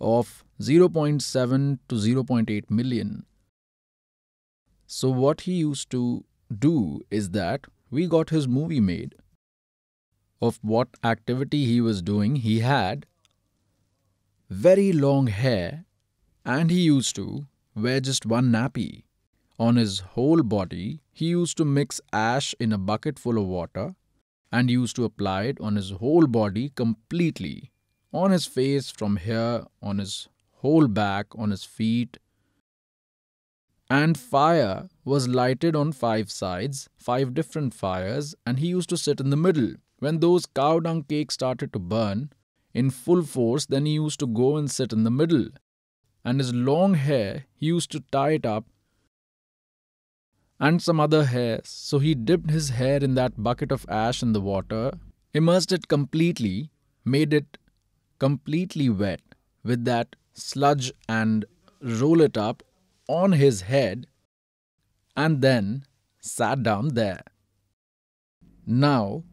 of 0.00 0.44
0.7 0.60 1.78
to 1.88 1.94
0.8 1.94 2.70
million. 2.70 3.24
So, 4.86 5.08
what 5.08 5.42
he 5.42 5.52
used 5.52 5.90
to 5.90 6.24
do 6.58 7.00
is 7.10 7.30
that 7.30 7.66
we 7.90 8.06
got 8.06 8.30
his 8.30 8.48
movie 8.48 8.80
made 8.80 9.14
of 10.40 10.58
what 10.62 10.88
activity 11.04 11.64
he 11.64 11.80
was 11.80 12.02
doing. 12.02 12.36
He 12.36 12.60
had 12.60 13.06
very 14.50 14.92
long 14.92 15.28
hair 15.28 15.84
and 16.44 16.70
he 16.70 16.80
used 16.80 17.14
to 17.16 17.46
wear 17.74 18.00
just 18.00 18.26
one 18.26 18.50
nappy. 18.50 19.04
On 19.58 19.76
his 19.76 20.00
whole 20.00 20.42
body, 20.42 21.00
he 21.12 21.26
used 21.26 21.56
to 21.58 21.64
mix 21.64 22.00
ash 22.12 22.54
in 22.58 22.72
a 22.72 22.78
bucket 22.78 23.18
full 23.18 23.38
of 23.38 23.46
water 23.46 23.94
and 24.50 24.70
used 24.70 24.96
to 24.96 25.04
apply 25.04 25.44
it 25.44 25.60
on 25.60 25.76
his 25.76 25.90
whole 25.90 26.26
body 26.26 26.70
completely. 26.70 27.70
On 28.12 28.30
his 28.30 28.46
face, 28.46 28.90
from 28.90 29.16
here, 29.16 29.64
on 29.80 29.98
his 29.98 30.28
whole 30.56 30.88
back, 30.88 31.26
on 31.36 31.50
his 31.50 31.64
feet. 31.64 32.18
And 33.88 34.18
fire 34.18 34.88
was 35.04 35.28
lighted 35.28 35.76
on 35.76 35.92
five 35.92 36.30
sides, 36.30 36.88
five 36.98 37.34
different 37.34 37.72
fires, 37.72 38.34
and 38.44 38.58
he 38.58 38.66
used 38.68 38.88
to 38.90 38.96
sit 38.96 39.20
in 39.20 39.30
the 39.30 39.36
middle. 39.36 39.74
When 39.98 40.20
those 40.20 40.46
cow 40.46 40.80
dung 40.80 41.04
cakes 41.04 41.34
started 41.34 41.72
to 41.72 41.78
burn 41.78 42.30
in 42.74 42.90
full 42.90 43.22
force, 43.22 43.66
then 43.66 43.86
he 43.86 43.92
used 43.92 44.18
to 44.20 44.26
go 44.26 44.56
and 44.56 44.70
sit 44.70 44.92
in 44.92 45.04
the 45.04 45.10
middle 45.10 45.48
and 46.24 46.38
his 46.38 46.54
long 46.54 46.94
hair, 46.94 47.46
he 47.54 47.66
used 47.66 47.90
to 47.92 48.00
tie 48.12 48.32
it 48.32 48.46
up 48.46 48.64
and 50.60 50.80
some 50.80 51.00
other 51.00 51.24
hairs. 51.24 51.68
So 51.68 51.98
he 51.98 52.14
dipped 52.14 52.50
his 52.50 52.70
hair 52.70 52.98
in 53.02 53.14
that 53.14 53.42
bucket 53.42 53.72
of 53.72 53.84
ash 53.88 54.22
in 54.22 54.32
the 54.32 54.40
water, 54.40 54.92
immersed 55.34 55.72
it 55.72 55.88
completely, 55.88 56.70
made 57.04 57.34
it 57.34 57.58
completely 58.18 58.88
wet 58.88 59.20
with 59.64 59.84
that 59.84 60.14
sludge 60.32 60.92
and 61.08 61.44
roll 61.80 62.20
it 62.20 62.36
up 62.36 62.62
on 63.08 63.32
his 63.32 63.62
head 63.62 64.06
and 65.16 65.42
then 65.42 65.84
sat 66.20 66.62
down 66.62 66.94
there. 66.94 67.22
Now, 68.64 69.24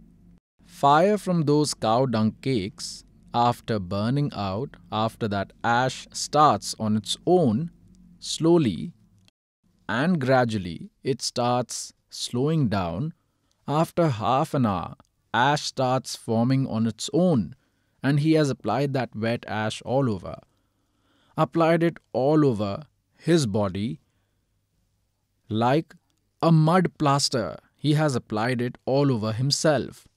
fire 0.66 1.18
from 1.18 1.44
those 1.44 1.76
cow 1.76 2.08
dung 2.08 2.36
cakes 2.42 3.04
after 3.34 3.80
burning 3.80 4.32
out, 4.34 4.76
after 4.92 5.28
that 5.28 5.54
ash 5.64 6.08
starts 6.12 6.76
on 6.80 6.98
its 6.98 7.18
own, 7.26 7.72
slowly 8.20 8.94
and 9.88 10.22
gradually 10.22 10.92
it 11.04 11.22
starts 11.22 11.94
slowing 12.10 12.68
down. 12.68 13.14
After 13.68 14.10
half 14.10 14.54
an 14.54 14.66
hour, 14.66 14.96
ash 15.34 15.64
starts 15.64 16.16
forming 16.16 16.68
on 16.68 16.86
its 16.88 17.10
own, 17.14 17.56
and 18.04 18.20
he 18.20 18.34
has 18.34 18.50
applied 18.50 18.94
that 18.94 19.16
wet 19.16 19.46
ash 19.48 19.82
all 19.84 20.10
over. 20.12 20.38
Applied 21.38 21.84
it 21.84 21.98
all 22.14 22.46
over 22.46 22.84
his 23.18 23.48
body 23.48 24.00
like 25.50 25.96
a 26.42 26.52
mud 26.52 26.92
plaster. 26.98 27.58
He 27.76 27.94
has 27.94 28.16
applied 28.16 28.62
it 28.62 28.78
all 28.86 29.12
over 29.12 29.32
himself. 29.32 30.08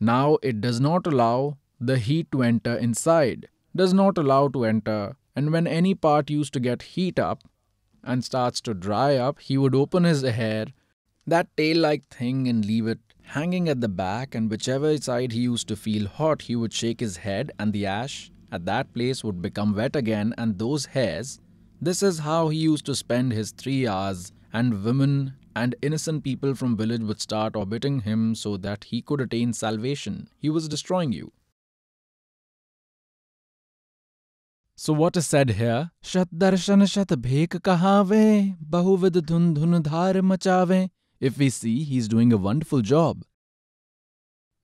Now 0.00 0.38
it 0.42 0.60
does 0.60 0.80
not 0.80 1.06
allow 1.06 1.58
the 1.86 1.98
heat 1.98 2.30
to 2.32 2.42
enter 2.42 2.74
inside, 2.76 3.48
does 3.76 3.92
not 3.92 4.18
allow 4.18 4.48
to 4.48 4.64
enter, 4.64 5.16
and 5.36 5.52
when 5.52 5.66
any 5.66 5.94
part 5.94 6.30
used 6.30 6.52
to 6.54 6.60
get 6.60 6.82
heat 6.82 7.18
up 7.18 7.42
and 8.02 8.24
starts 8.24 8.60
to 8.62 8.74
dry 8.74 9.16
up, 9.16 9.40
he 9.40 9.58
would 9.58 9.74
open 9.74 10.04
his 10.04 10.22
hair 10.22 10.66
that 11.26 11.56
tail 11.56 11.78
like 11.78 12.06
thing 12.08 12.48
and 12.48 12.64
leave 12.64 12.86
it 12.86 12.98
hanging 13.22 13.68
at 13.68 13.80
the 13.80 13.88
back, 13.88 14.34
and 14.34 14.50
whichever 14.50 14.96
side 14.98 15.32
he 15.32 15.40
used 15.40 15.66
to 15.68 15.76
feel 15.76 16.06
hot, 16.06 16.42
he 16.42 16.54
would 16.54 16.72
shake 16.72 17.00
his 17.00 17.16
head, 17.18 17.50
and 17.58 17.72
the 17.72 17.86
ash 17.86 18.30
at 18.52 18.66
that 18.66 18.92
place 18.92 19.24
would 19.24 19.40
become 19.40 19.74
wet 19.74 19.96
again, 19.96 20.34
and 20.36 20.58
those 20.58 20.86
hairs. 20.86 21.40
This 21.80 22.02
is 22.02 22.18
how 22.18 22.48
he 22.48 22.58
used 22.58 22.84
to 22.86 22.94
spend 22.94 23.32
his 23.32 23.52
three 23.52 23.86
hours, 23.86 24.32
and 24.52 24.84
women 24.84 25.34
and 25.56 25.74
innocent 25.80 26.24
people 26.24 26.54
from 26.54 26.76
village 26.76 27.02
would 27.02 27.20
start 27.20 27.56
orbiting 27.56 28.00
him 28.00 28.34
so 28.34 28.56
that 28.58 28.84
he 28.84 29.00
could 29.00 29.20
attain 29.20 29.52
salvation. 29.52 30.28
He 30.38 30.50
was 30.50 30.68
destroying 30.68 31.12
you. 31.12 31.32
So 34.76 34.92
what 34.92 35.16
is 35.16 35.26
said 35.26 35.50
here? 35.50 35.90
Shat 36.02 36.28
darshan 36.36 36.90
shat 36.90 37.08
bhek 37.08 37.60
kahave, 37.60 38.56
bahuvid 38.68 39.20
dhun 39.28 39.54
dhun 39.54 39.82
dhar 39.82 40.14
machave. 40.20 40.90
If 41.20 41.38
we 41.38 41.48
see, 41.48 41.84
he's 41.84 42.08
doing 42.08 42.32
a 42.32 42.36
wonderful 42.36 42.80
job. 42.80 43.22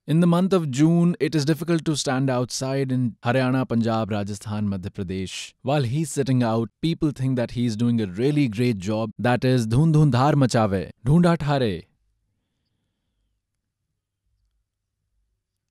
In 0.09 0.19
the 0.19 0.27
month 0.27 0.53
of 0.53 0.69
June, 0.73 1.15
it 1.21 1.37
is 1.37 1.45
difficult 1.45 1.85
to 1.85 1.97
stand 1.97 2.29
outside 2.29 2.91
in 2.91 3.15
Haryana, 3.25 3.69
Punjab, 3.69 4.11
Rajasthan, 4.11 4.67
Madhya 4.67 4.91
Pradesh. 4.91 5.53
While 5.63 5.83
he's 5.83 6.11
sitting 6.11 6.43
out, 6.43 6.71
people 6.83 7.13
think 7.13 7.37
that 7.37 7.53
he's 7.53 7.77
doing 7.77 8.01
a 8.01 8.07
really 8.07 8.49
great 8.49 8.79
job. 8.79 9.13
That 9.17 9.45
is, 9.45 9.69
dhun 9.69 9.93
dhun 9.93 10.11
dhar 10.11 10.33
machave, 10.33 10.91
dhunda 11.07 11.39
thare. 11.39 11.83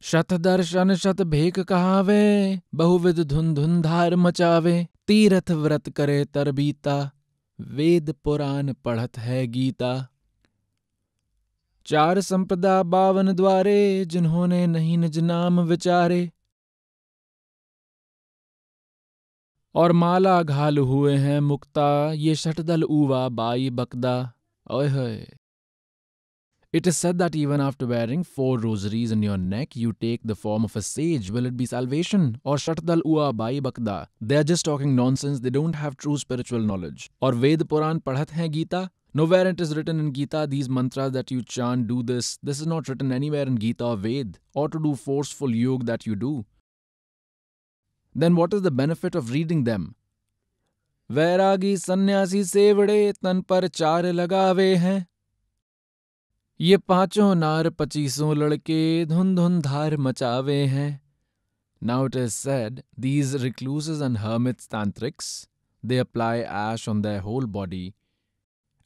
शत 0.02 0.34
दर्शन 0.34 0.96
शत 0.96 1.22
भेक 1.22 1.60
कहावे, 1.60 2.60
बहुविध 2.76 3.20
धुन 3.20 3.54
धुन 3.54 3.82
धार 3.82 4.16
मचावे 4.16 4.88
तीरथ 5.08 5.52
व्रत 5.52 5.90
करे 5.90 6.26
तरबीता 6.26 7.12
वेद 7.62 8.16
पुराण 8.24 8.74
पढ़त 8.74 9.18
है 9.18 9.48
गीता। 9.48 10.08
चार 11.86 12.22
संपदा 12.22 12.84
बावन 12.84 13.34
द्वारे, 13.34 14.06
जिन्होंने 14.06 14.68
नहीं 14.68 14.98
निज 14.98 15.20
नाम 15.20 15.60
विचारे। 15.60 16.32
और 19.76 19.92
माला 19.92 20.44
घाल 20.44 20.78
हुए 20.78 21.16
हैं 21.16 21.40
मुक्ता, 21.40 22.12
ये 22.14 22.36
शटदल 22.36 22.84
उवा 22.84 23.30
बाई 23.30 23.70
बकदा, 23.70 24.34
ओए 24.72 25.28
It 26.73 26.89
is 26.89 26.97
said 26.97 27.19
that 27.19 27.37
even 27.37 27.61
after 27.61 27.87
wearing 27.87 28.25
four 28.25 28.59
rosaries 28.59 29.13
in 29.13 29.23
your 29.23 29.37
neck, 29.39 29.77
you 29.77 29.93
take 29.93 30.23
the 30.25 30.35
form 30.35 30.65
of 30.65 30.75
a 30.75 30.83
sage. 30.83 31.31
Will 31.31 31.47
it 31.47 31.57
be 31.57 31.67
salvation? 31.67 32.41
Or 32.43 32.57
Shatdal 32.57 33.01
Ua 33.05 33.33
Bai 33.33 33.61
Bakda? 33.61 34.09
They 34.21 34.35
are 34.35 34.43
just 34.43 34.65
talking 34.65 34.97
nonsense. 34.97 35.39
They 35.39 35.51
don't 35.51 35.77
have 35.77 35.97
true 35.97 36.19
spiritual 36.19 36.59
knowledge. 36.59 37.11
Or 37.21 37.31
Ved 37.31 37.69
Puran 37.69 38.01
Padhat 38.01 38.33
hai 38.33 38.49
Gita? 38.49 38.91
Nowhere 39.15 39.47
it 39.47 39.61
is 39.61 39.77
written 39.77 40.01
in 40.01 40.13
Gita, 40.13 40.49
these 40.51 40.69
mantras 40.69 41.13
that 41.13 41.31
you 41.31 41.43
chant, 41.43 41.87
do 41.87 42.03
this. 42.03 42.41
This 42.43 42.61
is 42.61 42.67
not 42.67 42.89
written 42.89 43.13
anywhere 43.13 43.47
in 43.47 43.57
Gita 43.57 43.85
or 43.85 43.97
Ved. 43.97 44.41
Or 44.53 44.69
to 44.69 44.83
do 44.83 44.97
forceful 44.97 45.55
yoga 45.55 45.85
that 45.85 46.07
you 46.07 46.17
do. 46.17 46.45
Then 48.13 48.35
what 48.35 48.53
is 48.53 48.63
the 48.63 48.73
benefit 48.73 49.15
of 49.15 49.31
reading 49.31 49.63
them? 49.63 49.95
वैरागी 51.11 51.77
सन्यासी 51.77 52.45
सेवड़े 52.45 53.13
तन 53.23 53.41
पर 53.41 53.67
चार 53.69 54.07
लगावे 54.13 54.75
हैं 54.77 55.07
ये 56.62 56.78
पाँचों 56.78 57.36
नार 57.36 57.70
पचीसों 57.70 58.36
लड़के 58.38 59.06
धुन 59.06 59.36
धुन 59.36 59.60
धार 59.62 59.96
मचावे 59.98 60.56
हैं। 60.56 61.02
Now 61.82 62.06
it 62.06 62.16
is 62.16 62.32
said 62.32 62.82
these 63.00 63.36
recluse 63.36 63.90
and 64.02 64.18
hermit 64.18 64.58
tantriks 64.72 65.30
they 65.84 65.98
apply 65.98 66.40
ash 66.40 66.90
on 66.90 67.02
the 67.02 67.08
whole 67.24 67.46
body 67.46 67.86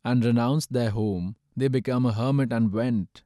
and 0.05 0.25
renounce 0.25 0.67
the 0.73 0.77
home 0.77 1.33
they 1.57 1.69
become 1.69 2.07
hermit 2.07 2.53
and 2.53 2.69
went 2.71 3.19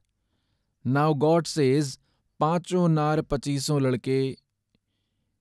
now 0.86 1.14
God 1.14 1.46
says 1.46 1.98
पाँचों 2.40 2.88
नार 2.88 3.22
पचीसों 3.22 3.80
लड़के, 3.82 4.36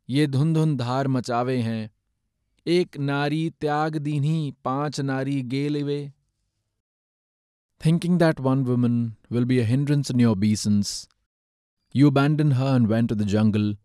ये 0.09 0.27
धुन 0.27 0.53
धुन 0.53 0.77
धार 0.77 1.07
मचावे 1.07 1.57
हैं। 1.57 1.89
एक 2.65 2.97
नारी 2.97 3.49
त्याग 3.61 3.97
दीनी 3.97 4.53
पाँच 4.63 5.01
नारी 5.01 5.41
गेलवे। 5.41 5.83
वे 5.83 6.11
thinking 7.79 8.17
that 8.17 8.39
one 8.39 8.63
woman 8.63 9.15
will 9.29 9.45
be 9.45 9.59
a 9.59 9.63
hindrance 9.63 10.09
in 10.09 10.19
your 10.19 10.31
obeisance. 10.31 11.07
You 11.93 12.07
abandoned 12.07 12.53
her 12.53 12.75
and 12.75 12.87
went 12.87 13.09
to 13.09 13.15
the 13.15 13.25
jungle. 13.25 13.75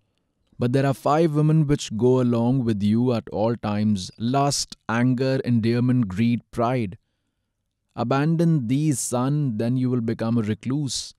But 0.58 0.72
there 0.72 0.86
are 0.86 0.94
five 0.94 1.34
women 1.34 1.66
which 1.66 1.96
go 1.96 2.20
along 2.20 2.64
with 2.64 2.82
you 2.82 3.12
at 3.12 3.28
all 3.30 3.56
times 3.56 4.10
lust, 4.18 4.76
anger, 4.88 5.40
endearment, 5.44 6.08
greed, 6.08 6.42
pride. 6.50 6.98
Abandon 7.96 8.68
these, 8.68 9.00
son, 9.00 9.58
then 9.58 9.76
you 9.76 9.90
will 9.90 10.00
become 10.00 10.38
a 10.38 10.42
recluse. 10.42 11.14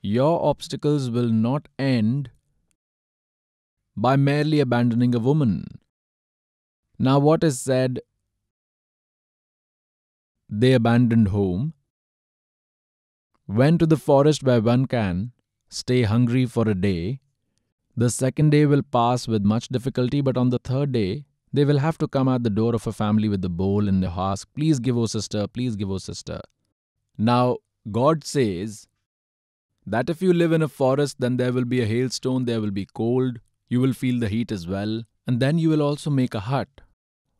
Your 0.00 0.44
obstacles 0.44 1.08
will 1.08 1.28
not 1.28 1.68
end 1.78 2.30
by 3.96 4.16
merely 4.16 4.58
abandoning 4.58 5.14
a 5.14 5.20
woman. 5.20 5.80
Now, 6.98 7.18
what 7.18 7.44
is 7.44 7.60
said 7.60 8.00
they 10.54 10.74
abandoned 10.74 11.28
home, 11.28 11.72
went 13.46 13.80
to 13.80 13.86
the 13.86 13.96
forest 13.96 14.42
where 14.42 14.60
one 14.60 14.84
can 14.84 15.32
stay 15.70 16.02
hungry 16.02 16.44
for 16.44 16.68
a 16.68 16.74
day. 16.74 17.20
The 17.96 18.10
second 18.10 18.50
day 18.50 18.66
will 18.66 18.82
pass 18.82 19.26
with 19.26 19.42
much 19.44 19.68
difficulty, 19.68 20.20
but 20.20 20.36
on 20.36 20.50
the 20.50 20.58
third 20.58 20.92
day, 20.92 21.24
they 21.54 21.64
will 21.64 21.78
have 21.78 21.96
to 21.98 22.08
come 22.08 22.28
at 22.28 22.42
the 22.42 22.50
door 22.50 22.74
of 22.74 22.86
a 22.86 22.92
family 22.92 23.30
with 23.30 23.42
a 23.46 23.48
bowl 23.48 23.88
and 23.88 24.02
the 24.02 24.10
ask, 24.10 24.46
Please 24.54 24.78
give, 24.78 24.96
O 24.98 25.06
sister, 25.06 25.46
please 25.46 25.74
give, 25.74 25.90
O 25.90 25.96
sister. 25.96 26.40
Now, 27.16 27.58
God 27.90 28.22
says 28.22 28.86
that 29.86 30.10
if 30.10 30.20
you 30.20 30.34
live 30.34 30.52
in 30.52 30.62
a 30.62 30.68
forest, 30.68 31.16
then 31.18 31.38
there 31.38 31.52
will 31.52 31.64
be 31.64 31.80
a 31.80 31.86
hailstone, 31.86 32.44
there 32.44 32.60
will 32.60 32.70
be 32.70 32.86
cold, 32.86 33.40
you 33.68 33.80
will 33.80 33.94
feel 33.94 34.20
the 34.20 34.28
heat 34.28 34.52
as 34.52 34.66
well, 34.66 35.02
and 35.26 35.40
then 35.40 35.58
you 35.58 35.70
will 35.70 35.82
also 35.82 36.10
make 36.10 36.34
a 36.34 36.40
hut. 36.40 36.68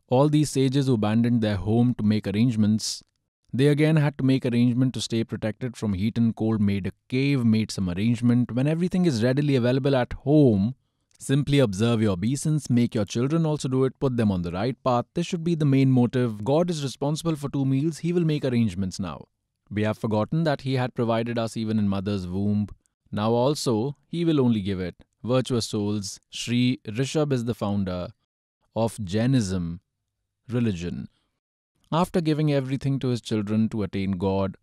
All 0.09 0.29
these 0.29 0.49
sages 0.49 0.87
who 0.87 0.93
abandoned 0.93 1.41
their 1.41 1.55
home 1.55 1.95
to 1.95 2.03
make 2.03 2.27
arrangements, 2.27 3.03
they 3.51 3.67
again 3.67 3.95
had 3.95 4.17
to 4.17 4.23
make 4.23 4.45
arrangement 4.45 4.93
to 4.93 5.01
stay 5.01 5.23
protected 5.23 5.77
from 5.77 5.93
heat 5.93 6.17
and 6.17 6.35
cold, 6.35 6.59
made 6.59 6.87
a 6.87 6.91
cave, 7.07 7.45
made 7.45 7.71
some 7.71 7.89
arrangement. 7.89 8.51
When 8.51 8.67
everything 8.67 9.05
is 9.05 9.23
readily 9.23 9.55
available 9.55 9.95
at 9.95 10.13
home, 10.13 10.75
simply 11.19 11.59
observe 11.59 12.01
your 12.01 12.13
obeisance, 12.13 12.69
make 12.69 12.93
your 12.93 13.05
children 13.05 13.45
also 13.45 13.69
do 13.69 13.85
it, 13.85 13.99
put 13.99 14.17
them 14.17 14.31
on 14.31 14.41
the 14.41 14.51
right 14.51 14.75
path. 14.83 15.05
This 15.13 15.25
should 15.25 15.43
be 15.43 15.55
the 15.55 15.65
main 15.65 15.91
motive. 15.91 16.43
God 16.43 16.69
is 16.69 16.83
responsible 16.83 17.35
for 17.35 17.49
two 17.49 17.65
meals, 17.65 17.99
He 17.99 18.11
will 18.11 18.25
make 18.25 18.43
arrangements 18.43 18.99
now. 18.99 19.25
We 19.71 19.83
have 19.83 19.97
forgotten 19.97 20.43
that 20.43 20.61
He 20.61 20.75
had 20.75 20.93
provided 20.93 21.39
us 21.39 21.55
even 21.55 21.79
in 21.79 21.87
mother's 21.87 22.27
womb. 22.27 22.67
Now 23.11 23.31
also, 23.31 23.95
He 24.07 24.25
will 24.25 24.41
only 24.41 24.61
give 24.61 24.79
it. 24.79 25.05
Virtuous 25.23 25.67
souls, 25.67 26.19
Sri 26.29 26.81
Rishabh 26.87 27.31
is 27.31 27.45
the 27.45 27.55
founder 27.55 28.09
of 28.75 28.99
Jainism, 29.03 29.79
religion, 30.49 31.09
after 31.91 32.21
giving 32.21 32.51
everything 32.51 32.99
to 32.99 33.09
his 33.09 33.21
children 33.21 33.69
to 33.69 33.83
attain 33.83 34.11
God, 34.13 34.57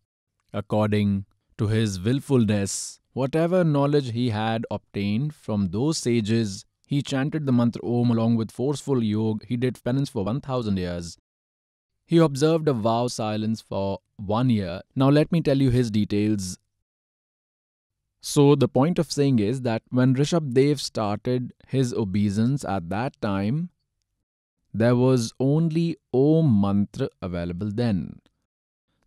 according 0.52 1.26
to 1.58 1.68
his 1.68 2.00
willfulness, 2.00 3.00
whatever 3.12 3.62
knowledge 3.64 4.12
he 4.12 4.30
had 4.30 4.66
obtained 4.70 5.34
from 5.34 5.68
those 5.68 5.98
sages, 5.98 6.64
he 6.86 7.02
chanted 7.02 7.46
the 7.46 7.52
mantra 7.52 7.82
Om 7.84 8.10
along 8.10 8.36
with 8.36 8.50
forceful 8.50 9.02
yoga. 9.02 9.46
He 9.46 9.56
did 9.56 9.82
penance 9.84 10.08
for 10.08 10.24
1000 10.24 10.76
years. 10.76 11.16
He 12.04 12.18
observed 12.18 12.66
a 12.66 12.72
vow 12.72 13.06
silence 13.06 13.60
for 13.60 14.00
one 14.16 14.50
year. 14.50 14.80
Now, 14.96 15.08
let 15.08 15.30
me 15.30 15.40
tell 15.40 15.62
you 15.62 15.70
his 15.70 15.92
details. 15.92 16.58
So, 18.20 18.56
the 18.56 18.66
point 18.66 18.98
of 18.98 19.12
saying 19.12 19.38
is 19.38 19.62
that 19.62 19.82
when 19.90 20.16
Rishabh 20.16 20.52
Dev 20.52 20.80
started 20.80 21.52
his 21.68 21.94
obeisance 21.94 22.64
at 22.64 22.88
that 22.88 23.20
time, 23.22 23.70
there 24.72 24.96
was 24.96 25.32
only 25.40 25.96
Om 26.12 26.60
mantra 26.60 27.08
available 27.20 27.70
then. 27.72 28.20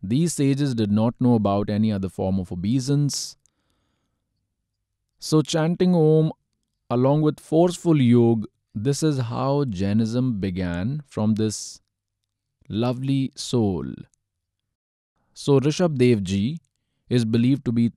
These 0.01 0.33
sages 0.33 0.75
did 0.75 0.91
not 0.91 1.15
know 1.19 1.35
about 1.35 1.69
any 1.69 1.91
other 1.91 2.09
form 2.09 2.39
of 2.39 2.51
obeisance. 2.51 3.37
So, 5.19 5.41
chanting 5.41 5.95
Om 5.95 6.33
along 6.89 7.21
with 7.21 7.39
forceful 7.39 8.01
yoga, 8.01 8.47
this 8.75 9.01
is 9.03 9.19
how 9.19 9.65
Jainism 9.65 10.39
began 10.39 11.03
from 11.05 11.35
this 11.35 11.79
lovely 12.67 13.31
soul. 13.35 13.85
So, 15.33 15.59
Rishabh 15.59 15.97
Dev 15.97 16.23
Ji 16.23 16.59
is 17.09 17.23
believed 17.23 17.63
to 17.65 17.71
be 17.71 17.93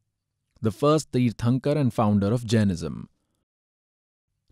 the 0.63 0.71
first 0.71 1.11
Tirthankar 1.13 1.77
and 1.77 1.93
founder 1.93 2.33
of 2.33 2.47
Jainism. 2.47 3.09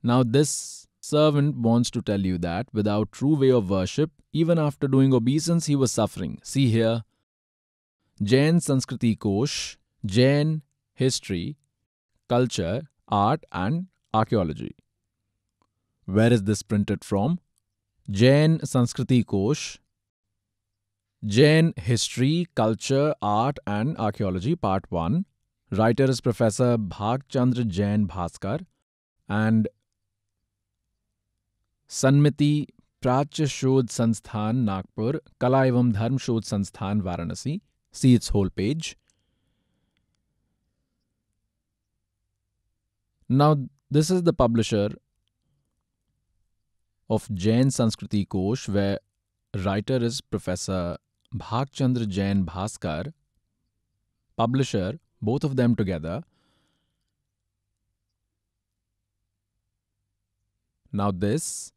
Now, 0.02 0.22
this 0.22 0.86
servant 1.04 1.56
wants 1.56 1.90
to 1.90 2.02
tell 2.02 2.20
you 2.20 2.38
that 2.38 2.66
without 2.72 3.12
true 3.12 3.36
way 3.36 3.50
of 3.50 3.70
worship, 3.70 4.10
even 4.32 4.58
after 4.58 4.88
doing 4.88 5.12
obeisance, 5.14 5.66
he 5.66 5.76
was 5.76 5.92
suffering. 5.92 6.38
See 6.42 6.68
here 6.70 7.04
Jain 8.22 8.56
Sanskriti 8.56 9.18
Kosh, 9.18 9.76
Jain 10.06 10.62
history, 10.94 11.56
culture, 12.28 12.82
art, 13.08 13.44
and 13.52 13.86
archaeology. 14.12 14.74
Where 16.06 16.32
is 16.32 16.44
this 16.44 16.62
printed 16.62 17.04
from? 17.04 17.38
Jain 18.10 18.58
Sanskriti 18.58 19.24
Kosh, 19.26 19.78
Jain 21.26 21.72
History, 21.78 22.46
Culture, 22.54 23.14
Art 23.22 23.58
and 23.66 23.96
Archaeology, 23.96 24.54
Part 24.54 24.84
1. 24.90 25.24
Writer 25.70 26.04
is 26.04 26.20
Professor 26.20 26.76
Bhagchandra 26.76 27.66
Jain 27.66 28.06
Bhaskar 28.06 28.66
and 29.26 29.66
Sanmati 31.94 32.66
Prachya 33.00 33.46
Shodh 33.46 33.88
Sansthan, 33.88 34.64
Nagpur, 34.68 35.20
Kala 35.38 35.58
Evam 35.58 35.92
Dharm 35.94 36.18
Shodh 36.18 36.42
Sansthan, 36.42 37.00
Varanasi. 37.00 37.60
See 37.92 38.14
its 38.14 38.30
whole 38.30 38.50
page. 38.50 38.96
Now, 43.28 43.68
this 43.88 44.10
is 44.10 44.24
the 44.24 44.32
publisher 44.32 44.88
of 47.08 47.32
Jain 47.32 47.66
Sanskriti 47.66 48.28
Kosh, 48.28 48.68
where 48.68 48.98
writer 49.64 49.98
is 49.98 50.20
Professor 50.20 50.96
Bhagchandra 51.32 52.08
Jain 52.08 52.44
Bhaskar, 52.44 53.12
publisher, 54.36 54.98
both 55.22 55.44
of 55.44 55.54
them 55.54 55.76
together. 55.76 56.24
Now, 60.92 61.12
this 61.12 61.72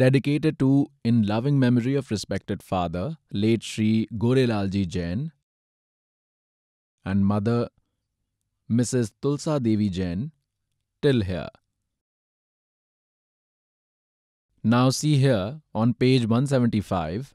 dedicated 0.00 0.58
to 0.58 0.86
in 1.04 1.22
loving 1.26 1.58
memory 1.58 1.94
of 1.94 2.10
respected 2.10 2.62
father, 2.62 3.18
late 3.32 3.62
Sri 3.62 4.08
Gorelalji 4.24 4.86
Jain, 4.88 5.32
and 7.04 7.26
mother, 7.26 7.68
Mrs. 8.70 9.12
Tulsa 9.20 9.58
Devi 9.60 9.90
Jain, 9.90 10.30
till 11.02 11.20
here. 11.22 11.48
Now, 14.62 14.88
see 14.90 15.16
here 15.16 15.60
on 15.74 15.94
page 15.94 16.22
175 16.22 17.34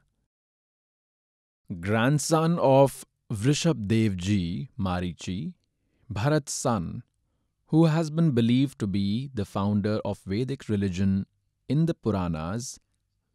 grandson 1.79 2.57
of 2.59 3.05
Vrishab 3.31 3.87
Dev 3.87 4.17
Ji, 4.17 4.69
Marichi, 4.79 5.53
Bharat's 6.11 6.53
son, 6.53 7.03
who 7.67 7.85
has 7.85 8.09
been 8.09 8.31
believed 8.31 8.77
to 8.79 8.87
be 8.87 9.31
the 9.33 9.45
founder 9.45 9.99
of 10.05 10.19
Vedic 10.19 10.69
religion 10.69 11.25
in 11.67 11.85
the 11.85 11.93
Puranas, 11.93 12.79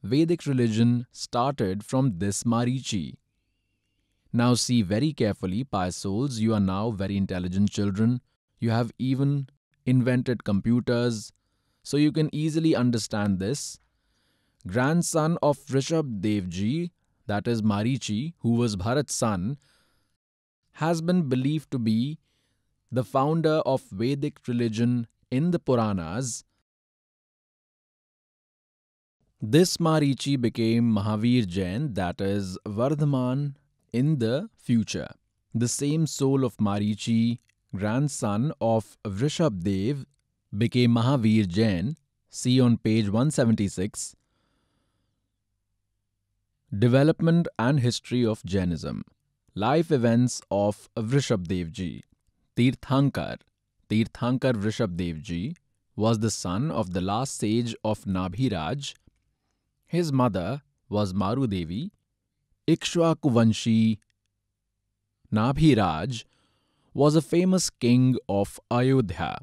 Vedic 0.03 0.47
religion 0.47 1.07
started 1.13 1.85
from 1.85 2.19
this 2.19 2.45
Marichi. 2.45 3.17
Now 4.33 4.55
see 4.55 4.83
very 4.83 5.13
carefully, 5.13 5.65
pious 5.65 5.97
souls, 5.97 6.39
you 6.39 6.55
are 6.55 6.61
now 6.61 6.91
very 6.91 7.17
intelligent 7.17 7.71
children. 7.71 8.21
You 8.59 8.71
have 8.71 8.93
even 8.99 9.49
invented 9.85 10.45
computers, 10.45 11.33
so 11.83 11.97
you 11.97 12.13
can 12.13 12.33
easily 12.33 12.77
understand 12.77 13.39
this. 13.39 13.81
Grandson 14.67 15.37
of 15.43 15.59
Rishabh 15.67 16.21
Devji, 16.21 16.91
that 17.27 17.49
is 17.49 17.63
Marichi, 17.63 18.35
who 18.41 18.55
was 18.55 18.77
Bharat's 18.77 19.15
son, 19.15 19.59
has 20.73 21.01
been 21.01 21.29
believed 21.29 21.71
to 21.71 21.79
be 21.79 22.19
the 22.93 23.05
founder 23.05 23.59
of 23.67 23.83
Vedic 23.91 24.39
religion 24.47 25.07
in 25.31 25.51
the 25.51 25.59
Puranas. 25.59 26.45
This 29.43 29.79
Marichi 29.79 30.39
became 30.39 30.95
Mahavir 30.95 31.47
Jain, 31.47 31.95
that 31.95 32.21
is 32.21 32.59
Vardhaman, 32.67 33.55
in 33.91 34.19
the 34.19 34.51
future. 34.55 35.09
The 35.55 35.67
same 35.67 36.07
soul 36.07 36.45
of 36.45 36.59
Marichi, 36.59 37.39
grandson 37.75 38.53
of 38.61 38.99
Vrishabh 39.03 39.63
Dev, 39.63 40.05
became 40.57 40.95
Mahavir 40.95 41.49
Jain. 41.49 41.97
See 42.29 42.61
on 42.61 42.77
page 42.77 43.07
176. 43.07 44.15
Development 46.79 47.49
and 47.59 47.81
History 47.81 48.27
of 48.27 48.45
Jainism 48.45 49.07
Life 49.55 49.91
Events 49.91 50.43
of 50.51 50.91
Vrishabh 50.99 51.49
Dev 51.49 51.73
Ji 51.73 52.05
Tirthankar 52.57 53.39
Tirthankar 53.89 54.53
Vrishabh 54.53 54.97
Dev 54.97 55.23
Ji 55.23 55.57
was 55.97 56.19
the 56.19 56.31
son 56.31 56.71
of 56.71 56.93
the 56.93 57.01
last 57.01 57.37
sage 57.39 57.75
of 57.83 58.05
Nabhiraj. 58.05 58.95
His 59.93 60.13
mother 60.13 60.63
was 60.89 61.13
Maru 61.13 61.49
Devi. 61.49 61.91
Ikshvakuvanshi 62.69 63.99
Nabhiraj 65.35 66.25
was 66.95 67.17
a 67.17 67.23
famous 67.23 67.71
king 67.71 68.17
of 68.29 68.61
Ayodhya. 68.71 69.39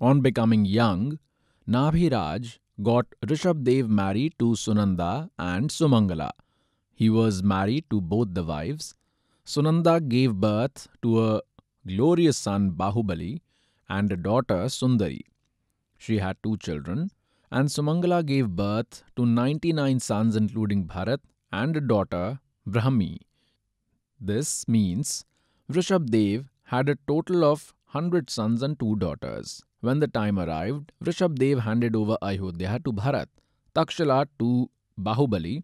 On 0.00 0.20
becoming 0.20 0.64
young, 0.64 1.20
Nabhiraj 1.68 2.58
got 2.82 3.06
Rishabdev 3.24 3.88
married 3.88 4.34
to 4.40 4.46
Sunanda 4.64 5.30
and 5.38 5.70
Sumangala. 5.70 6.30
He 6.92 7.08
was 7.08 7.44
married 7.44 7.84
to 7.90 8.00
both 8.00 8.34
the 8.34 8.42
wives. 8.42 8.96
Sunanda 9.46 10.00
gave 10.08 10.34
birth 10.34 10.88
to 11.02 11.24
a 11.24 11.42
glorious 11.86 12.36
son 12.36 12.72
Bahubali 12.72 13.42
and 13.88 14.10
a 14.10 14.16
daughter 14.16 14.64
Sundari. 14.64 15.20
She 15.96 16.18
had 16.18 16.36
two 16.42 16.56
children, 16.56 17.12
and 17.50 17.68
Sumangala 17.68 18.24
gave 18.24 18.50
birth 18.50 19.02
to 19.16 19.24
99 19.24 20.00
sons, 20.00 20.36
including 20.36 20.86
Bharat, 20.86 21.20
and 21.52 21.76
a 21.76 21.80
daughter 21.80 22.40
Brahmi. 22.66 23.18
This 24.20 24.66
means 24.68 25.24
Vrishabdev 25.70 26.46
had 26.64 26.88
a 26.88 26.98
total 27.06 27.44
of 27.44 27.74
100 27.92 28.28
sons 28.28 28.62
and 28.62 28.78
two 28.78 28.96
daughters. 28.96 29.62
When 29.80 30.00
the 30.00 30.08
time 30.08 30.38
arrived, 30.38 30.92
Vrishabdev 31.02 31.60
handed 31.60 31.94
over 31.94 32.18
Ayodhya 32.20 32.80
to 32.84 32.92
Bharat, 32.92 33.28
Takshala 33.74 34.26
to 34.38 34.68
Bahubali, 35.00 35.62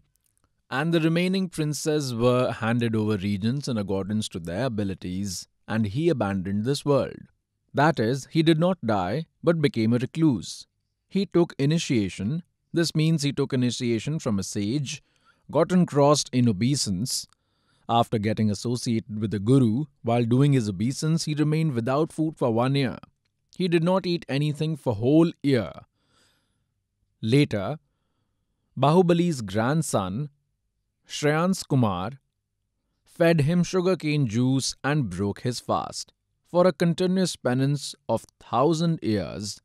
and 0.71 0.93
the 0.93 0.99
remaining 0.99 1.49
princes 1.49 2.15
were 2.15 2.51
handed 2.51 2.95
over 2.95 3.17
regions 3.17 3.67
in 3.67 3.77
accordance 3.77 4.27
to 4.29 4.39
their 4.39 4.65
abilities, 4.65 5.47
and 5.67 5.85
he 5.85 6.09
abandoned 6.09 6.63
this 6.63 6.83
world. 6.85 7.27
That 7.73 7.99
is, 7.99 8.27
he 8.31 8.41
did 8.41 8.57
not 8.57 8.77
die, 8.85 9.25
but 9.43 9.61
became 9.61 9.93
a 9.93 9.97
recluse. 9.97 10.65
He 11.15 11.25
took 11.25 11.55
initiation. 11.57 12.43
This 12.73 12.93
means 12.93 13.23
he 13.23 13.31
took 13.31 13.53
initiation 13.53 14.19
from 14.19 14.37
a 14.37 14.43
sage, 14.43 15.01
got 15.49 15.71
engrossed 15.71 16.29
in 16.33 16.49
obeisance. 16.49 17.25
After 17.87 18.17
getting 18.17 18.51
associated 18.51 19.21
with 19.21 19.31
the 19.31 19.39
Guru, 19.39 19.85
while 20.03 20.25
doing 20.25 20.51
his 20.51 20.67
obeisance, 20.67 21.23
he 21.23 21.33
remained 21.33 21.71
without 21.71 22.11
food 22.11 22.35
for 22.35 22.51
one 22.53 22.75
year. 22.75 22.97
He 23.57 23.69
did 23.69 23.81
not 23.81 24.05
eat 24.05 24.25
anything 24.27 24.75
for 24.75 24.93
whole 24.93 25.31
year. 25.41 25.71
Later, 27.21 27.79
Bahubali's 28.77 29.39
grandson, 29.41 30.27
Shreyans 31.07 31.65
Kumar, 31.65 32.19
fed 33.05 33.39
him 33.41 33.63
sugarcane 33.63 34.27
juice 34.27 34.75
and 34.83 35.09
broke 35.09 35.43
his 35.43 35.61
fast. 35.61 36.11
For 36.45 36.67
a 36.67 36.73
continuous 36.73 37.37
penance 37.37 37.95
of 38.09 38.25
thousand 38.41 38.99
years, 39.01 39.61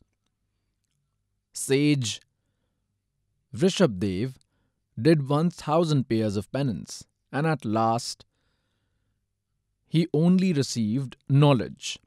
sage 1.53 2.21
Vrishabdev 3.55 4.35
did 5.01 5.29
one 5.29 5.51
thousand 5.51 6.09
pairs 6.09 6.37
of 6.37 6.51
penance, 6.53 7.05
and 7.33 7.47
at 7.47 7.65
last 7.65 8.25
he 9.89 10.07
only 10.15 10.53
received 10.53 11.17
knowledge. 11.29 11.99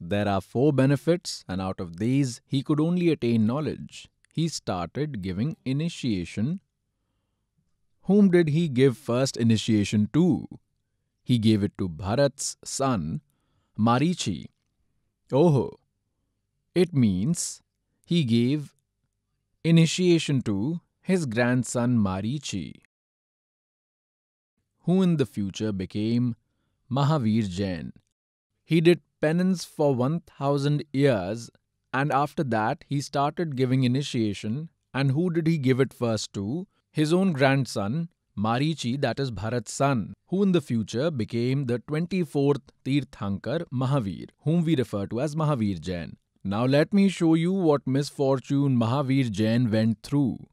There 0.00 0.26
are 0.26 0.40
four 0.40 0.72
benefits, 0.72 1.44
and 1.46 1.60
out 1.60 1.78
of 1.78 1.98
these, 1.98 2.40
he 2.44 2.62
could 2.62 2.80
only 2.80 3.10
attain 3.10 3.46
knowledge. 3.46 4.08
He 4.32 4.48
started 4.48 5.22
giving 5.22 5.56
initiation. 5.64 6.60
Whom 8.04 8.30
did 8.30 8.48
he 8.48 8.68
give 8.68 8.96
first 8.96 9.36
initiation 9.36 10.08
to? 10.14 10.48
He 11.22 11.38
gave 11.38 11.62
it 11.62 11.76
to 11.78 11.88
Bharat's 11.88 12.56
son, 12.64 13.20
Marichi. 13.78 14.46
Oh, 15.30 15.72
it 16.74 16.92
means 16.92 17.62
he 18.10 18.24
gave 18.24 18.74
initiation 19.62 20.42
to 20.42 20.80
his 21.00 21.26
grandson 21.26 21.96
Marichi, 21.96 22.80
who 24.80 25.00
in 25.00 25.16
the 25.16 25.26
future 25.26 25.70
became 25.70 26.34
Mahavir 26.90 27.48
Jain. 27.48 27.92
He 28.64 28.80
did 28.80 29.00
penance 29.20 29.64
for 29.64 29.94
1000 29.94 30.82
years 30.92 31.50
and 31.92 32.10
after 32.10 32.42
that 32.42 32.82
he 32.88 33.00
started 33.00 33.54
giving 33.54 33.84
initiation. 33.84 34.70
And 34.92 35.12
who 35.12 35.30
did 35.30 35.46
he 35.46 35.56
give 35.56 35.78
it 35.78 35.92
first 35.92 36.32
to? 36.32 36.66
His 36.90 37.12
own 37.12 37.32
grandson, 37.32 38.08
Marichi, 38.36 39.00
that 39.00 39.20
is 39.20 39.30
Bharat's 39.30 39.72
son, 39.72 40.14
who 40.30 40.42
in 40.42 40.50
the 40.50 40.60
future 40.60 41.12
became 41.12 41.66
the 41.66 41.78
24th 41.78 42.62
Tirthankar 42.84 43.66
Mahavir, 43.72 44.30
whom 44.40 44.64
we 44.64 44.74
refer 44.74 45.06
to 45.06 45.20
as 45.20 45.36
Mahavir 45.36 45.80
Jain. 45.80 46.16
Now 46.43 46.65
let 46.65 46.93
me 46.93 47.09
show 47.09 47.33
you 47.33 47.51
what 47.51 47.87
misfortune 47.87 48.77
Mahavir 48.77 49.31
Jain 49.31 49.71
went 49.71 50.01
through. 50.03 50.47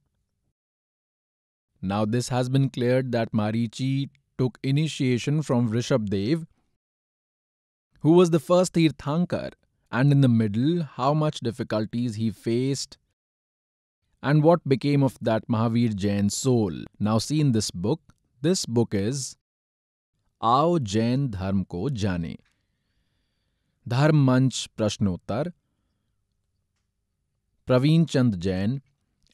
Now 1.83 2.05
this 2.05 2.29
has 2.29 2.49
been 2.49 2.71
cleared 2.71 3.13
that 3.13 3.33
Marichi 3.33 4.11
took 4.39 4.59
initiation 4.63 5.43
from 5.43 5.71
Rishabdev, 5.71 6.47
who 8.01 8.13
was 8.13 8.31
the 8.31 8.41
first 8.41 8.75
Tirthankar, 8.75 9.53
and 9.91 10.13
in 10.13 10.21
the 10.23 10.29
middle 10.29 10.83
how 10.83 11.13
much 11.13 11.41
difficulties 11.41 12.15
he 12.15 12.31
faced 12.31 12.99
and 14.23 14.43
what 14.43 14.67
became 14.67 15.03
of 15.03 15.19
that 15.21 15.47
Mahavir 15.49 15.95
Jain 15.95 16.31
soul. 16.31 16.73
Now 16.99 17.19
see 17.19 17.41
in 17.41 17.53
this 17.53 17.71
book, 17.71 18.01
this 18.43 18.69
book 18.69 18.95
is 18.95 19.37
आओ 20.43 20.79
जैन 20.93 21.29
धर्म 21.31 21.63
को 21.63 21.89
जाने 22.03 22.37
धर्म 23.89 24.25
मंच 24.27 24.69
प्रश्नोत्तर 24.77 25.53
Praveen 27.68 28.04
Chand 28.06 28.36
Jain 28.36 28.82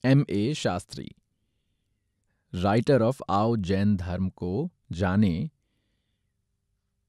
M 0.04 0.24
A 0.30 0.54
Shastri. 0.58 1.10
Writer 2.54 3.02
of 3.02 3.22
आओ 3.30 3.56
जैन 3.70 3.96
धर्म 3.98 4.30
को 4.30 4.70
जाने 4.92 5.50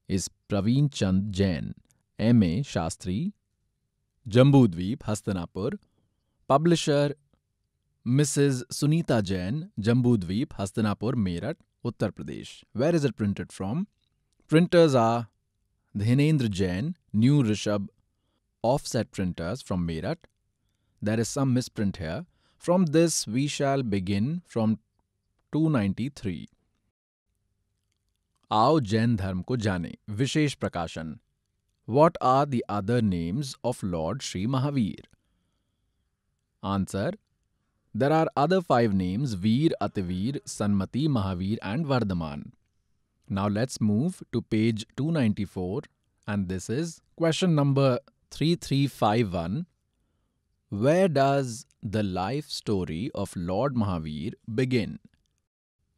इस 0.09 0.27
Praveen 0.49 0.87
Chand 0.87 1.31
Jain 1.33 1.73
M 2.19 2.43
A 2.43 2.61
Shastri 2.63 3.17
Jambudweep 4.25 5.07
Hastinapur. 5.07 5.79
Publisher 6.49 7.15
Mrs 8.05 8.63
Sunita 8.71 9.19
Jain 9.31 9.65
Jambudweep 9.79 10.53
Hastinapur 10.59 11.15
Meerut 11.15 11.57
Uttar 11.83 12.09
Pradesh. 12.11 12.63
Where 12.75 12.95
is 12.95 13.07
it 13.07 13.13
printed 13.13 13.51
from 13.51 13.85
printers 14.51 14.95
are 14.95 15.25
Dhinendra 15.95 16.47
Jain, 16.51 16.87
New 17.19 17.35
Rishabh, 17.49 17.83
offset 18.63 19.11
printers 19.15 19.63
from 19.63 19.87
Meerut. 19.89 20.17
there 21.05 21.19
is 21.19 21.29
some 21.29 21.53
misprint 21.53 21.97
here. 21.97 22.25
From 22.57 22.85
this, 22.97 23.27
we 23.27 23.47
shall 23.47 23.83
begin 23.83 24.41
from 24.45 24.79
293. 25.51 26.47
आओ 28.51 28.79
Jain 28.89 29.17
Dharm 29.19 29.45
ko 29.45 29.55
jane? 29.65 29.91
Vishesh 30.09 30.55
प्रकाशन 30.63 31.17
What 31.85 32.17
are 32.21 32.45
the 32.45 32.63
other 32.67 33.01
names 33.01 33.55
of 33.63 33.81
Lord 33.83 34.23
Sri 34.27 34.45
Mahavir? 34.47 35.05
Answer 36.63 37.11
There 37.93 38.11
are 38.11 38.27
other 38.35 38.61
five 38.61 38.93
names 38.93 39.33
Veer, 39.33 39.69
Ativir, 39.81 40.41
Sanmati, 40.43 41.07
Mahavir, 41.07 41.57
and 41.61 41.85
Vardhaman. 41.85 42.51
Now 43.29 43.47
let's 43.47 43.79
move 43.79 44.21
to 44.33 44.41
page 44.41 44.85
294, 44.97 45.83
and 46.27 46.49
this 46.49 46.69
is 46.69 47.01
question 47.15 47.55
number 47.55 47.99
3351 48.31 49.65
where 50.69 51.07
does 51.07 51.67
the 51.83 52.01
life 52.01 52.49
story 52.49 53.11
of 53.13 53.35
Lord 53.35 53.75
Mahavir 53.75 54.33
begin? 54.55 54.99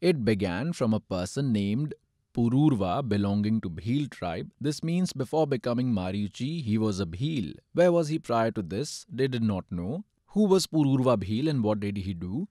It 0.02 0.26
began 0.26 0.74
from 0.74 0.92
a 0.92 1.00
person 1.00 1.52
named 1.52 1.94
Pururva 2.34 3.08
belonging 3.08 3.62
to 3.62 3.70
Bhil 3.70 4.10
tribe. 4.10 4.50
This 4.60 4.82
means 4.82 5.14
before 5.14 5.46
becoming 5.46 5.92
Marichi, 5.92 6.62
he 6.62 6.76
was 6.76 7.00
a 7.00 7.06
Bhil. 7.06 7.54
Where 7.72 7.90
was 7.90 8.08
he 8.08 8.18
prior 8.18 8.50
to 8.50 8.62
this? 8.62 9.06
They 9.10 9.26
did 9.26 9.42
not 9.42 9.64
know. 9.70 10.04
Who 10.28 10.44
was 10.44 10.66
Pururva 10.66 11.16
Bhil 11.16 11.48
and 11.48 11.64
what 11.64 11.80
did 11.80 11.96
he 11.96 12.12
do? 12.12 12.46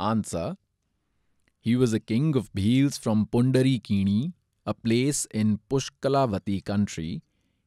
Answer 0.00 0.56
He 1.60 1.76
was 1.76 1.92
a 1.92 2.00
king 2.00 2.34
of 2.34 2.52
Bhils 2.54 2.98
from 2.98 3.26
Pundari 3.26 3.80
Kini, 3.80 4.32
a 4.66 4.74
place 4.74 5.26
in 5.32 5.60
Pushkalavati 5.70 6.64
country. 6.64 7.22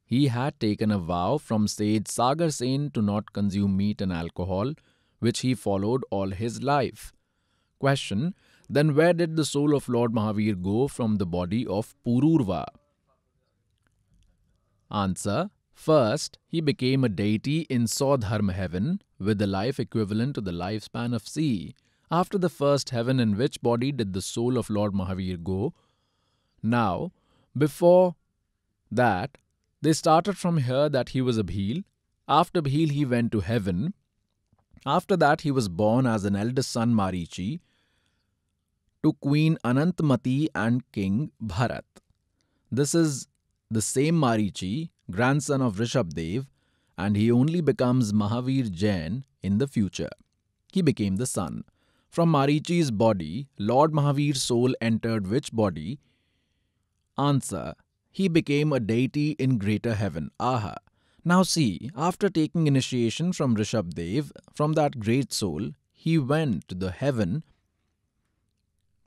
He 0.10 0.28
had 0.28 0.60
taken 0.60 0.89
a 0.89 0.97
vow 0.97 1.38
from 1.38 1.68
sage 1.68 2.07
Sagar 2.07 2.49
Sen 2.49 2.89
to 2.95 3.01
not 3.01 3.32
consume 3.32 3.78
meat 3.78 4.01
and 4.01 4.12
alcohol, 4.12 4.74
which 5.20 5.41
he 5.41 5.53
followed 5.53 6.03
all 6.10 6.32
his 6.32 6.64
life. 6.64 7.14
Question 7.78 8.34
then 8.68 8.95
where 8.95 9.14
did 9.14 9.36
the 9.36 9.45
soul 9.45 9.76
of 9.76 9.89
Lord 9.89 10.12
Mahavir 10.12 10.60
go 10.62 10.88
from 10.88 11.18
the 11.18 11.26
body 11.26 11.66
of 11.66 11.95
Pururva? 12.05 12.66
Answer. 14.91 15.49
First, 15.74 16.38
he 16.47 16.60
became 16.60 17.03
a 17.03 17.10
deity 17.10 17.62
in 17.70 17.84
Saudharma 17.84 18.53
heaven 18.53 19.01
with 19.20 19.38
the 19.38 19.47
life 19.47 19.80
equivalent 19.80 20.36
to 20.36 20.41
the 20.41 20.51
lifespan 20.51 21.16
of 21.16 21.28
sea. 21.28 21.76
After 22.12 22.38
the 22.38 22.49
first 22.49 22.89
heaven, 22.89 23.20
in 23.20 23.38
which 23.38 23.62
body 23.62 23.91
did 23.91 24.14
the 24.14 24.22
soul 24.22 24.57
of 24.57 24.70
Lord 24.70 24.93
Mahavir 24.93 25.41
go? 25.43 25.74
Now, 26.62 27.12
before 27.55 28.16
that, 28.91 29.38
they 29.82 29.94
started 29.94 30.38
from 30.38 30.58
here 30.58 30.90
that 30.90 31.10
he 31.10 31.22
was 31.22 31.38
a 31.38 31.44
Bhil. 31.44 31.84
After 32.28 32.62
Bhil, 32.62 32.92
he 32.92 33.06
went 33.06 33.32
to 33.32 33.40
heaven. 33.40 33.94
After 34.86 35.18
that, 35.18 35.42
he 35.42 35.52
was 35.52 35.68
born 35.68 36.06
as 36.06 36.26
an 36.26 36.36
eldest 36.36 36.72
son 36.72 36.94
Marichi 36.94 37.60
to 39.04 39.14
Queen 39.14 39.58
Anantmati 39.64 40.48
and 40.54 40.84
King 40.92 41.32
Bharat. 41.42 41.84
This 42.72 42.94
is 42.94 43.28
the 43.72 43.82
same 43.82 44.20
Marichi, 44.20 44.90
grandson 45.10 45.62
of 45.62 45.78
Rishabdev, 45.78 46.48
and 46.98 47.16
he 47.16 47.32
only 47.32 47.62
becomes 47.62 48.12
Mahavir 48.12 48.70
Jain 48.72 49.26
in 49.42 49.58
the 49.58 49.68
future. 49.68 50.10
He 50.72 50.82
became 50.82 51.16
the 51.16 51.26
son. 51.26 51.64
From 52.10 52.32
Marichi's 52.32 52.92
body, 52.92 53.48
Lord 53.58 53.92
Mahavir's 53.92 54.42
soul 54.42 54.74
entered 54.82 55.28
which 55.28 55.54
body? 55.54 56.00
Answer. 57.18 57.76
He 58.12 58.28
became 58.28 58.74
a 58.74 58.80
deity 58.80 59.32
in 59.32 59.57
greater 59.57 59.95
heaven. 59.95 60.32
Aha. 60.39 60.76
Now 61.24 61.43
see, 61.43 61.89
after 61.95 62.30
taking 62.30 62.68
initiation 62.68 63.34
from 63.34 63.55
Rishabdev, 63.55 64.32
from 64.53 64.74
that 64.74 64.99
great 64.99 65.32
soul, 65.34 65.72
he 65.91 66.18
went 66.18 66.68
to 66.70 66.76
the 66.76 66.91
heaven 66.91 67.43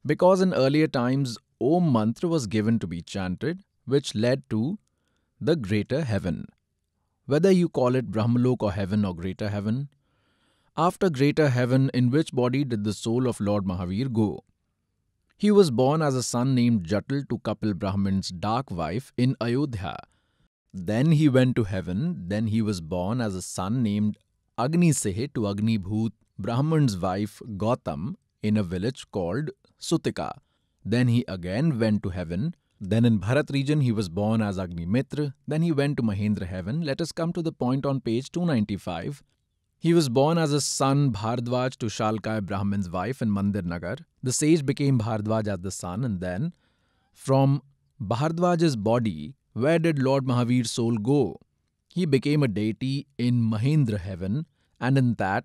because 0.05 0.41
in 0.41 0.53
earlier 0.53 0.89
times 0.89 1.39
Om 1.61 1.93
mantra 1.93 2.29
was 2.29 2.47
given 2.47 2.79
to 2.81 2.87
be 2.87 3.03
chanted, 3.03 3.63
which 3.85 4.15
led 4.15 4.49
to 4.51 4.79
the 5.41 5.55
greater 5.57 6.03
heaven. 6.05 6.47
Whether 7.27 7.53
you 7.53 7.69
call 7.69 7.95
it 7.95 8.11
Brahmalok 8.11 8.63
or 8.63 8.73
heaven 8.73 9.05
or 9.05 9.15
greater 9.15 9.49
heaven, 9.49 9.89
after 10.77 11.09
greater 11.09 11.51
heaven, 11.51 11.91
in 11.95 12.11
which 12.11 12.33
body 12.33 12.65
did 12.65 12.83
the 12.83 12.95
soul 12.95 13.29
of 13.29 13.41
Lord 13.41 13.65
Mahavir 13.65 14.13
go? 14.13 14.43
He 15.43 15.51
was 15.51 15.73
born 15.73 16.03
as 16.03 16.15
a 16.15 16.23
son 16.23 16.55
named 16.55 16.85
Jatal 16.87 17.29
to 17.29 17.39
Kapil 17.39 17.75
Brahman's 17.75 18.29
dark 18.29 18.71
wife 18.71 19.13
in 19.17 19.35
Ayodhya. 19.41 19.97
Then 20.73 21.11
he 21.11 21.29
went 21.29 21.57
to 21.57 21.65
heaven. 21.65 22.29
Then 22.29 22.47
he 22.47 22.63
was 22.63 22.81
born 22.81 23.21
as 23.21 23.35
a 23.35 23.43
son 23.43 23.83
named 23.83 24.19
Agni 24.57 24.91
Sehe 24.91 25.35
to 25.35 25.49
Agni 25.49 25.81
Bhoot, 25.81 26.13
Brahman's 26.39 26.97
wife 26.97 27.43
Gautam, 27.57 28.15
in 28.41 28.57
a 28.57 28.63
village 28.63 29.05
called 29.11 29.51
Sutika. 29.81 30.31
Then 30.85 31.09
he 31.09 31.25
again 31.27 31.77
went 31.77 32.05
to 32.05 32.11
heaven. 32.11 32.55
Then 32.81 33.05
in 33.05 33.19
Bharat 33.19 33.53
region 33.53 33.81
he 33.81 33.91
was 33.91 34.09
born 34.09 34.43
as 34.43 34.61
Agni 34.61 34.87
Mitra. 34.87 35.35
Then 35.49 35.63
he 35.63 35.73
went 35.73 35.97
to 35.97 36.05
Mahendra 36.05 36.47
heaven. 36.47 36.83
Let 36.83 37.01
us 37.01 37.11
come 37.11 37.33
to 37.33 37.43
the 37.43 37.51
point 37.51 37.85
on 37.85 38.01
page 38.01 38.31
295. 38.31 39.25
He 39.81 39.93
was 39.93 40.09
born 40.09 40.39
as 40.39 40.53
a 40.53 40.61
son 40.61 41.11
Bhardwaj 41.11 41.79
to 41.79 41.87
Shalkai 41.87 42.43
Brahman's 42.43 42.89
wife 42.89 43.21
in 43.21 43.29
Mandir 43.29 43.65
Nagar. 43.65 43.97
The 44.23 44.33
sage 44.33 44.65
became 44.65 44.99
Bhardwaj 44.99 45.49
as 45.49 45.61
the 45.61 45.71
son 45.71 46.05
and 46.05 46.21
then 46.21 46.53
from 47.13 47.63
Bhardwaj's 48.01 48.77
body, 48.77 49.35
where 49.53 49.79
did 49.79 49.99
Lord 49.99 50.25
Mahavir's 50.25 50.71
soul 50.71 50.97
go? 50.97 51.41
He 51.89 52.07
became 52.07 52.43
a 52.43 52.49
deity 52.49 53.07
in 53.19 53.43
Mahendra 53.43 53.99
heaven 53.99 54.47
and 54.81 54.97
in 54.97 55.15
that 55.15 55.45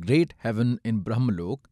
great 0.00 0.34
heaven 0.38 0.78
in 0.84 1.00
Brahmalok 1.00 1.66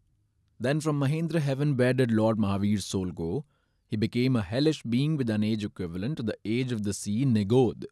then 0.63 0.79
from 0.81 1.01
Mahendra 1.01 1.41
heaven, 1.41 1.75
where 1.75 1.95
did 1.95 2.13
Lord 2.13 2.37
Mahavir's 2.39 2.85
soul 2.85 3.07
go? 3.07 3.47
He 3.87 3.97
became 3.97 4.37
a 4.37 4.43
hellish 4.43 4.83
being 4.83 5.17
with 5.17 5.31
an 5.31 5.43
age 5.43 5.65
equivalent 5.65 6.19
to 6.19 6.23
the 6.23 6.37
age 6.45 6.71
of 6.71 6.83
the 6.83 6.93
sea, 6.93 7.25
Nigod. 7.25 7.87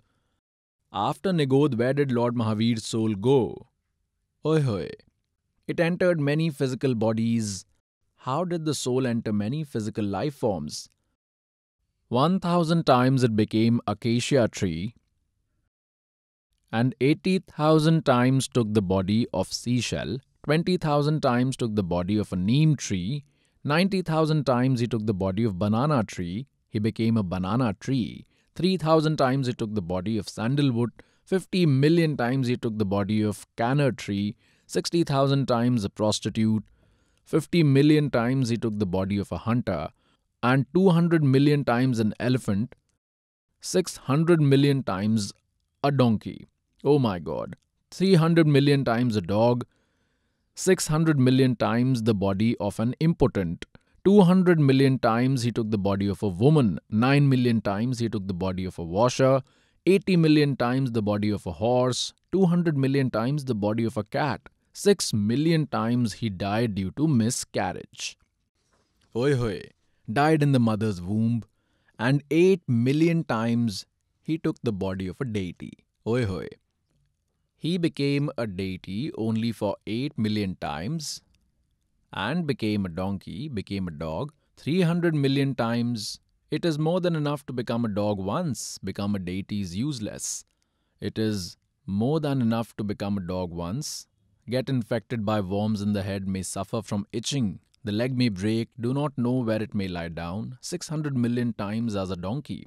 After 0.92 1.32
Nigod, 1.32 1.78
where 1.78 1.94
did 1.94 2.12
Lord 2.12 2.34
Mahavir's 2.34 2.84
soul 2.84 3.14
go? 3.14 3.68
Oi 4.44 4.60
hoi. 4.60 4.90
It 5.66 5.80
entered 5.80 6.20
many 6.20 6.50
physical 6.50 6.94
bodies. 6.94 7.64
How 8.22 8.44
did 8.44 8.64
the 8.64 8.74
soul 8.74 9.06
enter 9.06 9.32
many 9.32 9.64
physical 9.64 10.04
life 10.04 10.34
forms? 10.34 10.90
1000 12.08 12.84
times 12.84 13.22
it 13.22 13.36
became 13.36 13.80
acacia 13.86 14.48
tree. 14.48 14.94
And 16.72 16.94
80,000 17.00 18.04
times 18.04 18.48
took 18.48 18.74
the 18.74 18.82
body 18.82 19.26
of 19.32 19.52
seashell. 19.52 20.18
20,000 20.44 21.20
times 21.20 21.56
took 21.56 21.74
the 21.74 21.82
body 21.82 22.16
of 22.16 22.32
a 22.32 22.36
neem 22.36 22.74
tree, 22.74 23.24
90,000 23.64 24.44
times 24.44 24.80
he 24.80 24.86
took 24.86 25.06
the 25.06 25.14
body 25.14 25.44
of 25.44 25.58
banana 25.58 26.02
tree, 26.02 26.46
he 26.68 26.78
became 26.78 27.16
a 27.16 27.22
banana 27.22 27.74
tree, 27.78 28.26
3,000 28.54 29.16
times 29.16 29.46
he 29.46 29.52
took 29.52 29.74
the 29.74 29.82
body 29.82 30.16
of 30.18 30.28
sandalwood, 30.28 30.90
50 31.24 31.66
million 31.66 32.16
times 32.16 32.48
he 32.48 32.56
took 32.56 32.78
the 32.78 32.86
body 32.86 33.20
of 33.22 33.46
canna 33.56 33.92
tree, 33.92 34.36
60,000 34.66 35.46
times 35.46 35.84
a 35.84 35.90
prostitute, 35.90 36.64
50 37.28 37.62
million 37.62 38.10
times 38.10 38.48
he 38.48 38.56
took 38.56 38.78
the 38.78 38.86
body 38.86 39.18
of 39.18 39.30
a 39.30 39.38
hunter, 39.46 39.88
and 40.42 40.64
200 40.74 41.22
million 41.22 41.62
times 41.62 41.98
an 41.98 42.14
elephant, 42.18 42.74
600 43.60 44.40
million 44.40 44.82
times 44.82 45.34
a 45.84 45.90
donkey. 45.90 46.46
Oh 46.82 46.98
my 46.98 47.18
god. 47.18 47.56
300 47.90 48.46
million 48.46 48.82
times 48.82 49.14
a 49.14 49.20
dog, 49.20 49.66
600 50.54 51.18
million 51.18 51.54
times 51.54 52.02
the 52.04 52.14
body 52.14 52.56
of 52.56 52.80
an 52.80 52.94
impotent. 52.98 53.66
200 54.06 54.58
million 54.58 54.98
times 54.98 55.42
he 55.42 55.52
took 55.52 55.70
the 55.70 55.76
body 55.76 56.08
of 56.08 56.22
a 56.22 56.28
woman. 56.28 56.78
9 56.88 57.28
million 57.28 57.60
times 57.60 57.98
he 57.98 58.08
took 58.08 58.26
the 58.26 58.40
body 58.46 58.64
of 58.64 58.78
a 58.78 58.82
washer. 58.82 59.42
80 59.84 60.16
million 60.16 60.56
times 60.56 60.92
the 60.92 61.02
body 61.02 61.28
of 61.28 61.44
a 61.46 61.52
horse. 61.52 62.14
200 62.32 62.78
million 62.78 63.10
times 63.10 63.44
the 63.44 63.54
body 63.54 63.84
of 63.84 63.98
a 63.98 64.04
cat. 64.04 64.40
6 64.78 65.12
million 65.12 65.66
times 65.66 66.12
he 66.14 66.28
died 66.30 66.76
due 66.76 66.92
to 66.92 67.08
miscarriage. 67.08 68.16
Oi 69.16 69.34
hoi. 69.34 69.60
died 70.18 70.40
in 70.40 70.52
the 70.52 70.60
mother's 70.60 71.00
womb, 71.02 71.42
and 71.98 72.22
8 72.30 72.62
million 72.68 73.24
times 73.24 73.86
he 74.22 74.38
took 74.38 74.56
the 74.62 74.72
body 74.72 75.08
of 75.08 75.20
a 75.20 75.24
deity. 75.24 75.72
Oi 76.06 76.26
hoy. 76.26 76.46
He 77.56 77.76
became 77.76 78.30
a 78.38 78.46
deity 78.46 79.10
only 79.18 79.50
for 79.50 79.74
8 79.88 80.16
million 80.16 80.54
times 80.60 81.22
and 82.12 82.46
became 82.46 82.86
a 82.86 82.88
donkey, 82.88 83.48
became 83.48 83.88
a 83.88 83.96
dog 84.04 84.32
300 84.58 85.12
million 85.12 85.56
times. 85.56 86.20
It 86.52 86.64
is 86.64 86.78
more 86.78 87.00
than 87.00 87.16
enough 87.16 87.44
to 87.46 87.52
become 87.52 87.84
a 87.84 87.88
dog 87.88 88.18
once, 88.18 88.78
become 88.78 89.16
a 89.16 89.18
deity 89.18 89.60
is 89.60 89.74
useless. 89.74 90.44
It 91.00 91.18
is 91.18 91.56
more 91.84 92.20
than 92.20 92.40
enough 92.40 92.76
to 92.76 92.84
become 92.84 93.18
a 93.18 93.26
dog 93.32 93.50
once. 93.50 94.07
Get 94.48 94.70
infected 94.70 95.26
by 95.26 95.40
worms 95.40 95.82
in 95.82 95.92
the 95.92 96.02
head, 96.02 96.26
may 96.26 96.42
suffer 96.42 96.80
from 96.80 97.06
itching. 97.12 97.60
The 97.84 97.92
leg 97.92 98.16
may 98.16 98.30
break, 98.30 98.70
do 98.80 98.94
not 98.94 99.18
know 99.18 99.32
where 99.32 99.62
it 99.62 99.74
may 99.74 99.88
lie 99.88 100.08
down. 100.08 100.56
600 100.62 101.14
million 101.16 101.52
times 101.52 101.94
as 101.94 102.10
a 102.10 102.16
donkey. 102.16 102.66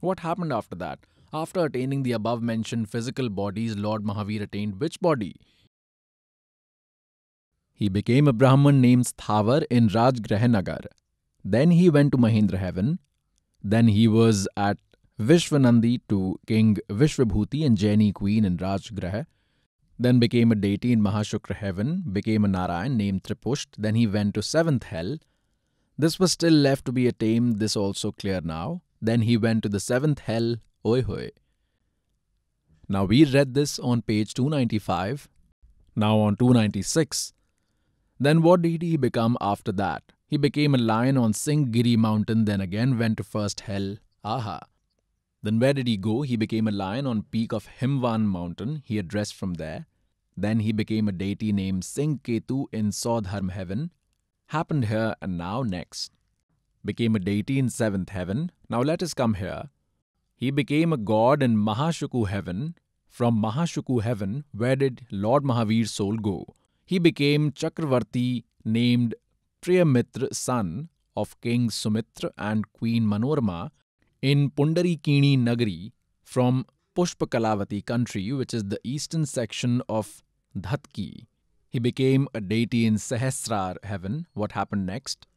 What 0.00 0.20
happened 0.20 0.52
after 0.52 0.74
that? 0.76 0.98
After 1.32 1.64
attaining 1.64 2.02
the 2.02 2.12
above 2.12 2.42
mentioned 2.42 2.90
physical 2.90 3.28
bodies, 3.28 3.76
Lord 3.76 4.02
Mahavir 4.02 4.42
attained 4.42 4.80
which 4.80 5.00
body? 5.00 5.36
He 7.72 7.88
became 7.88 8.26
a 8.26 8.32
Brahman 8.32 8.80
named 8.80 9.06
Sthavar 9.06 9.64
in 9.70 9.88
Rajgrahanagar. 9.88 10.86
Then 11.44 11.70
he 11.70 11.90
went 11.90 12.10
to 12.12 12.18
Mahendra 12.18 12.58
heaven. 12.58 12.98
Then 13.62 13.88
he 13.88 14.08
was 14.08 14.48
at 14.56 14.78
Vishwanandi 15.20 16.00
to 16.08 16.40
King 16.46 16.78
Vishwabhuti 16.88 17.64
and 17.64 17.78
Jaini 17.78 18.12
queen 18.12 18.44
in 18.44 18.56
Rajgraha. 18.56 19.26
Then 19.98 20.18
became 20.18 20.52
a 20.52 20.54
deity 20.54 20.92
in 20.92 21.00
Mahashukra 21.00 21.54
heaven, 21.56 22.04
became 22.12 22.44
a 22.44 22.48
Narayan 22.48 22.96
named 22.96 23.24
Tripusht. 23.24 23.68
Then 23.78 23.94
he 23.94 24.06
went 24.06 24.34
to 24.34 24.42
seventh 24.42 24.84
hell. 24.84 25.18
This 25.98 26.20
was 26.20 26.32
still 26.32 26.52
left 26.52 26.84
to 26.84 26.92
be 26.92 27.06
attained, 27.06 27.58
this 27.58 27.76
also 27.76 28.12
clear 28.12 28.40
now. 28.42 28.82
Then 29.00 29.22
he 29.22 29.36
went 29.36 29.62
to 29.62 29.68
the 29.68 29.80
seventh 29.80 30.20
hell, 30.20 30.56
Oi 30.84 31.02
hoy. 31.02 31.30
Now 32.88 33.04
we 33.04 33.24
read 33.24 33.54
this 33.54 33.78
on 33.78 34.02
page 34.02 34.34
295. 34.34 35.28
Now 35.96 36.18
on 36.18 36.36
296. 36.36 37.32
Then 38.20 38.42
what 38.42 38.62
did 38.62 38.82
he 38.82 38.96
become 38.96 39.36
after 39.40 39.72
that? 39.72 40.02
He 40.28 40.36
became 40.36 40.74
a 40.74 40.78
lion 40.78 41.16
on 41.16 41.32
Singhgiri 41.32 41.96
mountain, 41.96 42.44
then 42.44 42.60
again 42.60 42.98
went 42.98 43.16
to 43.16 43.24
first 43.24 43.60
hell. 43.60 43.96
Aha. 44.24 44.60
Then 45.46 45.60
where 45.60 45.72
did 45.72 45.86
he 45.86 45.96
go? 45.96 46.22
He 46.22 46.34
became 46.34 46.66
a 46.66 46.72
lion 46.72 47.06
on 47.06 47.22
peak 47.22 47.52
of 47.52 47.68
Himvan 47.80 48.22
mountain. 48.26 48.82
He 48.84 48.98
addressed 48.98 49.36
from 49.36 49.54
there. 49.54 49.86
Then 50.36 50.58
he 50.58 50.72
became 50.72 51.06
a 51.06 51.12
deity 51.12 51.52
named 51.52 51.84
Singh 51.84 52.18
Ketu 52.18 52.66
in 52.72 52.90
Saudharm 52.90 53.52
heaven. 53.52 53.92
Happened 54.48 54.86
here 54.86 55.14
and 55.22 55.38
now 55.38 55.62
next. 55.62 56.10
Became 56.84 57.14
a 57.14 57.20
deity 57.20 57.60
in 57.60 57.70
seventh 57.70 58.08
heaven. 58.08 58.50
Now 58.68 58.82
let 58.82 59.04
us 59.04 59.14
come 59.14 59.34
here. 59.34 59.70
He 60.34 60.50
became 60.50 60.92
a 60.92 60.96
god 60.96 61.44
in 61.44 61.56
Mahashukra 61.56 62.26
heaven. 62.26 62.74
From 63.06 63.40
Mahashukra 63.40 64.02
heaven, 64.02 64.42
where 64.50 64.74
did 64.74 65.06
Lord 65.12 65.44
Mahavir's 65.44 65.92
soul 65.92 66.16
go? 66.16 66.56
He 66.84 66.98
became 66.98 67.52
Chakravarti, 67.52 68.42
named 68.64 69.14
Priyamitra, 69.62 70.34
son 70.34 70.88
of 71.16 71.40
King 71.40 71.70
Sumitra 71.70 72.32
and 72.36 72.72
Queen 72.72 73.04
Manorama, 73.04 73.70
in 74.30 74.50
Pundarikini 74.50 75.38
Nagari 75.38 75.92
from 76.24 76.66
Pushpakalavati 76.96 77.86
country, 77.86 78.32
which 78.32 78.52
is 78.52 78.64
the 78.64 78.80
eastern 78.82 79.24
section 79.24 79.82
of 79.88 80.24
Dhatki. 80.58 81.26
He 81.68 81.78
became 81.78 82.26
a 82.34 82.40
deity 82.40 82.86
in 82.86 82.96
Sahasrar 82.96 83.76
heaven. 83.84 84.26
What 84.34 84.50
happened 84.52 84.84
next? 84.84 85.28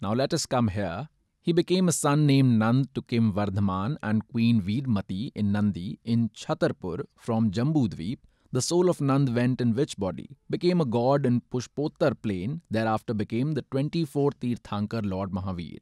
Now 0.00 0.12
let 0.14 0.32
us 0.32 0.46
come 0.46 0.68
here. 0.68 1.08
He 1.40 1.52
became 1.52 1.88
a 1.88 1.92
son 2.00 2.24
named 2.24 2.60
Nand 2.62 2.94
to 2.94 3.02
King 3.02 3.32
Vardhaman 3.32 3.96
and 4.04 4.28
Queen 4.28 4.62
Veermati 4.62 5.32
in 5.34 5.50
Nandi 5.50 5.98
in 6.04 6.28
Chhatarpur 6.28 7.02
from 7.16 7.50
Jambudvip. 7.50 8.18
The 8.52 8.62
soul 8.62 8.88
of 8.88 8.98
Nand 8.98 9.34
went 9.34 9.60
in 9.60 9.74
which 9.74 9.96
body? 9.96 10.36
Became 10.48 10.80
a 10.80 10.84
god 10.84 11.26
in 11.26 11.40
Pushpottar 11.40 12.14
plain, 12.22 12.60
thereafter 12.70 13.14
became 13.14 13.54
the 13.54 13.62
24th 13.62 14.38
Tirthankar 14.40 15.04
Lord 15.04 15.32
Mahavir. 15.32 15.80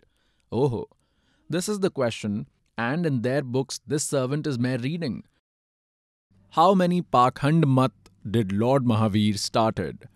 Oh, 0.51 0.87
this 1.51 1.69
is 1.69 1.81
the 1.81 1.91
question, 1.91 2.47
and 2.79 3.05
in 3.05 3.23
their 3.23 3.43
books 3.43 3.81
this 3.87 4.05
servant 4.05 4.47
is 4.47 4.59
mere 4.59 4.79
reading. 4.79 5.25
How 6.51 6.75
many 6.75 7.03
Pakhand 7.03 7.67
Mat 7.67 7.91
did 8.29 8.53
Lord 8.53 8.85
Mahavir 8.85 9.37
started? 9.37 10.09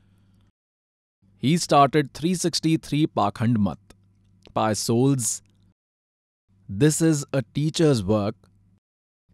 He 1.36 1.56
started 1.56 2.14
363 2.14 3.08
Pakhand 3.08 3.58
Mat 3.58 3.78
by 4.52 4.72
souls. 4.74 5.42
This 6.68 7.02
is 7.02 7.26
a 7.32 7.42
teacher's 7.42 8.02
work 8.02 8.36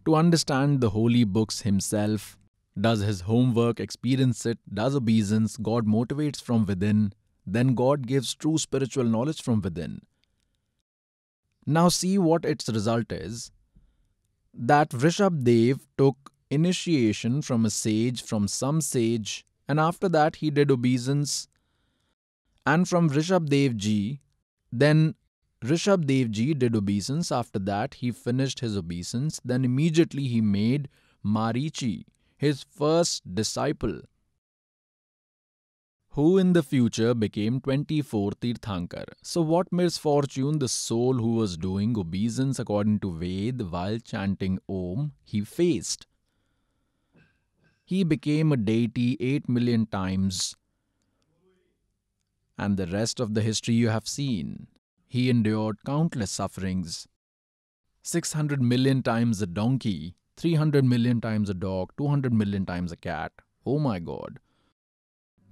to 0.07 0.15
understand 0.15 0.81
the 0.81 0.91
holy 0.91 1.25
books 1.25 1.61
himself, 1.61 2.39
does 2.81 3.01
his 3.01 3.21
homework, 3.23 3.79
experience 3.79 4.47
it, 4.47 4.59
does 4.73 4.97
obeisance, 4.97 5.59
God 5.59 5.87
motivates 5.87 6.41
from 6.41 6.65
within, 6.65 7.13
then 7.47 7.75
God 7.75 8.07
gives 8.07 8.35
true 8.35 8.57
spiritual 8.57 9.05
knowledge 9.05 9.43
from 9.43 9.61
within. 9.61 10.01
Now 11.67 11.89
see 11.89 12.19
what 12.19 12.45
its 12.45 12.69
result 12.69 13.13
is. 13.13 13.51
That 14.53 14.91
Rishabh 14.91 15.45
Dev 15.45 15.87
took 15.97 16.33
initiation 16.51 17.43
from 17.43 17.65
a 17.65 17.71
sage, 17.71 18.23
from 18.23 18.49
some 18.49 18.81
sage, 18.81 19.47
and 19.69 19.79
after 19.79 20.09
that 20.09 20.37
he 20.37 20.51
did 20.51 20.71
obeisance. 20.71 21.49
And 22.67 22.89
from 22.89 23.11
Rishabh 23.11 23.49
Dev 23.49 23.77
ji, 23.77 24.21
then 24.73 25.15
Rishabh 25.63 26.07
Dev 26.07 26.31
Ji 26.31 26.55
did 26.55 26.75
obeisance. 26.75 27.31
After 27.31 27.59
that, 27.59 27.95
he 27.95 28.11
finished 28.11 28.61
his 28.61 28.77
obeisance. 28.77 29.41
Then 29.45 29.65
immediately 29.65 30.27
he 30.27 30.41
made 30.41 30.89
Marichi 31.25 32.07
his 32.37 32.63
first 32.63 33.35
disciple, 33.35 34.01
who 36.15 36.39
in 36.39 36.53
the 36.53 36.63
future 36.63 37.15
became 37.15 37.61
24 37.61 38.33
Tirthankar. 38.33 39.05
So, 39.23 39.43
what 39.43 39.73
misfortune 39.73 40.59
the 40.59 40.69
soul 40.69 41.15
who 41.15 41.35
was 41.35 41.57
doing 41.57 41.97
obeisance 41.97 42.59
according 42.59 43.01
to 43.01 43.13
Ved 43.17 43.71
while 43.71 43.99
chanting 43.99 44.59
Om 44.69 45.13
he 45.23 45.43
faced? 45.43 46.07
He 47.85 48.03
became 48.05 48.53
a 48.53 48.57
deity 48.57 49.17
8 49.21 49.49
million 49.49 49.87
times 49.87 50.57
and 52.59 52.77
the 52.77 52.87
rest 52.87 53.21
of 53.21 53.35
the 53.35 53.41
history 53.41 53.75
you 53.75 53.89
have 53.89 54.07
seen. 54.07 54.67
He 55.09 55.31
endured 55.31 55.79
countless 55.87 56.31
sufferings. 56.31 57.09
600 58.03 58.61
million 58.61 59.03
times 59.03 59.41
a 59.41 59.47
donkey, 59.47 60.15
300 60.37 60.85
million 60.85 61.21
times 61.21 61.49
a 61.49 61.55
dog, 61.55 61.93
200 61.97 62.33
million 62.33 62.67
times 62.67 62.93
a 62.93 62.97
cat. 62.97 63.33
Oh 63.65 63.79
my 63.79 63.99
god. 63.99 64.41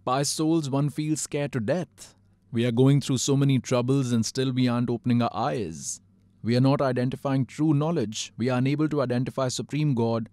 By 0.09 0.23
souls, 0.23 0.71
one 0.71 0.89
feels 0.89 1.21
scared 1.21 1.53
to 1.53 1.61
death. 1.61 2.15
We 2.51 2.65
are 2.65 2.73
going 2.73 3.03
through 3.03 3.19
so 3.19 3.37
many 3.37 3.59
troubles 3.59 4.11
and 4.11 4.25
still 4.25 4.53
we 4.53 4.67
aren't 4.67 4.89
opening 4.89 5.21
our 5.21 5.35
eyes. 5.35 6.01
We 6.43 6.57
are 6.57 6.63
not 6.63 6.81
identifying 6.81 7.45
true 7.45 7.75
knowledge. 7.75 8.33
We 8.39 8.49
are 8.49 8.57
unable 8.57 8.89
to 8.89 9.03
identify 9.03 9.49
Supreme 9.49 9.93
God 9.93 10.31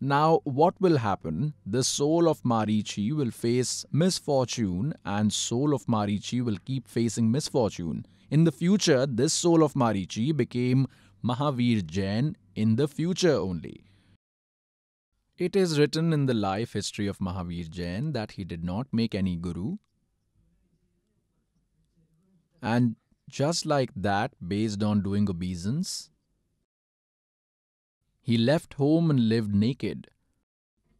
now, 0.00 0.40
what 0.44 0.80
will 0.80 0.98
happen? 0.98 1.54
The 1.66 1.82
soul 1.82 2.28
of 2.28 2.42
Marichi 2.42 3.12
will 3.12 3.32
face 3.32 3.84
misfortune, 3.90 4.94
and 5.04 5.32
soul 5.32 5.74
of 5.74 5.86
Marichi 5.86 6.40
will 6.40 6.58
keep 6.64 6.86
facing 6.86 7.32
misfortune. 7.32 8.06
In 8.30 8.44
the 8.44 8.52
future, 8.52 9.06
this 9.06 9.32
soul 9.32 9.64
of 9.64 9.74
Marichi 9.74 10.36
became 10.36 10.86
Mahavir 11.24 11.84
Jain 11.84 12.36
in 12.54 12.76
the 12.76 12.86
future 12.86 13.34
only. 13.34 13.87
It 15.38 15.54
is 15.54 15.78
written 15.78 16.12
in 16.12 16.26
the 16.26 16.34
life 16.34 16.72
history 16.72 17.06
of 17.06 17.18
Mahavir 17.18 17.70
Jain 17.70 18.12
that 18.12 18.32
he 18.32 18.42
did 18.42 18.64
not 18.64 18.88
make 18.92 19.14
any 19.14 19.36
guru. 19.36 19.76
And 22.60 22.96
just 23.30 23.64
like 23.64 23.92
that, 23.94 24.32
based 24.46 24.82
on 24.82 25.00
doing 25.00 25.30
obeisance, 25.30 26.10
he 28.20 28.36
left 28.36 28.74
home 28.74 29.10
and 29.10 29.28
lived 29.28 29.54
naked. 29.54 30.08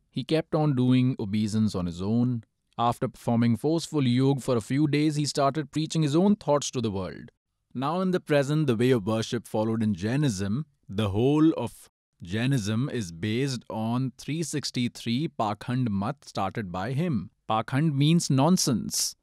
He 0.08 0.22
kept 0.22 0.54
on 0.54 0.76
doing 0.76 1.16
obeisance 1.18 1.74
on 1.74 1.86
his 1.86 2.00
own. 2.00 2.44
After 2.78 3.08
performing 3.08 3.56
forceful 3.56 4.06
yoga 4.06 4.40
for 4.40 4.56
a 4.56 4.60
few 4.60 4.86
days, 4.86 5.16
he 5.16 5.26
started 5.26 5.72
preaching 5.72 6.02
his 6.02 6.14
own 6.14 6.36
thoughts 6.36 6.70
to 6.70 6.80
the 6.80 6.92
world. 6.92 7.32
Now, 7.74 8.00
in 8.02 8.12
the 8.12 8.20
present, 8.20 8.68
the 8.68 8.76
way 8.76 8.92
of 8.92 9.04
worship 9.04 9.48
followed 9.48 9.82
in 9.82 9.94
Jainism, 9.94 10.66
the 10.88 11.10
whole 11.10 11.52
of 11.54 11.90
Jainism 12.22 12.90
is 12.92 13.12
based 13.12 13.62
on 13.70 14.12
363 14.18 15.28
Pakhand 15.38 15.88
Mat 15.88 16.16
started 16.24 16.72
by 16.72 16.92
him. 16.92 17.30
Pakhand 17.48 17.94
means 17.94 18.28
nonsense. 18.28 19.14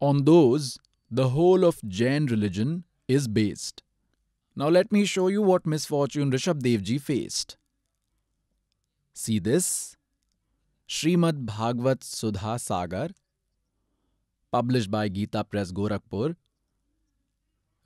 On 0.00 0.24
those, 0.24 0.78
the 1.10 1.28
whole 1.28 1.64
of 1.64 1.80
Jain 1.86 2.26
religion 2.26 2.84
is 3.06 3.28
based. 3.28 3.82
Now 4.56 4.68
let 4.68 4.90
me 4.90 5.04
show 5.04 5.28
you 5.28 5.42
what 5.42 5.64
misfortune 5.64 6.32
Rishabh 6.32 7.00
faced. 7.00 7.56
See 9.14 9.38
this? 9.38 9.96
Srimad 10.88 11.46
Bhagavad 11.46 12.02
Sudha 12.02 12.58
Sagar, 12.58 13.10
published 14.50 14.90
by 14.90 15.08
Gita 15.08 15.44
Press 15.44 15.70
Gorakhpur. 15.70 16.34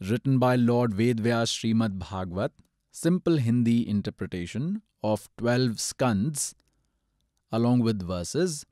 written 0.01 0.39
by 0.39 0.57
Lord 0.57 0.93
Vedvyas 0.93 1.53
Srimad 1.53 1.99
Bhagavad, 1.99 2.53
simple 2.95 3.39
Hindi 3.39 3.89
interpretation 3.89 4.83
of 5.03 5.29
12 5.39 5.81
skands 5.81 6.55
along 7.51 7.81
with 7.81 8.07
verses. 8.07 8.67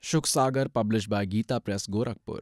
Shuk 0.00 0.26
Sagar 0.26 0.68
published 0.68 1.10
by 1.10 1.26
Gita 1.26 1.60
Press 1.60 1.86
Gorakhpur. 1.86 2.40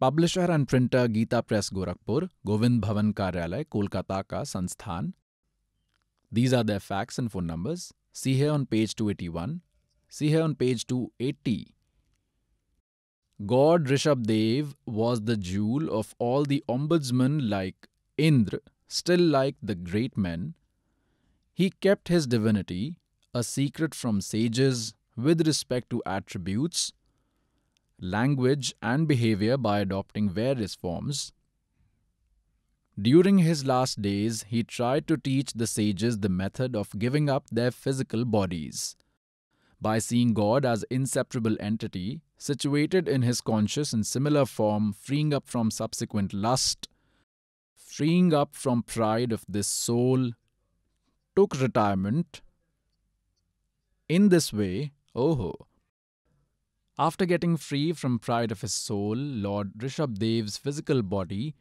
Publisher 0.00 0.50
and 0.50 0.66
printer 0.66 1.06
Gita 1.06 1.42
Press 1.42 1.70
Gorakhpur, 1.70 2.28
Govind 2.44 2.82
Bhavan 2.82 3.12
Karyalay, 3.12 3.64
Kolkata 3.66 4.26
ka 4.26 4.42
Sansthan. 4.42 5.12
These 6.32 6.52
are 6.52 6.64
their 6.64 6.80
facts 6.80 7.18
and 7.18 7.30
phone 7.30 7.46
numbers. 7.46 7.92
See 8.12 8.34
here 8.34 8.50
on 8.50 8.66
page 8.66 8.96
281. 8.96 9.60
See 10.08 10.28
here 10.28 10.42
on 10.42 10.54
page 10.56 10.86
280. 10.86 11.74
God 13.46 13.86
Rishabdev 13.86 14.74
was 14.84 15.22
the 15.22 15.36
jewel 15.36 15.90
of 15.98 16.14
all 16.18 16.44
the 16.44 16.62
ombudsmen 16.68 17.48
like 17.48 17.88
Indra, 18.18 18.58
still 18.86 19.20
like 19.20 19.56
the 19.62 19.74
great 19.74 20.16
men. 20.16 20.54
He 21.54 21.70
kept 21.70 22.08
his 22.08 22.26
divinity, 22.26 22.96
a 23.32 23.42
secret 23.42 23.94
from 23.94 24.20
sages, 24.20 24.92
with 25.16 25.46
respect 25.46 25.88
to 25.90 26.02
attributes, 26.04 26.92
language, 27.98 28.74
and 28.82 29.08
behavior 29.08 29.56
by 29.56 29.80
adopting 29.80 30.28
various 30.28 30.74
forms. 30.74 31.32
During 33.00 33.38
his 33.38 33.64
last 33.64 34.02
days, 34.02 34.44
he 34.48 34.62
tried 34.62 35.06
to 35.08 35.16
teach 35.16 35.54
the 35.54 35.66
sages 35.66 36.18
the 36.18 36.28
method 36.28 36.76
of 36.76 36.98
giving 36.98 37.30
up 37.30 37.44
their 37.50 37.70
physical 37.70 38.26
bodies 38.26 38.96
by 39.80 39.98
seeing 39.98 40.34
God 40.34 40.66
as 40.66 40.84
inseparable 40.90 41.56
entity, 41.58 42.20
situated 42.40 43.06
in 43.06 43.20
his 43.20 43.42
conscious 43.42 43.92
in 43.92 44.02
similar 44.02 44.46
form, 44.46 44.94
freeing 44.94 45.34
up 45.34 45.46
from 45.46 45.70
subsequent 45.70 46.32
lust, 46.32 46.88
freeing 47.76 48.32
up 48.32 48.56
from 48.56 48.82
pride 48.82 49.30
of 49.30 49.44
this 49.46 49.68
soul, 49.68 50.30
took 51.36 51.60
retirement. 51.60 52.40
In 54.08 54.30
this 54.30 54.54
way, 54.54 54.92
oh, 55.14 55.52
after 56.98 57.26
getting 57.26 57.58
free 57.58 57.92
from 57.92 58.18
pride 58.18 58.50
of 58.50 58.62
his 58.62 58.72
soul, 58.72 59.16
Lord 59.16 59.74
Rishabdev's 59.76 60.56
physical 60.56 61.02
body 61.02 61.54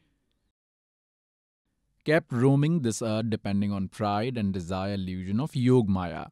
kept 2.05 2.31
roaming 2.31 2.83
this 2.83 3.01
earth 3.01 3.29
depending 3.29 3.73
on 3.73 3.89
pride 3.89 4.37
and 4.37 4.53
desire 4.53 4.93
illusion 4.93 5.41
of 5.41 5.51
Yogmaya 5.51 6.29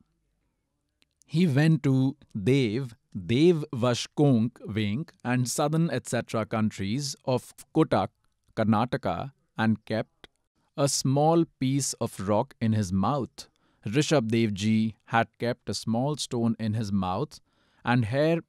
he 1.28 1.46
went 1.46 1.84
to 1.84 2.16
Dev, 2.42 2.96
Dev 3.14 3.66
Vashkonk, 3.74 4.54
Vink, 4.66 5.10
and 5.26 5.50
southern 5.50 5.90
etc. 5.90 6.46
countries 6.46 7.16
of 7.26 7.54
Kotak, 7.76 8.08
Karnataka, 8.56 9.34
and 9.58 9.84
kept 9.86 10.30
a 10.78 10.88
small 10.88 11.44
piece 11.60 11.92
of 11.94 12.18
rock 12.28 12.56
in 12.62 12.72
his 12.72 12.94
mouth. 12.94 13.50
Rishabdev 13.86 14.54
ji 14.54 14.96
had 15.06 15.28
kept 15.38 15.70
a 15.70 15.74
small 15.74 16.16
stone 16.16 16.56
in 16.60 16.76
his 16.76 16.94
mouth, 16.94 17.42
and 17.84 18.06
hair 18.06 18.40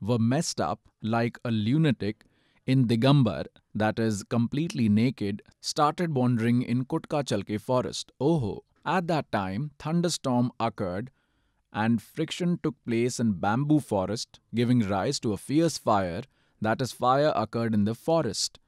were 0.00 0.18
messed 0.18 0.60
up 0.60 0.80
like 1.02 1.38
a 1.44 1.50
lunatic 1.50 2.24
in 2.66 2.86
Digambar, 2.86 3.46
that 3.74 3.98
is 3.98 4.22
completely 4.22 4.88
naked, 4.88 5.42
started 5.60 6.14
wandering 6.14 6.62
in 6.62 6.84
Kutka 6.84 7.24
Chalke 7.24 7.60
forest. 7.60 8.12
Oh, 8.20 8.62
at 8.84 9.08
that 9.08 9.32
time, 9.32 9.72
thunderstorm 9.78 10.52
occurred 10.60 11.10
and 11.72 12.00
friction 12.02 12.58
took 12.62 12.74
place 12.84 13.20
in 13.20 13.32
bamboo 13.32 13.80
forest, 13.80 14.40
giving 14.54 14.80
rise 14.80 15.20
to 15.20 15.32
a 15.32 15.36
fierce 15.36 15.78
fire, 15.78 16.22
that 16.60 16.80
is, 16.80 16.92
fire 16.92 17.32
occurred 17.36 17.74
in 17.74 17.84
the 17.84 17.94
forest. 17.94 18.58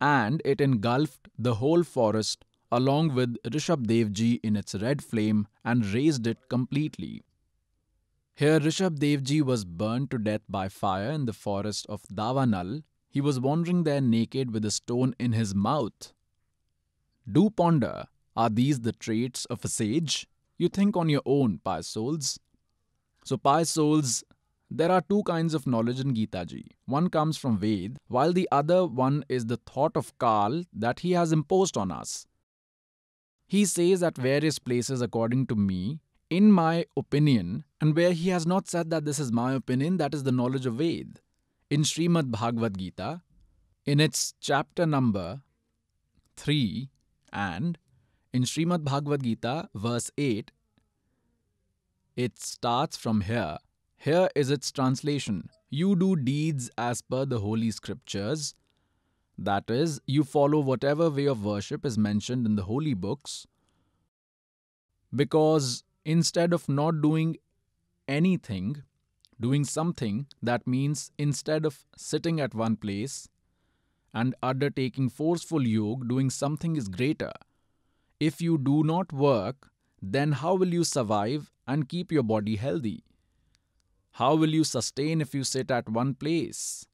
And 0.00 0.42
it 0.44 0.60
engulfed 0.60 1.28
the 1.38 1.54
whole 1.54 1.82
forest 1.82 2.44
along 2.72 3.14
with 3.14 3.36
Rishabdevji 3.44 4.40
in 4.42 4.56
its 4.56 4.74
red 4.74 5.02
flame 5.02 5.46
and 5.64 5.86
razed 5.86 6.26
it 6.26 6.48
completely. 6.48 7.22
Here 8.34 8.58
Rishabdevji 8.58 9.42
was 9.42 9.64
burned 9.64 10.10
to 10.10 10.18
death 10.18 10.42
by 10.48 10.68
fire 10.68 11.12
in 11.12 11.26
the 11.26 11.32
forest 11.32 11.86
of 11.88 12.02
Davanal. 12.12 12.82
He 13.08 13.20
was 13.20 13.38
wandering 13.38 13.84
there 13.84 14.00
naked 14.00 14.52
with 14.52 14.64
a 14.64 14.72
stone 14.72 15.14
in 15.20 15.32
his 15.32 15.54
mouth. 15.54 16.12
Do 17.30 17.50
ponder, 17.50 18.06
are 18.36 18.50
these 18.50 18.80
the 18.80 18.90
traits 18.90 19.44
of 19.44 19.64
a 19.64 19.68
sage? 19.68 20.26
You 20.56 20.68
think 20.68 20.96
on 20.96 21.08
your 21.08 21.22
own, 21.26 21.60
pious 21.64 21.88
souls. 21.88 22.38
So, 23.24 23.36
pious 23.36 23.70
souls, 23.70 24.22
there 24.70 24.90
are 24.90 25.00
two 25.00 25.22
kinds 25.24 25.54
of 25.54 25.66
knowledge 25.66 26.00
in 26.00 26.14
Gita 26.14 26.44
ji. 26.46 26.66
One 26.86 27.08
comes 27.08 27.36
from 27.36 27.58
Ved, 27.58 27.98
while 28.08 28.32
the 28.32 28.48
other 28.50 28.86
one 28.86 29.24
is 29.28 29.46
the 29.46 29.56
thought 29.56 29.96
of 29.96 30.16
Kal 30.18 30.64
that 30.72 31.00
he 31.00 31.12
has 31.12 31.32
imposed 31.32 31.76
on 31.76 31.90
us. 31.90 32.26
He 33.46 33.64
says 33.64 34.02
at 34.02 34.16
various 34.16 34.58
places, 34.58 35.00
according 35.00 35.46
to 35.48 35.54
me, 35.54 36.00
in 36.30 36.50
my 36.50 36.86
opinion, 36.96 37.64
and 37.80 37.94
where 37.94 38.12
he 38.12 38.30
has 38.30 38.46
not 38.46 38.68
said 38.68 38.90
that 38.90 39.04
this 39.04 39.18
is 39.18 39.30
my 39.30 39.52
opinion, 39.52 39.98
that 39.98 40.14
is 40.14 40.22
the 40.22 40.32
knowledge 40.32 40.66
of 40.66 40.74
Ved. 40.74 41.20
In 41.70 41.82
Srimad 41.82 42.30
Bhagavad 42.30 42.78
Gita, 42.78 43.22
in 43.86 44.00
its 44.00 44.34
chapter 44.40 44.86
number 44.86 45.42
3 46.36 46.88
and 47.32 47.78
in 48.34 48.42
Srimad 48.42 48.82
Bhagavad 48.82 49.22
Gita, 49.22 49.68
verse 49.76 50.10
8, 50.18 50.50
it 52.16 52.40
starts 52.40 52.96
from 52.96 53.20
here. 53.20 53.58
Here 53.96 54.28
is 54.34 54.50
its 54.50 54.72
translation. 54.72 55.50
You 55.70 55.94
do 55.94 56.16
deeds 56.16 56.68
as 56.76 57.00
per 57.00 57.24
the 57.26 57.38
holy 57.38 57.70
scriptures. 57.70 58.56
That 59.38 59.70
is, 59.70 60.00
you 60.06 60.24
follow 60.24 60.58
whatever 60.58 61.10
way 61.10 61.26
of 61.26 61.44
worship 61.44 61.86
is 61.86 61.96
mentioned 61.96 62.44
in 62.44 62.56
the 62.56 62.64
holy 62.64 62.92
books. 62.92 63.46
Because 65.14 65.84
instead 66.04 66.52
of 66.52 66.68
not 66.68 67.00
doing 67.00 67.36
anything, 68.08 68.82
doing 69.40 69.62
something, 69.62 70.26
that 70.42 70.66
means 70.66 71.12
instead 71.18 71.64
of 71.64 71.84
sitting 71.96 72.40
at 72.40 72.52
one 72.52 72.74
place 72.74 73.28
and 74.12 74.34
undertaking 74.42 75.08
forceful 75.08 75.64
yoga, 75.64 76.04
doing 76.04 76.30
something 76.30 76.74
is 76.74 76.88
greater. 76.88 77.30
If 78.20 78.40
you 78.40 78.58
do 78.58 78.82
not 78.84 79.12
work, 79.12 79.70
then 80.00 80.32
how 80.32 80.54
will 80.54 80.72
you 80.72 80.84
survive 80.84 81.50
and 81.66 81.88
keep 81.88 82.12
your 82.12 82.22
body 82.22 82.56
healthy? 82.56 83.04
How 84.12 84.34
will 84.36 84.50
you 84.50 84.64
sustain 84.64 85.20
if 85.20 85.34
you 85.34 85.42
sit 85.44 85.70
at 85.70 85.88
one 85.88 86.14
place? 86.14 86.86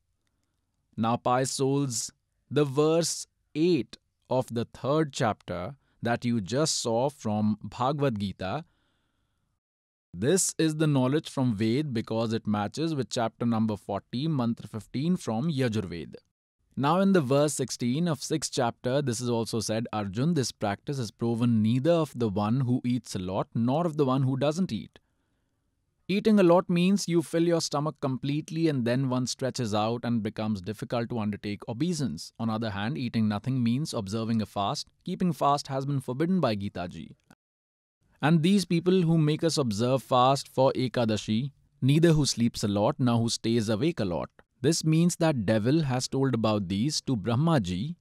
Now, 0.96 1.16
pious 1.16 1.50
souls, 1.50 2.10
the 2.50 2.64
verse 2.64 3.26
8 3.54 3.96
of 4.28 4.46
the 4.52 4.64
third 4.64 5.12
chapter 5.12 5.76
that 6.02 6.24
you 6.24 6.40
just 6.40 6.78
saw 6.78 7.10
from 7.10 7.58
Bhagavad 7.62 8.18
Gita, 8.18 8.64
this 10.12 10.54
is 10.58 10.76
the 10.76 10.86
knowledge 10.86 11.28
from 11.28 11.54
Ved 11.54 11.94
because 11.94 12.32
it 12.32 12.46
matches 12.46 12.94
with 12.94 13.10
chapter 13.10 13.46
number 13.46 13.76
40, 13.76 14.28
mantra 14.28 14.66
15 14.66 15.16
from 15.16 15.50
Yajurved. 15.50 16.14
Now, 16.76 17.00
in 17.00 17.12
the 17.12 17.20
verse 17.20 17.54
16 17.54 18.08
of 18.08 18.20
6th 18.20 18.50
chapter, 18.52 19.02
this 19.02 19.20
is 19.20 19.28
also 19.28 19.60
said 19.60 19.86
Arjun, 19.92 20.34
this 20.34 20.52
practice 20.52 20.98
is 20.98 21.10
proven 21.10 21.62
neither 21.62 21.90
of 21.92 22.12
the 22.16 22.28
one 22.28 22.60
who 22.60 22.80
eats 22.84 23.14
a 23.14 23.18
lot 23.18 23.48
nor 23.54 23.86
of 23.86 23.96
the 23.96 24.04
one 24.04 24.22
who 24.22 24.36
doesn't 24.36 24.72
eat. 24.72 24.98
Eating 26.08 26.40
a 26.40 26.42
lot 26.42 26.68
means 26.68 27.06
you 27.06 27.22
fill 27.22 27.44
your 27.44 27.60
stomach 27.60 27.94
completely 28.00 28.66
and 28.66 28.84
then 28.84 29.08
one 29.08 29.28
stretches 29.28 29.72
out 29.72 30.00
and 30.04 30.24
becomes 30.24 30.60
difficult 30.60 31.08
to 31.08 31.20
undertake 31.20 31.60
obeisance. 31.68 32.32
On 32.38 32.50
other 32.50 32.70
hand, 32.70 32.98
eating 32.98 33.28
nothing 33.28 33.62
means 33.62 33.94
observing 33.94 34.42
a 34.42 34.46
fast. 34.46 34.88
Keeping 35.04 35.32
fast 35.32 35.68
has 35.68 35.86
been 35.86 36.00
forbidden 36.00 36.40
by 36.40 36.56
Gita 36.56 36.88
ji. 36.88 37.14
And 38.20 38.42
these 38.42 38.64
people 38.64 39.02
who 39.02 39.18
make 39.18 39.44
us 39.44 39.56
observe 39.56 40.02
fast 40.02 40.48
for 40.48 40.72
Ekadashi, 40.72 41.52
neither 41.80 42.12
who 42.12 42.26
sleeps 42.26 42.64
a 42.64 42.68
lot 42.68 42.96
nor 42.98 43.18
who 43.18 43.28
stays 43.28 43.68
awake 43.68 44.00
a 44.00 44.04
lot. 44.04 44.30
This 44.62 44.84
means 44.84 45.16
that 45.16 45.46
devil 45.46 45.82
has 45.82 46.06
told 46.06 46.34
about 46.34 46.68
these 46.68 47.00
to 47.02 47.16
Brahmaji. 47.16 47.96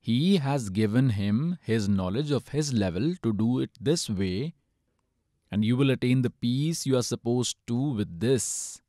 He 0.00 0.36
has 0.38 0.70
given 0.70 1.10
him 1.10 1.58
his 1.60 1.88
knowledge 1.88 2.30
of 2.30 2.48
his 2.48 2.72
level 2.72 3.14
to 3.22 3.32
do 3.34 3.58
it 3.58 3.70
this 3.78 4.08
way, 4.08 4.54
and 5.50 5.64
you 5.64 5.76
will 5.76 5.90
attain 5.90 6.22
the 6.22 6.30
peace 6.30 6.86
you 6.86 6.96
are 6.96 7.02
supposed 7.02 7.56
to 7.66 7.76
with 7.76 8.20
this. 8.20 8.80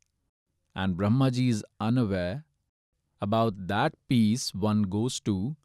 And 0.76 0.96
Brahmaji 0.96 1.50
is 1.50 1.66
unaware 1.80 2.46
about 3.20 3.68
that 3.68 3.96
peace 4.08 4.54
one 4.54 4.84
goes 4.84 5.20
to 5.22 5.58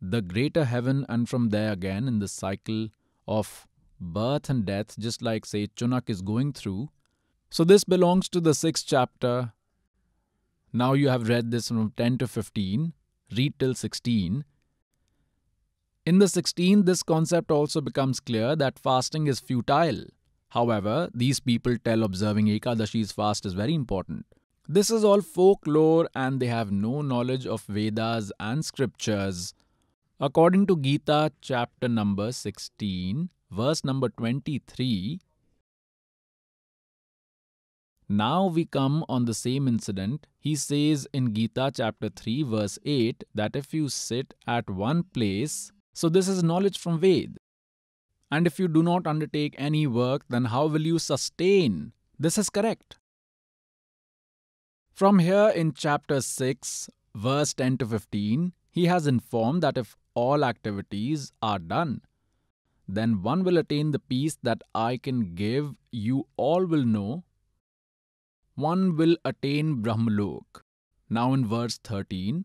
the 0.00 0.22
greater 0.22 0.64
heaven 0.64 1.04
and 1.08 1.28
from 1.28 1.50
there 1.50 1.72
again 1.72 2.08
in 2.08 2.18
the 2.18 2.28
cycle 2.28 2.88
of 3.28 3.66
birth 4.00 4.48
and 4.48 4.64
death, 4.64 4.98
just 4.98 5.20
like 5.20 5.44
say 5.44 5.66
Chunak 5.66 6.08
is 6.08 6.22
going 6.22 6.52
through 6.54 6.88
so 7.54 7.62
this 7.62 7.84
belongs 7.84 8.28
to 8.28 8.40
the 8.40 8.52
sixth 8.52 8.84
chapter. 8.84 9.52
Now 10.72 10.94
you 10.94 11.08
have 11.08 11.28
read 11.28 11.52
this 11.52 11.68
from 11.68 11.92
10 11.96 12.18
to 12.18 12.26
15, 12.26 12.92
read 13.36 13.54
till 13.60 13.74
16. 13.74 14.44
In 16.04 16.18
the 16.18 16.24
16th, 16.24 16.84
this 16.84 17.04
concept 17.04 17.52
also 17.52 17.80
becomes 17.80 18.18
clear 18.18 18.56
that 18.56 18.80
fasting 18.80 19.28
is 19.28 19.38
futile. 19.38 20.02
However, 20.48 21.08
these 21.14 21.38
people 21.38 21.76
tell 21.84 22.02
observing 22.02 22.46
Ekadashi's 22.46 23.12
fast 23.12 23.46
is 23.46 23.52
very 23.52 23.74
important. 23.74 24.26
This 24.68 24.90
is 24.90 25.04
all 25.04 25.20
folklore 25.20 26.08
and 26.12 26.40
they 26.40 26.48
have 26.48 26.72
no 26.72 27.02
knowledge 27.02 27.46
of 27.46 27.62
Vedas 27.68 28.32
and 28.40 28.64
scriptures. 28.64 29.54
According 30.18 30.66
to 30.66 30.76
Gita, 30.76 31.30
chapter 31.40 31.86
number 31.86 32.32
16, 32.32 33.30
verse 33.52 33.84
number 33.84 34.08
23, 34.08 35.20
now 38.08 38.46
we 38.46 38.64
come 38.64 39.04
on 39.08 39.24
the 39.24 39.34
same 39.34 39.66
incident. 39.66 40.26
He 40.38 40.56
says 40.56 41.08
in 41.12 41.32
Gita 41.32 41.72
chapter 41.74 42.10
3, 42.10 42.42
verse 42.42 42.78
8, 42.84 43.24
that 43.34 43.56
if 43.56 43.72
you 43.72 43.88
sit 43.88 44.34
at 44.46 44.68
one 44.68 45.04
place, 45.04 45.72
so 45.92 46.08
this 46.08 46.28
is 46.28 46.42
knowledge 46.42 46.78
from 46.78 46.98
Ved. 46.98 47.38
And 48.30 48.46
if 48.46 48.58
you 48.58 48.68
do 48.68 48.82
not 48.82 49.06
undertake 49.06 49.54
any 49.56 49.86
work, 49.86 50.22
then 50.28 50.46
how 50.46 50.66
will 50.66 50.82
you 50.82 50.98
sustain? 50.98 51.92
This 52.18 52.36
is 52.36 52.50
correct. 52.50 52.96
From 54.92 55.18
here 55.18 55.48
in 55.48 55.72
chapter 55.72 56.20
6, 56.20 56.90
verse 57.14 57.54
10 57.54 57.78
to 57.78 57.86
15, 57.86 58.52
he 58.70 58.86
has 58.86 59.06
informed 59.06 59.62
that 59.62 59.78
if 59.78 59.96
all 60.14 60.44
activities 60.44 61.32
are 61.40 61.58
done, 61.58 62.02
then 62.86 63.22
one 63.22 63.44
will 63.44 63.58
attain 63.58 63.92
the 63.92 63.98
peace 63.98 64.36
that 64.42 64.62
I 64.74 64.98
can 64.98 65.34
give, 65.34 65.74
you 65.90 66.26
all 66.36 66.66
will 66.66 66.84
know. 66.84 67.24
One 68.56 68.96
will 68.96 69.16
attain 69.24 69.82
Brahmalok. 69.82 70.62
Now 71.10 71.32
in 71.32 71.46
verse 71.46 71.78
13, 71.78 72.44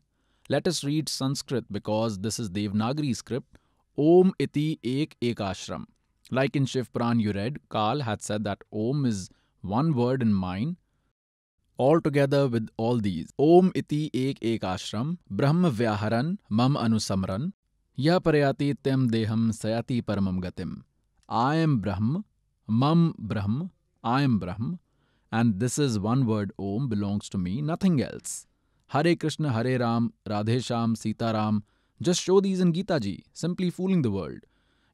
let 0.50 0.68
us 0.68 0.84
read 0.84 1.08
Sanskrit 1.08 1.66
because 1.72 2.20
this 2.20 2.40
is 2.40 2.50
Devanagari 2.50 3.16
script. 3.16 3.60
Om 3.98 4.34
iti 4.40 4.80
ek 4.84 5.16
ekashram. 5.22 5.86
Like 6.32 6.56
in 6.56 6.66
Shiv 6.66 6.92
Puran 6.92 7.20
you 7.20 7.32
read, 7.32 7.60
Kal 7.70 8.02
had 8.02 8.22
said 8.24 8.44
that 8.46 8.64
Om 8.72 9.06
is 9.06 9.30
one 9.62 9.94
word 9.94 10.22
in 10.22 10.34
mind 10.34 10.78
all 11.78 12.02
together 12.02 12.48
with 12.48 12.68
all 12.76 12.98
these. 12.98 13.32
Om 13.38 13.72
iti 13.74 14.10
ek 14.14 14.40
ek 14.42 14.62
ashram, 14.62 15.18
Brahma 15.30 15.72
vyaharan, 15.72 16.38
mam 16.50 16.76
anusamran, 16.76 17.54
ya 17.96 18.20
parayati 18.20 18.76
tem 18.84 19.10
deham 19.10 19.52
sayati 19.62 20.02
paramam 20.02 20.42
gatim. 20.42 20.84
I 21.30 21.56
am 21.56 21.80
Brahma, 21.80 22.24
mam 22.68 23.16
Brahma, 23.18 23.70
I 24.04 24.24
am 24.24 24.40
Brahma, 24.40 24.80
and 25.32 25.60
this 25.60 25.78
is 25.78 26.00
one 26.00 26.26
word 26.26 26.52
Om 26.58 26.88
belongs 26.88 27.30
to 27.30 27.38
me, 27.38 27.62
nothing 27.62 28.02
else. 28.02 28.48
Hare 28.88 29.16
Krishna, 29.16 29.52
Hare 29.52 29.80
Ram, 29.80 30.14
Radhe 30.28 30.64
Sham, 30.64 30.96
Sita 30.96 31.32
Ram. 31.34 31.64
Just 32.02 32.22
show 32.22 32.40
these 32.40 32.60
in 32.60 32.74
Gita 32.74 33.00
ji, 33.00 33.24
simply 33.34 33.70
fooling 33.70 34.02
the 34.02 34.12
world. 34.12 34.40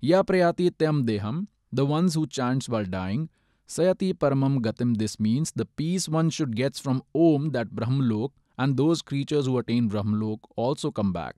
Ya 0.02 0.24
prayati 0.24 0.76
tem 0.78 1.06
deham, 1.06 1.48
the 1.72 1.86
ones 1.86 2.16
who 2.16 2.28
chants 2.28 2.68
while 2.68 2.86
dying, 2.86 3.30
Sayati 3.68 4.14
Paramam 4.14 4.60
Gatim, 4.60 4.98
this 4.98 5.20
means 5.20 5.52
the 5.52 5.66
peace 5.66 6.08
one 6.08 6.30
should 6.30 6.56
get 6.56 6.76
from 6.76 7.02
Om, 7.16 7.52
that 7.52 7.70
Brahmalok, 7.70 8.32
and 8.58 8.78
those 8.78 9.02
creatures 9.02 9.48
who 9.48 9.58
attain 9.58 9.90
Brahmalok 9.90 10.40
also 10.56 10.92
come 10.92 11.12
back. 11.12 11.36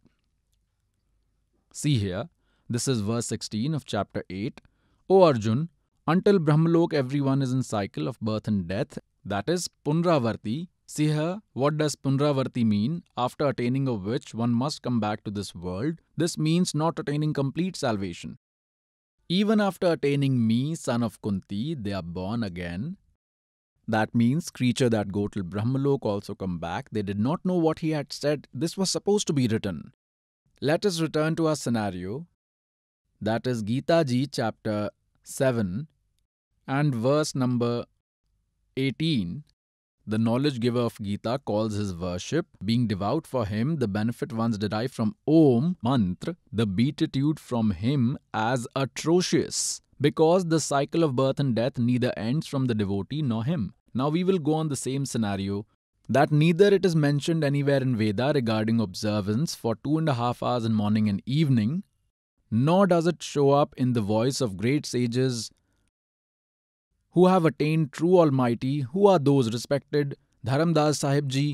See 1.71 1.97
here, 1.97 2.27
this 2.69 2.87
is 2.87 2.99
verse 2.99 3.27
16 3.27 3.73
of 3.73 3.85
chapter 3.85 4.25
8. 4.29 4.59
O 5.09 5.23
Arjun, 5.23 5.69
until 6.07 6.39
Brahmalok 6.39 6.93
everyone 6.93 7.41
is 7.41 7.51
in 7.51 7.63
cycle 7.63 8.07
of 8.07 8.19
birth 8.21 8.47
and 8.47 8.65
death, 8.65 8.97
that 9.25 9.49
is 9.49 9.69
Punravarti. 9.85 10.69
See 10.85 11.07
here, 11.07 11.41
what 11.51 11.77
does 11.77 11.97
Punravarti 11.97 12.65
mean? 12.65 13.03
After 13.17 13.47
attaining 13.47 13.89
of 13.89 14.05
which 14.05 14.33
one 14.33 14.53
must 14.53 14.81
come 14.81 15.01
back 15.01 15.25
to 15.25 15.31
this 15.31 15.53
world. 15.53 15.99
This 16.15 16.37
means 16.37 16.73
not 16.73 16.97
attaining 16.97 17.33
complete 17.33 17.75
salvation. 17.75 18.37
Even 19.27 19.59
after 19.59 19.91
attaining 19.91 20.47
me, 20.47 20.75
son 20.75 21.03
of 21.03 21.21
Kunti, 21.21 21.75
they 21.75 21.91
are 21.91 22.01
born 22.01 22.41
again. 22.41 22.95
That 23.85 24.15
means 24.15 24.49
creature 24.49 24.89
that 24.89 25.11
go 25.11 25.27
till 25.27 25.43
Brahmalok 25.43 26.03
also 26.03 26.35
come 26.35 26.57
back. 26.57 26.87
They 26.89 27.01
did 27.01 27.19
not 27.19 27.43
know 27.43 27.55
what 27.55 27.79
he 27.79 27.89
had 27.89 28.13
said. 28.13 28.47
This 28.53 28.77
was 28.77 28.89
supposed 28.89 29.27
to 29.27 29.33
be 29.33 29.47
written. 29.47 29.91
Let 30.61 30.85
us 30.85 31.01
return 31.01 31.35
to 31.35 31.47
our 31.47 31.57
scenario. 31.57 32.27
That 33.19 33.45
is 33.45 33.61
Gita 33.61 34.05
Ji 34.07 34.27
chapter 34.27 34.89
7 35.23 35.87
and 36.67 36.93
verse 36.93 37.33
number 37.33 37.85
18 38.75 39.43
the 40.09 40.17
knowledge 40.17 40.61
giver 40.61 40.79
of 40.79 40.97
Gita 41.01 41.41
calls 41.43 41.73
his 41.73 41.93
worship, 41.93 42.45
being 42.63 42.87
devout 42.87 43.27
for 43.27 43.45
him, 43.45 43.75
the 43.75 43.89
benefit 43.89 44.31
ones 44.31 44.57
derive 44.57 44.93
from 44.93 45.17
Om 45.27 45.75
mantra, 45.83 46.37
the 46.49 46.65
beatitude 46.65 47.41
from 47.41 47.71
him 47.71 48.17
as 48.33 48.65
atrocious, 48.73 49.81
because 49.99 50.45
the 50.45 50.61
cycle 50.61 51.03
of 51.03 51.17
birth 51.17 51.41
and 51.41 51.53
death 51.55 51.77
neither 51.77 52.13
ends 52.15 52.47
from 52.47 52.67
the 52.67 52.73
devotee 52.73 53.21
nor 53.21 53.43
him. 53.43 53.73
Now 53.93 54.07
we 54.07 54.23
will 54.23 54.39
go 54.39 54.53
on 54.53 54.69
the 54.69 54.77
same 54.77 55.05
scenario 55.05 55.65
that 56.07 56.31
neither 56.31 56.67
it 56.67 56.85
is 56.85 56.95
mentioned 56.95 57.43
anywhere 57.43 57.81
in 57.81 57.97
Veda 57.97 58.31
regarding 58.33 58.79
observance 58.79 59.55
for 59.55 59.75
two 59.75 59.97
and 59.97 60.07
a 60.07 60.13
half 60.13 60.41
hours 60.41 60.63
in 60.63 60.73
morning 60.73 61.09
and 61.09 61.21
evening, 61.25 61.83
nor 62.49 62.87
does 62.87 63.07
it 63.07 63.21
show 63.21 63.49
up 63.49 63.73
in 63.75 63.91
the 63.91 63.99
voice 63.99 64.39
of 64.39 64.55
great 64.55 64.85
sages 64.85 65.51
who 67.17 67.25
have 67.27 67.47
attain 67.47 67.85
true 67.93 68.17
almighty 68.39 68.79
who 68.93 69.07
are 69.09 69.19
those 69.19 69.47
respected 69.53 70.15
Dharamdas 70.45 70.99
Sahib 71.01 71.29
ji 71.35 71.47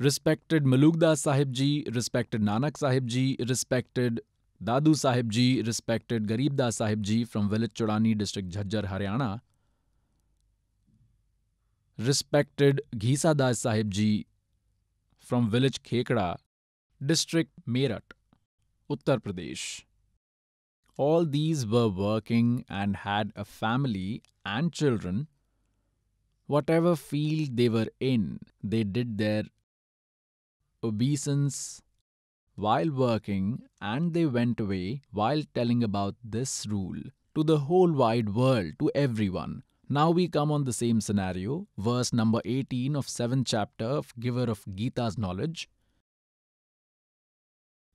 respected 0.00 0.66
Malukdas 0.66 1.22
Sahib 1.24 1.52
ji 1.60 1.68
respected 1.94 2.42
Nanak 2.42 2.76
Sahib 2.76 3.06
ji 3.14 3.24
respected 3.40 4.20
Dadu 4.60 4.94
Sahib 4.94 5.30
ji 5.30 5.46
respected 5.66 6.26
Garibdas 6.26 6.78
Sahib 6.78 7.02
ji 7.10 7.22
from 7.32 7.48
village 7.48 7.70
Chudani 7.76 8.14
district 8.22 8.50
Jhajjar 8.50 8.86
Haryana 8.86 9.28
respected 11.98 12.80
Ghisadas 12.94 13.62
Sahib 13.62 13.90
ji 13.98 14.10
from 15.26 15.48
village 15.50 15.78
Khekra 15.86 16.34
district 17.00 17.52
Meerut 17.68 18.14
Uttar 18.90 19.18
Pradesh 19.18 19.64
All 20.96 21.24
these 21.24 21.66
were 21.66 21.88
working 21.88 22.64
and 22.68 22.96
had 22.96 23.32
a 23.34 23.44
family 23.44 24.22
and 24.44 24.72
children. 24.72 25.28
Whatever 26.46 26.96
field 26.96 27.56
they 27.56 27.68
were 27.68 27.88
in, 27.98 28.40
they 28.62 28.84
did 28.84 29.16
their 29.16 29.44
obeisance 30.84 31.82
while 32.54 32.90
working 32.90 33.62
and 33.80 34.12
they 34.12 34.26
went 34.26 34.60
away 34.60 35.02
while 35.10 35.42
telling 35.54 35.82
about 35.82 36.14
this 36.22 36.66
rule 36.66 37.00
to 37.34 37.42
the 37.42 37.60
whole 37.60 37.90
wide 37.90 38.34
world, 38.34 38.72
to 38.78 38.90
everyone. 38.94 39.62
Now 39.88 40.10
we 40.10 40.28
come 40.28 40.52
on 40.52 40.64
the 40.64 40.72
same 40.72 41.00
scenario, 41.00 41.66
verse 41.78 42.12
number 42.12 42.40
18 42.44 42.94
of 42.94 43.06
7th 43.06 43.44
chapter 43.46 43.86
of 43.86 44.12
Giver 44.20 44.44
of 44.44 44.64
Gita's 44.74 45.16
Knowledge. 45.16 45.68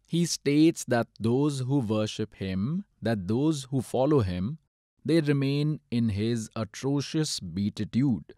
He 0.10 0.26
states 0.26 0.86
that 0.86 1.08
those 1.20 1.60
who 1.60 1.80
worship 1.80 2.36
him, 2.36 2.86
that 3.02 3.28
those 3.28 3.66
who 3.72 3.82
follow 3.82 4.22
him, 4.22 4.58
they 5.04 5.20
remain 5.20 5.82
in 5.92 6.10
his 6.10 6.50
atrocious 6.56 7.42
beatitude. 7.42 8.34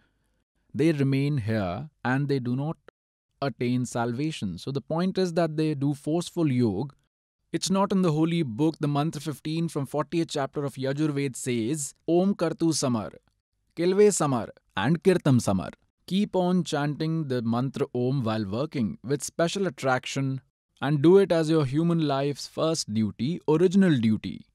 They 0.74 0.92
remain 0.92 1.38
here 1.38 1.92
and 2.04 2.28
they 2.28 2.40
do 2.40 2.56
not 2.56 2.78
attain 3.40 3.86
salvation. 3.86 4.58
So 4.58 4.72
the 4.72 4.82
point 4.82 5.20
is 5.20 5.34
that 5.34 5.58
they 5.58 5.76
do 5.76 5.94
forceful 5.94 6.52
yoga. 6.52 6.96
It's 7.52 7.70
not 7.70 7.92
in 7.92 8.02
the 8.02 8.14
holy 8.14 8.42
book. 8.42 8.78
The 8.80 8.88
mantra 8.88 9.22
15 9.22 9.70
from 9.70 9.86
40th 9.86 10.30
chapter 10.30 10.66
of 10.66 10.74
Yajurved 10.74 11.36
says, 11.36 11.94
Om 12.08 12.34
Kartu 12.34 12.74
Samar, 12.74 13.12
Kilve 13.76 14.12
Samar, 14.12 14.50
and 14.76 15.04
Kirtam 15.04 15.40
Samar. 15.40 15.70
Keep 16.08 16.36
on 16.36 16.64
chanting 16.64 17.28
the 17.28 17.44
mantra 17.44 17.86
Om 17.94 18.24
while 18.24 18.46
working 18.46 18.98
with 19.04 19.24
special 19.24 19.68
attraction 19.68 20.42
and 20.82 21.02
do 21.02 21.18
it 21.18 21.32
as 21.32 21.50
your 21.50 21.66
human 21.66 22.08
life's 22.08 22.48
first 22.48 22.94
duty, 22.94 23.40
original 23.48 23.98
duty. 23.98 24.46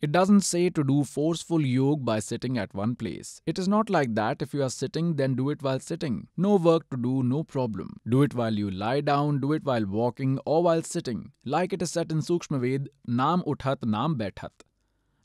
It 0.00 0.12
doesn't 0.12 0.42
say 0.42 0.70
to 0.70 0.84
do 0.84 1.02
forceful 1.02 1.60
yoga 1.60 2.00
by 2.02 2.20
sitting 2.20 2.56
at 2.56 2.72
one 2.72 2.94
place. 2.94 3.42
It 3.46 3.58
is 3.58 3.66
not 3.66 3.90
like 3.90 4.14
that. 4.14 4.40
If 4.40 4.54
you 4.54 4.62
are 4.62 4.70
sitting, 4.70 5.16
then 5.16 5.34
do 5.34 5.50
it 5.50 5.60
while 5.60 5.80
sitting. 5.80 6.28
No 6.36 6.54
work 6.54 6.88
to 6.90 6.96
do, 6.96 7.24
no 7.24 7.42
problem. 7.42 8.00
Do 8.08 8.22
it 8.22 8.32
while 8.32 8.54
you 8.54 8.70
lie 8.70 9.00
down, 9.00 9.40
do 9.40 9.52
it 9.54 9.64
while 9.64 9.84
walking 9.84 10.38
or 10.46 10.62
while 10.62 10.82
sitting. 10.82 11.32
Like 11.44 11.72
it 11.72 11.82
is 11.82 11.90
said 11.90 12.12
in 12.12 12.18
Sukshmaved, 12.18 12.86
Naam 13.08 13.44
uthat, 13.44 13.78
Naam 13.78 14.16
bethat. 14.16 14.50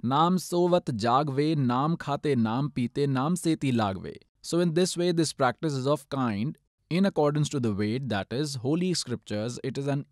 Naam 0.04 0.40
sovat 0.40 0.86
jagve, 0.98 1.56
Naam 1.56 1.96
khate, 1.96 2.36
Naam 2.36 2.74
pite, 2.74 3.08
Naam 3.08 3.38
seti 3.38 3.72
lagve. 3.72 4.16
So 4.42 4.60
in 4.60 4.74
this 4.74 4.98
way, 4.98 5.12
this 5.12 5.34
practice 5.34 5.74
is 5.74 5.86
of 5.86 6.10
kind 6.10 6.58
in 6.90 7.06
accordance 7.06 7.48
to 7.50 7.60
the 7.60 7.72
Ved, 7.74 8.10
that 8.10 8.34
is, 8.34 8.56
holy 8.56 8.96
scriptures. 8.96 9.60
It 9.64 9.78
is 9.78 9.86
an 9.86 10.06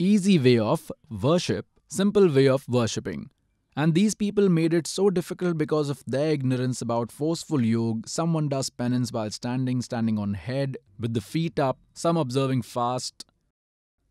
easy 0.00 0.38
way 0.38 0.58
of 0.58 0.90
worship, 1.10 1.66
simple 1.88 2.28
way 2.28 2.48
of 2.48 2.66
worshipping. 2.66 3.28
And 3.76 3.94
these 3.94 4.14
people 4.14 4.48
made 4.48 4.72
it 4.72 4.86
so 4.86 5.10
difficult 5.10 5.58
because 5.58 5.90
of 5.90 6.02
their 6.06 6.30
ignorance 6.30 6.80
about 6.80 7.12
forceful 7.12 7.62
yoga. 7.62 8.08
Someone 8.08 8.48
does 8.48 8.70
penance 8.70 9.12
while 9.12 9.30
standing, 9.30 9.82
standing 9.82 10.18
on 10.18 10.34
head, 10.34 10.78
with 10.98 11.12
the 11.12 11.20
feet 11.20 11.58
up, 11.58 11.78
some 11.92 12.16
observing 12.16 12.62
fast. 12.62 13.26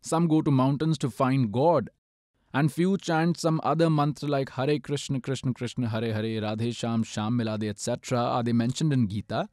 Some 0.00 0.28
go 0.28 0.40
to 0.42 0.50
mountains 0.50 0.96
to 0.98 1.10
find 1.10 1.52
God. 1.52 1.90
And 2.54 2.72
few 2.72 2.96
chant 2.96 3.38
some 3.38 3.60
other 3.62 3.90
mantra 3.90 4.28
like 4.28 4.50
Hare 4.50 4.78
Krishna, 4.78 5.20
Krishna 5.20 5.52
Krishna, 5.52 5.88
Hare 5.88 6.14
Hare, 6.14 6.40
Radhe 6.40 6.74
Sham, 6.74 7.02
Sham 7.02 7.36
Milade, 7.36 7.68
etc. 7.68 8.18
Are 8.18 8.42
they 8.42 8.52
mentioned 8.52 8.92
in 8.92 9.08
Gita? 9.08 9.48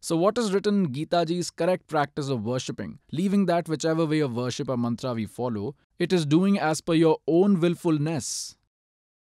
So, 0.00 0.16
what 0.16 0.38
is 0.38 0.52
written 0.52 0.84
in 0.84 0.92
Gita 0.92 1.24
Ji's 1.26 1.50
correct 1.50 1.88
practice 1.88 2.28
of 2.28 2.44
worshipping, 2.44 3.00
leaving 3.10 3.46
that 3.46 3.68
whichever 3.68 4.06
way 4.06 4.20
of 4.20 4.36
worship 4.36 4.68
or 4.68 4.76
mantra 4.76 5.12
we 5.12 5.26
follow, 5.26 5.74
it 5.98 6.12
is 6.12 6.24
doing 6.24 6.58
as 6.58 6.80
per 6.80 6.94
your 6.94 7.18
own 7.26 7.58
willfulness. 7.58 8.56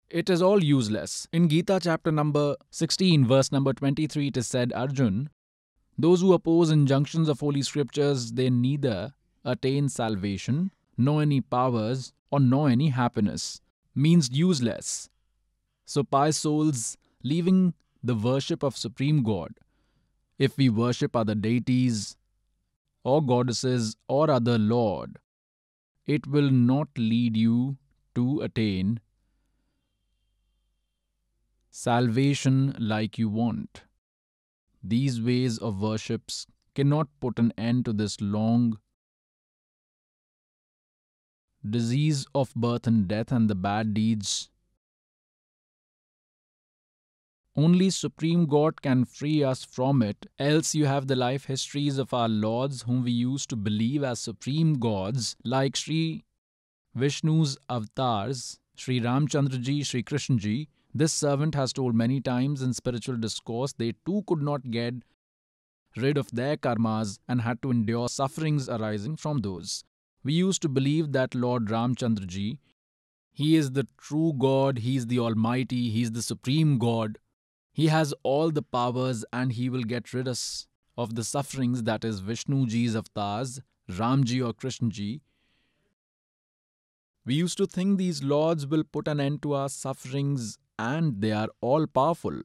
It 0.10 0.30
is 0.30 0.42
all 0.42 0.64
useless. 0.64 1.28
In 1.32 1.48
Gita 1.48 1.80
chapter 1.82 2.12
number 2.12 2.56
16, 2.72 3.26
verse 3.26 3.52
number 3.52 3.74
23, 3.74 4.28
it 4.28 4.38
is 4.38 4.48
said, 4.48 4.74
Arjun, 4.74 5.30
those 5.98 6.22
who 6.22 6.34
oppose 6.34 6.72
injunctions 6.72 7.30
of 7.30 7.40
holy 7.40 7.62
scriptures, 7.62 8.32
they 8.32 8.50
neither 8.50 9.14
attain 9.46 9.90
salvation, 9.90 10.72
nor 10.98 11.22
any 11.22 11.42
powers, 11.42 12.14
or 12.32 12.40
nor 12.40 12.70
any 12.70 12.90
happiness. 12.90 13.62
Means 13.94 14.32
useless. 14.32 15.10
So, 15.86 16.04
pious 16.04 16.38
souls, 16.38 16.98
leaving 17.24 17.76
the 18.04 18.16
worship 18.16 18.64
of 18.64 18.76
Supreme 18.76 19.22
God, 19.22 19.52
if 20.38 20.58
we 20.58 20.70
worship 20.70 21.16
other 21.16 21.36
deities 21.36 22.16
or 23.04 23.22
goddesses 23.24 23.96
or 24.08 24.30
other 24.30 24.58
Lord, 24.58 25.18
it 26.06 26.28
will 26.28 26.50
not 26.52 26.90
lead 26.98 27.38
you 27.38 27.78
to 28.16 28.42
attain 28.42 29.00
salvation 31.70 32.76
like 32.80 33.18
you 33.18 33.30
want. 33.30 33.84
These 34.84 35.22
ways 35.22 35.58
of 35.58 35.82
worships 35.82 36.46
cannot 36.76 37.08
put 37.20 37.40
an 37.40 37.54
end 37.58 37.86
to 37.86 37.94
this 37.94 38.20
long 38.22 38.80
disease 41.68 42.26
of 42.36 42.54
birth 42.56 42.86
and 42.88 43.08
death 43.08 43.32
and 43.32 43.50
the 43.50 43.56
bad 43.56 43.94
deeds 43.94 44.50
only 47.56 47.92
Supreme 47.92 48.48
God 48.48 48.82
can 48.82 49.06
free 49.06 49.44
us 49.44 49.64
from 49.64 50.02
it, 50.02 50.26
else, 50.40 50.74
you 50.74 50.86
have 50.86 51.06
the 51.08 51.16
life 51.16 51.46
histories 51.46 52.00
of 52.00 52.14
our 52.14 52.28
lords 52.28 52.82
whom 52.84 53.04
we 53.04 53.12
used 53.12 53.50
to 53.50 53.56
believe 53.56 54.04
as 54.04 54.20
supreme 54.20 54.80
gods, 54.80 55.36
like 55.44 55.76
Sri 55.76 56.24
Vishnu's 56.98 57.58
avatars, 57.70 58.60
Sri 58.76 59.00
Ramchandraji, 59.00 59.86
Sri 59.86 60.02
Krishnaji. 60.02 60.68
This 60.96 61.14
servant 61.14 61.54
has 61.54 61.74
told 61.74 61.96
many 61.96 62.22
times 62.22 62.62
in 62.62 62.74
spiritual 62.74 63.18
discourse 63.18 63.74
they 63.74 63.94
too 64.06 64.24
could 64.28 64.42
not 64.42 64.72
get 64.72 64.96
rid 65.96 66.18
of 66.18 66.32
their 66.32 66.58
karmas 66.58 67.20
and 67.28 67.42
had 67.42 67.62
to 67.62 67.72
endure 67.72 68.10
sufferings 68.10 68.68
arising 68.68 69.16
from 69.16 69.40
those. 69.40 69.84
We 70.24 70.34
used 70.34 70.62
to 70.64 70.70
believe 70.70 71.12
that 71.12 71.36
Lord 71.36 71.66
Ramchandraji, 71.66 72.58
he 73.32 73.56
is 73.56 73.72
the 73.72 73.88
true 73.98 74.34
God, 74.38 74.80
he 74.80 74.96
is 74.96 75.08
the 75.08 75.20
Almighty, 75.20 75.90
he 75.90 76.02
is 76.02 76.12
the 76.12 76.22
Supreme 76.22 76.78
God, 76.78 77.18
he 77.74 77.88
has 77.88 78.14
all 78.22 78.52
the 78.52 78.62
powers 78.62 79.26
and 79.34 79.52
he 79.54 79.68
will 79.68 79.84
get 79.84 80.14
rid 80.14 80.28
us 80.28 80.68
of 80.96 81.16
the 81.16 81.24
sufferings 81.24 81.84
that 81.84 82.06
is 82.06 82.20
Vishnu 82.20 82.68
Ji's 82.68 82.96
avatars, 82.96 83.62
Ramji 83.90 84.46
or 84.46 84.54
Krishnaji. 84.54 85.22
We 87.26 87.34
used 87.34 87.58
to 87.58 87.66
think 87.66 87.98
these 87.98 88.24
lords 88.24 88.68
will 88.68 88.84
put 88.84 89.08
an 89.08 89.20
end 89.20 89.42
to 89.42 89.54
our 89.54 89.70
sufferings 89.70 90.60
and 90.78 91.20
they 91.20 91.32
are 91.32 91.50
all 91.62 91.88
powerful. 91.88 92.42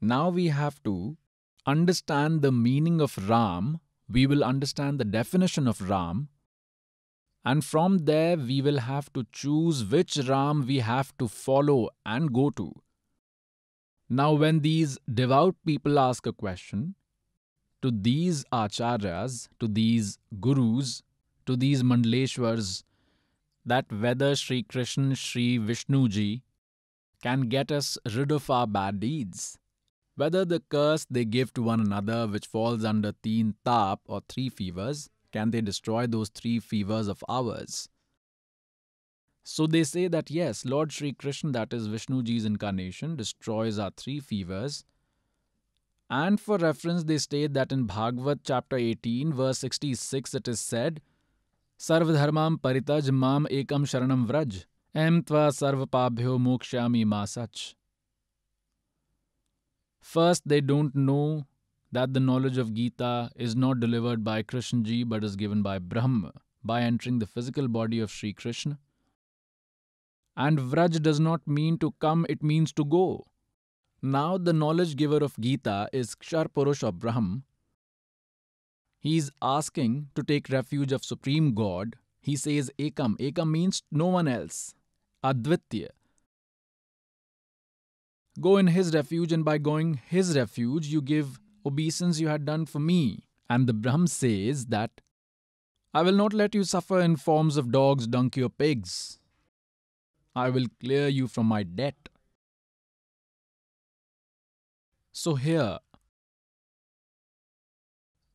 Now 0.00 0.28
we 0.28 0.46
have 0.46 0.80
to 0.84 1.16
understand 1.66 2.40
the 2.40 2.52
meaning 2.52 3.00
of 3.00 3.28
Ram, 3.28 3.80
we 4.08 4.28
will 4.28 4.44
understand 4.44 5.00
the 5.00 5.04
definition 5.04 5.66
of 5.66 5.88
Ram, 5.90 6.28
and 7.44 7.64
from 7.64 7.98
there 7.98 8.36
we 8.36 8.62
will 8.62 8.78
have 8.78 9.12
to 9.14 9.26
choose 9.32 9.84
which 9.84 10.16
Ram 10.18 10.66
we 10.66 10.78
have 10.78 11.16
to 11.18 11.26
follow 11.26 11.90
and 12.06 12.32
go 12.32 12.50
to. 12.50 12.72
Now, 14.10 14.32
when 14.32 14.60
these 14.60 14.98
devout 15.12 15.56
people 15.66 15.98
ask 15.98 16.26
a 16.26 16.32
question 16.32 16.94
to 17.82 17.90
these 17.90 18.44
acharyas, 18.52 19.48
to 19.60 19.68
these 19.68 20.18
gurus, 20.40 21.02
to 21.46 21.56
these 21.56 21.82
mandaleshwars, 21.82 22.84
that 23.66 23.90
whether 23.92 24.34
Sri 24.34 24.62
Krishna, 24.62 25.14
Sri 25.14 25.58
Vishnuji 25.58 26.42
can 27.22 27.42
get 27.42 27.70
us 27.70 27.98
rid 28.14 28.32
of 28.32 28.48
our 28.50 28.66
bad 28.66 29.00
deeds, 29.00 29.58
whether 30.16 30.44
the 30.44 30.60
curse 30.68 31.06
they 31.10 31.24
give 31.24 31.52
to 31.54 31.62
one 31.62 31.80
another, 31.80 32.26
which 32.26 32.46
falls 32.46 32.84
under 32.84 33.12
teen 33.22 33.54
tap 33.64 34.00
or 34.06 34.22
three 34.28 34.48
fevers, 34.48 35.10
can 35.32 35.50
they 35.50 35.60
destroy 35.60 36.06
those 36.06 36.28
three 36.30 36.58
fevers 36.58 37.08
of 37.08 37.22
ours? 37.28 37.88
So 39.50 39.66
they 39.66 39.82
say 39.82 40.08
that 40.08 40.30
yes, 40.30 40.66
Lord 40.66 40.92
Sri 40.92 41.14
Krishna, 41.14 41.52
that 41.52 41.72
is 41.72 41.88
Vishnuji's 41.88 42.44
incarnation, 42.44 43.16
destroys 43.16 43.78
our 43.78 43.90
three 43.96 44.20
fevers. 44.20 44.84
And 46.10 46.38
for 46.38 46.58
reference, 46.58 47.04
they 47.04 47.16
state 47.16 47.54
that 47.54 47.72
in 47.72 47.84
Bhagavad 47.84 48.40
chapter 48.44 48.76
18, 48.76 49.32
verse 49.32 49.58
66, 49.60 50.34
it 50.34 50.48
is 50.48 50.60
said, 50.60 51.00
Sarvadharmam 51.78 52.58
paritaj 52.60 53.10
mam 53.10 53.46
ekam 53.50 53.86
sharanam 53.92 54.26
vraj, 54.26 54.66
em 54.94 55.22
tva 55.22 55.48
sarvapabhyo 55.60 56.36
mokshami 56.46 57.06
masach. 57.06 57.72
First, 60.02 60.46
they 60.46 60.60
don't 60.60 60.94
know 60.94 61.46
that 61.90 62.12
the 62.12 62.20
knowledge 62.20 62.58
of 62.58 62.74
Gita 62.74 63.30
is 63.34 63.56
not 63.56 63.80
delivered 63.80 64.22
by 64.22 64.42
Krishnaji 64.42 65.08
but 65.08 65.24
is 65.24 65.36
given 65.36 65.62
by 65.62 65.78
Brahma 65.78 66.34
by 66.62 66.82
entering 66.82 67.18
the 67.18 67.26
physical 67.26 67.66
body 67.66 67.98
of 67.98 68.10
Sri 68.10 68.34
Krishna. 68.34 68.78
And 70.38 70.58
Vraj 70.60 71.02
does 71.02 71.18
not 71.18 71.46
mean 71.46 71.78
to 71.78 71.90
come, 71.98 72.24
it 72.28 72.44
means 72.44 72.72
to 72.74 72.84
go. 72.84 73.26
Now, 74.00 74.38
the 74.38 74.52
knowledge 74.52 74.94
giver 74.94 75.18
of 75.18 75.36
Gita 75.38 75.88
is 75.92 76.14
Kshar 76.14 76.46
Purush 76.48 76.84
or 76.86 76.92
Brahm. 76.92 77.42
He 79.00 79.16
is 79.16 79.32
asking 79.42 80.10
to 80.14 80.22
take 80.22 80.48
refuge 80.48 80.92
of 80.92 81.04
Supreme 81.04 81.54
God. 81.54 81.96
He 82.20 82.36
says 82.36 82.70
Ekam. 82.78 83.16
Ekam 83.18 83.50
means 83.50 83.82
no 83.90 84.06
one 84.06 84.28
else. 84.28 84.74
Advitya. 85.24 85.88
Go 88.40 88.56
in 88.58 88.68
his 88.68 88.94
refuge, 88.94 89.32
and 89.32 89.44
by 89.44 89.58
going 89.58 90.00
his 90.06 90.36
refuge, 90.36 90.86
you 90.86 91.02
give 91.02 91.40
obeisance 91.66 92.20
you 92.20 92.28
had 92.28 92.44
done 92.44 92.66
for 92.66 92.78
me. 92.78 93.24
And 93.50 93.66
the 93.66 93.72
Brahm 93.72 94.06
says 94.06 94.66
that 94.66 95.00
I 95.92 96.02
will 96.02 96.12
not 96.12 96.32
let 96.32 96.54
you 96.54 96.62
suffer 96.62 97.00
in 97.00 97.16
forms 97.16 97.56
of 97.56 97.72
dogs, 97.72 98.06
donkey, 98.06 98.42
or 98.42 98.50
pigs. 98.50 99.18
I 100.38 100.50
will 100.50 100.66
clear 100.80 101.08
you 101.08 101.26
from 101.26 101.46
my 101.46 101.62
debt. 101.64 102.08
So, 105.12 105.34
here, 105.34 105.78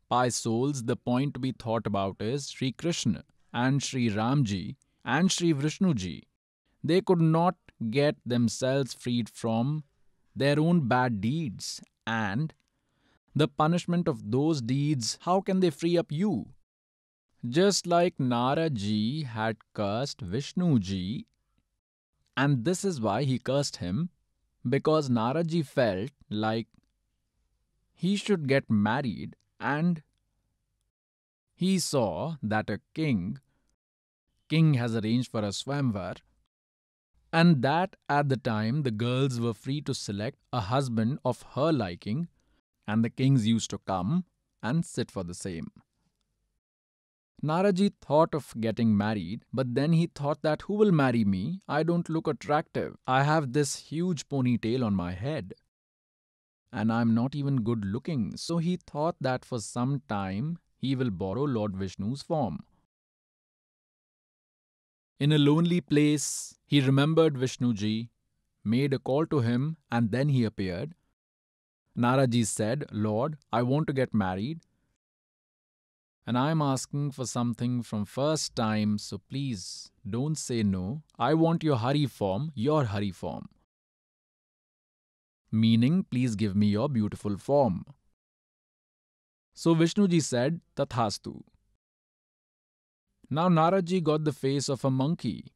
by 0.09 0.27
souls, 0.27 0.84
the 0.84 0.97
point 0.97 1.34
to 1.34 1.39
be 1.39 1.53
thought 1.53 1.88
about 1.88 2.17
is 2.19 2.49
Sri 2.49 2.73
Krishna 2.73 3.23
and 3.53 3.81
Sri 3.81 4.09
Ramji 4.09 4.75
and 5.05 5.31
Sri 5.31 5.53
Vishnuji. 5.53 6.23
They 6.84 6.99
could 6.99 7.21
not 7.21 7.55
get 7.89 8.17
themselves 8.25 8.93
freed 8.93 9.30
from 9.30 9.84
their 10.35 10.59
own 10.59 10.88
bad 10.89 11.21
deeds 11.21 11.81
and 12.05 12.53
the 13.34 13.47
punishment 13.47 14.09
of 14.09 14.31
those 14.31 14.61
deeds. 14.61 15.17
How 15.21 15.39
can 15.39 15.61
they 15.61 15.69
free 15.69 15.97
up 15.97 16.11
you? 16.11 16.47
Just 17.47 17.88
like 17.88 18.17
Naradji 18.17 19.25
had 19.25 19.57
cursed 19.73 20.25
Vishnuji 20.34 21.27
and 22.35 22.65
this 22.65 22.84
is 22.84 22.99
why 22.99 23.23
he 23.23 23.38
cursed 23.39 23.77
him, 23.77 24.10
because 24.68 25.10
Naradji 25.10 25.65
felt 25.65 26.11
like 26.30 26.68
he 27.93 28.15
should 28.15 28.47
get 28.47 28.69
married 28.69 29.35
and 29.60 30.01
he 31.53 31.80
saw 31.80 32.35
that 32.41 32.69
a 32.69 32.80
king 32.93 33.39
king 34.49 34.73
has 34.73 34.95
arranged 34.95 35.31
for 35.31 35.39
a 35.39 35.53
swamvar 35.57 36.18
and 37.31 37.61
that 37.61 37.95
at 38.10 38.30
the 38.30 38.38
time 38.38 38.84
the 38.84 38.91
girls 38.91 39.39
were 39.39 39.53
free 39.53 39.80
to 39.81 39.93
select 39.93 40.38
a 40.51 40.60
husband 40.60 41.18
of 41.23 41.41
her 41.53 41.72
liking 41.72 42.27
and 42.88 43.03
the 43.03 43.10
kings 43.10 43.47
used 43.47 43.69
to 43.69 43.77
come 43.80 44.26
and 44.61 44.85
sit 44.85 45.10
for 45.10 45.23
the 45.23 45.34
same 45.34 45.72
Naradji 47.44 47.91
thought 47.99 48.34
of 48.34 48.53
getting 48.61 48.95
married, 48.95 49.44
but 49.52 49.76
then 49.76 49.91
he 49.91 50.07
thought 50.07 50.41
that 50.44 50.61
who 50.61 50.76
will 50.76 50.94
marry 50.94 51.26
me? 51.26 51.60
I 51.68 51.84
don't 51.84 52.07
look 52.07 52.26
attractive. 52.26 52.95
I 53.06 53.24
have 53.24 53.52
this 53.52 53.76
huge 53.76 54.30
ponytail 54.30 54.82
on 54.86 54.95
my 54.95 55.11
head. 55.11 55.53
And 56.72 56.91
I'm 56.91 57.14
not 57.14 57.36
even 57.36 57.64
good 57.64 57.84
looking, 57.84 58.38
so 58.38 58.60
he 58.60 58.78
thought 58.78 59.18
that 59.20 59.44
for 59.44 59.60
some 59.60 60.02
time 60.07 60.57
he 60.78 60.95
will 60.95 61.10
borrow 61.10 61.44
Lord 61.44 61.76
Vishnu's 61.76 62.22
form. 62.22 62.64
In 65.20 65.34
a 65.34 65.38
lonely 65.38 65.82
place, 65.82 66.57
he 66.65 66.80
remembered 66.80 67.36
Vishnuji, 67.36 68.10
made 68.64 68.94
a 68.94 68.99
call 68.99 69.26
to 69.28 69.41
him, 69.41 69.76
and 69.91 70.11
then 70.11 70.30
he 70.30 70.45
appeared. 70.45 70.95
Naradji 71.98 72.48
said, 72.48 72.86
Lord, 72.91 73.38
I 73.52 73.64
want 73.64 73.88
to 73.88 73.94
get 73.94 74.14
married 74.14 74.61
and 76.26 76.38
I'm 76.38 76.62
asking 76.62 77.12
for 77.12 77.26
something 77.26 77.84
from 77.84 78.06
first 78.06 78.56
time, 78.56 78.98
so 78.98 79.18
please 79.30 79.91
don't 80.10 80.38
say 80.38 80.64
no. 80.64 81.04
I 81.20 81.34
want 81.34 81.64
your 81.64 81.76
Hari 81.78 82.06
form, 82.06 82.52
your 82.56 82.86
Hari 82.86 83.12
form. 83.12 83.50
meaning, 85.52 86.04
Please 86.10 86.36
give 86.36 86.56
me 86.56 86.68
your 86.68 86.90
beautiful 86.90 87.38
form. 87.38 87.86
So 89.54 89.76
Vishnuji 89.76 90.22
said, 90.22 90.62
Tathastu. 90.76 91.41
Now 93.30 93.50
Naradji 93.50 94.02
got 94.02 94.24
the 94.24 94.32
face 94.32 94.68
of 94.70 94.84
a 94.84 94.90
monkey. 94.90 95.54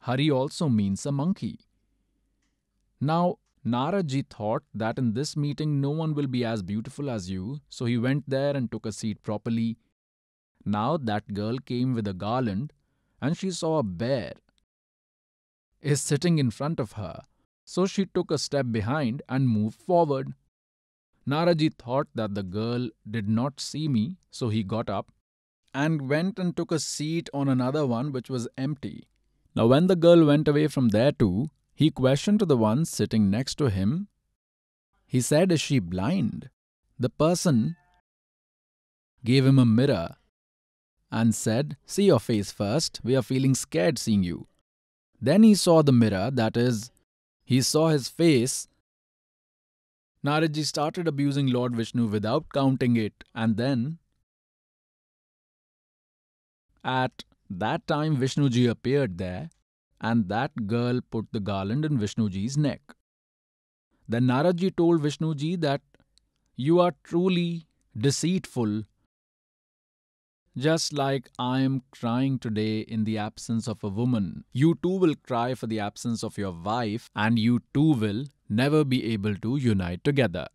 Hari 0.00 0.30
also 0.30 0.68
means 0.68 1.04
a 1.06 1.10
monkey. 1.12 1.58
Now 3.00 3.38
Naradji 3.66 4.24
thought 4.30 4.62
that 4.72 4.96
in 4.96 5.12
this 5.14 5.36
meeting 5.36 5.80
no 5.80 5.90
one 5.90 6.14
will 6.14 6.28
be 6.28 6.44
as 6.44 6.62
beautiful 6.62 7.10
as 7.10 7.28
you, 7.28 7.60
so 7.68 7.84
he 7.84 7.98
went 7.98 8.30
there 8.30 8.56
and 8.56 8.70
took 8.70 8.86
a 8.86 8.92
seat 8.92 9.22
properly. 9.22 9.76
Now 10.64 10.96
that 10.96 11.34
girl 11.34 11.58
came 11.58 11.92
with 11.92 12.06
a 12.06 12.14
garland, 12.14 12.72
and 13.20 13.36
she 13.36 13.50
saw 13.50 13.78
a 13.78 13.82
bear 13.82 14.34
is 15.80 16.00
sitting 16.00 16.38
in 16.38 16.50
front 16.50 16.80
of 16.80 16.92
her, 16.92 17.22
so 17.64 17.86
she 17.86 18.06
took 18.06 18.30
a 18.30 18.38
step 18.38 18.66
behind 18.70 19.22
and 19.28 19.48
moved 19.48 19.80
forward. 19.80 20.32
Naradji 21.28 21.74
thought 21.74 22.08
that 22.14 22.34
the 22.34 22.42
girl 22.42 22.88
did 23.08 23.28
not 23.28 23.60
see 23.60 23.88
me, 23.88 24.16
so 24.30 24.48
he 24.48 24.62
got 24.62 24.88
up 24.88 25.12
and 25.74 26.08
went 26.08 26.38
and 26.38 26.56
took 26.56 26.72
a 26.72 26.78
seat 26.78 27.28
on 27.34 27.48
another 27.48 27.86
one 27.86 28.12
which 28.12 28.30
was 28.30 28.48
empty. 28.56 29.06
Now, 29.54 29.66
when 29.66 29.86
the 29.86 29.96
girl 29.96 30.24
went 30.24 30.48
away 30.48 30.66
from 30.68 30.88
there 30.88 31.12
too, 31.12 31.50
he 31.76 31.90
questioned 31.90 32.40
the 32.40 32.56
one 32.56 32.86
sitting 32.86 33.28
next 33.30 33.56
to 33.56 33.66
him. 33.66 34.08
He 35.04 35.20
said, 35.20 35.52
Is 35.52 35.60
she 35.60 35.78
blind? 35.78 36.48
The 36.98 37.10
person 37.10 37.76
gave 39.22 39.44
him 39.44 39.58
a 39.58 39.66
mirror 39.66 40.16
and 41.12 41.34
said, 41.34 41.76
See 41.84 42.04
your 42.04 42.18
face 42.18 42.50
first. 42.50 43.00
We 43.04 43.14
are 43.14 43.22
feeling 43.22 43.54
scared 43.54 43.98
seeing 43.98 44.22
you. 44.22 44.46
Then 45.20 45.42
he 45.42 45.54
saw 45.54 45.82
the 45.82 45.92
mirror, 45.92 46.30
that 46.32 46.56
is, 46.56 46.90
he 47.44 47.60
saw 47.60 47.88
his 47.88 48.08
face. 48.08 48.68
Naradji 50.24 50.64
started 50.64 51.06
abusing 51.06 51.46
Lord 51.48 51.76
Vishnu 51.76 52.06
without 52.06 52.46
counting 52.54 52.96
it, 52.96 53.22
and 53.34 53.58
then 53.58 53.98
at 56.82 57.24
that 57.50 57.86
time 57.86 58.16
Vishnuji 58.16 58.68
appeared 58.68 59.18
there, 59.18 59.50
and 60.00 60.28
that 60.28 60.66
girl 60.66 61.00
put 61.10 61.26
the 61.32 61.40
garland 61.40 61.84
in 61.84 61.98
Vishnuji's 61.98 62.56
neck. 62.56 62.80
Then 64.08 64.24
Naradji 64.24 64.74
told 64.76 65.02
Vishnuji 65.02 65.60
that 65.60 65.80
you 66.56 66.80
are 66.80 66.92
truly 67.02 67.66
deceitful 67.96 68.84
just 70.56 70.94
like 70.94 71.30
I 71.38 71.60
am 71.60 71.82
crying 71.90 72.38
today 72.38 72.80
in 72.80 73.04
the 73.04 73.18
absence 73.18 73.68
of 73.68 73.84
a 73.84 73.88
woman, 73.88 74.44
you 74.52 74.78
too 74.82 74.98
will 74.98 75.14
cry 75.14 75.54
for 75.54 75.66
the 75.66 75.80
absence 75.80 76.24
of 76.24 76.38
your 76.38 76.52
wife, 76.52 77.10
and 77.14 77.38
you 77.38 77.60
too 77.74 77.92
will 77.92 78.24
never 78.48 78.82
be 78.82 79.12
able 79.12 79.36
to 79.36 79.56
unite 79.56 80.02
together. 80.02 80.46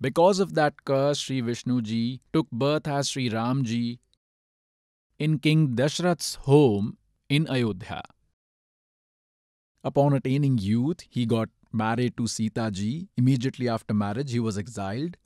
Because 0.00 0.38
of 0.38 0.54
that 0.54 0.84
curse, 0.84 1.18
Sri 1.18 1.42
Vishnuji 1.42 2.20
took 2.32 2.50
birth 2.50 2.86
as 2.86 3.08
Sri 3.08 3.30
Ramji 3.30 3.98
in 5.18 5.38
King 5.40 5.74
Dashrath's 5.74 6.36
home 6.36 6.98
in 7.28 7.48
Ayodhya. 7.48 8.02
Upon 9.84 10.12
attaining 10.12 10.58
youth, 10.58 11.00
he 11.08 11.26
got 11.26 11.48
married 11.72 12.16
to 12.16 12.26
Sita 12.26 12.70
ji. 12.70 13.08
Immediately 13.16 13.68
after 13.68 13.94
marriage, 13.94 14.32
he 14.32 14.40
was 14.40 14.56
exiled. 14.56 15.16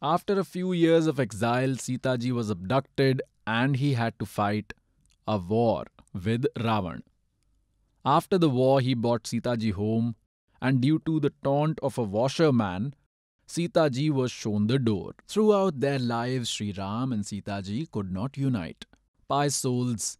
After 0.00 0.38
a 0.38 0.44
few 0.44 0.72
years 0.72 1.06
of 1.06 1.18
exile, 1.18 1.76
Sita 1.76 2.16
ji 2.18 2.32
was 2.32 2.50
abducted 2.50 3.22
and 3.46 3.76
he 3.76 3.94
had 3.94 4.18
to 4.18 4.26
fight 4.26 4.72
a 5.26 5.38
war 5.38 5.86
with 6.12 6.46
Ravan. 6.58 7.02
After 8.04 8.38
the 8.38 8.50
war, 8.50 8.80
he 8.80 8.94
brought 8.94 9.26
Sita 9.26 9.56
ji 9.56 9.70
home, 9.70 10.16
and 10.60 10.80
due 10.80 11.00
to 11.06 11.20
the 11.20 11.32
taunt 11.44 11.78
of 11.82 11.98
a 11.98 12.02
washerman, 12.02 12.94
Sita 13.46 13.90
ji 13.90 14.10
was 14.10 14.32
shown 14.32 14.66
the 14.66 14.78
door. 14.78 15.12
Throughout 15.28 15.80
their 15.80 15.98
lives, 15.98 16.48
Sri 16.48 16.72
Ram 16.72 17.12
and 17.12 17.24
Sita 17.26 17.60
ji 17.62 17.86
could 17.86 18.12
not 18.12 18.36
unite. 18.36 18.86
Pious 19.28 19.56
souls, 19.56 20.18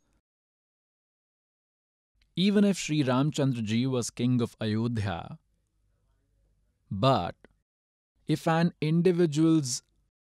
even 2.35 2.65
if 2.65 2.79
Sri 2.79 3.03
Ramchandra 3.03 3.63
ji 3.63 3.87
was 3.87 4.11
king 4.11 4.41
of 4.41 4.57
Ayodhya, 4.61 5.39
but 6.91 7.35
if 8.27 8.47
an 8.47 8.73
individual's 8.81 9.83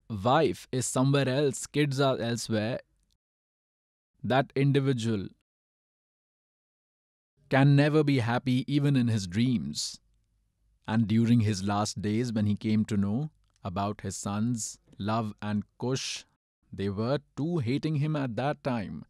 wife 0.09 0.67
is 0.73 0.87
somewhere 0.87 1.29
else, 1.29 1.67
kids 1.67 2.01
are 2.01 2.19
elsewhere, 2.19 2.81
that 4.23 4.53
individual 4.55 5.29
can 7.49 7.75
never 7.75 8.05
be 8.05 8.19
happy 8.21 8.65
even 8.73 8.97
in 8.97 9.09
his 9.09 9.27
dreams. 9.27 10.01
And 10.87 11.07
during 11.07 11.41
his 11.41 11.63
last 11.63 12.01
days, 12.01 12.33
when 12.33 12.47
he 12.47 12.57
came 12.57 12.85
to 12.87 12.97
know 12.97 13.31
about 13.63 14.01
his 14.01 14.17
sons, 14.17 14.79
Luv 14.99 15.35
and 15.41 15.65
Kush, 15.79 16.25
they 16.73 16.89
were 16.89 17.19
too 17.37 17.59
hating 17.59 17.97
him 17.97 18.17
at 18.17 18.37
that 18.37 18.63
time. 18.63 19.05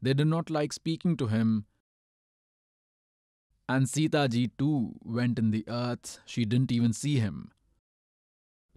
They 0.00 0.14
did 0.14 0.26
not 0.26 0.50
like 0.50 0.72
speaking 0.72 1.16
to 1.18 1.26
him. 1.26 1.66
And 3.68 3.88
Sita 3.88 4.28
ji 4.28 4.50
too 4.58 4.94
went 5.02 5.38
in 5.38 5.50
the 5.50 5.64
earth, 5.66 6.20
she 6.24 6.44
didn't 6.44 6.70
even 6.70 6.92
see 6.92 7.18
him. 7.18 7.50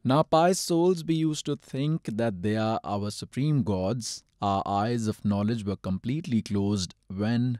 Now, 0.03 0.23
pious 0.23 0.59
souls, 0.59 1.03
we 1.03 1.15
used 1.15 1.45
to 1.45 1.55
think 1.55 2.05
that 2.05 2.41
they 2.41 2.55
are 2.55 2.79
our 2.83 3.11
supreme 3.11 3.63
gods. 3.63 4.23
Our 4.41 4.63
eyes 4.65 5.07
of 5.07 5.25
knowledge 5.25 5.65
were 5.65 5.75
completely 5.75 6.41
closed 6.41 6.95
when, 7.13 7.59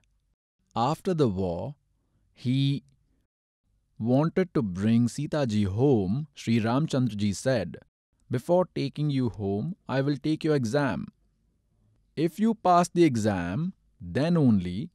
after 0.75 1.13
the 1.13 1.27
war, 1.27 1.75
he 2.33 2.83
wanted 3.99 4.53
to 4.53 4.61
bring 4.61 5.09
Sita 5.09 5.45
ji 5.45 5.63
home. 5.63 6.27
Sri 6.33 6.59
Ramchandra 6.61 7.17
ji 7.17 7.33
said, 7.33 7.77
Before 8.31 8.65
taking 8.73 9.09
you 9.09 9.29
home, 9.29 9.75
I 9.87 10.01
will 10.01 10.17
take 10.17 10.43
your 10.43 10.55
exam. 10.55 11.07
If 12.15 12.39
you 12.39 12.55
pass 12.55 12.87
the 12.87 13.03
exam, 13.03 13.73
then 13.99 14.37
only 14.37 14.89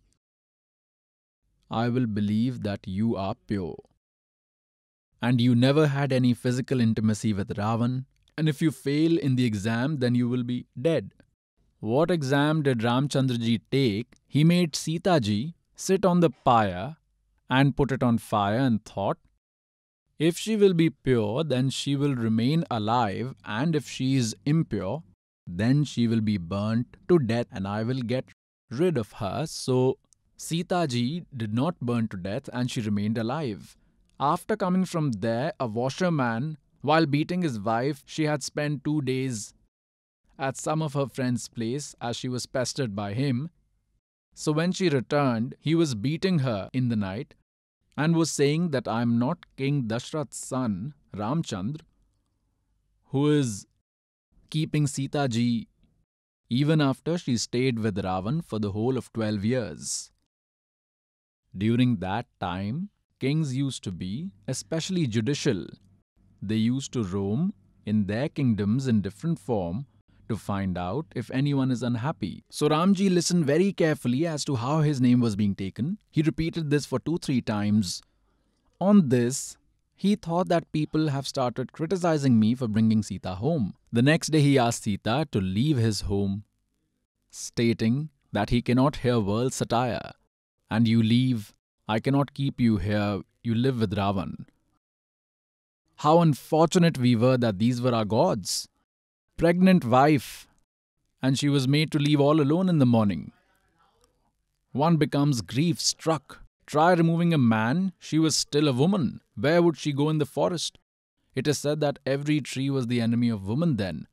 I 1.82 1.88
will 1.88 2.06
believe 2.06 2.62
that 2.62 2.86
you 2.86 3.16
are 3.16 3.34
pure 3.48 3.76
and 5.20 5.40
you 5.40 5.54
never 5.54 5.86
had 5.88 6.12
any 6.12 6.34
physical 6.34 6.80
intimacy 6.80 7.32
with 7.32 7.56
Ravan, 7.56 8.04
and 8.36 8.48
if 8.48 8.60
you 8.60 8.70
fail 8.70 9.16
in 9.18 9.36
the 9.36 9.46
exam, 9.46 9.98
then 10.00 10.14
you 10.14 10.28
will 10.28 10.42
be 10.42 10.66
dead. 10.88 11.12
What 11.80 12.10
exam 12.10 12.62
did 12.62 12.80
Ramchandraji 12.80 13.60
take? 13.70 14.16
He 14.26 14.44
made 14.44 14.76
Sita 14.76 15.20
ji 15.20 15.54
sit 15.76 16.04
on 16.04 16.20
the 16.20 16.30
pyre 16.48 16.96
and 17.48 17.76
put 17.76 17.92
it 17.92 18.02
on 18.02 18.18
fire 18.18 18.58
and 18.58 18.84
thought, 18.84 19.18
if 20.18 20.38
she 20.38 20.56
will 20.56 20.74
be 20.74 20.90
pure, 20.90 21.42
then 21.42 21.70
she 21.70 21.96
will 21.96 22.14
remain 22.14 22.64
alive, 22.70 23.34
and 23.44 23.74
if 23.74 23.88
she 23.88 24.14
is 24.16 24.36
impure, 24.44 25.02
then 25.46 25.84
she 25.84 26.06
will 26.06 26.20
be 26.20 26.36
burnt 26.38 26.96
to 27.08 27.18
death, 27.18 27.46
and 27.50 27.66
I 27.66 27.82
will 27.82 28.00
get 28.00 28.26
rid 28.70 28.98
of 28.98 29.12
her. 29.12 29.46
So 29.46 29.98
Sita 30.36 30.86
ji 30.88 31.24
did 31.36 31.54
not 31.54 31.80
burn 31.80 32.08
to 32.08 32.16
death, 32.16 32.48
and 32.52 32.70
she 32.70 32.80
remained 32.80 33.18
alive. 33.18 33.76
After 34.18 34.56
coming 34.56 34.84
from 34.84 35.12
there, 35.12 35.52
a 35.58 35.66
washerman, 35.66 36.58
while 36.82 37.06
beating 37.06 37.42
his 37.42 37.58
wife, 37.58 38.02
she 38.06 38.24
had 38.24 38.42
spent 38.42 38.84
two 38.84 39.00
days 39.02 39.54
at 40.38 40.56
some 40.56 40.82
of 40.82 40.94
her 40.94 41.06
friend's 41.06 41.48
place 41.48 41.94
as 42.00 42.16
she 42.16 42.28
was 42.28 42.46
pestered 42.46 42.94
by 42.94 43.14
him. 43.14 43.50
So 44.34 44.52
when 44.52 44.72
she 44.72 44.88
returned, 44.88 45.54
he 45.60 45.74
was 45.74 45.94
beating 45.94 46.40
her 46.40 46.68
in 46.72 46.88
the 46.88 46.96
night 46.96 47.34
and 47.96 48.16
was 48.16 48.30
saying 48.30 48.70
that 48.70 48.88
I 48.88 49.02
am 49.02 49.18
not 49.18 49.46
King 49.56 49.84
Dashrath's 49.84 50.36
son, 50.36 50.94
Ramchandra, 51.14 51.82
who 53.06 53.30
is 53.30 53.66
keeping 54.50 54.86
Sita 54.86 55.28
ji 55.28 55.68
even 56.50 56.80
after 56.80 57.16
she 57.16 57.36
stayed 57.36 57.78
with 57.78 57.96
Ravan 57.96 58.44
for 58.44 58.58
the 58.58 58.72
whole 58.72 58.98
of 58.98 59.12
12 59.12 59.44
years. 59.44 60.10
During 61.56 61.96
that 61.96 62.26
time, 62.40 62.90
kings 63.20 63.56
used 63.56 63.84
to 63.84 63.92
be, 63.92 64.30
especially 64.48 65.06
judicial. 65.06 65.66
They 66.42 66.56
used 66.56 66.92
to 66.92 67.04
roam 67.04 67.54
in 67.86 68.06
their 68.06 68.28
kingdoms 68.28 68.86
in 68.86 69.02
different 69.02 69.38
form 69.38 69.86
to 70.28 70.36
find 70.36 70.76
out 70.78 71.06
if 71.14 71.30
anyone 71.30 71.70
is 71.70 71.82
unhappy. 71.82 72.44
So 72.50 72.68
Ramji 72.68 73.12
listened 73.12 73.46
very 73.46 73.72
carefully 73.72 74.26
as 74.26 74.44
to 74.46 74.56
how 74.56 74.80
his 74.80 75.00
name 75.00 75.20
was 75.20 75.36
being 75.36 75.54
taken. 75.54 75.98
He 76.10 76.22
repeated 76.22 76.70
this 76.70 76.86
for 76.86 76.98
two, 76.98 77.18
three 77.18 77.40
times. 77.40 78.02
On 78.80 79.08
this, 79.10 79.56
he 79.94 80.16
thought 80.16 80.48
that 80.48 80.72
people 80.72 81.08
have 81.08 81.26
started 81.26 81.72
criticizing 81.72 82.40
me 82.40 82.54
for 82.54 82.66
bringing 82.66 83.02
Sita 83.02 83.36
home. 83.36 83.74
The 83.92 84.02
next 84.02 84.28
day, 84.28 84.40
he 84.40 84.58
asked 84.58 84.82
Sita 84.82 85.28
to 85.30 85.40
leave 85.40 85.76
his 85.76 86.02
home, 86.02 86.44
stating 87.30 88.08
that 88.32 88.50
he 88.50 88.60
cannot 88.60 88.96
hear 88.96 89.20
world 89.20 89.52
satire, 89.52 90.12
and 90.74 90.88
you 90.88 91.02
leave 91.02 91.54
I 91.86 92.00
cannot 92.00 92.32
keep 92.32 92.60
you 92.60 92.78
here. 92.78 93.20
You 93.42 93.54
live 93.54 93.80
with 93.80 93.94
Ravan. 93.94 94.46
How 95.96 96.20
unfortunate 96.20 96.96
we 96.96 97.14
were 97.14 97.36
that 97.36 97.58
these 97.58 97.82
were 97.82 97.94
our 97.94 98.06
gods. 98.06 98.68
Pregnant 99.36 99.84
wife, 99.84 100.48
and 101.22 101.38
she 101.38 101.50
was 101.50 101.68
made 101.68 101.92
to 101.92 101.98
leave 101.98 102.20
all 102.20 102.40
alone 102.40 102.70
in 102.70 102.78
the 102.78 102.86
morning. 102.86 103.32
One 104.72 104.96
becomes 104.96 105.42
grief 105.42 105.78
struck. 105.78 106.40
Try 106.66 106.94
removing 106.94 107.34
a 107.34 107.38
man, 107.38 107.92
she 107.98 108.18
was 108.18 108.34
still 108.34 108.66
a 108.66 108.72
woman. 108.72 109.20
Where 109.36 109.60
would 109.60 109.76
she 109.76 109.92
go 109.92 110.08
in 110.08 110.18
the 110.18 110.26
forest? 110.26 110.78
It 111.34 111.46
is 111.46 111.58
said 111.58 111.80
that 111.80 111.98
every 112.06 112.40
tree 112.40 112.70
was 112.70 112.86
the 112.86 113.02
enemy 113.02 113.28
of 113.28 113.46
woman 113.46 113.76
then. 113.76 114.06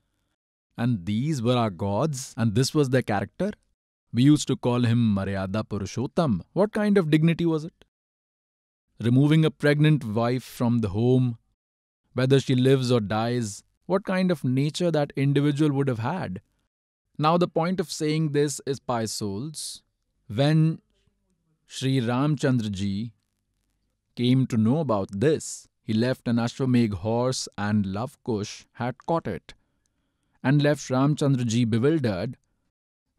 And 0.77 1.05
these 1.05 1.41
were 1.41 1.55
our 1.55 1.69
gods, 1.69 2.33
and 2.35 2.53
this 2.53 2.75
was 2.75 2.89
their 2.89 3.01
character? 3.01 3.51
We 4.13 4.23
used 4.23 4.47
to 4.47 4.57
call 4.57 4.81
him 4.81 5.15
Maryada 5.15 5.63
Purushottam. 5.63 6.41
What 6.53 6.73
kind 6.73 6.97
of 6.97 7.09
dignity 7.09 7.45
was 7.45 7.63
it? 7.63 7.85
Removing 8.99 9.45
a 9.45 9.51
pregnant 9.51 10.03
wife 10.03 10.43
from 10.43 10.79
the 10.79 10.89
home, 10.89 11.37
whether 12.13 12.39
she 12.39 12.55
lives 12.55 12.91
or 12.91 12.99
dies, 12.99 13.63
what 13.85 14.03
kind 14.03 14.29
of 14.29 14.43
nature 14.43 14.91
that 14.91 15.13
individual 15.15 15.71
would 15.71 15.87
have 15.87 15.99
had? 15.99 16.41
Now, 17.17 17.37
the 17.37 17.47
point 17.47 17.79
of 17.79 17.91
saying 17.91 18.31
this 18.31 18.59
is, 18.65 18.79
pious 18.79 19.13
souls, 19.13 19.81
when 20.27 20.81
Sri 21.65 22.01
Ramchandra 22.01 22.69
ji 22.69 23.13
came 24.15 24.45
to 24.47 24.57
know 24.57 24.79
about 24.79 25.09
this, 25.11 25.67
he 25.83 25.93
left 25.93 26.27
an 26.27 26.35
Ashwamedh 26.35 26.95
horse 26.95 27.47
and 27.57 27.85
Luv 27.85 28.17
had 28.73 28.95
caught 29.05 29.27
it 29.27 29.53
and 30.43 30.61
left 30.61 30.89
Ramchandra 30.89 31.45
ji 31.45 31.65
bewildered. 31.65 32.37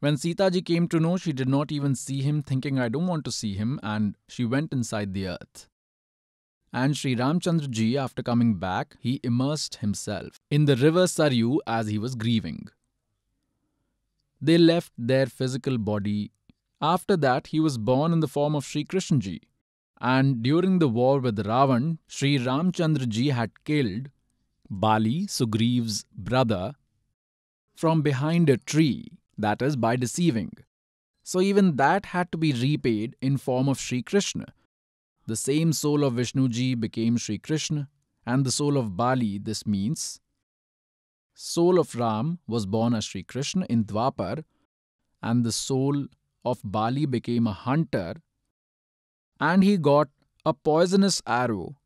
When 0.02 0.16
Sita 0.16 0.50
ji 0.50 0.62
came 0.62 0.88
to 0.88 0.98
know, 0.98 1.16
she 1.16 1.32
did 1.32 1.48
not 1.48 1.70
even 1.70 1.94
see 1.94 2.22
him, 2.22 2.42
thinking, 2.42 2.76
I 2.76 2.88
don't 2.88 3.06
want 3.06 3.24
to 3.24 3.30
see 3.30 3.54
him, 3.54 3.78
and 3.84 4.16
she 4.26 4.44
went 4.44 4.72
inside 4.72 5.14
the 5.14 5.28
earth. 5.28 5.68
And 6.72 6.96
Sri 6.96 7.14
Ramchandra 7.14 7.70
ji, 7.70 7.96
after 7.96 8.20
coming 8.20 8.54
back, 8.54 8.96
he 8.98 9.20
immersed 9.22 9.76
himself 9.76 10.40
in 10.50 10.64
the 10.64 10.74
river 10.74 11.04
Saryu 11.04 11.58
as 11.68 11.86
he 11.86 11.98
was 11.98 12.16
grieving. 12.16 12.66
They 14.40 14.58
left 14.58 14.92
their 14.98 15.26
physical 15.26 15.78
body. 15.78 16.32
After 16.80 17.16
that, 17.18 17.46
he 17.46 17.60
was 17.60 17.78
born 17.78 18.12
in 18.12 18.18
the 18.18 18.26
form 18.26 18.56
of 18.56 18.64
Sri 18.64 18.82
Krishna 18.82 19.18
ji. 19.18 19.42
And 20.00 20.42
during 20.42 20.80
the 20.80 20.88
war 20.88 21.20
with 21.20 21.46
Ravan, 21.46 21.98
Sri 22.08 22.40
Ramchandra 22.40 23.08
ji 23.08 23.28
had 23.28 23.62
killed 23.62 24.10
Bali, 24.68 25.28
Sugriv's 25.28 26.06
brother, 26.12 26.72
from 27.76 28.02
behind 28.02 28.50
a 28.50 28.56
tree, 28.56 29.12
that 29.38 29.62
is, 29.62 29.76
by 29.76 29.96
deceiving. 29.96 30.52
So 31.22 31.40
even 31.40 31.76
that 31.76 32.06
had 32.06 32.32
to 32.32 32.38
be 32.38 32.52
repaid 32.52 33.16
in 33.20 33.36
form 33.36 33.68
of 33.68 33.78
Sri 33.78 34.02
Krishna. 34.02 34.46
The 35.26 35.36
same 35.36 35.72
soul 35.72 36.04
of 36.04 36.14
Vishnuji 36.14 36.78
became 36.78 37.16
Sri 37.16 37.38
Krishna, 37.38 37.88
and 38.26 38.44
the 38.44 38.52
soul 38.52 38.76
of 38.76 38.96
Bali, 38.96 39.38
this 39.38 39.66
means, 39.66 40.20
soul 41.34 41.78
of 41.78 41.94
Ram 41.94 42.38
was 42.46 42.66
born 42.66 42.94
as 42.94 43.04
Sri 43.04 43.22
Krishna 43.22 43.66
in 43.70 43.84
Dwapar, 43.84 44.44
and 45.22 45.44
the 45.44 45.52
soul 45.52 46.06
of 46.44 46.60
Bali 46.64 47.06
became 47.06 47.46
a 47.46 47.52
hunter 47.52 48.14
and 49.40 49.64
he 49.64 49.76
got 49.76 50.08
a 50.44 50.52
poisonous 50.52 51.22
arrow 51.26 51.76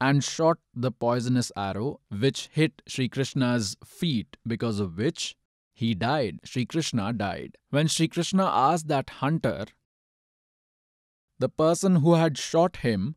and 0.00 0.24
shot 0.24 0.58
the 0.74 0.90
poisonous 0.90 1.52
arrow 1.56 2.00
which 2.10 2.48
hit 2.52 2.82
Sri 2.86 3.08
Krishna's 3.08 3.76
feet 3.84 4.36
because 4.46 4.80
of 4.80 4.96
which 4.96 5.36
he 5.80 5.94
died. 5.94 6.40
Sri 6.44 6.66
Krishna 6.66 7.10
died. 7.14 7.56
When 7.70 7.88
Sri 7.88 8.06
Krishna 8.06 8.44
asked 8.44 8.88
that 8.88 9.08
hunter, 9.20 9.64
the 11.38 11.48
person 11.48 11.96
who 11.96 12.14
had 12.14 12.36
shot 12.36 12.76
him, 12.88 13.14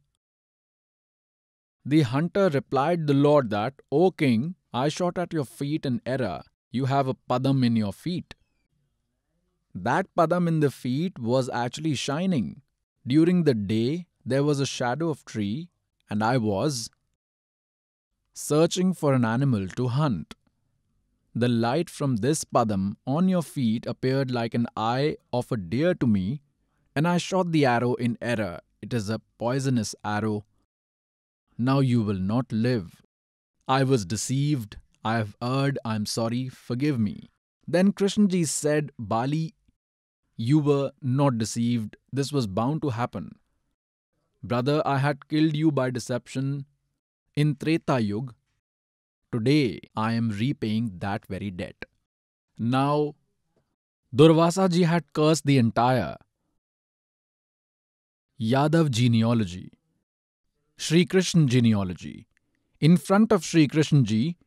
the 1.83 2.03
hunter 2.03 2.47
replied 2.47 3.05
the 3.05 3.13
Lord 3.13 3.49
that, 3.49 3.81
O 3.91 4.11
king, 4.11 4.55
I 4.73 4.87
shot 4.87 5.17
at 5.17 5.33
your 5.33 5.43
feet 5.43 5.85
in 5.85 6.01
error. 6.05 6.43
You 6.71 6.85
have 6.85 7.09
a 7.09 7.15
padam 7.29 7.65
in 7.65 7.75
your 7.75 7.91
feet. 7.91 8.33
That 9.75 10.07
padam 10.17 10.47
in 10.47 10.61
the 10.61 10.71
feet 10.71 11.19
was 11.19 11.49
actually 11.49 11.95
shining. 11.95 12.61
During 13.05 13.43
the 13.43 13.53
day, 13.53 14.07
there 14.25 14.45
was 14.45 14.61
a 14.61 14.65
shadow 14.65 15.09
of 15.09 15.25
tree, 15.25 15.67
and 16.09 16.23
I 16.23 16.37
was 16.37 16.89
searching 18.33 18.93
for 18.93 19.13
an 19.13 19.25
animal 19.25 19.67
to 19.67 19.89
hunt. 19.89 20.33
The 21.35 21.49
light 21.49 21.89
from 21.89 22.17
this 22.17 22.43
padam 22.43 22.95
on 23.07 23.27
your 23.27 23.41
feet 23.41 23.85
appeared 23.87 24.29
like 24.29 24.53
an 24.53 24.67
eye 24.77 25.17
of 25.31 25.51
a 25.51 25.57
deer 25.57 25.95
to 25.95 26.05
me, 26.05 26.41
and 26.95 27.07
I 27.07 27.17
shot 27.17 27.51
the 27.51 27.65
arrow 27.65 27.95
in 27.95 28.17
error. 28.21 28.59
It 28.81 28.93
is 28.93 29.09
a 29.09 29.21
poisonous 29.39 29.95
arrow. 30.05 30.45
Now 31.57 31.79
you 31.79 32.03
will 32.03 32.19
not 32.19 32.51
live. 32.51 33.01
I 33.67 33.83
was 33.83 34.05
deceived. 34.05 34.77
I 35.03 35.17
have 35.17 35.35
erred. 35.41 35.79
I 35.83 35.95
am 35.95 36.05
sorry. 36.05 36.49
Forgive 36.49 36.99
me. 36.99 37.31
Then 37.67 37.93
Krishnaji 37.93 38.47
said, 38.47 38.91
Bali, 38.99 39.55
you 40.35 40.59
were 40.59 40.91
not 41.01 41.37
deceived. 41.37 41.97
This 42.11 42.31
was 42.31 42.45
bound 42.45 42.81
to 42.83 42.89
happen. 42.89 43.35
Brother, 44.43 44.81
I 44.85 44.97
had 44.97 45.27
killed 45.29 45.55
you 45.55 45.71
by 45.71 45.89
deception 45.89 46.65
in 47.35 47.55
Treta 47.55 47.99
Yug. 48.01 48.33
Today 49.33 49.79
I 49.95 50.13
am 50.13 50.29
repaying 50.29 50.99
that 50.99 51.25
very 51.25 51.49
debt. 51.49 51.85
Now, 52.59 53.15
Durvasa 54.15 54.69
ji 54.69 54.83
had 54.83 55.11
cursed 55.11 55.47
the 55.47 55.57
entire 55.57 56.17
Yadav 58.39 58.91
genealogy, 58.91 59.71
Sri 60.77 61.05
Krishna 61.05 61.47
genealogy. 61.47 62.27
In 62.79 62.95
front 62.95 63.31
of 63.31 63.43
Sri 63.43 63.67
Krishna 63.67 64.03
ji, 64.03 64.37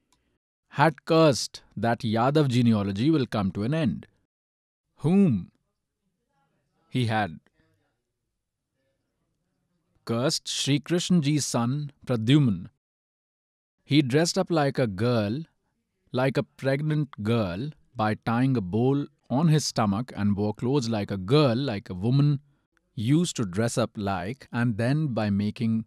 had 0.69 1.05
cursed 1.05 1.63
that 1.77 2.01
Yadav 2.01 2.47
genealogy 2.47 3.11
will 3.11 3.27
come 3.27 3.51
to 3.53 3.65
an 3.65 3.75
end. 3.75 4.07
Whom 4.99 5.51
he 6.91 7.07
had 7.07 7.41
cursed 10.05 10.47
Sri 10.47 10.79
Krishna 10.79 11.21
ji's 11.21 11.45
son 11.45 11.91
Pradyumna. 12.07 12.69
He 13.87 14.03
dressed 14.03 14.37
up 14.37 14.51
like 14.51 14.81
a 14.81 14.89
girl, 14.89 15.43
like 16.11 16.37
a 16.37 16.43
pregnant 16.43 17.23
girl, 17.23 17.71
by 17.95 18.15
tying 18.15 18.57
a 18.57 18.61
bowl 18.61 19.07
on 19.31 19.47
his 19.47 19.65
stomach 19.65 20.13
and 20.17 20.37
wore 20.37 20.55
clothes 20.55 20.89
like 20.89 21.13
a 21.13 21.17
girl, 21.17 21.55
like 21.55 21.89
a 21.89 21.95
woman 21.95 22.41
used 22.97 23.37
to 23.37 23.45
dress 23.45 23.79
up 23.79 23.91
like, 23.97 24.49
and 24.51 24.77
then 24.77 25.15
by 25.15 25.31
making 25.31 25.85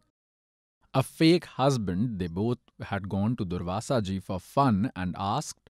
a 0.94 1.04
fake 1.04 1.44
husband, 1.44 2.20
they 2.20 2.28
both 2.28 2.60
had 2.84 3.10
gone 3.10 3.36
to 3.36 3.46
Durvasa 3.46 4.02
ji 4.02 4.20
for 4.22 4.40
fun 4.40 4.94
and 4.96 5.14
asked 5.20 5.70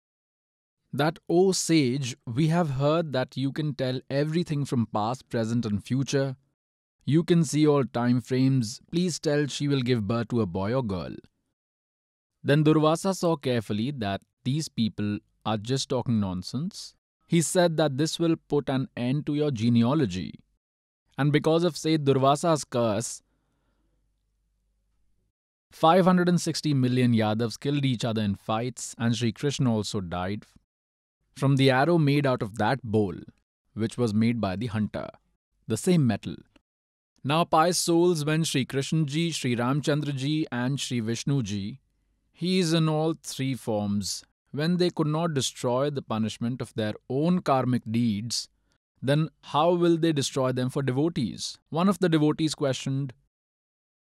that, 0.94 1.18
O 1.28 1.52
sage, 1.54 2.16
we 2.28 2.50
have 2.50 2.70
heard 2.70 3.14
that 3.14 3.36
you 3.36 3.52
can 3.52 3.74
tell 3.74 4.00
everything 4.12 4.64
from 4.64 4.86
past, 4.86 5.28
present, 5.28 5.66
and 5.66 5.84
future. 5.84 6.36
You 7.04 7.24
can 7.24 7.44
see 7.44 7.66
all 7.66 7.84
time 7.84 8.22
frames. 8.22 8.80
Please 8.92 9.20
tell 9.20 9.48
she 9.48 9.68
will 9.68 9.82
give 9.82 10.08
birth 10.08 10.28
to 10.28 10.42
a 10.42 10.46
boy 10.46 10.72
or 10.72 10.84
girl. 10.84 11.16
Then 12.44 12.64
Durvasa 12.64 13.16
saw 13.16 13.36
carefully 13.36 13.92
that 13.92 14.22
these 14.44 14.68
people 14.68 15.20
are 15.46 15.58
just 15.58 15.90
talking 15.90 16.20
nonsense. 16.20 16.96
He 17.28 17.42
said 17.42 17.78
that 17.78 17.98
this 17.98 18.20
will 18.20 18.36
put 18.36 18.70
an 18.70 18.88
end 18.98 19.26
to 19.28 19.36
your 19.36 19.52
genealogy. 19.52 20.34
And 21.18 21.32
because 21.32 21.64
of 21.64 21.78
Seth 21.78 22.02
Durvasa's 22.02 22.64
curse, 22.64 23.22
560 25.72 26.74
million 26.74 27.14
Yadavs 27.14 27.60
killed 27.60 27.86
each 27.86 28.04
other 28.04 28.22
in 28.22 28.36
fights, 28.36 28.96
and 28.98 29.16
Sri 29.16 29.32
Krishna 29.32 29.74
also 29.74 30.02
died 30.02 30.46
from 31.36 31.56
the 31.56 31.72
arrow 31.72 31.98
made 31.98 32.26
out 32.26 32.42
of 32.42 32.58
that 32.58 32.82
bowl, 32.84 33.16
which 33.74 33.98
was 33.98 34.14
made 34.14 34.42
by 34.42 34.56
the 34.56 34.68
hunter, 34.68 35.10
the 35.68 35.78
same 35.78 36.06
metal. 36.06 36.36
Now, 37.24 37.46
pious 37.46 37.78
souls, 37.78 38.26
when 38.26 38.44
Sri 38.44 38.66
Krishna 38.66 39.06
ji, 39.06 39.32
Sri 39.32 39.56
Ramchandra 39.56 40.16
ji, 40.16 40.48
and 40.52 40.80
Sri 40.80 41.00
Vishnu 41.00 41.44
ji, 41.44 41.81
he 42.42 42.58
is 42.58 42.74
in 42.74 42.90
all 42.90 43.14
three 43.22 43.54
forms, 43.54 44.26
when 44.50 44.78
they 44.78 44.90
could 44.90 45.06
not 45.06 45.32
destroy 45.32 45.92
the 45.92 46.02
punishment 46.02 46.60
of 46.60 46.74
their 46.74 46.96
own 47.08 47.40
karmic 47.40 47.84
deeds, 47.92 48.50
then 49.00 49.30
how 49.42 49.72
will 49.76 49.96
they 49.96 50.12
destroy 50.12 50.52
them 50.52 50.68
for 50.68 50.82
devotees? 50.82 51.60
One 51.70 51.88
of 51.88 52.00
the 52.00 52.10
devotees 52.10 52.56
questioned 52.56 53.14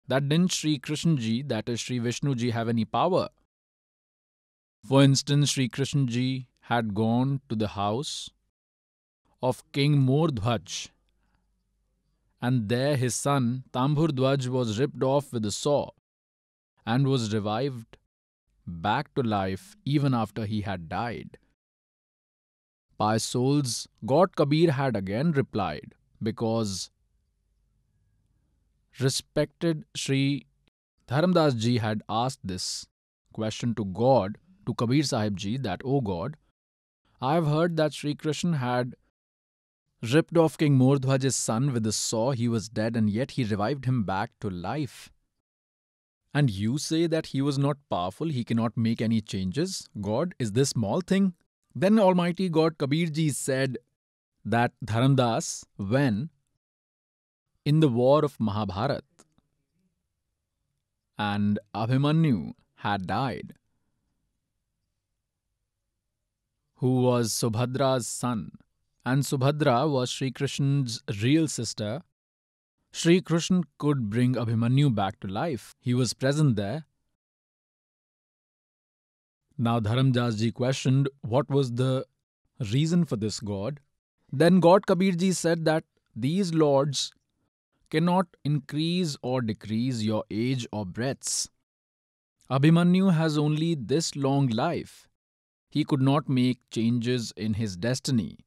that 0.08 0.30
didn't 0.30 0.54
Sri 0.54 0.80
Krishna 0.80 1.18
ji, 1.18 1.42
that 1.42 1.68
is 1.68 1.82
Sri 1.82 2.00
Vishnu 2.00 2.36
ji, 2.36 2.52
have 2.52 2.70
any 2.70 2.86
power? 2.86 3.28
For 4.88 5.04
instance, 5.04 5.50
Sri 5.50 5.68
Krishna 5.68 6.06
ji 6.06 6.48
had 6.70 6.94
gone 6.94 7.42
to 7.50 7.56
the 7.56 7.74
house 7.76 8.30
of 9.44 9.70
King 9.74 9.98
Mordhwaj, 9.98 10.88
and 12.42 12.70
there 12.70 12.96
his 12.96 13.14
son 13.14 13.66
Tamburdhwaj 13.74 14.48
was 14.48 14.80
ripped 14.80 15.04
off 15.04 15.34
with 15.34 15.46
a 15.46 15.52
saw 15.52 15.90
and 16.86 17.08
was 17.08 17.34
revived 17.34 17.98
back 18.72 19.14
to 19.16 19.22
life 19.22 19.76
even 19.86 20.14
after 20.14 20.46
he 20.46 20.62
had 20.62 20.88
died. 20.88 21.38
By 22.98 23.18
souls, 23.18 23.88
God 24.06 24.36
Kabir 24.36 24.72
had 24.72 24.96
again 24.96 25.32
replied, 25.32 25.96
because 26.22 26.92
respected 29.00 29.86
Sri 29.96 30.46
Dharamdas 31.08 31.58
ji 31.58 31.80
had 31.80 32.04
asked 32.08 32.40
this 32.44 32.86
question 33.34 33.74
to 33.76 33.86
God, 33.86 34.38
to 34.66 34.74
Kabir 34.74 35.04
Sahib 35.04 35.38
ji, 35.38 35.58
that, 35.58 35.82
O 35.84 36.02
God, 36.02 36.38
I 37.22 37.36
have 37.36 37.48
heard 37.48 37.78
that 37.78 37.94
Sri 37.94 38.16
Krishna 38.16 38.58
had 38.58 38.96
ripped 40.02 40.38
off 40.38 40.58
King 40.58 40.78
Mordhwaj's 40.78 41.36
son 41.36 41.74
with 41.74 41.86
a 41.86 41.92
saw, 41.92 42.32
he 42.32 42.48
was 42.48 42.70
dead, 42.70 42.96
and 42.96 43.10
yet 43.10 43.32
he 43.32 43.44
revived 43.44 43.86
him 43.86 44.04
back 44.04 44.32
to 44.40 44.50
life. 44.50 45.11
And 46.34 46.50
you 46.50 46.78
say 46.78 47.08
that 47.08 47.28
he 47.28 47.42
was 47.42 47.58
not 47.58 47.78
powerful, 47.90 48.28
he 48.30 48.44
cannot 48.44 48.78
make 48.78 49.02
any 49.02 49.20
changes? 49.20 49.90
God, 50.00 50.34
is 50.40 50.54
this 50.54 50.70
small 50.70 51.02
thing? 51.02 51.34
Then 51.76 52.00
Almighty 52.00 52.50
God 52.50 52.78
Kabirji 52.78 53.34
said 53.34 53.78
that 54.46 54.72
Dharamdas, 54.86 55.66
when 55.78 56.30
in 57.66 57.80
the 57.80 57.90
war 57.90 58.26
of 58.26 58.40
Mahabharat 58.40 59.04
and 61.18 61.60
Abhimanyu 61.76 62.54
had 62.76 63.08
died, 63.08 63.54
who 66.76 67.02
was 67.02 67.32
Subhadra's 67.32 68.08
son, 68.08 68.52
and 69.06 69.24
Subhadra 69.24 69.90
was 69.90 70.10
Sri 70.10 70.32
Krishna's 70.32 71.04
real 71.22 71.48
sister, 71.48 72.02
Sri 72.94 73.22
Krishna 73.22 73.62
could 73.78 74.10
bring 74.10 74.36
Abhimanyu 74.36 74.94
back 74.94 75.20
to 75.22 75.28
life. 75.28 75.76
He 75.80 75.94
was 75.94 76.14
present 76.14 76.56
there. 76.56 76.86
Now 79.58 79.80
Dharamdas 79.80 80.38
ji 80.40 80.52
questioned 80.52 81.10
what 81.22 81.50
was 81.50 81.74
the 81.74 82.06
reason 82.72 83.06
for 83.06 83.16
this 83.16 83.40
god. 83.40 83.80
Then 84.32 84.60
God 84.60 84.86
Kabirji 84.86 85.34
said 85.36 85.66
that 85.66 85.84
these 86.16 86.54
lords 86.54 87.12
cannot 87.90 88.28
increase 88.44 89.18
or 89.22 89.42
decrease 89.42 90.02
your 90.02 90.24
age 90.32 90.66
or 90.72 90.86
breadths. 90.86 91.50
Abhimanyu 92.50 93.14
has 93.14 93.38
only 93.38 93.76
this 93.76 94.16
long 94.16 94.48
life. 94.48 95.08
He 95.70 95.84
could 95.86 96.02
not 96.02 96.28
make 96.28 96.60
changes 96.70 97.32
in 97.38 97.54
his 97.54 97.78
destiny. 97.78 98.40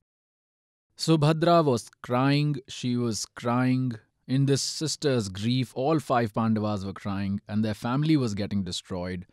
Subhadra 0.97 1.65
was 1.65 1.89
crying, 2.03 2.57
she 2.69 2.97
was 2.97 3.25
crying. 3.25 3.93
In 4.27 4.47
this 4.47 4.63
sister's 4.63 5.29
grief, 5.29 5.73
all 5.75 5.99
five 5.99 6.33
Pandavas 6.33 6.85
were 6.85 6.95
crying, 6.95 7.41
and 7.47 7.65
their 7.65 7.75
family 7.75 8.17
was 8.17 8.35
getting 8.35 8.65
destroyed. 8.65 9.27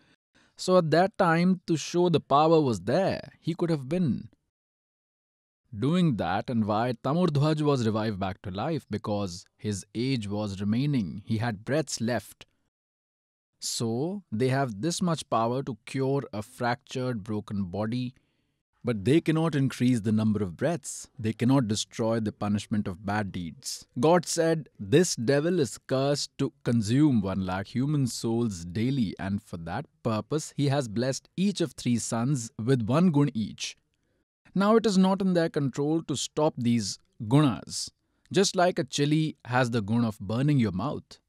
So 0.57 0.77
at 0.77 0.91
that 0.91 1.17
time, 1.17 1.61
to 1.67 1.77
show 1.77 2.09
the 2.09 2.19
power 2.19 2.59
was 2.59 2.81
there, 2.81 3.31
he 3.39 3.53
could 3.53 3.69
have 3.69 3.87
been 3.87 4.29
doing 5.77 6.17
that, 6.17 6.49
and 6.49 6.65
why 6.65 6.93
Tamurdhwaj 7.03 7.61
was 7.61 7.85
revived 7.85 8.19
back 8.19 8.41
to 8.41 8.51
life 8.51 8.85
because 8.89 9.45
his 9.57 9.85
age 9.95 10.27
was 10.27 10.59
remaining, 10.59 11.23
he 11.25 11.37
had 11.37 11.63
breaths 11.63 12.01
left. 12.01 12.45
So 13.61 14.23
they 14.31 14.49
have 14.49 14.81
this 14.81 15.01
much 15.01 15.29
power 15.29 15.63
to 15.63 15.77
cure 15.85 16.23
a 16.33 16.41
fractured, 16.41 17.23
broken 17.23 17.65
body 17.65 18.13
but 18.83 19.05
they 19.05 19.21
cannot 19.21 19.53
increase 19.53 20.01
the 20.01 20.11
number 20.11 20.41
of 20.41 20.57
breaths. 20.57 21.07
They 21.19 21.33
cannot 21.33 21.67
destroy 21.67 22.19
the 22.19 22.31
punishment 22.31 22.87
of 22.87 23.05
bad 23.05 23.31
deeds. 23.31 23.85
God 23.99 24.25
said, 24.25 24.69
This 24.79 25.15
devil 25.15 25.59
is 25.59 25.77
cursed 25.77 26.31
to 26.39 26.51
consume 26.63 27.21
one 27.21 27.45
lakh 27.45 27.67
human 27.67 28.07
souls 28.07 28.65
daily, 28.65 29.15
and 29.19 29.41
for 29.41 29.57
that 29.57 29.85
purpose 30.01 30.53
he 30.57 30.69
has 30.69 30.87
blessed 30.87 31.29
each 31.37 31.61
of 31.61 31.73
three 31.73 31.97
sons 31.97 32.51
with 32.57 32.81
one 32.83 33.11
gun 33.11 33.29
each. 33.33 33.75
Now 34.55 34.75
it 34.75 34.85
is 34.85 34.97
not 34.97 35.21
in 35.21 35.33
their 35.33 35.49
control 35.49 36.01
to 36.03 36.15
stop 36.17 36.55
these 36.57 36.99
gunas, 37.27 37.89
just 38.31 38.55
like 38.55 38.79
a 38.79 38.83
chili 38.83 39.37
has 39.45 39.69
the 39.69 39.81
gun 39.81 40.03
of 40.03 40.19
burning 40.19 40.59
your 40.59 40.71
mouth. 40.71 41.19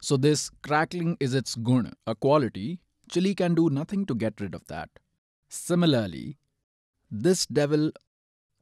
So 0.00 0.16
this 0.16 0.50
crackling 0.62 1.16
is 1.20 1.34
its 1.34 1.54
gun, 1.54 1.92
a 2.06 2.14
quality. 2.14 2.80
Chili 3.10 3.34
can 3.34 3.54
do 3.54 3.70
nothing 3.70 4.04
to 4.06 4.14
get 4.14 4.40
rid 4.40 4.54
of 4.54 4.66
that. 4.66 4.90
Similarly, 5.48 6.36
this 7.10 7.46
devil 7.46 7.90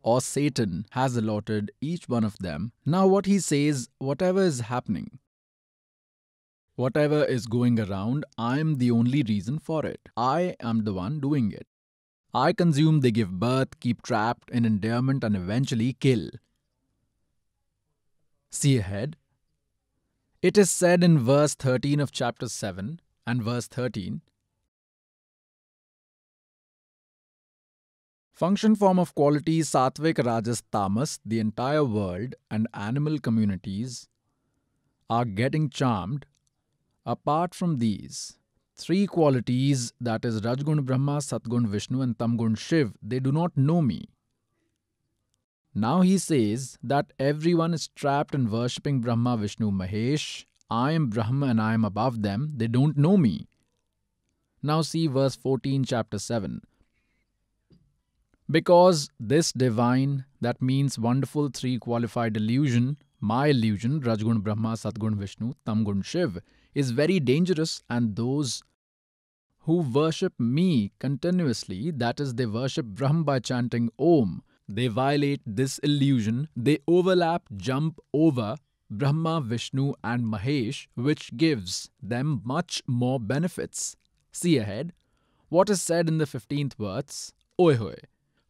or 0.03 0.21
Satan 0.21 0.87
has 0.91 1.17
allotted 1.17 1.73
each 1.81 2.09
one 2.09 2.25
of 2.25 2.39
them. 2.39 2.73
Now, 2.85 3.07
what 3.07 3.27
he 3.27 3.39
says, 3.41 3.89
whatever 3.99 4.43
is 4.43 4.61
happening, 4.61 5.19
whatever 6.77 7.25
is 7.25 7.47
going 7.47 7.81
around, 7.81 8.25
I 8.39 8.61
am 8.61 8.77
the 8.77 8.91
only 8.91 9.23
reason 9.23 9.59
for 9.59 9.85
it. 9.85 10.09
I 10.17 10.55
am 10.61 10.85
the 10.85 10.93
one 10.93 11.19
doing 11.19 11.51
it. 11.51 11.67
I 12.33 12.53
consume, 12.53 13.01
they 13.01 13.11
give 13.11 13.41
birth, 13.41 13.81
keep 13.81 14.03
trapped 14.03 14.51
in 14.51 14.65
endearment, 14.65 15.25
and 15.25 15.35
eventually 15.35 15.95
kill. 15.95 16.31
See 18.51 18.79
ahead. 18.79 19.17
It 20.43 20.57
is 20.57 20.71
said 20.71 21.03
in 21.03 21.19
verse 21.19 21.55
13 21.55 21.99
of 21.99 22.13
chapter 22.13 22.49
7 22.49 23.01
and 23.27 23.43
verse 23.43 23.67
13 23.67 24.21
Function 28.37 28.75
form 28.77 28.99
of 28.99 29.15
quality 29.15 29.61
Satvik 29.61 30.23
Rajas 30.23 30.63
Tamas, 30.71 31.19
the 31.25 31.41
entire 31.41 31.83
world 31.83 32.35
and 32.51 32.69
animal 32.75 33.19
communities 33.19 34.11
are 35.09 35.25
getting 35.25 35.71
charmed. 35.71 36.27
Apart 37.07 37.55
from 37.55 37.79
these, 37.79 38.37
three 38.75 39.07
qualities 39.07 39.95
that 40.03 40.27
is 40.27 40.43
Rajgun 40.43 40.85
Brahma, 40.85 41.23
Satgun 41.23 41.67
Vishnu, 41.67 42.03
and 42.03 42.19
Tamgun 42.19 42.59
Shiv, 42.59 42.93
they 43.01 43.21
do 43.21 43.33
not 43.33 43.57
know 43.57 43.81
me. 43.81 44.11
Now 45.75 46.03
he 46.03 46.19
says 46.19 46.77
that 46.83 47.15
everyone 47.19 47.73
is 47.73 47.89
trapped 47.89 48.35
in 48.35 48.51
worshipping 48.51 49.01
Brahma, 49.01 49.39
Vishnu, 49.39 49.71
Mahesh. 49.71 50.45
I 50.69 50.93
am 50.93 51.07
Brahma 51.07 51.47
and 51.47 51.59
I 51.59 51.73
am 51.73 51.87
above 51.87 52.21
them. 52.21 52.53
They 52.55 52.69
don't 52.69 52.99
know 52.99 53.17
me. 53.17 53.49
Now 54.63 54.83
see 54.83 55.07
verse 55.07 55.37
14, 55.37 55.85
chapter 55.85 56.19
7. 56.19 56.61
Because 58.49 59.11
this 59.19 59.51
divine, 59.53 60.25
that 60.41 60.63
means 60.63 60.99
wonderful 60.99 61.49
three 61.53 61.79
qualified 61.79 62.37
illusion, 62.37 62.97
my 63.21 63.49
illusion, 63.49 64.01
Rajgun 64.01 64.43
Brahma, 64.43 64.75
Satgun 64.75 65.17
Vishnu, 65.17 65.55
Tamgun 65.67 66.05
Shiv, 66.05 66.39
is 66.75 66.93
very 66.93 67.19
dangerous, 67.19 67.83
and 67.91 68.15
those 68.15 68.63
who 69.61 69.79
worship 69.79 70.33
me 70.39 70.93
continuously, 71.01 71.91
that 71.91 72.21
is, 72.21 72.35
they 72.35 72.47
worship 72.47 72.87
Brahm 72.87 73.25
by 73.25 73.41
chanting 73.41 73.91
Om, 73.99 74.45
they 74.69 74.87
violate 74.87 75.41
this 75.45 75.79
illusion, 75.79 76.49
they 76.55 76.79
overlap, 76.87 77.43
jump 77.57 77.99
over 78.13 78.57
Brahma, 78.89 79.41
Vishnu, 79.41 79.95
and 80.05 80.25
Mahesh, 80.25 80.87
which 80.95 81.37
gives 81.37 81.91
them 82.01 82.43
much 82.45 82.81
more 82.87 83.19
benefits. 83.19 83.97
See 84.31 84.59
ahead. 84.59 84.93
What 85.49 85.69
is 85.69 85.83
said 85.83 86.07
in 86.07 86.19
the 86.19 86.27
15th 86.27 86.75
verse? 86.75 87.33
Oy 87.61 87.75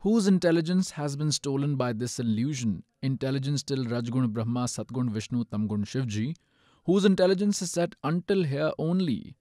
whose 0.06 0.28
intelligence 0.28 0.92
has 0.92 1.16
been 1.16 1.32
stolen 1.32 1.74
by 1.74 1.92
this 1.92 2.20
illusion, 2.20 2.84
intelligence 3.02 3.64
till 3.64 3.84
Rajgun 3.86 4.28
Brahma, 4.28 4.66
Satgun 4.66 5.10
Vishnu, 5.10 5.42
Tamgun 5.46 5.84
Shivji, 5.84 6.36
whose 6.84 7.04
intelligence 7.04 7.60
is 7.60 7.72
set 7.72 7.96
until 8.04 8.44
here 8.44 8.70
only, 8.78 9.34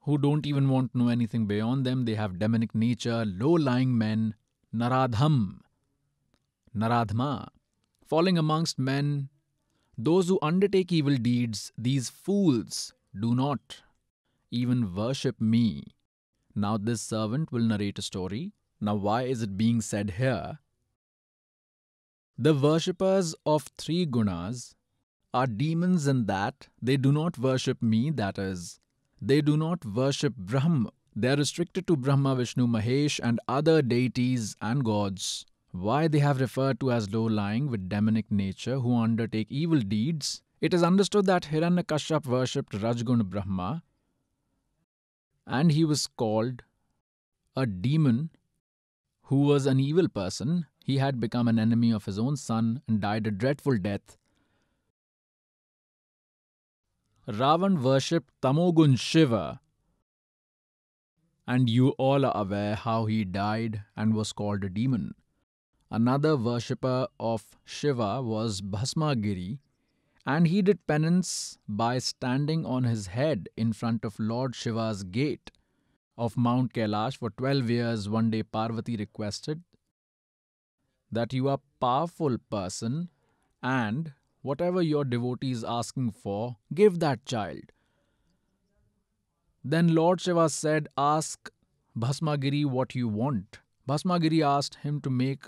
who 0.00 0.18
don't 0.18 0.46
even 0.46 0.68
want 0.68 0.92
to 0.92 0.98
know 0.98 1.08
anything 1.08 1.46
beyond 1.46 1.86
them, 1.86 2.04
they 2.04 2.16
have 2.16 2.38
demonic 2.38 2.74
nature, 2.74 3.24
low-lying 3.24 3.96
men, 3.96 4.34
Naradham, 4.76 5.60
Naradhma, 6.76 7.48
falling 8.06 8.36
amongst 8.36 8.78
men, 8.78 9.30
those 9.96 10.28
who 10.28 10.38
undertake 10.42 10.92
evil 10.92 11.16
deeds, 11.16 11.72
these 11.78 12.10
fools, 12.10 12.92
do 13.18 13.34
not 13.34 13.80
even 14.50 14.94
worship 14.94 15.40
me. 15.40 15.82
Now 16.54 16.76
this 16.76 17.00
servant 17.00 17.50
will 17.50 17.62
narrate 17.62 17.98
a 17.98 18.02
story 18.02 18.52
now, 18.82 18.96
why 18.96 19.22
is 19.22 19.42
it 19.42 19.56
being 19.56 19.80
said 19.80 20.14
here? 20.18 20.58
The 22.36 22.52
worshippers 22.52 23.32
of 23.46 23.62
three 23.78 24.04
gunas 24.04 24.74
are 25.32 25.46
demons 25.46 26.08
in 26.08 26.26
that 26.26 26.66
they 26.82 26.96
do 26.96 27.12
not 27.12 27.38
worship 27.38 27.80
me, 27.80 28.10
that 28.10 28.40
is, 28.40 28.80
they 29.20 29.40
do 29.40 29.56
not 29.56 29.84
worship 29.84 30.34
Brahma. 30.34 30.90
They 31.14 31.28
are 31.28 31.36
restricted 31.36 31.86
to 31.86 31.96
Brahma, 31.96 32.34
Vishnu, 32.34 32.66
Mahesh, 32.66 33.20
and 33.22 33.38
other 33.46 33.82
deities 33.82 34.56
and 34.60 34.84
gods. 34.84 35.46
Why 35.70 36.08
they 36.08 36.18
have 36.18 36.40
referred 36.40 36.80
to 36.80 36.90
as 36.90 37.14
low 37.14 37.22
lying 37.22 37.70
with 37.70 37.88
demonic 37.88 38.32
nature 38.32 38.80
who 38.80 38.96
undertake 38.96 39.46
evil 39.48 39.78
deeds? 39.78 40.42
It 40.60 40.74
is 40.74 40.82
understood 40.82 41.26
that 41.26 41.44
Hiranyakashyap 41.44 42.26
worshipped 42.26 42.72
Rajgun 42.72 43.26
Brahma 43.26 43.84
and 45.46 45.70
he 45.70 45.84
was 45.84 46.08
called 46.08 46.64
a 47.54 47.64
demon 47.64 48.30
who 49.32 49.44
was 49.48 49.64
an 49.64 49.80
evil 49.80 50.08
person, 50.08 50.66
he 50.84 50.98
had 50.98 51.18
become 51.18 51.48
an 51.48 51.58
enemy 51.58 51.90
of 51.90 52.04
his 52.04 52.18
own 52.18 52.36
son 52.36 52.82
and 52.86 53.00
died 53.00 53.26
a 53.26 53.30
dreadful 53.30 53.78
death. 53.78 54.18
Ravan 57.26 57.80
worshipped 57.80 58.34
Tamogun 58.42 58.98
Shiva, 58.98 59.60
and 61.46 61.70
you 61.70 61.88
all 61.92 62.26
are 62.26 62.36
aware 62.36 62.74
how 62.74 63.06
he 63.06 63.24
died 63.24 63.80
and 63.96 64.12
was 64.12 64.34
called 64.34 64.64
a 64.64 64.68
demon. 64.68 65.14
Another 65.90 66.36
worshipper 66.36 67.06
of 67.18 67.56
Shiva 67.64 68.20
was 68.20 68.60
Bhasmagiri, 68.60 69.60
and 70.26 70.46
he 70.46 70.60
did 70.60 70.86
penance 70.86 71.56
by 71.66 71.96
standing 71.96 72.66
on 72.66 72.84
his 72.84 73.06
head 73.06 73.48
in 73.56 73.72
front 73.72 74.04
of 74.04 74.20
Lord 74.20 74.54
Shiva's 74.54 75.04
gate 75.04 75.50
of 76.16 76.36
Mount 76.36 76.72
Kailash 76.72 77.16
for 77.16 77.30
12 77.30 77.70
years, 77.70 78.08
one 78.08 78.30
day 78.30 78.42
Parvati 78.42 78.96
requested 78.96 79.62
that 81.10 81.32
you 81.32 81.48
are 81.48 81.60
powerful 81.80 82.36
person 82.50 83.08
and 83.62 84.12
whatever 84.40 84.82
your 84.82 85.04
devotee 85.04 85.52
is 85.52 85.64
asking 85.64 86.10
for, 86.10 86.56
give 86.74 86.98
that 86.98 87.24
child. 87.26 87.72
Then 89.64 89.94
Lord 89.94 90.20
Shiva 90.20 90.48
said, 90.48 90.88
Ask 90.98 91.50
Bhasmagiri 91.96 92.64
what 92.64 92.94
you 92.94 93.08
want. 93.08 93.60
Bhasmagiri 93.88 94.44
asked 94.44 94.76
him 94.76 95.00
to 95.02 95.10
make 95.10 95.44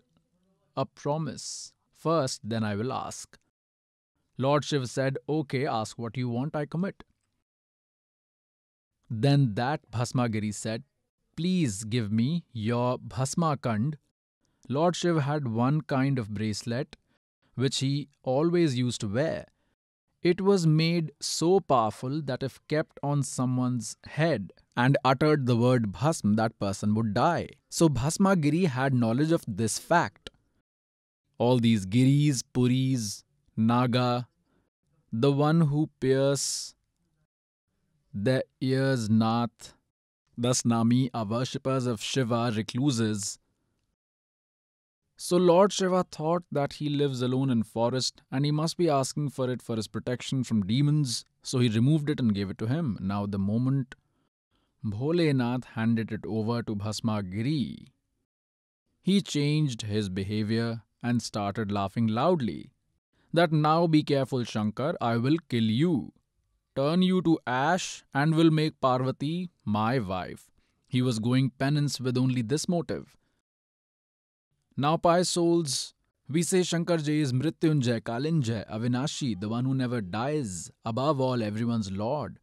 a 0.76 0.86
promise. 0.86 1.72
First, 1.92 2.40
then 2.44 2.62
I 2.62 2.76
will 2.76 2.92
ask. 2.92 3.38
Lord 4.38 4.64
Shiva 4.64 4.86
said, 4.86 5.18
Okay, 5.28 5.66
ask 5.66 5.98
what 5.98 6.16
you 6.16 6.28
want, 6.28 6.54
I 6.54 6.66
commit. 6.66 7.02
Then 9.10 9.54
that 9.54 9.90
Bhasmagiri 9.90 10.52
said, 10.52 10.82
Please 11.36 11.84
give 11.84 12.12
me 12.12 12.44
your 12.52 12.98
Bhasmakand. 12.98 13.94
Lord 14.68 14.96
Shiv 14.96 15.22
had 15.22 15.48
one 15.48 15.82
kind 15.82 16.18
of 16.18 16.32
bracelet 16.32 16.96
which 17.54 17.78
he 17.78 18.08
always 18.22 18.76
used 18.76 19.00
to 19.00 19.08
wear. 19.08 19.46
It 20.22 20.40
was 20.40 20.66
made 20.66 21.12
so 21.20 21.60
powerful 21.60 22.22
that 22.22 22.42
if 22.42 22.58
kept 22.66 22.98
on 23.02 23.22
someone's 23.22 23.96
head 24.06 24.52
and 24.76 24.96
uttered 25.04 25.46
the 25.46 25.56
word 25.56 25.92
bhasm, 25.92 26.36
that 26.36 26.58
person 26.58 26.94
would 26.94 27.12
die. 27.12 27.50
So 27.68 27.88
Bhasmagiri 27.88 28.66
had 28.66 28.94
knowledge 28.94 29.32
of 29.32 29.44
this 29.46 29.78
fact. 29.78 30.30
All 31.36 31.58
these 31.58 31.84
giris, 31.84 32.42
puris, 32.52 33.22
naga, 33.56 34.28
the 35.12 35.30
one 35.30 35.60
who 35.62 35.90
pierce 36.00 36.74
the 38.14 38.44
ears 38.60 39.10
nath, 39.10 39.74
thus 40.38 40.64
Nami 40.64 41.10
are 41.12 41.24
worshippers 41.24 41.86
of 41.86 42.00
Shiva, 42.00 42.52
recluses, 42.54 43.38
so 45.16 45.36
Lord 45.36 45.72
Shiva 45.72 46.04
thought 46.10 46.44
that 46.50 46.74
he 46.74 46.88
lives 46.88 47.22
alone 47.22 47.50
in 47.50 47.62
forest 47.62 48.22
and 48.30 48.44
he 48.44 48.50
must 48.50 48.76
be 48.76 48.88
asking 48.88 49.30
for 49.30 49.48
it 49.50 49.62
for 49.62 49.76
his 49.76 49.88
protection 49.88 50.44
from 50.44 50.66
demons, 50.66 51.24
so 51.42 51.58
he 51.58 51.68
removed 51.68 52.10
it 52.10 52.20
and 52.20 52.34
gave 52.34 52.50
it 52.50 52.58
to 52.58 52.66
him. 52.66 52.98
Now 53.00 53.26
the 53.26 53.38
moment 53.38 53.94
Bholenath 54.84 55.64
handed 55.64 56.12
it 56.12 56.26
over 56.26 56.62
to 56.62 56.74
Bhasmagiri, 56.74 57.88
he 59.02 59.20
changed 59.22 59.82
his 59.82 60.08
behavior 60.08 60.82
and 61.02 61.22
started 61.22 61.70
laughing 61.70 62.06
loudly. 62.06 62.70
That 63.32 63.52
now 63.52 63.86
be 63.86 64.02
careful, 64.02 64.44
Shankar, 64.44 64.96
I 65.00 65.16
will 65.16 65.38
kill 65.48 65.64
you, 65.64 66.12
turn 66.76 67.02
you 67.02 67.22
to 67.22 67.38
ash, 67.46 68.04
and 68.12 68.34
will 68.34 68.50
make 68.50 68.80
Parvati 68.80 69.50
my 69.64 69.98
wife. 69.98 70.50
He 70.86 71.02
was 71.02 71.18
going 71.18 71.50
penance 71.50 72.00
with 72.00 72.16
only 72.16 72.42
this 72.42 72.68
motive 72.68 73.16
now, 74.76 74.96
pious 74.96 75.28
souls, 75.28 75.94
we 76.28 76.42
say 76.42 76.60
Shankarji 76.60 77.20
is 77.20 77.32
Mrityunjay, 77.32 78.00
Kalinjay, 78.00 78.68
Avinashi, 78.68 79.38
the 79.38 79.48
one 79.48 79.64
who 79.64 79.72
never 79.72 80.00
dies, 80.00 80.68
above 80.84 81.20
all, 81.20 81.44
everyone's 81.44 81.92
Lord. 81.92 82.40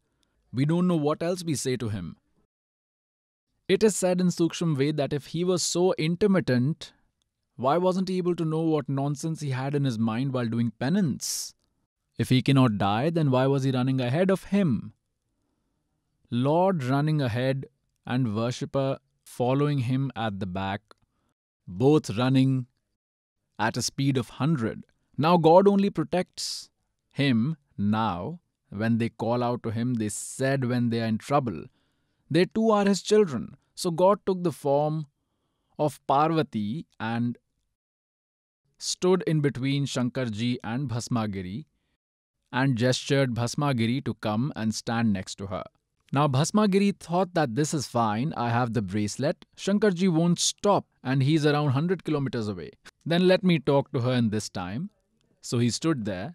We 0.50 0.64
don't 0.64 0.86
know 0.86 0.96
what 0.96 1.22
else 1.22 1.44
we 1.44 1.54
say 1.56 1.76
to 1.76 1.90
him. 1.90 2.16
It 3.68 3.82
is 3.82 3.94
said 3.94 4.18
in 4.18 4.28
Suksham 4.28 4.74
Ved 4.78 4.96
that 4.96 5.12
if 5.12 5.26
he 5.26 5.44
was 5.44 5.62
so 5.62 5.92
intermittent, 5.98 6.94
why 7.56 7.76
wasn't 7.76 8.08
he 8.08 8.16
able 8.16 8.36
to 8.36 8.46
know 8.46 8.62
what 8.62 8.88
nonsense 8.88 9.40
he 9.40 9.50
had 9.50 9.74
in 9.74 9.84
his 9.84 9.98
mind 9.98 10.32
while 10.32 10.46
doing 10.46 10.72
penance? 10.78 11.52
If 12.22 12.28
he 12.28 12.40
cannot 12.40 12.78
die, 12.78 13.10
then 13.10 13.32
why 13.32 13.48
was 13.48 13.64
he 13.64 13.72
running 13.72 14.00
ahead 14.00 14.30
of 14.30 14.44
him? 14.44 14.92
Lord 16.30 16.84
running 16.84 17.20
ahead 17.20 17.66
and 18.06 18.36
worshipper 18.36 18.98
following 19.24 19.78
him 19.78 20.12
at 20.14 20.38
the 20.38 20.46
back 20.46 20.82
both 21.66 22.10
running 22.16 22.66
at 23.58 23.76
a 23.76 23.82
speed 23.82 24.16
of 24.16 24.28
100. 24.28 24.84
Now, 25.18 25.36
God 25.36 25.66
only 25.66 25.90
protects 25.90 26.70
him 27.10 27.56
now. 27.76 28.38
When 28.68 28.98
they 28.98 29.08
call 29.08 29.42
out 29.42 29.64
to 29.64 29.70
him, 29.70 29.94
they 29.94 30.08
said 30.08 30.64
when 30.64 30.90
they 30.90 31.00
are 31.00 31.06
in 31.06 31.18
trouble. 31.18 31.64
They 32.30 32.44
too 32.44 32.70
are 32.70 32.84
his 32.84 33.02
children. 33.02 33.56
So, 33.74 33.90
God 33.90 34.20
took 34.26 34.44
the 34.44 34.52
form 34.52 35.06
of 35.76 36.00
Parvati 36.06 36.86
and 37.00 37.36
stood 38.78 39.24
in 39.26 39.40
between 39.40 39.86
Shankarji 39.86 40.58
and 40.62 40.88
Bhasmagiri 40.88 41.66
and 42.52 42.76
gestured 42.76 43.34
Bhasmagiri 43.34 44.04
to 44.04 44.14
come 44.14 44.52
and 44.54 44.74
stand 44.74 45.12
next 45.12 45.36
to 45.36 45.46
her. 45.46 45.64
Now 46.12 46.28
Bhasmagiri 46.28 46.92
thought 46.98 47.32
that 47.34 47.54
this 47.54 47.72
is 47.72 47.86
fine, 47.86 48.34
I 48.36 48.50
have 48.50 48.74
the 48.74 48.82
bracelet. 48.82 49.46
Shankarji 49.56 50.10
won't 50.10 50.38
stop 50.38 50.84
and 51.02 51.22
he's 51.22 51.46
around 51.46 51.64
100 51.64 52.04
kilometers 52.04 52.48
away. 52.48 52.72
Then 53.06 53.26
let 53.26 53.42
me 53.42 53.58
talk 53.58 53.90
to 53.92 54.00
her 54.00 54.12
in 54.12 54.28
this 54.28 54.50
time. 54.50 54.90
So 55.40 55.58
he 55.58 55.70
stood 55.70 56.04
there. 56.04 56.34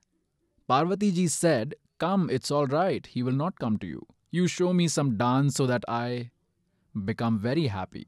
Parvati 0.67 1.11
ji 1.11 1.27
said, 1.27 1.75
Come, 1.99 2.29
it's 2.29 2.51
all 2.51 2.67
right, 2.67 3.05
he 3.05 3.23
will 3.23 3.33
not 3.33 3.59
come 3.59 3.77
to 3.77 3.87
you. 3.87 4.05
You 4.31 4.47
show 4.47 4.73
me 4.73 4.87
some 4.87 5.17
dance 5.17 5.55
so 5.55 5.65
that 5.67 5.83
I 5.87 6.31
become 7.05 7.39
very 7.39 7.67
happy. 7.67 8.07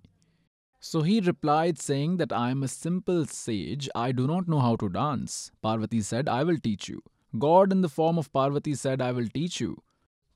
So 0.80 1.02
he 1.02 1.20
replied, 1.20 1.78
saying 1.80 2.18
that 2.18 2.32
I 2.32 2.52
am 2.52 2.64
a 2.64 2.68
simple 2.68 3.26
sage, 3.26 3.90
I 3.94 4.12
do 4.12 4.28
not 4.28 4.48
know 4.48 4.60
how 4.60 4.76
to 4.78 4.90
dance. 4.90 5.52
Parvati 5.62 6.02
said, 6.02 6.30
I 6.30 6.44
will 6.44 6.58
teach 6.58 6.88
you. 6.88 7.04
God 7.38 7.72
in 7.72 7.82
the 7.82 7.90
form 7.90 8.18
of 8.18 8.32
Parvati 8.32 8.74
said, 8.76 9.02
I 9.02 9.12
will 9.12 9.28
teach 9.28 9.60
you 9.60 9.84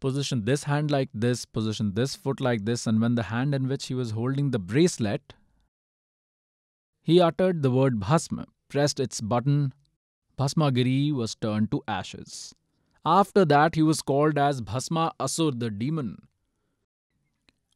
position 0.03 0.43
this 0.43 0.65
hand 0.65 0.91
like 0.91 1.09
this, 1.13 1.45
position 1.45 1.93
this 1.93 2.13
foot 2.13 2.41
like 2.41 2.65
this, 2.65 2.85
and 2.85 2.99
when 2.99 3.15
the 3.15 3.23
hand 3.23 3.55
in 3.55 3.69
which 3.69 3.85
he 3.85 3.93
was 3.93 4.11
holding 4.11 4.51
the 4.51 4.59
bracelet, 4.59 5.33
he 7.01 7.21
uttered 7.21 7.61
the 7.61 7.71
word 7.71 8.01
Bhasma, 8.01 8.47
pressed 8.67 8.99
its 8.99 9.21
button, 9.21 9.73
Bhasmagiri 10.37 11.13
was 11.13 11.35
turned 11.35 11.71
to 11.71 11.81
ashes. 11.87 12.53
After 13.05 13.45
that, 13.45 13.75
he 13.75 13.81
was 13.81 14.01
called 14.01 14.37
as 14.37 14.59
Bhasma 14.59 15.13
Asur, 15.21 15.57
the 15.57 15.69
demon. 15.69 16.27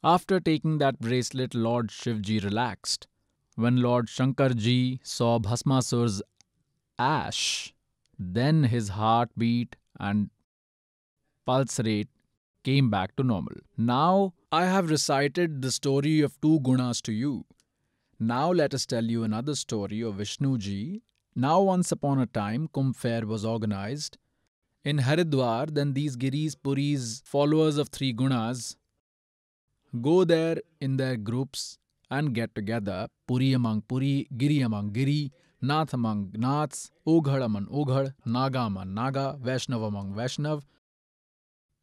After 0.04 0.42
taking 0.42 0.80
that 0.80 1.00
bracelet, 1.00 1.56
Lord 1.56 1.90
Shivji 1.90 2.44
relaxed. 2.44 3.08
When 3.56 3.78
Lord 3.78 4.08
Shankarji 4.08 5.00
saw 5.02 5.40
Bhasmasur's 5.40 6.22
ash, 7.00 7.74
then 8.18 8.64
his 8.64 8.90
heart 8.90 9.30
beat 9.38 9.76
and 10.00 10.30
pulse 11.46 11.80
rate 11.80 12.10
came 12.64 12.90
back 12.90 13.16
to 13.16 13.24
normal. 13.24 13.56
Now 13.78 14.34
I 14.52 14.66
have 14.66 14.90
recited 14.90 15.62
the 15.62 15.72
story 15.72 16.22
of 16.22 16.40
two 16.42 16.60
gunas 16.62 17.02
to 17.04 17.14
you. 17.14 17.46
Now 18.20 18.52
let 18.52 18.74
us 18.74 18.86
tell 18.86 19.04
you 19.04 19.24
another 19.24 19.56
story 19.56 20.02
of 20.02 20.16
Vishnu 20.16 20.58
ji. 20.58 21.04
Now 21.36 21.62
once 21.62 21.92
upon 21.92 22.20
a 22.20 22.26
time 22.26 22.68
Kumbh 22.74 22.96
fair 22.96 23.26
was 23.26 23.46
organized. 23.46 24.18
In 24.84 24.98
Haridwar, 25.00 25.74
then 25.74 25.94
these 25.94 26.16
Giris, 26.16 26.56
Puris, 26.62 27.22
followers 27.26 27.78
of 27.78 27.90
three 27.90 28.14
gunas, 28.14 28.76
go 30.02 30.24
there 30.24 30.58
in 30.82 30.98
their 30.98 31.18
groups 31.18 31.78
and 32.10 32.34
get 32.34 32.56
together. 32.56 33.08
Puri 33.28 33.54
among 33.54 33.82
Puri, 33.82 34.28
Giri 34.36 34.62
among 34.62 34.92
Giri, 34.92 35.32
Nath 35.62 35.94
among 35.94 36.34
Naths, 36.36 36.92
Oghad 37.06 37.44
among 37.44 37.66
Oghad, 37.68 38.14
Naga 38.26 38.62
among 38.62 38.94
Naga, 38.94 39.38
Vaishnav 39.42 39.88
among 39.88 40.14
Vaishnav, 40.14 40.64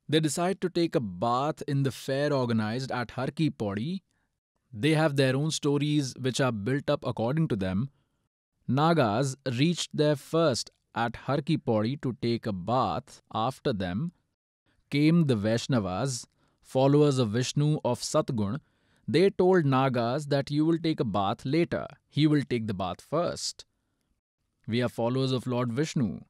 they 0.08 0.20
decide 0.20 0.60
to 0.60 0.68
take 0.68 0.94
a 0.94 1.00
bath 1.00 1.62
in 1.66 1.82
the 1.82 1.90
fair 1.90 2.32
organized 2.32 2.92
at 2.92 3.12
Har 3.12 3.28
Ki. 3.28 4.02
They 4.72 4.90
have 4.94 5.16
their 5.16 5.34
own 5.34 5.50
stories 5.50 6.14
which 6.20 6.40
are 6.40 6.52
built 6.52 6.90
up 6.90 7.04
according 7.06 7.48
to 7.48 7.56
them. 7.56 7.90
Nagas 8.68 9.36
reached 9.58 9.90
there 9.94 10.16
first 10.16 10.70
at 10.94 11.16
Har 11.16 11.40
Ki 11.40 11.56
to 11.56 12.16
take 12.20 12.46
a 12.46 12.52
bath. 12.52 13.22
After 13.32 13.72
them 13.72 14.12
came 14.90 15.26
the 15.26 15.36
Vaishnavas, 15.36 16.26
followers 16.62 17.18
of 17.18 17.30
Vishnu 17.30 17.78
of 17.84 18.00
Satgun. 18.00 18.60
They 19.06 19.30
told 19.30 19.64
Nagas 19.64 20.26
that 20.26 20.50
you 20.50 20.64
will 20.64 20.78
take 20.78 21.00
a 21.00 21.04
bath 21.04 21.44
later. 21.44 21.86
He 22.08 22.26
will 22.26 22.42
take 22.42 22.66
the 22.66 22.74
bath 22.74 23.00
first. 23.00 23.64
We 24.66 24.82
are 24.82 24.88
followers 24.88 25.32
of 25.32 25.46
Lord 25.46 25.72
Vishnu. 25.72 26.20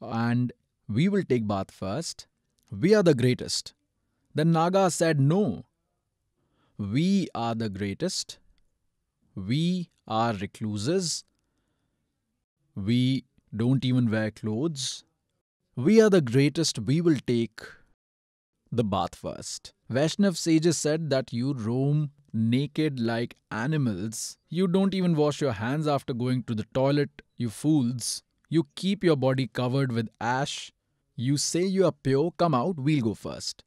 And 0.00 0.52
we 0.88 1.08
will 1.08 1.22
take 1.22 1.46
bath 1.46 1.70
first 1.70 2.26
we 2.80 2.94
are 2.94 3.02
the 3.02 3.14
greatest. 3.14 3.74
Then 4.34 4.52
Naga 4.52 4.90
said, 4.90 5.20
No. 5.20 5.64
We 6.76 7.28
are 7.34 7.54
the 7.54 7.68
greatest. 7.68 8.38
We 9.36 9.90
are 10.08 10.34
recluses. 10.34 11.24
We 12.74 13.24
don't 13.54 13.84
even 13.84 14.10
wear 14.10 14.30
clothes. 14.30 15.04
We 15.76 16.00
are 16.00 16.10
the 16.10 16.20
greatest. 16.20 16.80
We 16.80 17.00
will 17.00 17.18
take 17.26 17.60
the 18.76 18.84
bath 18.84 19.14
first. 19.14 19.72
Vaishnav 19.90 20.36
sages 20.36 20.78
said 20.78 21.10
that 21.10 21.32
you 21.32 21.52
roam 21.52 22.10
naked 22.32 23.00
like 23.00 23.36
animals. 23.50 24.36
You 24.48 24.66
don't 24.66 24.94
even 24.94 25.16
wash 25.16 25.40
your 25.40 25.52
hands 25.52 25.86
after 25.86 26.12
going 26.12 26.42
to 26.44 26.54
the 26.54 26.66
toilet, 26.74 27.22
you 27.36 27.50
fools. 27.50 28.22
You 28.48 28.66
keep 28.74 29.02
your 29.02 29.16
body 29.16 29.46
covered 29.46 29.92
with 29.92 30.08
ash 30.20 30.72
you 31.16 31.36
say 31.36 31.64
you 31.64 31.84
are 31.86 31.92
pure, 31.92 32.32
come 32.36 32.54
out, 32.54 32.76
we'll 32.76 33.00
go 33.00 33.14
first. 33.14 33.62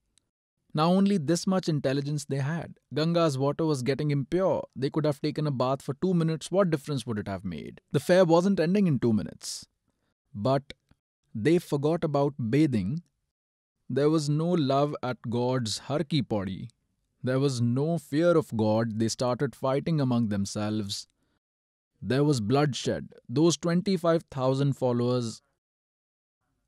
Now, 0.74 0.92
only 0.92 1.18
this 1.18 1.48
much 1.48 1.70
intelligence 1.70 2.26
they 2.26 2.38
had. 2.38 2.76
Ganga's 2.94 3.38
water 3.38 3.66
was 3.66 3.82
getting 3.82 4.12
impure. 4.12 4.64
They 4.76 4.90
could 4.90 5.06
have 5.06 5.22
taken 5.22 5.48
a 5.48 5.52
bath 5.52 5.82
for 5.82 5.96
two 6.02 6.14
minutes. 6.14 6.52
What 6.52 6.70
difference 6.70 7.06
would 7.06 7.18
it 7.18 7.28
have 7.28 7.46
made? 7.46 7.80
The 7.94 8.02
fair 8.02 8.26
wasn't 8.26 8.60
ending 8.60 8.86
in 8.86 9.00
two 9.00 9.14
minutes. 9.14 9.66
But 10.36 10.74
they 11.34 11.58
forgot 11.58 12.04
about 12.04 12.34
bathing. 12.50 13.02
There 13.91 14.11
was 14.11 14.29
no 14.29 14.49
love 14.49 14.97
at 15.03 15.19
God's 15.29 15.81
Harki 15.81 16.23
Podi. 16.23 16.69
There 17.23 17.39
was 17.39 17.61
no 17.61 17.99
fear 17.99 18.37
of 18.37 18.57
God. 18.57 18.99
They 18.99 19.09
started 19.09 19.55
fighting 19.55 20.01
among 20.01 20.29
themselves. 20.29 21.09
There 22.03 22.25
was 22.25 22.41
bloodshed. 22.41 23.15
Those 23.29 23.57
25,000 23.57 24.73
followers 24.73 25.43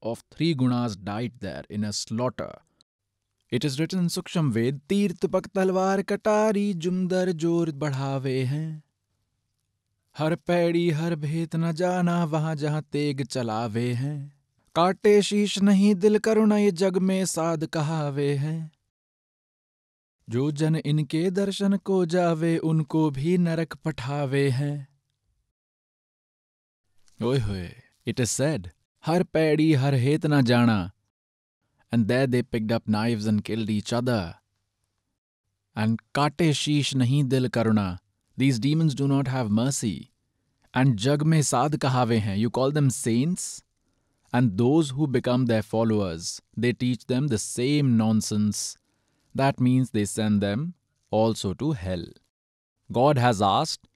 of 0.02 0.22
three 0.30 0.54
gunas 0.54 0.96
died 1.02 1.32
there 1.40 1.64
in 1.68 1.82
a 1.82 1.92
slaughter. 1.92 2.58
It 3.50 3.64
is 3.64 3.80
written 3.80 3.98
in 3.98 4.06
Suksham 4.06 4.52
Ved, 4.52 4.80
तीर्थ 4.88 5.26
पक 5.26 5.46
तलवार 5.46 6.02
कटारी 6.02 6.72
जुमदर 6.74 7.32
जोर 7.32 7.70
बढ़ावे 7.72 8.42
हैं 8.44 8.82
हर 10.18 10.34
पैड़ी 10.34 10.90
हर 10.90 11.14
भेद 11.14 11.56
न 11.56 11.72
जाना 11.72 12.24
वहां 12.24 12.54
जहां 12.56 12.80
तेग 12.92 13.22
चलावे 13.22 13.92
हैं 13.94 14.32
काटे 14.79 15.21
शीश 15.21 15.59
नहीं, 15.59 15.95
दिल 15.95 16.17
करुणा 16.19 16.57
ये 16.57 16.71
जग 16.71 16.97
में 16.97 17.25
साध 17.25 17.65
कहावे 17.65 18.33
है। 18.35 18.71
जो 20.29 20.51
जन 20.51 20.75
इनके 20.75 21.31
दर्शन 21.31 21.77
को 21.77 22.05
जावे, 22.05 22.57
उनको 22.57 23.09
भी 23.09 23.37
नरक 23.37 23.75
पठावे 23.75 24.49
हैं। 24.49 24.87
इट 28.07 28.19
इज़ 28.19 28.29
सेड 28.29 28.69
हर 29.05 29.23
पैड़ी, 29.23 29.73
हर 29.73 29.93
हेत 29.93 30.25
ना 30.25 30.41
जाना। 30.41 30.91
And 31.93 32.05
they 32.05 32.27
they 32.27 32.41
picked 32.41 32.71
up 32.71 32.89
knives 32.89 33.27
and 33.27 33.41
kill 33.41 33.67
each 33.69 33.93
other 33.93 34.33
and 35.77 36.01
काटे 36.15 36.53
शीश 36.53 36.95
नहीं, 36.95 37.23
दिल 37.23 37.47
करुणा 37.47 37.97
these 38.37 38.59
deems 38.59 38.95
do 38.95 39.07
not 39.07 39.29
have 39.29 39.49
mercy 39.49 40.09
and 40.77 40.95
जग 40.95 41.23
में 41.23 41.41
साध 41.41 41.77
कहावे 41.77 42.17
हैं 42.17 42.37
you 42.37 42.49
call 42.49 42.73
them 42.73 42.89
saints 42.89 43.65
And 44.31 44.57
those 44.57 44.91
who 44.91 45.07
become 45.07 45.45
their 45.45 45.63
followers, 45.63 46.41
they 46.55 46.73
teach 46.73 47.05
them 47.05 47.27
the 47.27 47.39
same 47.39 47.97
nonsense. 47.97 48.77
That 49.33 49.59
means 49.59 49.89
they 49.89 50.05
send 50.05 50.41
them 50.41 50.75
also 51.11 51.53
to 51.55 51.71
hell. 51.71 52.05
God 52.91 53.17
has 53.17 53.41
asked, 53.41 53.87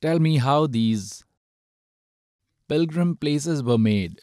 Tell 0.00 0.18
me 0.18 0.36
how 0.36 0.66
these 0.66 1.24
pilgrim 2.68 3.16
places 3.16 3.62
were 3.62 3.78
made. 3.78 4.20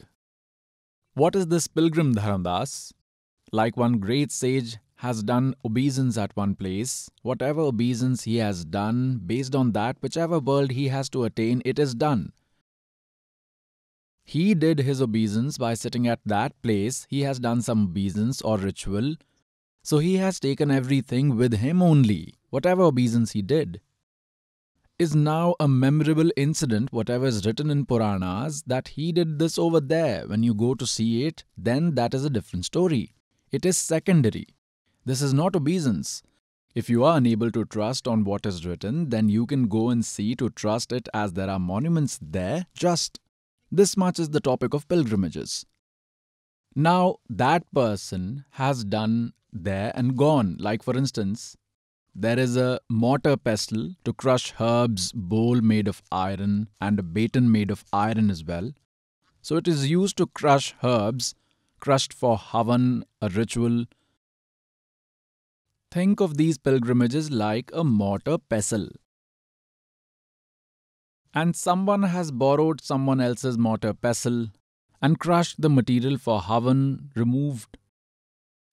What 1.14 1.34
is 1.34 1.48
this 1.48 1.66
pilgrim 1.66 2.14
Dharamdas? 2.14 2.92
Like 3.52 3.76
one 3.76 3.98
great 3.98 4.30
sage 4.30 4.78
has 4.96 5.22
done 5.22 5.54
obeisance 5.64 6.16
at 6.16 6.34
one 6.36 6.54
place, 6.54 7.10
whatever 7.22 7.60
obeisance 7.60 8.22
he 8.22 8.36
has 8.36 8.64
done, 8.64 9.20
based 9.26 9.54
on 9.54 9.72
that, 9.72 9.96
whichever 10.00 10.38
world 10.38 10.70
he 10.70 10.88
has 10.88 11.08
to 11.10 11.24
attain, 11.24 11.60
it 11.64 11.78
is 11.78 11.94
done. 11.94 12.32
He 14.26 14.54
did 14.54 14.80
his 14.80 15.00
obeisance 15.00 15.56
by 15.56 15.72
sitting 15.72 16.06
at 16.06 16.20
that 16.26 16.60
place, 16.60 17.06
he 17.08 17.20
has 17.20 17.38
done 17.38 17.62
some 17.62 17.84
obeisance 17.84 18.42
or 18.42 18.58
ritual, 18.58 19.14
so 19.82 19.98
he 19.98 20.16
has 20.16 20.38
taken 20.38 20.70
everything 20.70 21.36
with 21.36 21.54
him 21.54 21.80
only, 21.80 22.34
whatever 22.50 22.82
obeisance 22.82 23.32
he 23.32 23.40
did 23.40 23.80
is 24.98 25.14
now 25.14 25.54
a 25.60 25.68
memorable 25.68 26.30
incident, 26.36 26.92
whatever 26.92 27.26
is 27.26 27.44
written 27.44 27.70
in 27.70 27.84
Puranas, 27.84 28.62
that 28.66 28.88
he 28.88 29.12
did 29.12 29.38
this 29.38 29.58
over 29.58 29.80
there. 29.80 30.26
When 30.26 30.42
you 30.42 30.54
go 30.54 30.74
to 30.74 30.86
see 30.86 31.24
it, 31.26 31.44
then 31.56 31.94
that 31.96 32.14
is 32.14 32.24
a 32.24 32.30
different 32.30 32.64
story. 32.64 33.12
It 33.50 33.66
is 33.66 33.76
secondary. 33.76 34.48
This 35.04 35.20
is 35.20 35.34
not 35.34 35.54
obeisance. 35.54 36.22
If 36.74 36.88
you 36.90 37.04
are 37.04 37.16
unable 37.18 37.50
to 37.52 37.64
trust 37.64 38.08
on 38.08 38.24
what 38.24 38.46
is 38.46 38.66
written, 38.66 39.10
then 39.10 39.28
you 39.28 39.46
can 39.46 39.68
go 39.68 39.90
and 39.90 40.04
see 40.04 40.34
to 40.36 40.50
trust 40.50 40.92
it 40.92 41.08
as 41.14 41.34
there 41.34 41.50
are 41.50 41.58
monuments 41.58 42.18
there. 42.20 42.66
Just 42.74 43.20
this 43.70 43.96
much 43.96 44.18
is 44.18 44.30
the 44.30 44.40
topic 44.40 44.74
of 44.74 44.88
pilgrimages. 44.88 45.66
Now, 46.74 47.16
that 47.28 47.64
person 47.72 48.44
has 48.50 48.84
done 48.84 49.32
there 49.52 49.92
and 49.94 50.16
gone. 50.16 50.56
Like, 50.60 50.82
for 50.82 50.96
instance, 50.96 51.56
there 52.14 52.38
is 52.38 52.56
a 52.56 52.80
mortar 52.88 53.36
pestle 53.36 53.90
to 54.04 54.12
crush 54.12 54.54
herbs, 54.60 55.12
bowl 55.12 55.60
made 55.60 55.88
of 55.88 56.02
iron, 56.10 56.68
and 56.80 56.98
a 56.98 57.02
baton 57.02 57.50
made 57.50 57.70
of 57.70 57.84
iron 57.92 58.30
as 58.30 58.44
well. 58.44 58.72
So 59.42 59.56
it 59.56 59.68
is 59.68 59.90
used 59.90 60.16
to 60.18 60.26
crush 60.26 60.74
herbs, 60.82 61.34
crushed 61.78 62.12
for 62.12 62.36
havan, 62.36 63.02
a 63.20 63.28
ritual. 63.28 63.84
Think 65.90 66.20
of 66.20 66.36
these 66.36 66.58
pilgrimages 66.58 67.30
like 67.30 67.70
a 67.72 67.84
mortar 67.84 68.38
pestle. 68.38 68.88
And 71.36 71.54
someone 71.54 72.04
has 72.04 72.30
borrowed 72.30 72.80
someone 72.80 73.20
else's 73.20 73.58
mortar 73.58 73.92
pestle 73.92 74.46
and 75.02 75.18
crushed 75.18 75.60
the 75.60 75.68
material 75.68 76.16
for 76.16 76.40
havan, 76.40 77.10
removed 77.14 77.76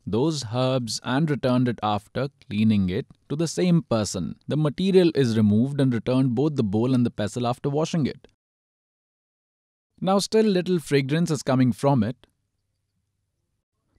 those 0.07 0.45
herbs 0.53 1.01
and 1.03 1.29
returned 1.29 1.67
it 1.67 1.79
after 1.83 2.29
cleaning 2.49 2.89
it 2.89 3.05
to 3.27 3.35
the 3.35 3.49
same 3.49 3.81
person. 3.81 4.37
The 4.47 4.55
material 4.55 5.11
is 5.13 5.35
removed 5.35 5.81
and 5.81 5.93
returned 5.93 6.35
both 6.35 6.55
the 6.55 6.63
bowl 6.63 6.93
and 6.93 7.05
the 7.05 7.11
pestle 7.11 7.47
after 7.47 7.69
washing 7.69 8.05
it. 8.05 8.29
Now, 9.99 10.19
still 10.19 10.45
little 10.45 10.79
fragrance 10.79 11.31
is 11.31 11.43
coming 11.43 11.73
from 11.73 12.01
it. 12.01 12.27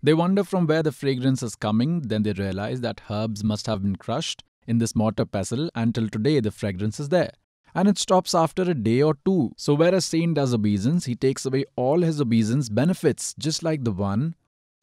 They 0.03 0.15
wonder 0.15 0.43
from 0.43 0.66
where 0.66 0.82
the 0.82 0.93
fragrance 0.93 1.43
is 1.43 1.55
coming, 1.55 2.01
then 2.01 2.23
they 2.23 2.32
realize 2.32 2.81
that 2.81 3.03
herbs 3.11 3.45
must 3.45 3.66
have 3.66 3.82
been 3.82 3.97
crushed 3.97 4.43
in 4.66 4.78
this 4.78 4.97
mortar 4.97 5.27
pestle 5.27 5.69
until 5.74 6.09
today 6.09 6.41
the 6.41 6.51
fragrance 6.51 6.99
is 6.99 7.11
there. 7.11 7.32
And 7.74 7.88
it 7.88 7.98
stops 7.98 8.34
after 8.34 8.62
a 8.62 8.74
day 8.74 9.02
or 9.02 9.16
two. 9.24 9.52
So, 9.56 9.74
where 9.74 9.94
a 9.94 10.01
saint 10.01 10.34
does 10.34 10.55
obeisance, 10.55 11.06
he 11.06 11.16
takes 11.16 11.44
away 11.44 11.64
all 11.74 12.02
his 12.02 12.20
obeisance 12.20 12.68
benefits, 12.68 13.34
just 13.38 13.62
like 13.62 13.82
the 13.82 13.92
one 13.92 14.36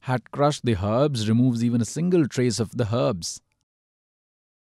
had 0.05 0.31
crushed 0.31 0.65
the 0.65 0.75
herbs 0.83 1.29
removes 1.29 1.63
even 1.63 1.79
a 1.79 1.85
single 1.85 2.27
trace 2.27 2.59
of 2.59 2.75
the 2.75 2.93
herbs. 2.93 3.39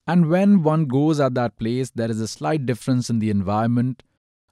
And 0.08 0.30
when 0.30 0.64
one 0.64 0.86
goes 0.86 1.20
at 1.20 1.34
that 1.36 1.58
place, 1.58 1.92
there 1.94 2.10
is 2.10 2.22
a 2.22 2.30
slight 2.30 2.66
difference 2.66 3.10
in 3.10 3.20
the 3.20 3.30
environment. 3.30 4.04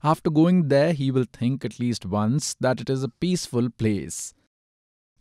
After 0.03 0.29
going 0.29 0.67
there, 0.67 0.91
he 0.91 1.11
will 1.11 1.25
think 1.31 1.63
at 1.63 1.79
least 1.79 2.05
once 2.05 2.55
that 2.59 2.81
it 2.81 2.89
is 2.89 3.03
a 3.03 3.09
peaceful 3.09 3.69
place. 3.69 4.33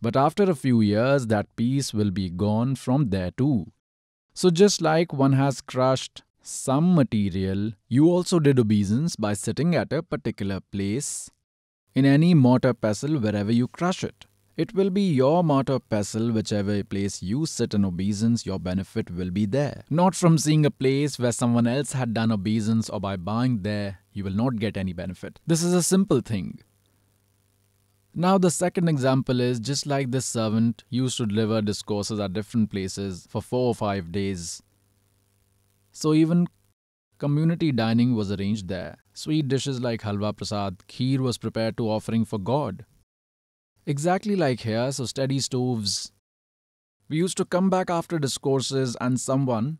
But 0.01 0.17
after 0.17 0.43
a 0.43 0.55
few 0.55 0.81
years, 0.81 1.27
that 1.27 1.55
peace 1.55 1.93
will 1.93 2.11
be 2.11 2.29
gone 2.29 2.75
from 2.75 3.09
there 3.11 3.31
too. 3.31 3.71
So, 4.33 4.49
just 4.49 4.81
like 4.81 5.13
one 5.13 5.33
has 5.33 5.61
crushed 5.61 6.21
some 6.45 6.93
material, 6.93 7.71
you 7.87 8.07
also 8.09 8.39
did 8.39 8.59
obeisance 8.59 9.15
by 9.15 9.33
sitting 9.33 9.75
at 9.75 9.91
a 9.91 10.03
particular 10.03 10.59
place 10.71 11.29
in 11.95 12.05
any 12.05 12.33
mortar 12.33 12.73
pestle 12.73 13.19
wherever 13.19 13.51
you 13.51 13.67
crush 13.67 14.03
it. 14.03 14.25
It 14.55 14.73
will 14.73 14.89
be 14.89 15.01
your 15.01 15.43
mortar 15.43 15.79
pestle, 15.79 16.31
whichever 16.31 16.83
place 16.83 17.21
you 17.21 17.45
sit 17.45 17.73
in 17.73 17.83
obeisance, 17.83 18.45
your 18.45 18.59
benefit 18.59 19.09
will 19.11 19.31
be 19.31 19.45
there. 19.45 19.83
Not 19.89 20.15
from 20.15 20.37
seeing 20.37 20.65
a 20.65 20.71
place 20.71 21.19
where 21.19 21.31
someone 21.31 21.67
else 21.67 21.91
had 21.91 22.13
done 22.13 22.31
obeisance 22.31 22.89
or 22.89 23.01
by 23.01 23.17
buying 23.17 23.63
there, 23.63 23.99
you 24.13 24.23
will 24.23 24.31
not 24.31 24.57
get 24.57 24.77
any 24.77 24.93
benefit. 24.93 25.39
This 25.45 25.63
is 25.63 25.73
a 25.73 25.83
simple 25.83 26.21
thing. 26.21 26.59
Now, 28.13 28.37
the 28.37 28.51
second 28.51 28.87
example 28.87 29.41
is 29.41 29.59
just 29.59 29.85
like 29.85 30.11
this 30.11 30.25
servant 30.25 30.85
used 30.89 31.17
to 31.17 31.25
deliver 31.25 31.61
discourses 31.61 32.17
at 32.17 32.31
different 32.31 32.71
places 32.71 33.27
for 33.29 33.41
four 33.41 33.67
or 33.67 33.75
five 33.75 34.13
days. 34.13 34.61
So, 35.95 36.13
even 36.13 36.47
community 37.19 37.71
dining 37.71 38.15
was 38.15 38.29
arranged 38.29 38.67
there. 38.67 38.97
Sweet 39.13 39.47
dishes 39.47 39.79
like 39.79 40.01
halwa 40.01 40.33
prasad, 40.35 40.79
kheer 40.89 41.19
was 41.19 41.37
prepared 41.37 41.77
to 41.77 41.89
offering 41.89 42.25
for 42.25 42.37
God. 42.37 42.85
Exactly 43.85 44.35
like 44.35 44.59
here, 44.59 44.91
so 44.91 45.05
steady 45.05 45.39
stoves. 45.39 46.11
We 47.07 47.15
used 47.15 47.37
to 47.37 47.45
come 47.45 47.69
back 47.69 47.89
after 47.89 48.19
discourses, 48.19 48.97
and 48.99 49.21
someone 49.21 49.77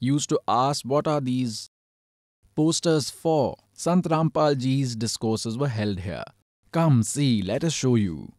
used 0.00 0.30
to 0.30 0.40
ask, 0.48 0.86
What 0.86 1.06
are 1.06 1.20
these 1.20 1.68
posters 2.54 3.10
for? 3.10 3.56
Sant 3.74 4.06
Rampal 4.06 4.56
ji's 4.56 4.96
discourses 4.96 5.58
were 5.58 5.68
held 5.68 6.00
here. 6.00 6.24
Come, 6.72 7.02
see, 7.02 7.42
let 7.42 7.62
us 7.62 7.74
show 7.74 7.96
you. 7.96 8.32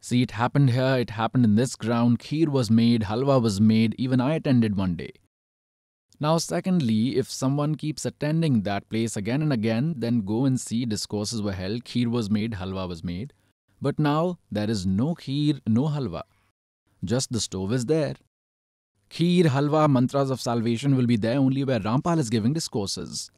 See, 0.00 0.22
it 0.22 0.30
happened 0.30 0.70
here, 0.70 0.96
it 0.96 1.10
happened 1.10 1.44
in 1.44 1.56
this 1.56 1.76
ground, 1.76 2.20
kheer 2.20 2.48
was 2.48 2.70
made, 2.70 3.02
halwa 3.02 3.38
was 3.42 3.60
made, 3.60 3.94
even 3.98 4.18
I 4.18 4.36
attended 4.36 4.76
one 4.76 4.96
day. 4.96 5.12
Now, 6.22 6.38
secondly, 6.38 7.16
if 7.16 7.28
someone 7.28 7.74
keeps 7.74 8.04
attending 8.04 8.62
that 8.62 8.88
place 8.88 9.16
again 9.16 9.42
and 9.42 9.52
again, 9.52 9.94
then 9.96 10.20
go 10.20 10.44
and 10.44 10.60
see 10.60 10.84
discourses 10.84 11.42
were 11.42 11.58
held, 11.60 11.82
kheer 11.84 12.06
was 12.06 12.30
made, 12.30 12.52
halwa 12.52 12.86
was 12.86 13.02
made. 13.02 13.32
But 13.80 13.98
now 13.98 14.38
there 14.48 14.70
is 14.70 14.86
no 14.86 15.16
kheer, 15.16 15.58
no 15.66 15.88
halwa. 15.88 16.22
Just 17.04 17.32
the 17.32 17.40
stove 17.40 17.72
is 17.72 17.86
there. 17.86 18.14
Kheer, 19.10 19.46
halwa, 19.46 19.90
mantras 19.90 20.30
of 20.30 20.40
salvation 20.40 20.94
will 20.94 21.08
be 21.08 21.16
there 21.16 21.38
only 21.38 21.64
where 21.64 21.80
Rampal 21.80 22.20
is 22.20 22.30
giving 22.30 22.52
discourses. 22.52 23.32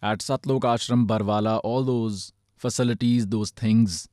At 0.00 0.20
Satlok 0.20 0.60
Ashram, 0.60 1.08
Barwala, 1.08 1.60
all 1.64 1.82
those 1.82 2.32
facilities, 2.56 3.26
those 3.26 3.50
things, 3.50 4.06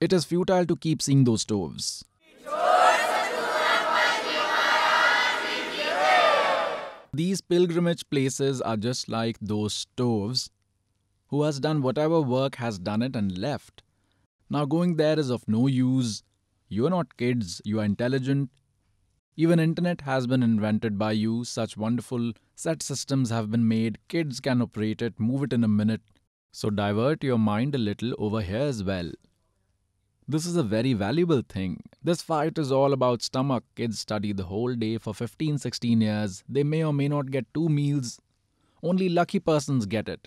it 0.00 0.12
is 0.12 0.24
futile 0.24 0.64
to 0.66 0.76
keep 0.76 1.02
seeing 1.02 1.24
those 1.24 1.42
stoves. 1.42 2.04
These 7.16 7.40
pilgrimage 7.40 8.10
places 8.10 8.60
are 8.60 8.76
just 8.76 9.08
like 9.08 9.38
those 9.40 9.72
stoves 9.72 10.50
who 11.28 11.44
has 11.44 11.58
done 11.58 11.80
whatever 11.80 12.20
work 12.20 12.56
has 12.56 12.78
done 12.78 13.00
it 13.00 13.16
and 13.16 13.38
left. 13.38 13.82
Now 14.50 14.66
going 14.66 14.96
there 14.96 15.18
is 15.18 15.30
of 15.30 15.48
no 15.48 15.66
use. 15.66 16.22
You 16.68 16.86
are 16.86 16.90
not 16.90 17.16
kids, 17.16 17.62
you 17.64 17.80
are 17.80 17.84
intelligent. 17.84 18.50
Even 19.34 19.58
internet 19.58 20.02
has 20.02 20.26
been 20.26 20.42
invented 20.42 20.98
by 20.98 21.12
you, 21.12 21.44
such 21.44 21.78
wonderful 21.78 22.34
set 22.54 22.82
systems 22.82 23.30
have 23.30 23.50
been 23.50 23.66
made, 23.66 23.96
kids 24.08 24.38
can 24.38 24.60
operate 24.60 25.00
it, 25.00 25.18
move 25.18 25.42
it 25.42 25.54
in 25.54 25.64
a 25.64 25.68
minute. 25.68 26.02
So 26.52 26.68
divert 26.68 27.24
your 27.24 27.38
mind 27.38 27.74
a 27.74 27.78
little 27.78 28.12
over 28.18 28.42
here 28.42 28.58
as 28.58 28.84
well. 28.84 29.10
This 30.28 30.44
is 30.44 30.56
a 30.56 30.64
very 30.64 30.92
valuable 30.92 31.42
thing. 31.48 31.84
This 32.02 32.20
fight 32.20 32.58
is 32.58 32.72
all 32.72 32.92
about 32.92 33.22
stomach. 33.22 33.62
Kids 33.76 34.00
study 34.00 34.32
the 34.32 34.42
whole 34.42 34.74
day 34.74 34.98
for 34.98 35.14
15 35.14 35.58
16 35.58 36.00
years. 36.00 36.42
They 36.48 36.64
may 36.64 36.82
or 36.82 36.92
may 36.92 37.06
not 37.06 37.30
get 37.30 37.46
two 37.54 37.68
meals. 37.68 38.20
Only 38.82 39.08
lucky 39.08 39.38
persons 39.38 39.86
get 39.86 40.08
it. 40.08 40.26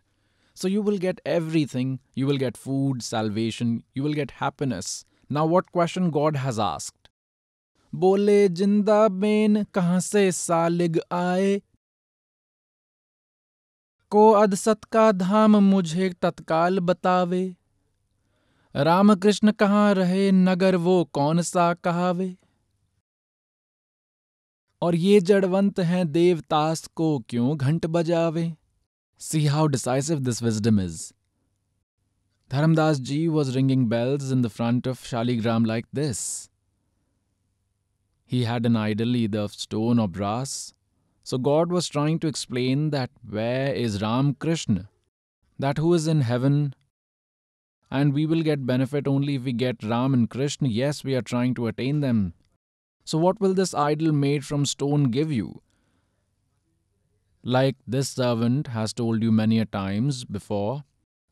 So 0.54 0.70
you 0.70 0.82
will 0.82 0.98
get 0.98 1.20
everything. 1.26 2.00
You 2.16 2.28
will 2.28 2.38
get 2.38 2.56
food, 2.56 3.04
salvation, 3.04 3.84
you 3.94 4.04
will 4.04 4.14
get 4.14 4.32
happiness. 4.32 5.04
Now, 5.30 5.46
what 5.46 5.72
question 5.74 6.10
God 6.12 6.38
has 6.38 6.58
asked? 6.60 7.10
Bole 7.92 8.48
jinda 8.50 9.10
ben 9.20 9.66
kahan 9.74 10.02
se 10.02 10.30
salig 10.30 10.98
aaye? 11.12 11.62
Ko 14.10 14.42
ad 14.42 14.52
satka 14.52 15.12
dham 15.12 15.60
mujhe 15.72 16.14
tatkal 16.16 16.80
bataave? 16.80 17.56
Ramkrishna 18.75 19.53
कहाँ 19.53 19.95
रहे 19.95 20.31
नगर 20.33 20.77
वो 20.87 21.05
कौन 21.13 21.43
सा 21.43 21.73
कहावे 21.75 22.35
और 24.83 24.95
ये 24.95 25.21
जड़वंत 25.21 25.81
हैं 25.81 26.11
देवतास 26.13 26.87
को 26.97 27.19
क्यों 27.29 27.57
घंट 27.57 27.87
बजावे 27.97 28.53
see 29.21 29.45
how 29.47 29.67
decisive 29.67 30.19
this 30.21 30.43
wisdom 30.43 30.81
is 30.81 31.13
Dharmdas 32.51 32.97
ji 33.11 33.27
was 33.29 33.55
ringing 33.57 33.87
bells 33.91 34.33
in 34.33 34.43
the 34.43 34.49
front 34.57 34.89
of 34.89 35.07
Shaligram 35.07 35.65
like 35.65 35.87
this 35.95 36.21
He 38.27 38.45
had 38.45 38.67
an 38.67 38.77
idol 38.77 39.15
either 39.15 39.41
of 39.41 39.53
stone 39.55 39.99
or 39.99 40.09
brass. 40.09 40.75
So 41.27 41.39
God 41.39 41.71
was 41.71 41.89
trying 41.89 42.19
to 42.21 42.27
explain 42.27 42.91
that 42.91 43.11
where 43.29 43.73
is 43.73 44.03
Ram 44.03 44.35
Krishna? 44.35 44.89
That 45.59 45.79
who 45.79 45.95
is 45.95 46.07
in 46.07 46.23
heaven 46.23 46.75
and 47.92 48.14
we 48.14 48.26
will 48.26 48.44
get 48.44 48.66
benefit 48.66 49.08
only 49.08 49.36
if 49.36 49.44
we 49.44 49.54
get 49.54 49.84
Ram 49.84 50.14
and 50.14 50.30
Krishna. 50.30 50.68
Yes, 50.68 51.04
we 51.04 51.16
are 51.16 51.22
trying 51.22 51.54
to 51.56 51.68
attain 51.68 52.02
them. 52.02 52.34
So, 53.04 53.18
what 53.18 53.42
will 53.42 53.54
this 53.54 53.74
idol 53.74 54.12
made 54.12 54.46
from 54.46 54.66
stone 54.66 55.06
give 55.06 55.32
you? 55.32 55.62
Like 57.44 57.78
this 57.88 58.10
servant 58.10 58.68
has 58.68 58.94
told 58.94 59.24
you 59.24 59.32
many 59.32 59.60
a 59.60 59.66
times 59.66 60.26
before, 60.26 60.84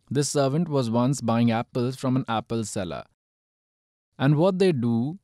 this 0.10 0.30
servant 0.30 0.70
was 0.70 0.90
once 0.90 1.22
buying 1.22 1.52
apples 1.52 1.96
from 1.98 2.16
an 2.16 2.26
apple 2.28 2.64
seller. 2.64 3.04
And 4.18 4.38
what 4.38 4.58
they 4.58 4.72
do 4.72 5.20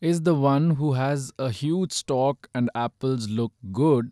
is 0.00 0.22
the 0.22 0.34
one 0.34 0.70
who 0.70 0.92
has 0.94 1.32
a 1.38 1.50
huge 1.50 1.92
stock 1.92 2.48
and 2.54 2.70
apples 2.74 3.28
look 3.28 3.52
good 3.72 4.10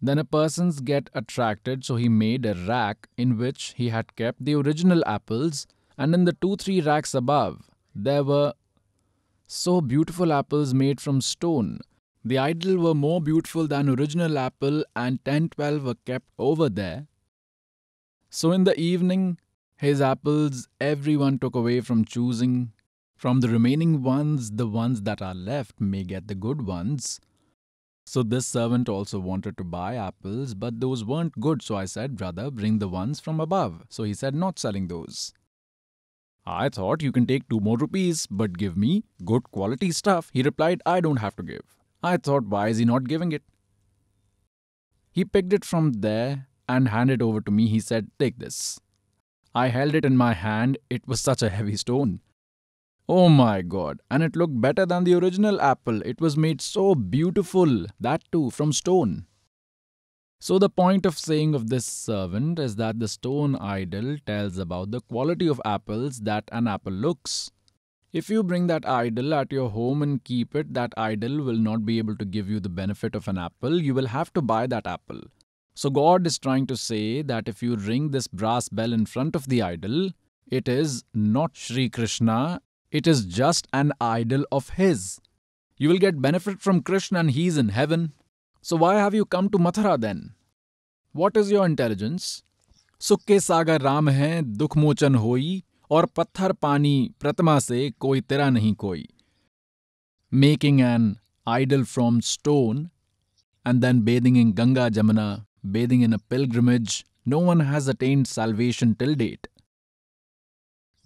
then 0.00 0.18
a 0.18 0.24
person's 0.24 0.80
get 0.80 1.08
attracted, 1.14 1.84
so 1.84 1.96
he 1.96 2.08
made 2.08 2.44
a 2.44 2.54
rack 2.54 3.08
in 3.16 3.38
which 3.38 3.74
he 3.76 3.88
had 3.88 4.14
kept 4.16 4.44
the 4.44 4.54
original 4.54 5.02
apples, 5.06 5.66
and 5.96 6.14
in 6.14 6.24
the 6.24 6.34
two 6.34 6.56
three 6.56 6.80
racks 6.80 7.14
above 7.14 7.70
there 7.94 8.22
were 8.22 8.52
so 9.46 9.80
beautiful 9.80 10.32
apples 10.32 10.74
made 10.74 11.00
from 11.00 11.20
stone. 11.20 11.80
The 12.24 12.38
idol 12.38 12.78
were 12.78 12.94
more 12.94 13.20
beautiful 13.20 13.66
than 13.66 13.88
original 13.88 14.36
apple, 14.36 14.84
and 14.94 15.24
ten 15.24 15.48
twelve 15.48 15.84
were 15.84 15.94
kept 15.94 16.28
over 16.38 16.68
there. 16.68 17.06
So 18.28 18.52
in 18.52 18.64
the 18.64 18.78
evening, 18.78 19.38
his 19.76 20.00
apples 20.00 20.68
everyone 20.80 21.38
took 21.38 21.54
away 21.54 21.80
from 21.80 22.04
choosing. 22.04 22.72
From 23.14 23.40
the 23.40 23.48
remaining 23.48 24.02
ones, 24.02 24.50
the 24.50 24.66
ones 24.66 25.02
that 25.02 25.22
are 25.22 25.34
left 25.34 25.80
may 25.80 26.02
get 26.02 26.28
the 26.28 26.34
good 26.34 26.66
ones. 26.66 27.18
So 28.06 28.22
this 28.22 28.46
servant 28.46 28.88
also 28.88 29.18
wanted 29.18 29.58
to 29.58 29.64
buy 29.64 29.96
apples, 29.96 30.54
but 30.54 30.80
those 30.80 31.04
weren't 31.04 31.40
good. 31.40 31.60
So 31.60 31.76
I 31.76 31.86
said, 31.86 32.16
Brother, 32.16 32.50
bring 32.50 32.78
the 32.78 32.88
ones 32.88 33.18
from 33.18 33.40
above. 33.40 33.82
So 33.90 34.04
he 34.04 34.14
said, 34.14 34.34
Not 34.34 34.58
selling 34.60 34.86
those. 34.86 35.32
I 36.46 36.68
thought 36.68 37.02
you 37.02 37.10
can 37.10 37.26
take 37.26 37.48
two 37.48 37.58
more 37.58 37.76
rupees, 37.76 38.28
but 38.30 38.56
give 38.56 38.76
me 38.76 39.02
good 39.24 39.50
quality 39.50 39.90
stuff. 39.90 40.30
He 40.32 40.42
replied, 40.42 40.80
I 40.86 41.00
don't 41.00 41.16
have 41.16 41.34
to 41.36 41.42
give. 41.42 41.76
I 42.04 42.16
thought, 42.18 42.44
why 42.46 42.68
is 42.68 42.78
he 42.78 42.84
not 42.84 43.08
giving 43.08 43.32
it? 43.32 43.42
He 45.10 45.24
picked 45.24 45.52
it 45.52 45.64
from 45.64 45.94
there 45.94 46.46
and 46.68 46.88
handed 46.88 47.20
over 47.20 47.40
to 47.40 47.50
me. 47.50 47.66
He 47.66 47.80
said, 47.80 48.10
Take 48.20 48.38
this. 48.38 48.78
I 49.54 49.68
held 49.68 49.94
it 49.96 50.04
in 50.04 50.16
my 50.16 50.34
hand. 50.34 50.78
It 50.88 51.08
was 51.08 51.20
such 51.20 51.42
a 51.42 51.48
heavy 51.48 51.76
stone. 51.76 52.20
Oh 53.08 53.28
my 53.28 53.62
god, 53.62 54.00
and 54.10 54.24
it 54.24 54.34
looked 54.34 54.60
better 54.60 54.84
than 54.84 55.04
the 55.04 55.14
original 55.14 55.60
apple. 55.60 56.02
It 56.02 56.20
was 56.20 56.36
made 56.36 56.60
so 56.60 56.96
beautiful, 56.96 57.86
that 58.00 58.22
too 58.32 58.50
from 58.50 58.72
stone. 58.72 59.26
So, 60.40 60.58
the 60.58 60.68
point 60.68 61.06
of 61.06 61.16
saying 61.16 61.54
of 61.54 61.70
this 61.70 61.86
servant 61.86 62.58
is 62.58 62.76
that 62.76 62.98
the 62.98 63.06
stone 63.06 63.54
idol 63.56 64.16
tells 64.26 64.58
about 64.58 64.90
the 64.90 65.00
quality 65.00 65.46
of 65.46 65.62
apples 65.64 66.20
that 66.20 66.44
an 66.50 66.66
apple 66.66 66.92
looks. 66.92 67.52
If 68.12 68.28
you 68.28 68.42
bring 68.42 68.66
that 68.66 68.88
idol 68.88 69.34
at 69.34 69.52
your 69.52 69.70
home 69.70 70.02
and 70.02 70.24
keep 70.24 70.56
it, 70.56 70.74
that 70.74 70.92
idol 70.96 71.42
will 71.42 71.56
not 71.56 71.86
be 71.86 71.98
able 71.98 72.16
to 72.16 72.24
give 72.24 72.50
you 72.50 72.58
the 72.58 72.68
benefit 72.68 73.14
of 73.14 73.28
an 73.28 73.38
apple. 73.38 73.80
You 73.80 73.94
will 73.94 74.06
have 74.08 74.32
to 74.32 74.42
buy 74.42 74.66
that 74.66 74.86
apple. 74.86 75.20
So, 75.74 75.90
God 75.90 76.26
is 76.26 76.40
trying 76.40 76.66
to 76.66 76.76
say 76.76 77.22
that 77.22 77.48
if 77.48 77.62
you 77.62 77.76
ring 77.76 78.10
this 78.10 78.26
brass 78.26 78.68
bell 78.68 78.92
in 78.92 79.06
front 79.06 79.36
of 79.36 79.48
the 79.48 79.62
idol, 79.62 80.10
it 80.48 80.68
is 80.68 81.04
not 81.14 81.56
Sri 81.56 81.88
Krishna 81.88 82.60
it 82.95 83.07
is 83.07 83.25
just 83.25 83.67
an 83.73 83.93
idol 84.01 84.45
of 84.51 84.69
his. 84.69 85.19
You 85.77 85.89
will 85.89 85.97
get 85.97 86.21
benefit 86.21 86.61
from 86.61 86.81
Krishna 86.81 87.19
and 87.19 87.31
he 87.31 87.47
is 87.47 87.57
in 87.57 87.69
heaven. 87.69 88.13
So 88.61 88.75
why 88.75 88.95
have 88.95 89.15
you 89.15 89.25
come 89.25 89.49
to 89.49 89.57
Mathura 89.57 89.99
then? 89.99 90.33
What 91.13 91.37
is 91.37 91.51
your 91.51 91.65
intelligence? 91.65 92.43
सुक्के 93.01 93.39
सागर 93.39 93.81
राम 93.81 94.09
हैं 94.09 94.43
दुख 94.57 94.77
मोचन 94.77 95.15
होई 95.15 95.63
और 95.91 96.05
पत्थर 96.05 96.51
पानी 96.65 96.93
प्रतिमा 97.19 97.57
से 97.59 97.89
कोई 97.99 98.21
तेरा 98.21 98.49
नहीं 98.49 98.73
कोई 98.83 99.07
making 100.31 100.81
an 100.81 101.19
idol 101.45 101.83
from 101.83 102.21
stone 102.21 102.89
and 103.65 103.81
then 103.81 103.99
bathing 104.01 104.37
in 104.37 104.53
Ganga 104.53 104.89
Jamuna, 104.89 105.45
bathing 105.69 106.01
in 106.01 106.13
a 106.13 106.19
pilgrimage, 106.19 107.05
no 107.25 107.39
one 107.39 107.59
has 107.59 107.87
attained 107.87 108.27
salvation 108.27 108.95
till 108.95 109.13
date. 109.13 109.47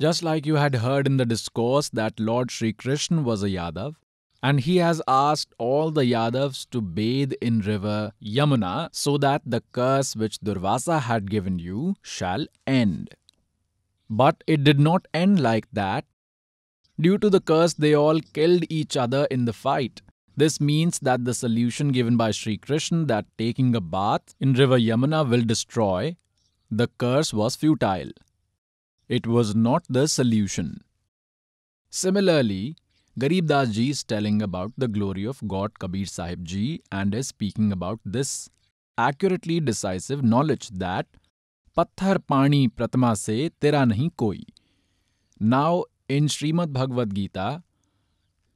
Just 0.01 0.23
like 0.23 0.47
you 0.47 0.55
had 0.55 0.77
heard 0.77 1.07
in 1.07 1.19
the 1.19 1.27
discourse 1.27 1.91
that 1.91 2.19
Lord 2.19 2.51
Sri 2.51 2.73
Krishna 2.73 3.21
was 3.21 3.43
a 3.43 3.51
Yadav, 3.51 3.97
and 4.43 4.61
he 4.61 4.79
has 4.79 5.03
asked 5.07 5.53
all 5.59 5.91
the 5.91 6.07
Yadavs 6.07 6.67
to 6.71 6.81
bathe 6.81 7.35
in 7.43 7.61
river 7.61 8.13
Yamuna 8.23 8.89
so 8.93 9.19
that 9.19 9.43
the 9.45 9.63
curse 9.73 10.17
which 10.17 10.41
Durvasa 10.41 11.03
had 11.03 11.31
given 11.31 11.59
you 11.59 11.97
shall 12.01 12.47
end. 12.67 13.15
But 14.09 14.43
it 14.47 14.65
did 14.65 14.81
not 14.81 15.07
end 15.13 15.41
like 15.41 15.67
that. 15.75 16.07
Due 16.99 17.19
to 17.19 17.29
the 17.29 17.41
curse, 17.41 17.75
they 17.75 17.95
all 17.95 18.21
killed 18.21 18.65
each 18.71 18.97
other 18.97 19.27
in 19.31 19.45
the 19.45 19.53
fight. 19.53 20.01
This 20.35 20.63
means 20.63 20.99
that 21.01 21.27
the 21.27 21.35
solution 21.35 21.93
given 21.93 22.17
by 22.17 22.31
Sri 22.31 22.57
Krishna 22.57 23.05
that 23.05 23.27
taking 23.37 23.77
a 23.77 23.83
bath 23.83 24.35
in 24.41 24.55
river 24.55 24.79
Yamuna 24.79 25.29
will 25.29 25.43
destroy 25.43 26.17
the 26.71 26.89
curse 26.97 27.35
was 27.35 27.55
futile. 27.55 28.13
It 29.17 29.27
was 29.27 29.57
not 29.57 29.87
the 29.89 30.07
solution. 30.07 30.85
Similarly, 31.91 32.77
Garib 33.19 33.49
Das 33.49 33.71
Ji 33.71 33.91
is 33.91 34.05
telling 34.05 34.41
about 34.41 34.73
the 34.79 34.87
glory 34.87 35.25
of 35.25 35.41
God 35.49 35.81
Kabir 35.81 36.07
Sahib 36.07 36.45
Ji 36.45 36.81
and 36.93 37.13
is 37.13 37.27
speaking 37.27 37.73
about 37.73 37.99
this 38.05 38.49
accurately 38.97 39.59
decisive 39.59 40.23
knowledge 40.23 40.69
that 40.85 41.07
Patthar 41.77 42.25
Pani 42.25 42.69
Pratma 42.69 43.17
se 43.17 43.51
tera 43.61 43.79
nahi 43.79 44.11
koi. 44.17 44.39
Now 45.41 45.87
in 46.09 46.27
Srimad 46.29 46.73
Bhagavad 46.73 47.13
Gita, 47.13 47.65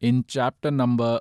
in 0.00 0.24
chapter 0.28 0.70
number 0.70 1.18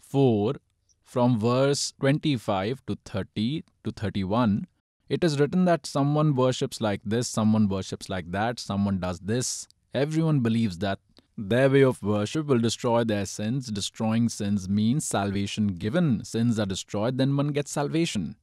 4, 0.00 0.54
from 1.02 1.38
verse 1.38 1.92
25 2.00 2.86
to 2.86 2.96
30 3.04 3.64
to 3.84 3.90
31, 3.90 4.66
it 5.14 5.22
is 5.22 5.38
written 5.38 5.64
that 5.66 5.86
someone 5.86 6.34
worships 6.34 6.80
like 6.80 7.00
this, 7.04 7.28
someone 7.28 7.68
worships 7.68 8.08
like 8.08 8.32
that, 8.32 8.58
someone 8.58 8.98
does 8.98 9.20
this. 9.20 9.68
Everyone 9.94 10.40
believes 10.40 10.78
that 10.78 10.98
their 11.38 11.70
way 11.70 11.82
of 11.82 12.02
worship 12.02 12.46
will 12.46 12.58
destroy 12.58 13.04
their 13.04 13.24
sins. 13.24 13.68
Destroying 13.68 14.28
sins 14.28 14.68
means 14.68 15.04
salvation 15.04 15.68
given. 15.68 16.24
Sins 16.24 16.58
are 16.58 16.66
destroyed, 16.66 17.16
then 17.16 17.36
one 17.36 17.48
gets 17.48 17.70
salvation. 17.70 18.34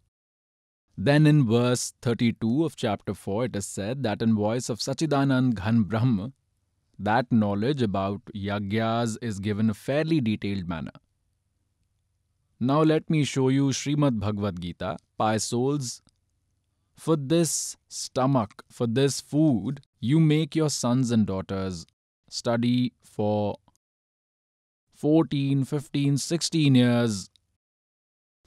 Then 0.98 1.28
in 1.28 1.46
verse 1.46 1.94
32 2.02 2.64
of 2.64 2.78
chapter 2.78 3.14
4, 3.14 3.46
it 3.46 3.56
is 3.58 3.66
said 3.66 4.04
that 4.04 4.22
in 4.22 4.36
voice 4.36 4.70
of 4.70 4.80
Sachidanand 4.80 5.56
Ghan 5.56 5.84
Brahma, 5.84 6.32
that 6.98 7.32
knowledge 7.32 7.82
about 7.82 8.22
yagyas 8.34 9.18
is 9.22 9.40
given 9.40 9.70
a 9.70 9.74
fairly 9.74 10.22
detailed 10.22 10.70
manner. 10.70 10.92
Now 12.62 12.82
let 12.84 13.10
me 13.10 13.26
show 13.26 13.50
you 13.50 13.70
Srimad 13.70 14.20
Bhagavad 14.20 14.62
Gita, 14.62 14.98
pious 15.18 15.46
souls. 15.46 16.02
For 17.02 17.16
this 17.16 17.78
stomach, 17.88 18.64
for 18.70 18.86
this 18.86 19.20
food, 19.20 19.82
you 20.00 20.20
make 20.20 20.56
your 20.56 20.70
sons 20.70 21.10
and 21.10 21.26
daughters 21.26 21.88
study 22.30 22.94
for 23.04 23.56
14, 24.94 25.64
15, 25.64 26.20
16 26.20 26.76
years. 26.76 27.32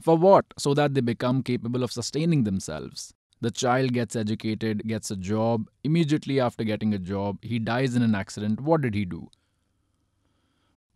For 0.01 0.15
what? 0.15 0.45
So 0.57 0.73
that 0.73 0.93
they 0.93 1.01
become 1.01 1.43
capable 1.43 1.83
of 1.83 1.91
sustaining 1.91 2.45
themselves. 2.45 3.13
The 3.41 3.51
child 3.51 3.91
gets 3.91 4.15
educated, 4.15 4.87
gets 4.87 5.11
a 5.11 5.17
job. 5.17 5.69
Immediately 5.83 6.39
after 6.39 6.63
getting 6.63 6.93
a 6.93 6.97
job, 6.97 7.39
he 7.41 7.59
dies 7.59 7.93
in 7.93 8.03
an 8.03 8.15
accident. 8.15 8.61
What 8.61 8.79
did 8.79 8.95
he 8.95 9.03
do? 9.03 9.27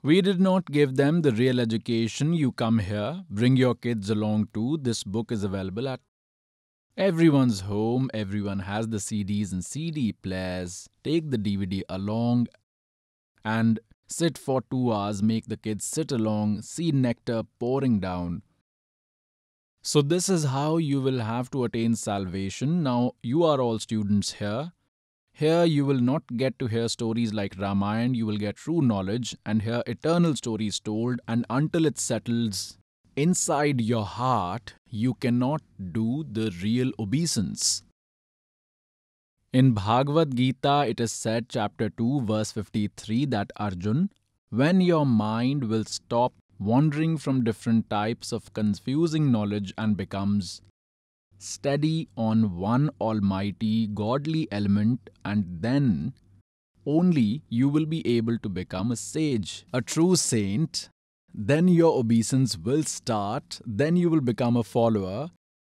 We 0.02 0.22
did 0.22 0.40
not 0.40 0.72
give 0.72 0.96
them 0.96 1.24
the 1.24 1.34
real 1.34 1.60
education. 1.60 2.34
You 2.34 2.54
come 2.54 2.80
here, 2.80 3.26
bring 3.30 3.58
your 3.58 3.76
kids 3.76 4.10
along 4.10 4.48
too. 4.54 4.78
This 4.82 5.04
book 5.04 5.30
is 5.30 5.44
available 5.44 5.90
at 5.90 6.00
everyone's 7.00 7.62
home. 7.62 8.10
Everyone 8.14 8.60
has 8.60 8.90
the 8.90 8.98
CDs 8.98 9.54
and 9.54 9.64
CD 9.64 10.12
players. 10.12 10.90
Take 11.02 11.32
the 11.32 11.38
DVD 11.38 11.82
along 11.88 12.48
and 13.46 13.80
sit 14.10 14.38
for 14.38 14.62
two 14.70 14.92
hours. 14.92 15.24
Make 15.24 15.46
the 15.48 15.56
kids 15.56 15.86
sit 15.86 16.12
along, 16.12 16.62
see 16.62 16.92
nectar 16.92 17.44
pouring 17.58 18.02
down. 18.02 18.42
So, 19.82 20.02
this 20.02 20.28
is 20.28 20.44
how 20.44 20.76
you 20.76 21.00
will 21.00 21.20
have 21.20 21.50
to 21.52 21.64
attain 21.64 21.96
salvation. 21.96 22.84
Now, 22.84 23.14
you 23.24 23.46
are 23.46 23.62
all 23.62 23.80
students 23.80 24.34
here. 24.34 24.74
Here 25.32 25.64
you 25.64 25.86
will 25.86 26.02
not 26.02 26.24
get 26.36 26.60
to 26.60 26.68
hear 26.68 26.90
stories 26.90 27.34
like 27.34 27.56
Ramayana, 27.58 28.14
you 28.14 28.26
will 28.26 28.36
get 28.38 28.58
true 28.58 28.82
knowledge 28.82 29.38
and 29.46 29.62
hear 29.62 29.82
eternal 29.88 30.36
stories 30.36 30.82
told, 30.82 31.22
and 31.30 31.46
until 31.50 31.86
it 31.86 31.98
settles 31.98 32.79
inside 33.22 33.82
your 33.82 34.06
heart, 34.06 34.76
you 34.90 35.14
cannot 35.14 35.62
do 35.92 36.26
the 36.32 36.52
real 36.64 36.92
obeisance. 36.98 37.84
In 39.52 39.74
Bhagavad 39.74 40.38
Gita, 40.38 40.86
it 40.88 41.00
is 41.00 41.12
said, 41.12 41.50
chapter 41.50 41.90
2, 41.90 42.22
verse 42.22 42.52
53, 42.54 43.26
that 43.26 43.52
Arjun, 43.58 44.10
when 44.50 44.80
your 44.80 45.06
mind 45.06 45.66
will 45.66 45.84
stop 45.84 46.34
wandering 46.60 47.18
from 47.18 47.44
different 47.44 47.90
types 47.90 48.32
of 48.32 48.54
confusing 48.54 49.32
knowledge 49.32 49.74
and 49.78 49.98
becomes 49.98 50.62
steady 51.38 52.08
on 52.16 52.58
one 52.58 52.90
almighty 53.02 53.88
godly 53.88 54.48
element, 54.52 55.10
and 55.26 55.46
then 55.62 56.14
only 56.86 57.42
you 57.50 57.68
will 57.68 57.86
be 57.86 58.06
able 58.08 58.38
to 58.38 58.50
become 58.50 58.92
a 58.92 58.96
sage, 58.96 59.66
a 59.74 59.82
true 59.82 60.16
saint. 60.16 60.90
Then 61.34 61.68
your 61.68 61.98
obeisance 61.98 62.58
will 62.58 62.84
start, 62.84 63.62
then 63.66 63.96
you 63.96 64.10
will 64.10 64.22
become 64.22 64.58
a 64.58 64.64
follower. 64.64 65.30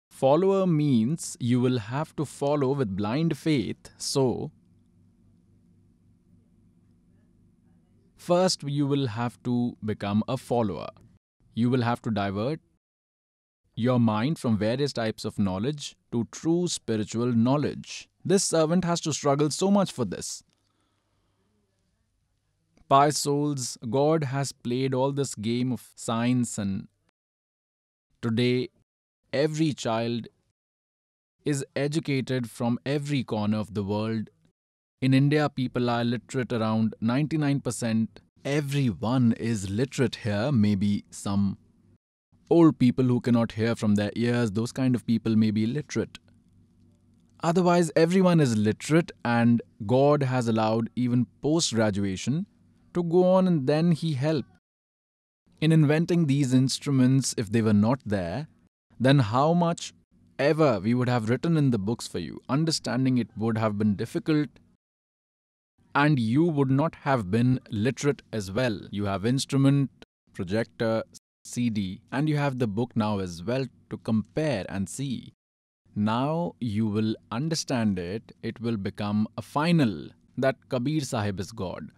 Follower 0.10 0.66
means 0.66 1.38
you 1.40 1.60
will 1.60 1.80
have 1.80 2.16
to 2.16 2.26
follow 2.26 2.74
with 2.74 2.96
blind 2.96 3.38
faith, 3.38 3.90
so 3.98 4.52
first 8.16 8.64
you 8.64 8.86
will 8.88 9.08
have 9.08 9.42
to 9.44 9.78
become 9.84 10.24
a 10.28 10.38
follower. 10.38 10.90
You 11.54 11.70
will 11.70 11.82
have 11.82 12.02
to 12.04 12.12
divert 12.12 12.60
your 13.76 14.00
mind 14.00 14.38
from 14.38 14.58
various 14.58 14.94
types 14.94 15.26
of 15.26 15.40
knowledge 15.40 15.96
to 16.12 16.28
true 16.32 16.68
spiritual 16.68 17.32
knowledge. 17.34 18.10
This 18.24 18.44
servant 18.44 18.86
has 18.86 19.02
to 19.02 19.14
struggle 19.14 19.50
so 19.50 19.72
much 19.72 19.92
for 19.92 20.06
this. 20.06 20.44
Pious 22.92 23.20
souls, 23.20 23.78
God 23.90 24.26
has 24.26 24.52
played 24.52 24.94
all 24.94 25.14
this 25.14 25.34
game 25.34 25.72
of 25.72 25.92
science, 25.96 26.58
and 26.58 26.90
today 28.22 28.68
every 29.32 29.72
child 29.72 30.28
is 31.46 31.64
educated 31.74 32.50
from 32.50 32.78
every 32.86 33.24
corner 33.24 33.60
of 33.60 33.74
the 33.76 33.82
world. 33.82 34.30
In 35.02 35.14
India, 35.14 35.48
people 35.48 35.90
are 35.90 36.04
literate 36.04 36.52
around 36.52 36.94
99%. 37.02 38.10
Everyone 38.44 39.32
is 39.40 39.70
literate 39.70 40.16
here, 40.16 40.52
maybe 40.52 41.06
some 41.12 41.58
old 42.50 42.78
people 42.78 43.06
who 43.06 43.22
cannot 43.22 43.54
hear 43.54 43.74
from 43.74 43.96
their 43.96 44.12
ears, 44.18 44.52
those 44.52 44.74
kind 44.74 44.96
of 44.96 45.08
people 45.08 45.38
may 45.38 45.52
be 45.52 45.66
literate. 45.66 46.20
Otherwise, 47.42 47.90
everyone 47.96 48.42
is 48.42 48.58
literate, 48.58 49.14
and 49.24 49.62
God 49.86 50.24
has 50.24 50.50
allowed 50.50 50.90
even 50.98 51.28
post 51.42 51.74
graduation 51.74 52.48
to 52.94 53.04
go 53.04 53.24
on 53.34 53.48
and 53.48 53.68
then 53.68 53.92
He 53.92 54.14
helped. 54.14 54.50
In 55.60 55.72
inventing 55.72 56.26
these 56.26 56.54
instruments, 56.54 57.36
if 57.38 57.52
they 57.52 57.62
were 57.62 57.74
not 57.74 58.00
there, 58.06 58.48
then 59.00 59.20
how 59.20 59.54
much 59.54 59.94
ever 60.40 60.80
we 60.80 60.94
would 60.94 61.10
have 61.10 61.30
written 61.30 61.56
in 61.58 61.70
the 61.70 61.78
books 61.78 62.08
for 62.08 62.20
you, 62.20 62.42
understanding 62.50 63.18
it 63.18 63.30
would 63.38 63.58
have 63.58 63.78
been 63.78 63.96
difficult 63.96 64.50
and 65.94 66.20
you 66.20 66.44
would 66.44 66.72
not 66.72 66.96
have 66.96 67.30
been 67.30 67.60
literate 67.70 68.22
as 68.32 68.52
well. 68.52 68.80
You 68.92 69.06
have 69.06 69.26
instrument, 69.26 69.90
projector, 70.34 71.04
CD, 71.44 72.02
and 72.12 72.30
you 72.30 72.38
have 72.38 72.60
the 72.60 72.68
book 72.68 72.96
now 72.96 73.20
as 73.20 73.44
well 73.44 73.66
to 73.90 73.98
compare 73.98 74.66
and 74.70 74.88
see. 74.88 75.34
Now 75.96 76.56
you 76.60 76.88
will 76.88 77.16
understand 77.32 78.00
it, 78.00 78.32
it 78.42 78.62
will 78.62 78.78
become 78.78 79.28
a 79.38 79.42
final 79.42 80.08
that 80.38 80.70
Kabir 80.70 81.02
Sahib 81.02 81.40
is 81.40 81.52
God. 81.52 81.90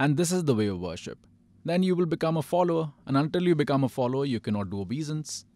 And 0.00 0.16
this 0.16 0.32
is 0.32 0.44
the 0.44 0.54
way 0.54 0.66
of 0.66 0.80
worship. 0.80 1.18
Then 1.64 1.82
you 1.82 1.96
will 1.96 2.06
become 2.06 2.36
a 2.36 2.42
follower, 2.42 2.92
and 3.06 3.16
until 3.16 3.42
you 3.42 3.54
become 3.54 3.84
a 3.84 3.88
follower, 3.88 4.24
you 4.24 4.40
cannot 4.40 4.70
do 4.70 4.80
obeisance. 4.80 5.46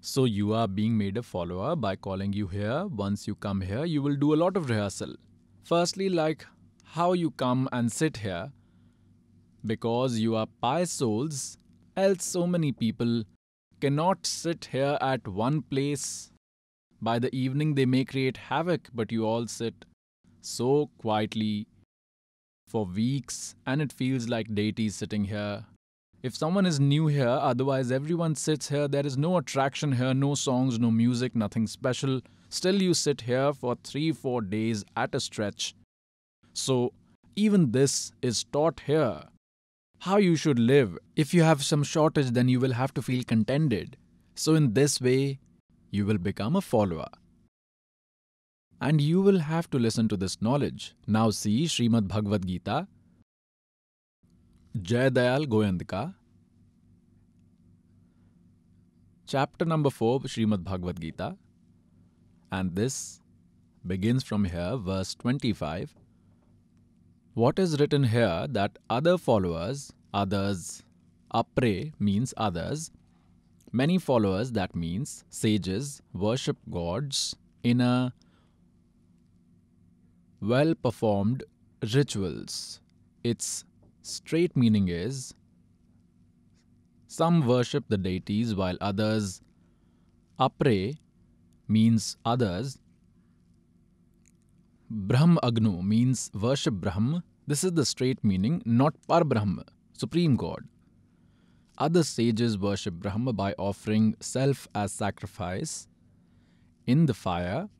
So 0.00 0.24
you 0.24 0.52
are 0.52 0.68
being 0.68 0.98
made 0.98 1.16
a 1.16 1.22
follower 1.22 1.76
by 1.76 1.96
calling 1.96 2.32
you 2.32 2.48
here. 2.48 2.86
Once 2.86 3.26
you 3.26 3.34
come 3.36 3.60
here, 3.60 3.84
you 3.84 4.02
will 4.02 4.16
do 4.16 4.34
a 4.34 4.40
lot 4.44 4.56
of 4.56 4.68
rehearsal. 4.68 5.14
Firstly, 5.62 6.08
like 6.08 6.44
how 6.84 7.12
you 7.12 7.30
come 7.30 7.68
and 7.72 7.90
sit 7.90 8.18
here, 8.18 8.52
because 9.64 10.18
you 10.18 10.34
are 10.34 10.46
pious 10.60 10.90
souls 10.90 11.58
Else, 11.94 12.24
so 12.24 12.46
many 12.46 12.72
people 12.72 13.24
cannot 13.78 14.26
sit 14.26 14.70
here 14.72 14.96
at 15.02 15.28
one 15.28 15.60
place. 15.60 16.30
By 17.02 17.18
the 17.18 17.34
evening, 17.34 17.74
they 17.74 17.84
may 17.84 18.06
create 18.06 18.38
havoc, 18.38 18.88
but 18.94 19.12
you 19.12 19.26
all 19.26 19.46
sit 19.46 19.84
so 20.40 20.88
quietly 20.96 21.66
for 22.72 22.86
weeks, 22.86 23.54
and 23.66 23.82
it 23.82 23.92
feels 23.92 24.28
like 24.30 24.54
deities 24.54 24.94
sitting 24.94 25.24
here. 25.24 25.66
If 26.22 26.34
someone 26.34 26.64
is 26.64 26.80
new 26.80 27.08
here, 27.08 27.38
otherwise 27.50 27.92
everyone 27.92 28.34
sits 28.34 28.70
here, 28.70 28.88
there 28.88 29.06
is 29.06 29.18
no 29.18 29.36
attraction 29.36 29.92
here, 29.92 30.14
no 30.14 30.34
songs, 30.34 30.78
no 30.78 30.90
music, 30.90 31.36
nothing 31.36 31.66
special. 31.66 32.22
Still, 32.48 32.80
you 32.80 32.94
sit 32.94 33.22
here 33.22 33.52
for 33.52 33.76
three, 33.84 34.10
four 34.12 34.40
days 34.40 34.84
at 34.96 35.14
a 35.14 35.20
stretch. 35.20 35.74
So, 36.54 36.92
even 37.36 37.72
this 37.72 38.12
is 38.22 38.44
taught 38.44 38.80
here 38.86 39.24
how 40.00 40.16
you 40.16 40.34
should 40.36 40.58
live. 40.58 40.96
If 41.14 41.34
you 41.34 41.42
have 41.42 41.64
some 41.64 41.82
shortage, 41.82 42.30
then 42.30 42.48
you 42.48 42.58
will 42.58 42.72
have 42.72 42.94
to 42.94 43.02
feel 43.02 43.22
contented. 43.24 43.96
So, 44.34 44.54
in 44.54 44.72
this 44.72 45.00
way, 45.00 45.40
you 45.90 46.06
will 46.06 46.18
become 46.18 46.56
a 46.56 46.62
follower. 46.62 47.08
And 48.82 49.00
you 49.00 49.22
will 49.22 49.38
have 49.38 49.70
to 49.70 49.78
listen 49.78 50.08
to 50.08 50.16
this 50.16 50.42
knowledge. 50.42 50.94
Now, 51.06 51.30
see 51.30 51.64
Srimad 51.64 52.08
Bhagavad 52.08 52.46
Gita, 52.46 52.88
Jay 54.90 55.08
Dayal 55.08 55.46
Goyandka, 55.46 56.14
chapter 59.26 59.64
number 59.64 59.88
4, 59.88 60.20
Srimad 60.22 60.64
Bhagavad 60.64 61.00
Gita. 61.00 61.36
And 62.50 62.74
this 62.74 63.20
begins 63.86 64.24
from 64.24 64.44
here, 64.44 64.76
verse 64.76 65.14
25 65.14 65.94
what 67.34 67.58
is 67.58 67.80
written 67.80 68.04
here 68.04 68.46
that 68.50 68.78
other 68.90 69.16
followers, 69.16 69.92
others, 70.12 70.82
apre 71.32 71.92
means 71.98 72.34
others, 72.36 72.90
many 73.72 73.96
followers, 73.96 74.52
that 74.52 74.76
means 74.76 75.24
sages, 75.30 76.02
worship 76.12 76.58
gods 76.70 77.34
in 77.62 77.80
a 77.80 78.12
well 80.42 80.74
performed 80.74 81.44
rituals. 81.94 82.80
Its 83.22 83.64
straight 84.02 84.56
meaning 84.56 84.88
is 84.88 85.34
some 87.06 87.46
worship 87.46 87.84
the 87.88 87.98
deities 87.98 88.54
while 88.54 88.76
others 88.80 89.40
apre 90.40 90.96
means 91.68 92.16
others 92.24 92.78
Brahm 94.90 95.38
Agnu 95.42 95.82
means 95.82 96.30
worship 96.34 96.74
Brahm. 96.74 97.22
This 97.46 97.64
is 97.64 97.72
the 97.72 97.86
straight 97.86 98.22
meaning, 98.22 98.62
not 98.66 98.94
Par 99.08 99.24
Brahm, 99.24 99.62
Supreme 99.94 100.36
God. 100.36 100.68
Other 101.78 102.02
sages 102.02 102.58
worship 102.58 102.94
Brahma 102.94 103.32
by 103.32 103.54
offering 103.58 104.14
self 104.20 104.68
as 104.74 104.92
sacrifice 104.92 105.88
in 106.86 107.06
the 107.06 107.14
fire. 107.14 107.70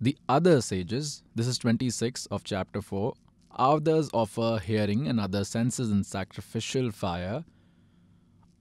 The 0.00 0.16
other 0.28 0.60
sages, 0.60 1.22
this 1.34 1.46
is 1.46 1.58
26 1.58 2.26
of 2.26 2.44
chapter 2.44 2.82
4, 2.82 3.14
others 3.56 4.10
offer 4.12 4.60
hearing 4.62 5.08
and 5.08 5.18
other 5.18 5.44
senses 5.44 5.90
in 5.90 6.04
sacrificial 6.04 6.90
fire. 6.90 7.44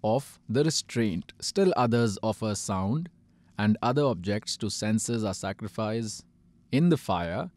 of 0.06 0.40
the 0.48 0.64
restraint. 0.64 1.34
Still 1.40 1.74
others 1.76 2.20
offer 2.22 2.54
sound, 2.54 3.10
and 3.58 3.76
other 3.82 4.04
objects 4.04 4.56
to 4.58 4.70
senses 4.70 5.24
are 5.24 5.34
sacrificed 5.34 6.24
in 6.72 6.90
the 6.90 6.98
fire 6.98 7.50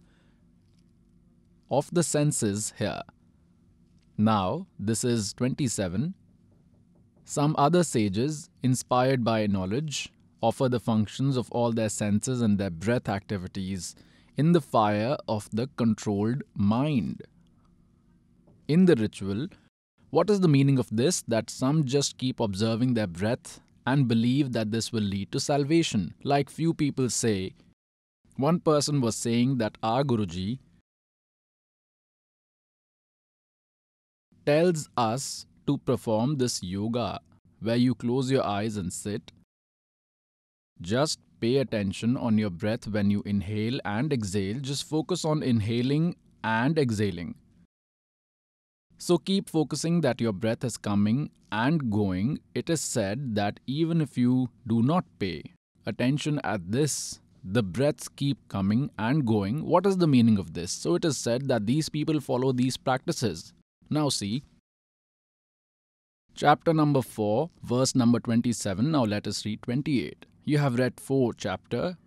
of 1.71 1.91
the 1.93 2.03
senses 2.03 2.73
here. 2.79 3.03
Now, 4.17 4.67
this 4.79 5.05
is 5.05 5.35
27. 5.35 6.15
Some 7.25 7.55
other 7.59 7.85
sages, 7.85 8.49
inspired 8.63 9.23
by 9.23 9.47
knowledge, 9.47 10.11
offer 10.41 10.69
the 10.69 10.81
functions 10.81 11.37
of 11.37 11.51
all 11.51 11.73
their 11.73 11.89
senses 11.89 12.41
and 12.41 12.59
their 12.59 12.71
breath 12.71 13.09
activities 13.09 13.95
in 14.37 14.53
the 14.53 14.61
fire 14.61 15.17
of 15.27 15.49
the 15.53 15.69
controlled 15.77 16.43
mind. 16.55 17.23
In 18.69 18.85
the 18.85 18.95
ritual, 18.95 19.49
what 20.11 20.31
is 20.31 20.41
the 20.41 20.49
meaning 20.49 20.79
of 20.79 20.89
this? 20.91 21.23
That 21.23 21.51
some 21.51 21.85
just 21.85 22.19
keep 22.19 22.41
observing 22.41 22.95
their 22.95 23.07
breath 23.07 23.61
and 23.87 24.07
believe 24.07 24.53
that 24.53 24.71
this 24.71 24.93
will 24.93 25.03
lead 25.03 25.33
to 25.33 25.41
salvation. 25.41 26.15
Like 26.23 26.51
few 26.51 26.75
people 26.75 27.11
say, 27.11 27.55
one 28.37 28.61
person 28.61 29.01
was 29.01 29.17
saying 29.17 29.59
that 29.59 29.77
our 29.83 30.05
Guruji 30.05 30.59
tells 34.47 34.89
us 34.97 35.47
to 35.67 35.79
perform 35.79 36.37
this 36.37 36.63
yoga 36.63 37.21
where 37.61 37.77
you 37.77 37.95
close 37.95 38.31
your 38.31 38.45
eyes 38.47 38.77
and 38.77 38.93
sit 38.93 39.33
just 40.81 41.19
pay 41.41 41.59
attention 41.59 42.17
on 42.17 42.39
your 42.39 42.51
breath 42.51 42.87
when 42.89 43.11
you 43.11 43.23
inhale 43.25 43.81
and 43.85 44.13
exhale. 44.13 44.59
Just 44.61 44.89
focus 44.89 45.25
on 45.25 45.43
inhaling 45.43 46.17
and 46.43 46.79
exhaling. 46.79 47.35
So 48.99 49.19
keep 49.19 49.49
focusing 49.49 50.01
that 50.01 50.21
your 50.21 50.33
breath 50.33 50.65
is 50.65 50.77
coming 50.77 51.31
and 51.53 51.91
going. 51.91 52.41
It 52.55 52.69
is 52.69 52.81
said 52.81 53.35
that 53.37 53.61
even 53.67 54.01
if 54.01 54.19
you 54.19 54.51
do 54.67 54.83
not 54.83 55.05
pay 55.19 55.45
attention 55.87 56.41
at 56.43 56.73
this, 56.73 57.21
the 57.45 57.63
breaths 57.63 58.09
keep 58.09 58.37
coming 58.49 58.91
and 58.99 59.25
going. 59.25 59.65
What 59.65 59.87
is 59.87 59.99
the 59.99 60.09
meaning 60.09 60.39
of 60.39 60.55
this? 60.55 60.73
So 60.73 60.97
it 60.97 61.05
is 61.05 61.17
said 61.17 61.49
that 61.49 61.67
these 61.67 61.89
people 61.89 62.21
follow 62.21 62.53
these 62.53 62.77
practices. 62.77 63.53
Now 63.89 64.09
see, 64.09 64.43
chapter 66.35 66.75
number 66.75 67.01
4, 67.01 67.51
verse 67.63 67.95
number 67.95 68.19
27. 68.19 68.91
Now 68.91 69.05
let 69.05 69.27
us 69.27 69.45
read 69.45 69.63
28. 69.63 70.27
You 70.49 70.57
have 70.57 70.79
read 70.79 70.99
4 70.99 71.35
chapter 71.35 71.99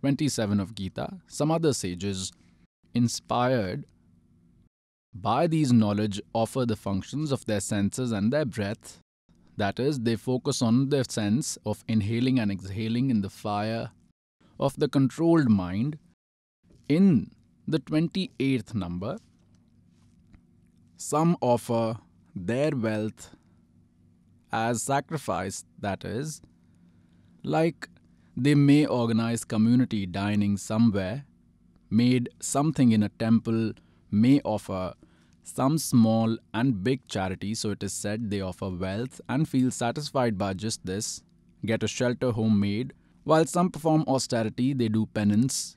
27 0.00 0.58
of 0.58 0.74
Gita. 0.74 1.20
Some 1.28 1.52
other 1.52 1.72
sages, 1.72 2.32
inspired 2.92 3.84
by 5.14 5.46
these 5.46 5.72
knowledge, 5.72 6.20
offer 6.32 6.66
the 6.66 6.74
functions 6.74 7.30
of 7.30 7.46
their 7.46 7.60
senses 7.60 8.10
and 8.10 8.32
their 8.32 8.44
breath. 8.44 8.98
That 9.56 9.78
is, 9.78 10.00
they 10.00 10.16
focus 10.16 10.60
on 10.60 10.88
the 10.88 11.04
sense 11.08 11.56
of 11.64 11.84
inhaling 11.86 12.40
and 12.40 12.50
exhaling 12.50 13.10
in 13.10 13.20
the 13.20 13.30
fire 13.30 13.92
of 14.58 14.74
the 14.76 14.88
controlled 14.88 15.48
mind. 15.48 16.00
In 16.88 17.30
the 17.68 17.78
28th 17.78 18.74
number, 18.74 19.18
some 20.96 21.36
offer 21.40 21.98
their 22.34 22.72
wealth 22.74 23.36
as 24.50 24.82
sacrifice, 24.82 25.64
that 25.78 26.04
is, 26.04 26.42
like 27.46 27.88
they 28.36 28.56
may 28.56 28.84
organize 28.84 29.44
community 29.44 30.04
dining 30.04 30.56
somewhere, 30.56 31.24
made 31.88 32.28
something 32.40 32.90
in 32.90 33.04
a 33.04 33.08
temple, 33.08 33.72
may 34.10 34.40
offer 34.44 34.92
some 35.44 35.78
small 35.78 36.36
and 36.52 36.82
big 36.82 37.06
charity, 37.06 37.54
so 37.54 37.70
it 37.70 37.82
is 37.84 37.92
said 37.92 38.30
they 38.30 38.40
offer 38.40 38.68
wealth 38.68 39.20
and 39.28 39.48
feel 39.48 39.70
satisfied 39.70 40.36
by 40.36 40.52
just 40.54 40.84
this, 40.84 41.22
get 41.64 41.84
a 41.84 41.88
shelter 41.88 42.32
homemade, 42.32 42.92
while 43.22 43.46
some 43.46 43.70
perform 43.70 44.04
austerity, 44.08 44.74
they 44.74 44.88
do 44.88 45.06
penance. 45.06 45.76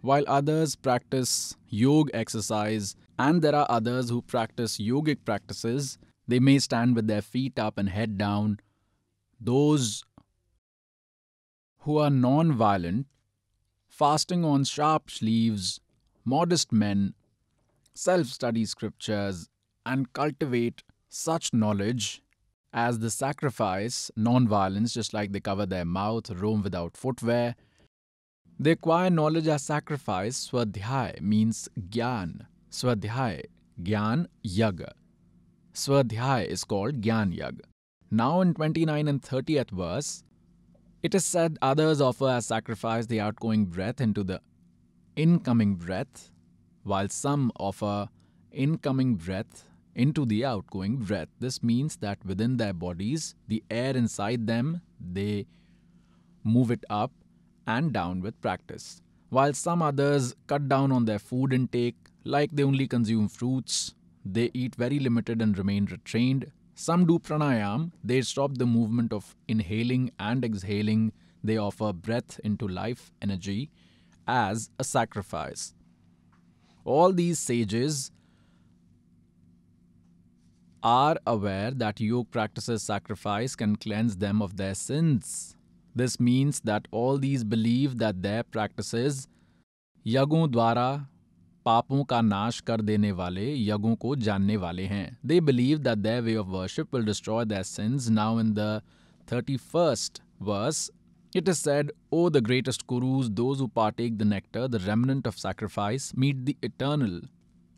While 0.00 0.24
others 0.26 0.74
practice 0.74 1.54
yoga 1.68 2.16
exercise, 2.16 2.96
and 3.18 3.42
there 3.42 3.54
are 3.54 3.66
others 3.68 4.08
who 4.08 4.22
practice 4.22 4.78
yogic 4.78 5.18
practices, 5.26 5.98
they 6.26 6.40
may 6.40 6.58
stand 6.58 6.96
with 6.96 7.08
their 7.08 7.22
feet 7.22 7.58
up 7.58 7.76
and 7.76 7.90
head 7.90 8.16
down, 8.16 8.60
those 9.40 10.04
who 11.80 11.98
are 11.98 12.10
non 12.10 12.52
violent, 12.52 13.06
fasting 13.88 14.44
on 14.44 14.64
sharp 14.64 15.10
sleeves, 15.10 15.80
modest 16.24 16.72
men, 16.72 17.14
self 17.94 18.26
study 18.26 18.64
scriptures, 18.64 19.48
and 19.86 20.12
cultivate 20.12 20.82
such 21.08 21.52
knowledge 21.54 22.22
as 22.72 22.98
the 22.98 23.10
sacrifice, 23.10 24.10
non 24.16 24.46
violence, 24.46 24.92
just 24.92 25.14
like 25.14 25.32
they 25.32 25.40
cover 25.40 25.66
their 25.66 25.84
mouth, 25.84 26.30
roam 26.30 26.62
without 26.62 26.96
footwear. 26.96 27.54
They 28.60 28.72
acquire 28.72 29.08
knowledge 29.08 29.46
as 29.46 29.62
sacrifice. 29.62 30.50
Swadhyay 30.50 31.20
means 31.20 31.68
gyan. 31.88 32.46
Swadhyay, 32.70 33.44
gyan 33.82 34.26
yaga. 34.42 34.92
Swadhyay 35.72 36.46
is 36.46 36.64
called 36.64 37.00
gyan 37.00 37.34
yaga. 37.34 37.62
Now 38.10 38.40
in 38.40 38.54
29 38.54 39.06
and 39.06 39.20
30th 39.20 39.70
verse, 39.70 40.24
it 41.02 41.14
is 41.14 41.24
said 41.24 41.58
others 41.60 42.00
offer 42.00 42.28
as 42.28 42.46
sacrifice 42.46 43.06
the 43.06 43.20
outgoing 43.20 43.66
breath 43.66 44.00
into 44.00 44.24
the 44.24 44.40
incoming 45.14 45.74
breath, 45.74 46.30
while 46.84 47.08
some 47.08 47.52
offer 47.58 48.08
incoming 48.50 49.16
breath 49.16 49.64
into 49.94 50.24
the 50.24 50.44
outgoing 50.44 50.96
breath. 50.96 51.28
This 51.38 51.62
means 51.62 51.96
that 51.96 52.24
within 52.24 52.56
their 52.56 52.72
bodies, 52.72 53.34
the 53.46 53.62
air 53.70 53.96
inside 53.96 54.46
them, 54.46 54.80
they 54.98 55.46
move 56.44 56.70
it 56.70 56.84
up 56.88 57.12
and 57.66 57.92
down 57.92 58.22
with 58.22 58.40
practice. 58.40 59.02
While 59.28 59.52
some 59.52 59.82
others 59.82 60.34
cut 60.46 60.68
down 60.68 60.92
on 60.92 61.04
their 61.04 61.18
food 61.18 61.52
intake, 61.52 61.96
like 62.24 62.50
they 62.52 62.62
only 62.62 62.88
consume 62.88 63.28
fruits, 63.28 63.94
they 64.24 64.50
eat 64.54 64.74
very 64.76 64.98
limited 64.98 65.42
and 65.42 65.56
remain 65.58 65.84
restrained, 65.84 66.50
some 66.80 67.06
do 67.06 67.18
pranayam, 67.18 67.90
they 68.04 68.22
stop 68.22 68.56
the 68.56 68.64
movement 68.64 69.12
of 69.12 69.34
inhaling 69.48 70.12
and 70.20 70.44
exhaling, 70.44 71.12
they 71.42 71.56
offer 71.56 71.92
breath 71.92 72.38
into 72.44 72.68
life 72.68 73.10
energy 73.20 73.68
as 74.28 74.70
a 74.78 74.84
sacrifice. 74.84 75.74
All 76.84 77.12
these 77.12 77.40
sages 77.40 78.12
are 80.80 81.16
aware 81.26 81.72
that 81.72 82.00
yoga 82.00 82.28
practices 82.30 82.84
sacrifice 82.84 83.56
can 83.56 83.74
cleanse 83.74 84.16
them 84.18 84.40
of 84.40 84.56
their 84.56 84.76
sins. 84.76 85.56
This 85.96 86.20
means 86.20 86.60
that 86.60 86.86
all 86.92 87.18
these 87.18 87.42
believe 87.42 87.98
that 87.98 88.22
their 88.22 88.44
practices 88.44 89.26
yagon 90.06 90.48
dwara 90.52 91.08
पापों 91.68 92.02
का 92.04 92.20
नाश 92.24 92.60
कर 92.68 92.80
देने 92.82 93.12
वाले 93.14 93.46
यज्ञों 93.54 93.94
को 93.96 94.14
जानने 94.18 94.56
वाले 94.56 94.84
हैं। 94.86 95.06
They 95.26 95.40
believe 95.42 95.78
that 95.78 95.98
they 96.00 96.18
way 96.20 96.36
of 96.36 96.46
worship 96.48 96.94
will 96.94 97.04
destroy 97.06 97.44
the 97.44 97.62
sins 97.70 98.08
now 98.12 98.40
in 98.40 98.52
the 98.54 98.80
thirty 99.28 99.56
first 99.72 100.22
verse 100.42 100.90
it 101.32 101.48
is 101.48 101.58
said 101.58 101.92
O 102.12 102.28
the 102.30 102.44
greatest 102.44 102.82
Kurus 102.88 103.28
those 103.40 103.68
partake 103.74 104.16
the 104.18 104.22
nectar 104.26 104.66
the 104.68 104.82
remnant 104.84 105.26
of 105.28 105.36
sacrifice 105.38 106.12
meet 106.18 106.36
the 106.36 106.54
eternal 106.64 107.20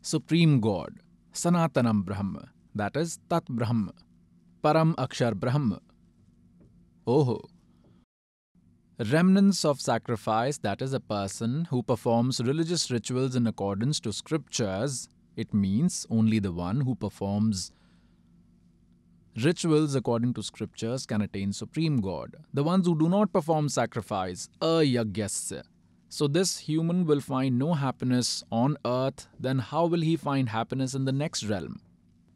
supreme 0.03 0.59
God 0.59 0.99
सनातनम 1.35 2.03
Brahma 2.03 2.47
that 2.77 2.97
is 2.97 3.17
तत् 3.29 3.51
ब्रह्म 3.51 3.91
परम 4.63 4.93
अक्षर 4.99 5.33
ब्रह्म 5.43 5.77
ओहो 7.07 7.41
Remnants 9.09 9.65
of 9.65 9.81
sacrifice, 9.81 10.59
that 10.59 10.79
is, 10.79 10.93
a 10.93 10.99
person 10.99 11.65
who 11.71 11.81
performs 11.81 12.39
religious 12.39 12.91
rituals 12.91 13.35
in 13.35 13.47
accordance 13.47 13.99
to 14.01 14.13
scriptures, 14.13 15.09
it 15.35 15.55
means 15.55 16.05
only 16.11 16.37
the 16.37 16.51
one 16.51 16.81
who 16.81 16.93
performs 16.93 17.71
rituals 19.43 19.95
according 19.95 20.35
to 20.35 20.43
scriptures 20.43 21.07
can 21.07 21.23
attain 21.23 21.51
supreme 21.51 21.99
God. 21.99 22.35
The 22.53 22.63
ones 22.63 22.85
who 22.85 22.95
do 22.95 23.09
not 23.09 23.33
perform 23.33 23.69
sacrifice, 23.69 24.49
ayagyasya. 24.61 25.63
So 26.09 26.27
this 26.27 26.59
human 26.59 27.07
will 27.07 27.21
find 27.21 27.57
no 27.57 27.73
happiness 27.73 28.43
on 28.51 28.77
earth, 28.85 29.27
then 29.39 29.57
how 29.57 29.87
will 29.87 30.01
he 30.01 30.15
find 30.15 30.49
happiness 30.49 30.93
in 30.93 31.05
the 31.05 31.11
next 31.11 31.45
realm? 31.45 31.81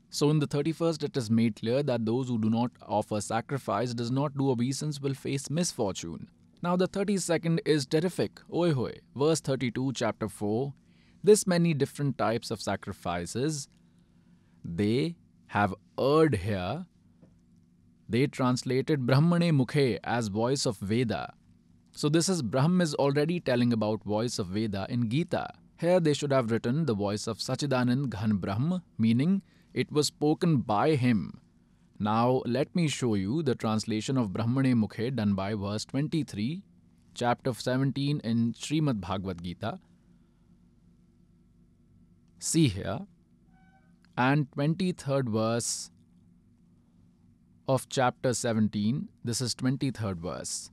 So 0.09 0.31
in 0.31 0.39
the 0.39 0.47
31st 0.47 1.03
it 1.03 1.15
is 1.15 1.29
made 1.29 1.57
clear 1.57 1.83
that 1.83 2.07
those 2.07 2.27
who 2.27 2.39
do 2.39 2.49
not 2.49 2.71
offer 2.87 3.21
sacrifice 3.21 3.93
does 3.93 4.09
not 4.09 4.35
do 4.35 4.49
obeisance 4.49 4.99
will 4.99 5.13
face 5.13 5.51
misfortune. 5.51 6.27
Now, 6.65 6.75
the 6.75 6.87
32nd 6.87 7.59
is 7.63 7.85
terrific. 7.85 8.39
Oi 8.51 8.71
hoi. 8.73 8.93
Verse 9.15 9.39
32, 9.39 9.93
chapter 9.93 10.27
4. 10.27 10.73
This 11.23 11.45
many 11.45 11.75
different 11.75 12.17
types 12.17 12.49
of 12.49 12.59
sacrifices 12.59 13.67
they 14.63 15.15
have 15.57 15.75
erred 15.99 16.37
here. 16.37 16.87
They 18.09 18.25
translated 18.25 19.05
Brahmane 19.05 19.51
Mukhe 19.51 19.99
as 20.03 20.29
voice 20.29 20.65
of 20.65 20.79
Veda. 20.79 21.35
So, 21.91 22.09
this 22.09 22.27
is 22.27 22.41
Brahm 22.41 22.81
is 22.81 22.95
already 22.95 23.39
telling 23.39 23.71
about 23.71 24.03
voice 24.03 24.39
of 24.39 24.47
Veda 24.47 24.87
in 24.89 25.07
Gita. 25.07 25.47
Here 25.79 25.99
they 25.99 26.15
should 26.15 26.31
have 26.31 26.49
written 26.49 26.87
the 26.87 26.95
voice 26.95 27.27
of 27.27 27.37
Sachidanand 27.37 28.09
Ghan 28.09 28.37
Brahm, 28.37 28.81
meaning 28.97 29.43
It 29.75 29.91
was 29.91 30.07
spoken 30.07 30.61
by 30.61 30.95
him. 30.95 31.41
Now, 31.97 32.41
let 32.45 32.75
me 32.75 32.89
show 32.89 33.15
you 33.15 33.41
the 33.41 33.55
translation 33.55 34.17
of 34.17 34.31
Brahmane 34.31 34.75
Mukhe 34.75 35.15
done 35.15 35.33
by 35.33 35.53
verse 35.53 35.85
23, 35.85 36.61
chapter 37.13 37.53
17 37.53 38.19
in 38.21 38.53
Srimad 38.53 38.99
Bhagavad 38.99 39.41
Gita. 39.41 39.79
See 42.37 42.67
here, 42.67 42.99
and 44.17 44.51
23rd 44.51 45.29
verse 45.29 45.89
of 47.67 47.87
chapter 47.87 48.33
17. 48.33 49.07
This 49.23 49.39
is 49.39 49.55
23rd 49.55 50.17
verse. 50.17 50.71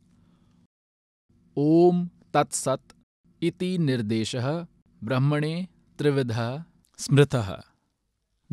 Om 1.56 2.10
Tat 2.32 2.52
Sat 2.52 2.80
iti 3.40 3.78
nirdeshah 3.78 4.66
brahmane 5.04 5.68
trividha 5.96 6.64
smritah. 6.98 7.71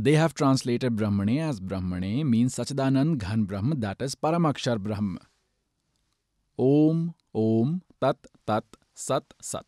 They 0.02 0.14
have 0.14 0.34
translated 0.34 0.96
Brahmane 0.96 1.42
as 1.42 1.60
Brahmane 1.60 2.26
means 2.26 2.56
Sachidanand 2.56 3.18
Ghan 3.18 3.44
Brahm, 3.44 3.82
that 3.82 4.02
is 4.02 4.16
Paramakshar 4.16 4.78
Brahm. 4.80 5.18
Om, 6.58 7.16
Om, 7.36 7.82
Tat, 8.00 8.16
Tat, 8.48 8.64
Sat, 8.94 9.26
Sat. 9.42 9.66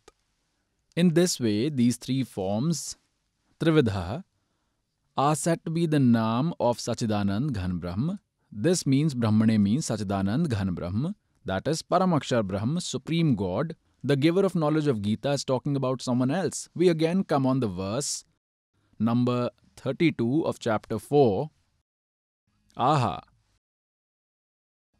In 0.96 1.12
this 1.12 1.38
way, 1.38 1.68
these 1.68 1.98
three 1.98 2.24
forms, 2.24 2.96
Trividha, 3.60 4.24
are 5.18 5.36
said 5.36 5.62
to 5.66 5.70
be 5.70 5.84
the 5.84 6.00
name 6.00 6.54
of 6.58 6.78
Sachidanand 6.78 7.52
Ghan 7.52 7.76
Brahm. 7.76 8.18
This 8.50 8.86
means 8.86 9.14
Brahmane 9.14 9.60
means 9.60 9.88
Sachidanand 9.90 10.48
Ghan 10.48 10.74
Brahm, 10.74 11.14
that 11.44 11.68
is 11.68 11.82
Paramakshar 11.82 12.42
Brahm, 12.42 12.80
Supreme 12.80 13.34
God. 13.34 13.76
The 14.02 14.16
giver 14.16 14.46
of 14.46 14.54
knowledge 14.54 14.86
of 14.86 15.02
Gita 15.02 15.32
is 15.32 15.44
talking 15.44 15.76
about 15.76 16.00
someone 16.00 16.30
else. 16.30 16.70
We 16.74 16.88
again 16.88 17.22
come 17.22 17.44
on 17.44 17.60
the 17.60 17.68
verse 17.68 18.24
number 18.98 19.50
32 19.76 20.46
of 20.46 20.58
chapter 20.58 20.98
4. 20.98 21.50
Aha! 22.76 23.22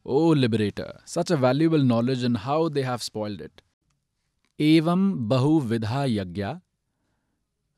O 0.05 0.28
liberator, 0.28 1.01
such 1.05 1.31
a 1.31 1.36
valuable 1.36 1.82
knowledge 1.82 2.24
and 2.24 2.39
how 2.39 2.69
they 2.69 2.82
have 2.82 3.03
spoiled 3.03 3.40
it. 3.40 3.62
Evam 4.59 5.28
bahu 5.28 5.62
vidha 5.62 6.03
yagya 6.16 6.61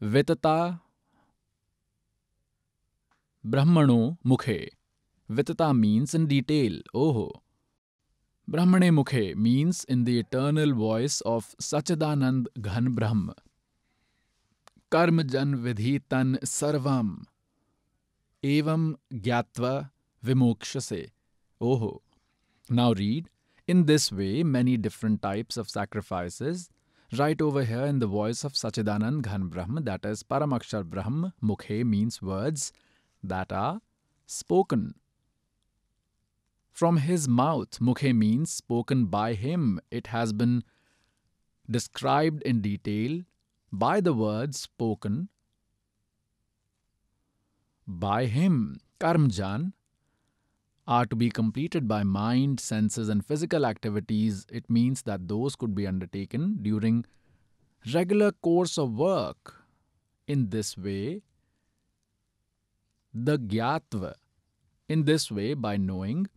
vitata 0.03 0.81
brahmano 3.45 4.17
mukhe. 4.25 4.69
Vitata 5.31 5.79
means 5.79 6.15
in 6.15 6.27
detail. 6.27 6.81
Oh. 6.95 7.31
Brahmane 8.51 8.91
mukhe 8.91 9.35
means 9.37 9.85
in 9.85 10.05
the 10.05 10.19
eternal 10.19 10.75
voice 10.75 11.23
of 11.23 11.55
Sachidanand 11.61 12.47
Ghan 12.61 12.95
Brahm. 12.95 13.33
कर्म 14.94 15.22
जन 15.34 15.54
विधि 15.64 15.98
तन 16.10 16.38
सर्वम 16.52 17.16
एवं 18.44 18.94
ज्ञात्वा 19.14 19.74
विमोक्ष 20.24 20.78
से 20.84 21.02
ओहो 21.62 21.92
now 22.78 22.94
read 22.94 23.30
in 23.68 23.86
this 23.86 24.12
way 24.12 24.44
many 24.44 24.76
different 24.78 25.22
types 25.22 25.58
of 25.58 25.70
sacrifices 25.70 26.70
right 27.18 27.42
over 27.42 27.64
here 27.64 27.86
in 27.86 28.00
the 28.00 28.08
voice 28.08 28.44
of 28.44 28.54
Sachidanand 28.54 29.22
Ghan 29.24 29.48
Brahm 29.48 29.84
that 29.86 30.06
is 30.06 30.22
Paramakshar 30.24 30.84
Brahm 30.84 31.34
Mukhe 31.44 31.84
means 31.94 32.22
words 32.22 32.72
that 33.24 33.52
are 33.52 33.82
spoken 34.28 34.94
from 36.72 36.98
his 36.98 37.28
mouth 37.28 37.80
Mukhe 37.80 38.16
means 38.16 38.52
spoken 38.52 39.06
by 39.06 39.34
him 39.34 39.80
it 39.90 40.08
has 40.08 40.34
been 40.34 40.64
described 41.70 42.44
in 42.44 42.62
detail 42.62 43.22
by 43.79 44.01
the 44.01 44.13
words 44.13 44.61
spoken 44.61 45.29
by 47.87 48.27
him, 48.27 48.79
karmjan, 49.01 49.73
are 50.87 51.07
to 51.07 51.17
be 51.17 51.31
completed 51.31 51.89
by 51.89 52.03
mind, 52.03 52.61
senses, 52.61 53.09
and 53.09 53.25
physical 53.25 53.67
activities, 53.67 54.47
it 54.53 54.69
means 54.69 55.03
that 55.03 55.29
those 55.29 55.57
could 55.57 55.75
be 55.75 55.87
undertaken 55.87 56.59
during 56.63 57.05
regular 57.93 58.33
course 58.33 58.79
of 58.79 58.93
work. 58.93 59.65
In 60.27 60.51
this 60.51 60.77
way, 60.77 61.23
the 63.13 63.39
gyatva, 63.39 64.15
in 64.89 65.05
this 65.05 65.31
way 65.31 65.55
by 65.55 65.77
knowing, 65.77 66.29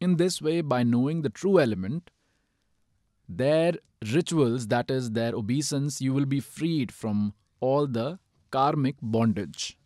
in 0.00 0.16
this 0.16 0.40
way 0.40 0.60
by 0.60 0.82
knowing 0.82 1.22
the 1.22 1.30
true 1.30 1.58
element, 1.58 2.10
their 3.28 3.74
rituals, 4.12 4.66
that 4.68 4.90
is, 4.90 5.12
their 5.12 5.34
obeisance, 5.34 6.00
you 6.00 6.12
will 6.12 6.26
be 6.26 6.40
freed 6.40 6.92
from 6.92 7.34
all 7.60 7.86
the 7.86 8.18
karmic 8.50 8.96
bondage. 9.02 9.78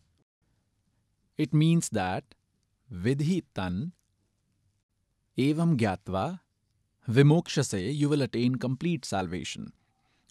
It 1.36 1.54
means 1.54 1.88
that 1.90 2.34
vidhitan 2.92 3.92
evam 5.38 5.76
gyatva 5.76 6.40
vimokshase 7.08 7.94
you 7.94 8.08
will 8.08 8.22
attain 8.22 8.56
complete 8.56 9.04
salvation. 9.04 9.72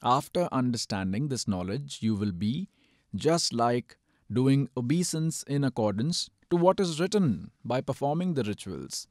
After 0.04 0.48
understanding 0.52 1.30
this 1.30 1.48
knowledge, 1.48 2.00
you 2.02 2.16
will 2.16 2.32
be 2.32 2.70
just 3.16 3.54
like 3.54 3.98
doing 4.32 4.70
obeisance 4.76 5.44
in 5.44 5.64
accordance 5.64 6.30
to 6.50 6.58
what 6.58 6.80
is 6.80 7.00
written 7.00 7.52
by 7.64 7.80
performing 7.82 8.34
the 8.34 8.44
rituals 8.44 9.08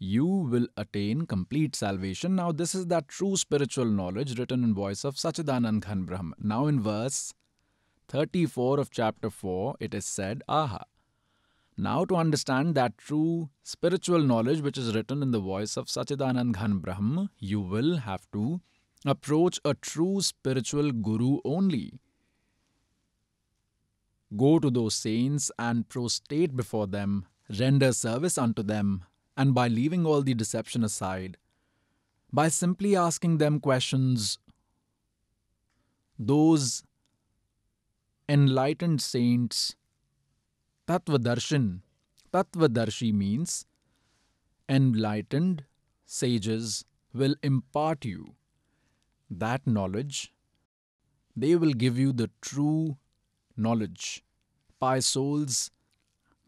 you 0.00 0.24
will 0.24 0.66
attain 0.78 1.26
complete 1.26 1.76
salvation. 1.76 2.34
Now, 2.34 2.52
this 2.52 2.74
is 2.74 2.86
that 2.86 3.06
true 3.06 3.36
spiritual 3.36 3.84
knowledge 3.84 4.38
written 4.38 4.64
in 4.64 4.72
voice 4.72 5.04
of 5.04 5.16
Sachidanand 5.16 5.84
Ghan 5.84 6.04
Brahm. 6.04 6.34
Now, 6.38 6.66
in 6.66 6.80
verse 6.80 7.34
34 8.08 8.80
of 8.80 8.90
chapter 8.90 9.28
4, 9.28 9.76
it 9.78 9.92
is 9.92 10.06
said, 10.06 10.42
Aha. 10.48 10.84
Now, 11.76 12.06
to 12.06 12.16
understand 12.16 12.74
that 12.76 12.96
true 12.96 13.50
spiritual 13.62 14.20
knowledge 14.20 14.62
which 14.62 14.78
is 14.78 14.94
written 14.94 15.22
in 15.22 15.32
the 15.32 15.38
voice 15.38 15.76
of 15.76 15.86
Sachidanand 15.86 16.54
Ghan 16.54 16.78
Brahm, 16.78 17.28
you 17.38 17.60
will 17.60 17.98
have 17.98 18.26
to 18.32 18.62
approach 19.04 19.60
a 19.66 19.74
true 19.74 20.22
spiritual 20.22 20.92
guru 20.92 21.40
only. 21.44 22.00
Go 24.34 24.58
to 24.58 24.70
those 24.70 24.94
saints 24.94 25.50
and 25.58 25.86
prostrate 25.90 26.56
before 26.56 26.86
them, 26.86 27.26
render 27.58 27.92
service 27.92 28.38
unto 28.38 28.62
them, 28.62 29.04
and 29.40 29.54
by 29.54 29.68
leaving 29.68 30.04
all 30.04 30.20
the 30.20 30.34
deception 30.34 30.84
aside, 30.84 31.38
by 32.30 32.46
simply 32.48 32.94
asking 32.94 33.38
them 33.38 33.58
questions, 33.58 34.38
those 36.18 36.82
enlightened 38.28 39.00
saints, 39.00 39.76
Tattvadarshan, 40.86 41.80
Tattvadarshi 42.34 43.14
means 43.14 43.64
enlightened 44.68 45.64
sages 46.04 46.84
will 47.14 47.34
impart 47.42 48.04
you 48.04 48.34
that 49.30 49.66
knowledge. 49.66 50.34
They 51.34 51.56
will 51.56 51.72
give 51.72 51.98
you 51.98 52.12
the 52.12 52.30
true 52.42 52.98
knowledge. 53.56 54.22
By 54.78 55.00
souls, 55.00 55.70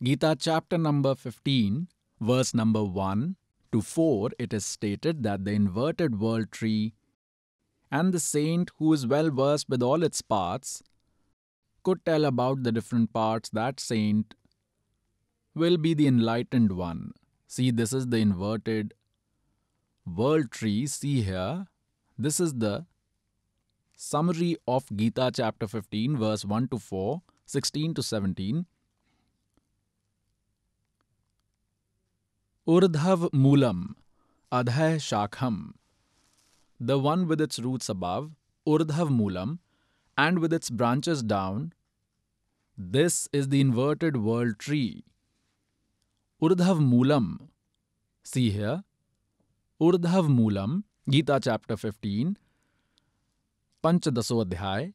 Gita 0.02 0.36
chapter 0.38 0.76
number 0.76 1.14
15, 1.14 1.88
verse 2.22 2.54
number 2.54 2.84
1 2.84 3.36
to 3.72 3.82
4, 3.82 4.30
it 4.38 4.52
is 4.54 4.64
stated 4.64 5.22
that 5.24 5.44
the 5.44 5.50
inverted 5.50 6.20
world 6.20 6.52
tree 6.52 6.94
and 7.90 8.12
the 8.12 8.20
saint 8.20 8.70
who 8.78 8.92
is 8.92 9.06
well 9.06 9.30
versed 9.30 9.68
with 9.68 9.82
all 9.82 10.02
its 10.02 10.22
parts 10.22 10.82
could 11.82 12.04
tell 12.06 12.24
about 12.24 12.62
the 12.62 12.70
different 12.70 13.12
parts 13.12 13.50
that 13.50 13.80
saint 13.80 14.34
will 15.54 15.76
be 15.76 15.94
the 15.94 16.06
enlightened 16.06 16.72
one. 16.72 17.12
See, 17.48 17.70
this 17.70 17.92
is 17.92 18.06
the 18.06 18.18
inverted 18.18 18.94
world 20.06 20.50
tree. 20.50 20.86
See 20.86 21.22
here, 21.22 21.66
this 22.16 22.38
is 22.38 22.54
the 22.54 22.86
summary 23.96 24.56
of 24.66 24.84
Gita 24.94 25.32
chapter 25.34 25.66
15, 25.66 26.16
verse 26.16 26.44
1 26.44 26.68
to 26.68 26.78
4, 26.78 27.22
16 27.46 27.94
to 27.94 28.02
17. 28.02 28.66
उर्धव 32.66 33.28
मूलम 33.34 33.94
अधय 34.52 34.98
शाखम। 34.98 35.56
The 36.80 36.90
one 37.04 37.24
with 37.24 37.40
its 37.40 37.60
roots 37.60 37.90
above 37.90 38.30
उर्धव 38.66 39.08
Moolam 39.08 39.56
and 40.18 40.38
with 40.38 40.52
its 40.52 40.72
branches 40.72 41.22
down 41.22 41.70
this 42.78 43.28
is 43.34 43.48
the 43.48 43.54
inverted 43.54 44.16
world 44.16 44.56
tree 44.60 44.82
उर्धव 46.42 46.80
मूलम 46.80 47.36
see 48.24 48.48
here 48.50 48.80
उर्धव 49.80 50.28
Moolam, 50.28 50.82
Gita 51.08 51.38
chapter 51.38 51.76
fifteen 51.76 52.36
पंचदशो 53.84 54.38
अध्याय। 54.38 54.92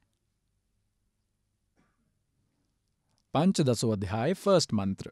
पंचदशो 3.33 3.89
अध्याय 3.89 4.33
first 4.33 4.73
मंत्र 4.73 5.11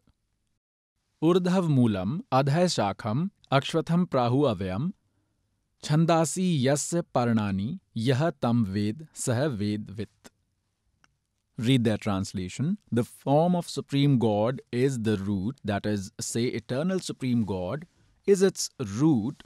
ऊर्धव 1.22 1.68
मूलम 1.70 2.20
अधय 2.34 2.68
शाखम 2.70 3.30
अक्षथम 3.52 4.04
प्राहु 4.06 4.42
अव्ययम 4.46 4.90
छंदासी 5.84 6.46
यस्य 6.66 7.02
पर्णानि 7.16 7.68
यह 7.98 8.30
तम 8.42 8.64
वेद 8.70 9.06
सह 9.16 9.44
वेद 9.60 9.92
वित्त 9.98 10.32
read 11.58 11.84
the 11.84 11.98
translation 12.02 12.76
the 12.94 13.02
form 13.24 13.56
of 13.56 13.68
supreme 13.68 14.18
God 14.20 14.62
is 14.74 15.00
the 15.00 15.16
root 15.22 15.60
that 15.68 15.88
is 15.88 16.10
say 16.24 16.44
eternal 16.60 17.00
supreme 17.08 17.44
God 17.54 17.86
is 18.28 18.46
its 18.46 18.70
root 18.82 19.44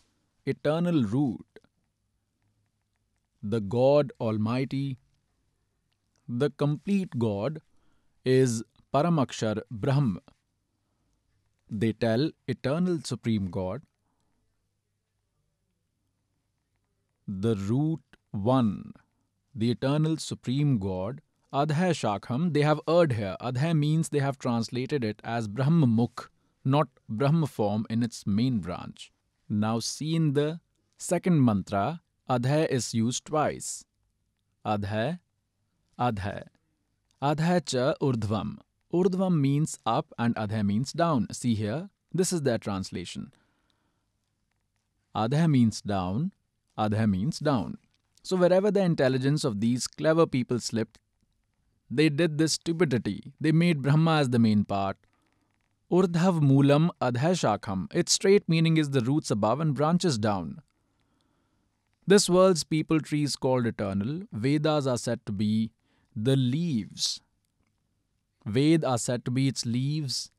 eternal 0.48 1.04
root 1.06 1.60
the 3.44 3.62
God 3.70 4.14
almighty 4.48 4.98
the 6.28 6.52
complete 6.60 7.16
God 7.18 7.60
is 8.26 8.62
परम 8.94 9.22
अक्षर 9.22 9.64
ब्रह्म 9.76 10.20
They 11.70 11.94
tell 11.94 12.32
eternal 12.48 13.00
Supreme 13.04 13.52
God, 13.52 13.84
the 17.28 17.56
root 17.56 18.02
one, 18.32 18.94
the 19.54 19.72
eternal 19.72 20.18
Supreme 20.18 20.80
God, 20.80 21.22
Adha 21.54 21.92
Shakham, 21.92 22.54
they 22.54 22.62
have 22.62 22.80
erred 22.88 23.14
here. 23.14 23.36
Adha 23.40 23.78
means 23.78 24.10
they 24.10 24.20
have 24.20 24.40
translated 24.40 25.04
it 25.04 25.22
as 25.24 25.48
Brahma 25.48 25.86
Mukh, 25.86 26.30
not 26.66 26.88
Brahma 27.08 27.48
form 27.48 27.86
in 27.90 28.04
its 28.04 28.26
main 28.26 28.60
branch. 28.60 29.12
Now 29.48 29.80
see 29.80 30.16
in 30.16 30.34
the 30.34 30.60
second 30.98 31.44
mantra, 31.44 32.02
Adha 32.30 32.68
is 32.68 32.94
used 32.94 33.26
twice. 33.26 33.86
Adha, 34.66 35.20
Adha. 36.00 36.48
Adha 37.22 37.66
cha 37.66 37.94
urdhvam. 38.02 38.58
Urdhvam 38.94 39.40
means 39.40 39.78
up 39.86 40.14
and 40.18 40.36
Adha 40.36 40.66
means 40.66 40.92
down. 40.92 41.28
See 41.32 41.54
here, 41.56 41.90
this 42.14 42.34
is 42.34 42.42
their 42.42 42.58
translation. 42.58 43.32
Adha 45.16 45.50
means 45.50 45.82
down, 45.82 46.32
Adha 46.78 47.10
means 47.10 47.40
down. 47.40 47.78
So 48.24 48.36
wherever 48.36 48.72
the 48.72 48.82
intelligence 48.82 49.44
of 49.44 49.60
these 49.60 49.88
clever 49.88 50.26
people 50.26 50.60
slipped, 50.60 50.98
they 51.90 52.10
did 52.10 52.38
this 52.38 52.54
stupidity. 52.54 53.34
They 53.40 53.52
made 53.52 53.82
Brahma 53.82 54.18
as 54.18 54.30
the 54.30 54.40
main 54.40 54.64
part. 54.66 54.98
Urdhav 55.92 56.40
Moolam 56.40 56.90
Adha 57.02 57.34
Shakham. 57.34 57.94
Its 57.94 58.12
straight 58.12 58.48
meaning 58.48 58.78
is 58.78 58.92
the 58.92 59.02
roots 59.02 59.32
above 59.32 59.60
and 59.60 59.74
branches 59.74 60.18
down. 60.18 60.62
This 62.06 62.30
world's 62.30 62.64
peepal 62.64 63.04
tree 63.04 63.24
is 63.24 63.36
called 63.36 63.66
eternal. 63.68 64.22
Vedas 64.32 64.88
are 64.88 64.98
said 64.98 65.26
to 65.26 65.32
be 65.32 65.72
the 66.16 66.36
leaves. 66.36 67.22
Ved 68.50 68.84
are 68.84 68.98
said 68.98 69.24
to 69.26 69.32
be 69.32 69.48
its 69.48 69.66
leaves. 69.66 70.32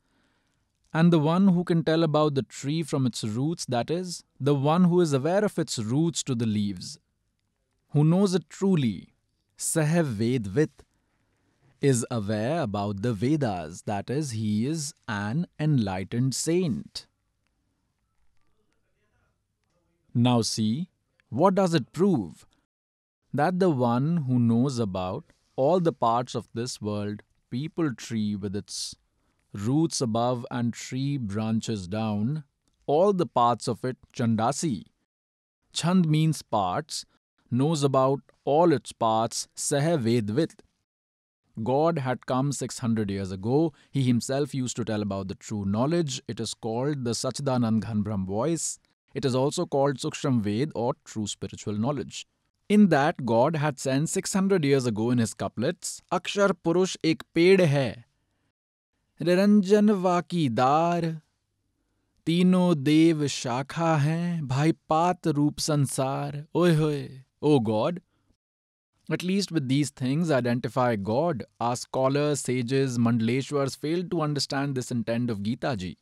And 0.92 1.12
the 1.12 1.18
one 1.18 1.48
who 1.48 1.62
can 1.64 1.84
tell 1.84 2.02
about 2.02 2.34
the 2.34 2.42
tree 2.42 2.82
from 2.82 3.06
its 3.06 3.22
roots, 3.22 3.64
that 3.66 3.90
is, 3.90 4.24
the 4.40 4.54
one 4.54 4.84
who 4.84 5.00
is 5.00 5.12
aware 5.12 5.44
of 5.44 5.58
its 5.58 5.78
roots 5.78 6.22
to 6.24 6.34
the 6.34 6.46
leaves, 6.46 6.98
who 7.90 8.04
knows 8.04 8.34
it 8.34 8.48
truly, 8.48 9.14
Sahav 9.56 10.06
Vedvit, 10.14 10.84
is 11.80 12.04
aware 12.10 12.62
about 12.62 13.02
the 13.02 13.12
Vedas, 13.12 13.82
that 13.82 14.10
is, 14.10 14.32
he 14.32 14.66
is 14.66 14.92
an 15.08 15.46
enlightened 15.58 16.34
saint. 16.34 17.06
Now, 20.12 20.42
see, 20.42 20.88
what 21.28 21.54
does 21.54 21.72
it 21.72 21.92
prove? 21.92 22.46
That 23.32 23.60
the 23.60 23.70
one 23.70 24.18
who 24.18 24.38
knows 24.38 24.78
about 24.78 25.24
all 25.56 25.78
the 25.78 25.92
parts 25.92 26.34
of 26.34 26.48
this 26.52 26.80
world, 26.80 27.22
peepal 27.52 27.96
tree 27.96 28.36
with 28.36 28.54
its 28.54 28.96
roots 29.52 30.00
above 30.00 30.46
and 30.50 30.72
tree 30.72 31.16
branches 31.18 31.88
down, 31.88 32.44
all 32.86 33.12
the 33.12 33.26
parts 33.26 33.68
of 33.68 33.84
it, 33.84 33.96
Chandasi. 34.14 34.84
Chand 35.72 36.08
means 36.08 36.42
parts, 36.42 37.04
knows 37.50 37.82
about 37.82 38.20
all 38.44 38.72
its 38.72 38.92
parts, 38.92 39.48
Sah 39.54 39.96
Vedvit. 39.96 40.60
God 41.62 41.98
had 41.98 42.26
come 42.26 42.52
600 42.52 43.10
years 43.10 43.32
ago. 43.32 43.72
He 43.90 44.02
himself 44.02 44.54
used 44.54 44.76
to 44.76 44.84
tell 44.84 45.02
about 45.02 45.28
the 45.28 45.34
true 45.34 45.64
knowledge. 45.64 46.22
It 46.26 46.40
is 46.40 46.54
called 46.54 47.04
the 47.04 47.10
Sachidanand 47.10 47.80
Ghan 47.84 48.02
Brahm 48.02 48.24
voice. 48.24 48.78
It 49.14 49.24
is 49.24 49.34
also 49.34 49.66
called 49.66 49.96
Suksham 49.98 50.40
Ved 50.40 50.70
or 50.74 50.94
true 51.04 51.26
spiritual 51.26 51.74
knowledge. 51.74 52.26
In 52.70 52.86
that, 52.90 53.26
God 53.26 53.56
had 53.56 53.80
sent 53.80 54.08
600 54.08 54.64
years 54.64 54.86
ago 54.86 55.10
in 55.10 55.18
his 55.18 55.34
couplets, 55.34 56.02
Akshar 56.12 56.50
Purush 56.64 56.96
ek 57.02 57.24
ped 57.34 57.66
hai, 57.66 58.04
Niranjan 59.20 59.90
vakidar, 60.04 61.20
तीनों 62.26 62.82
देव 62.84 63.26
शाखा 63.26 63.94
हैं 64.00 64.46
भाई 64.48 64.72
पात 64.88 65.26
रूप 65.36 65.58
संसार 65.58 66.44
ओए 66.54 66.74
होए 66.76 67.22
O 67.42 67.58
God 67.68 67.98
at 69.16 69.24
least 69.24 69.50
with 69.50 69.66
these 69.68 69.90
things, 69.90 70.30
identify 70.30 70.94
God. 70.94 71.42
Our 71.60 71.74
scholars, 71.74 72.42
sages, 72.48 72.98
Mandaleshwars 72.98 73.76
failed 73.76 74.08
to 74.12 74.20
understand 74.20 74.76
this 74.76 74.92
intent 74.92 75.30
of 75.30 75.42
Gita 75.42 75.72
ji. 75.76 75.96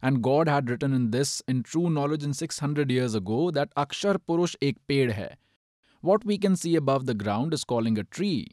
And 0.00 0.22
God 0.22 0.48
had 0.48 0.70
written 0.70 0.94
in 0.94 1.10
this, 1.10 1.42
in 1.48 1.64
true 1.64 1.90
knowledge 1.90 2.22
in 2.22 2.34
600 2.34 2.92
years 2.92 3.16
ago, 3.16 3.50
that 3.50 3.74
Akshar 3.74 4.14
Purush 4.28 4.54
ek 4.62 4.76
ped 4.86 5.16
hai. 5.16 5.30
What 6.06 6.24
we 6.24 6.38
can 6.38 6.54
see 6.54 6.76
above 6.76 7.06
the 7.06 7.14
ground 7.14 7.52
is 7.52 7.64
calling 7.64 7.98
a 7.98 8.04
tree. 8.04 8.52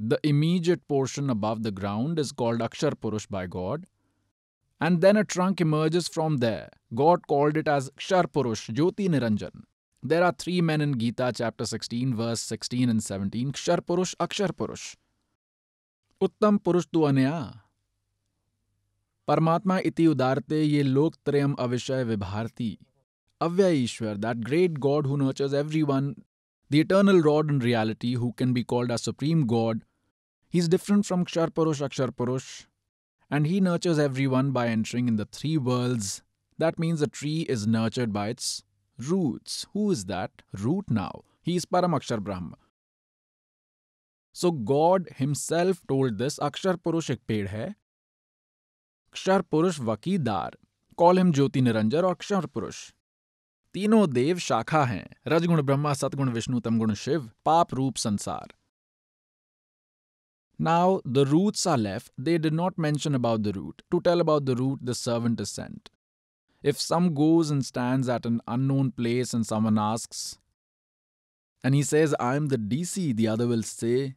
The 0.00 0.18
immediate 0.24 0.88
portion 0.88 1.30
above 1.30 1.62
the 1.62 1.70
ground 1.70 2.18
is 2.18 2.32
called 2.32 2.58
Akshar 2.58 2.94
Purush 3.02 3.28
by 3.30 3.46
God. 3.46 3.86
And 4.80 5.00
then 5.02 5.16
a 5.16 5.22
trunk 5.22 5.60
emerges 5.60 6.08
from 6.08 6.38
there. 6.38 6.70
God 6.92 7.28
called 7.28 7.56
it 7.56 7.68
as 7.68 7.90
Kshar 7.90 8.24
Purush, 8.24 8.74
Jyoti 8.74 9.08
Niranjan. 9.08 9.62
There 10.02 10.24
are 10.24 10.34
three 10.36 10.60
men 10.60 10.80
in 10.80 10.98
Gita, 10.98 11.30
chapter 11.32 11.64
16, 11.64 12.16
verse 12.16 12.40
16 12.40 12.90
and 12.90 13.02
17 13.04 13.52
Kshar 13.52 13.78
Purush, 13.78 14.16
Akshar 14.16 14.48
Purush. 14.48 14.96
Uttam 16.20 16.58
Purush 16.58 16.90
tu 16.92 17.06
Anya. 17.06 17.62
Paramatma 19.28 19.80
iti 19.84 20.08
udarte 20.08 20.58
ye 20.74 20.82
lok 20.82 21.14
trayam 21.24 21.54
avishay 21.54 22.04
vibharti. 22.04 22.78
Avya 23.40 23.84
Ishwar, 23.84 24.18
that 24.22 24.40
great 24.40 24.80
God 24.80 25.06
who 25.06 25.18
nurtures 25.18 25.52
everyone, 25.52 26.24
the 26.70 26.80
eternal 26.80 27.20
Rod 27.20 27.50
in 27.50 27.58
reality 27.58 28.14
who 28.14 28.32
can 28.32 28.54
be 28.54 28.64
called 28.64 28.90
as 28.90 29.02
Supreme 29.02 29.46
God, 29.46 29.84
he's 30.48 30.68
different 30.68 31.04
from 31.04 31.26
Kshar 31.26 31.50
Purush, 31.50 31.86
Akshar 31.86 32.10
Purush, 32.10 32.64
and 33.30 33.46
he 33.46 33.60
nurtures 33.60 33.98
everyone 33.98 34.52
by 34.52 34.68
entering 34.68 35.06
in 35.06 35.16
the 35.16 35.26
three 35.26 35.58
worlds. 35.58 36.22
That 36.56 36.78
means 36.78 37.02
a 37.02 37.06
tree 37.06 37.42
is 37.42 37.66
nurtured 37.66 38.10
by 38.10 38.28
its 38.28 38.64
roots. 38.98 39.66
Who 39.74 39.90
is 39.90 40.06
that? 40.06 40.30
Root 40.54 40.90
now. 40.90 41.24
He 41.42 41.56
is 41.56 41.66
Paramakshar 41.66 42.22
Brahma. 42.22 42.56
So 44.32 44.50
God 44.50 45.08
himself 45.16 45.82
told 45.86 46.16
this 46.16 46.38
Akshar 46.38 46.78
Purush 46.78 47.10
ek 47.10 47.26
ped 47.26 47.48
hai. 47.48 47.74
Kshar 49.12 49.42
Purush 49.42 49.78
Vakidar. 49.78 50.52
Call 50.96 51.18
him 51.18 51.32
Jyoti 51.32 51.60
Niranjan 51.60 52.04
or 52.04 52.16
Kshar 52.16 52.46
Purush. 52.46 52.92
तीनों 53.75 54.07
देव 54.13 54.37
शाखा 54.47 54.83
हैं 54.85 55.05
रजगुण 55.27 55.61
ब्रह्मा 55.61 55.93
सतगुण 55.93 56.29
विष्णु 56.29 56.59
तमगुण 56.59 56.93
शिव 57.03 57.29
पाप 57.45 57.73
रूप 57.73 57.95
संसार 58.07 58.53
Now 60.65 61.01
the 61.05 61.25
roots 61.25 61.65
are 61.65 61.77
left. 61.77 62.11
They 62.25 62.37
did 62.37 62.53
not 62.53 62.77
mention 62.77 63.15
about 63.15 63.41
the 63.45 63.51
root. 63.53 63.81
To 63.93 63.99
tell 63.99 64.21
about 64.21 64.45
the 64.45 64.55
root, 64.55 64.83
the 64.89 64.93
servant 64.93 65.39
is 65.45 65.49
sent. 65.49 65.89
If 66.71 66.79
some 66.79 67.15
goes 67.15 67.49
and 67.49 67.65
stands 67.65 68.07
at 68.07 68.27
an 68.27 68.41
unknown 68.47 68.91
place 68.91 69.33
and 69.33 69.47
someone 69.47 69.79
asks, 69.79 70.37
and 71.63 71.73
he 71.73 71.81
says, 71.81 72.13
I'm 72.19 72.49
the 72.49 72.59
DC, 72.59 73.15
the 73.15 73.27
other 73.27 73.47
will 73.47 73.63
say, 73.63 74.13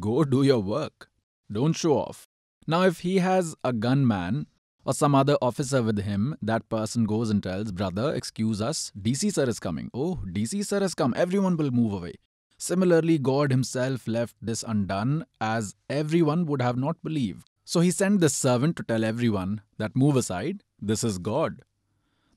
Go 0.00 0.24
do 0.24 0.42
your 0.42 0.60
work. 0.60 1.10
Don't 1.52 1.74
show 1.74 1.98
off. 1.98 2.26
Now, 2.66 2.82
if 2.82 3.00
he 3.00 3.18
has 3.18 3.54
a 3.62 3.72
gunman 3.72 4.46
or 4.89 4.93
some 4.93 5.13
other 5.13 5.37
officer 5.41 5.83
with 5.83 5.99
him, 5.99 6.35
that 6.41 6.67
person 6.69 7.05
goes 7.05 7.29
and 7.29 7.43
tells, 7.43 7.71
Brother, 7.71 8.13
excuse 8.15 8.61
us, 8.61 8.91
DC 8.99 9.31
sir 9.33 9.47
is 9.47 9.59
coming. 9.59 9.91
Oh, 9.93 10.19
DC 10.25 10.65
sir 10.65 10.79
has 10.79 10.95
come. 10.95 11.13
Everyone 11.15 11.57
will 11.57 11.71
move 11.71 11.93
away. 11.93 12.15
Similarly, 12.57 13.17
God 13.19 13.51
himself 13.51 14.07
left 14.07 14.35
this 14.41 14.63
undone 14.63 15.25
as 15.39 15.75
everyone 15.89 16.45
would 16.47 16.61
have 16.61 16.75
not 16.75 17.03
believed. 17.03 17.47
So 17.65 17.81
he 17.81 17.91
sent 17.91 18.19
this 18.19 18.33
servant 18.33 18.77
to 18.77 18.83
tell 18.83 19.03
everyone 19.03 19.61
that 19.77 19.95
move 19.95 20.15
aside, 20.15 20.63
this 20.81 21.03
is 21.03 21.19
God 21.19 21.61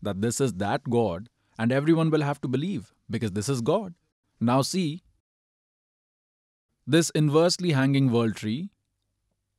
that 0.03 0.20
this 0.20 0.41
is 0.41 0.55
that 0.55 0.83
God, 0.91 1.29
and 1.59 1.73
everyone 1.73 2.11
will 2.11 2.23
have 2.23 2.41
to 2.43 2.49
believe 2.49 2.93
because 3.09 3.33
this 3.33 3.49
is 3.49 3.61
God. 3.61 3.95
Now, 4.41 4.62
see 4.62 5.03
this 6.87 7.11
inversely 7.11 7.70
hanging 7.70 8.11
world 8.11 8.35
tree, 8.35 8.70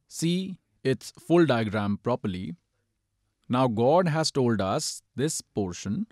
see 0.07 0.57
its 0.83 1.11
full 1.11 1.45
diagram 1.45 1.97
properly. 2.03 2.55
Now, 3.52 3.66
God 3.66 4.08
has 4.08 4.30
told 4.30 4.60
us 4.60 5.02
this 5.16 5.40
portion, 5.40 6.06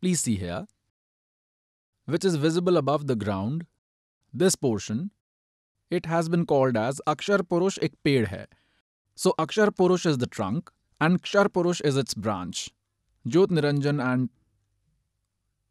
please 0.00 0.20
see 0.20 0.36
here, 0.36 0.66
which 2.06 2.24
is 2.24 2.36
visible 2.36 2.76
above 2.76 3.06
the 3.06 3.16
ground, 3.16 3.66
this 4.34 4.56
portion, 4.56 5.10
it 5.90 6.06
has 6.06 6.28
been 6.28 6.46
called 6.46 6.76
as 6.76 7.00
Akshar 7.06 7.38
Purush 7.38 7.78
ek 7.82 7.92
ped 8.04 8.28
hai. 8.28 8.46
So, 9.14 9.34
Akshar 9.38 9.68
Purush 9.70 10.06
is 10.06 10.18
the 10.18 10.26
trunk 10.26 10.70
and 11.00 11.22
Kshar 11.22 11.46
Purush 11.48 11.82
is 11.84 11.96
its 11.96 12.14
branch. 12.14 12.70
ज्योत 13.26 13.52
Niranjan 13.52 14.00
and 14.00 14.28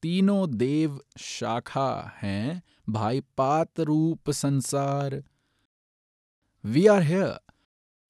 तीनों 0.01 0.57
देव 0.57 0.99
शाखा 1.19 1.89
हैं 2.21 2.61
भाई 2.89 3.19
पात 3.38 3.79
रूप 3.79 4.29
संसार 4.29 5.23
We 6.63 6.88
are 6.88 7.01
here. 7.01 7.38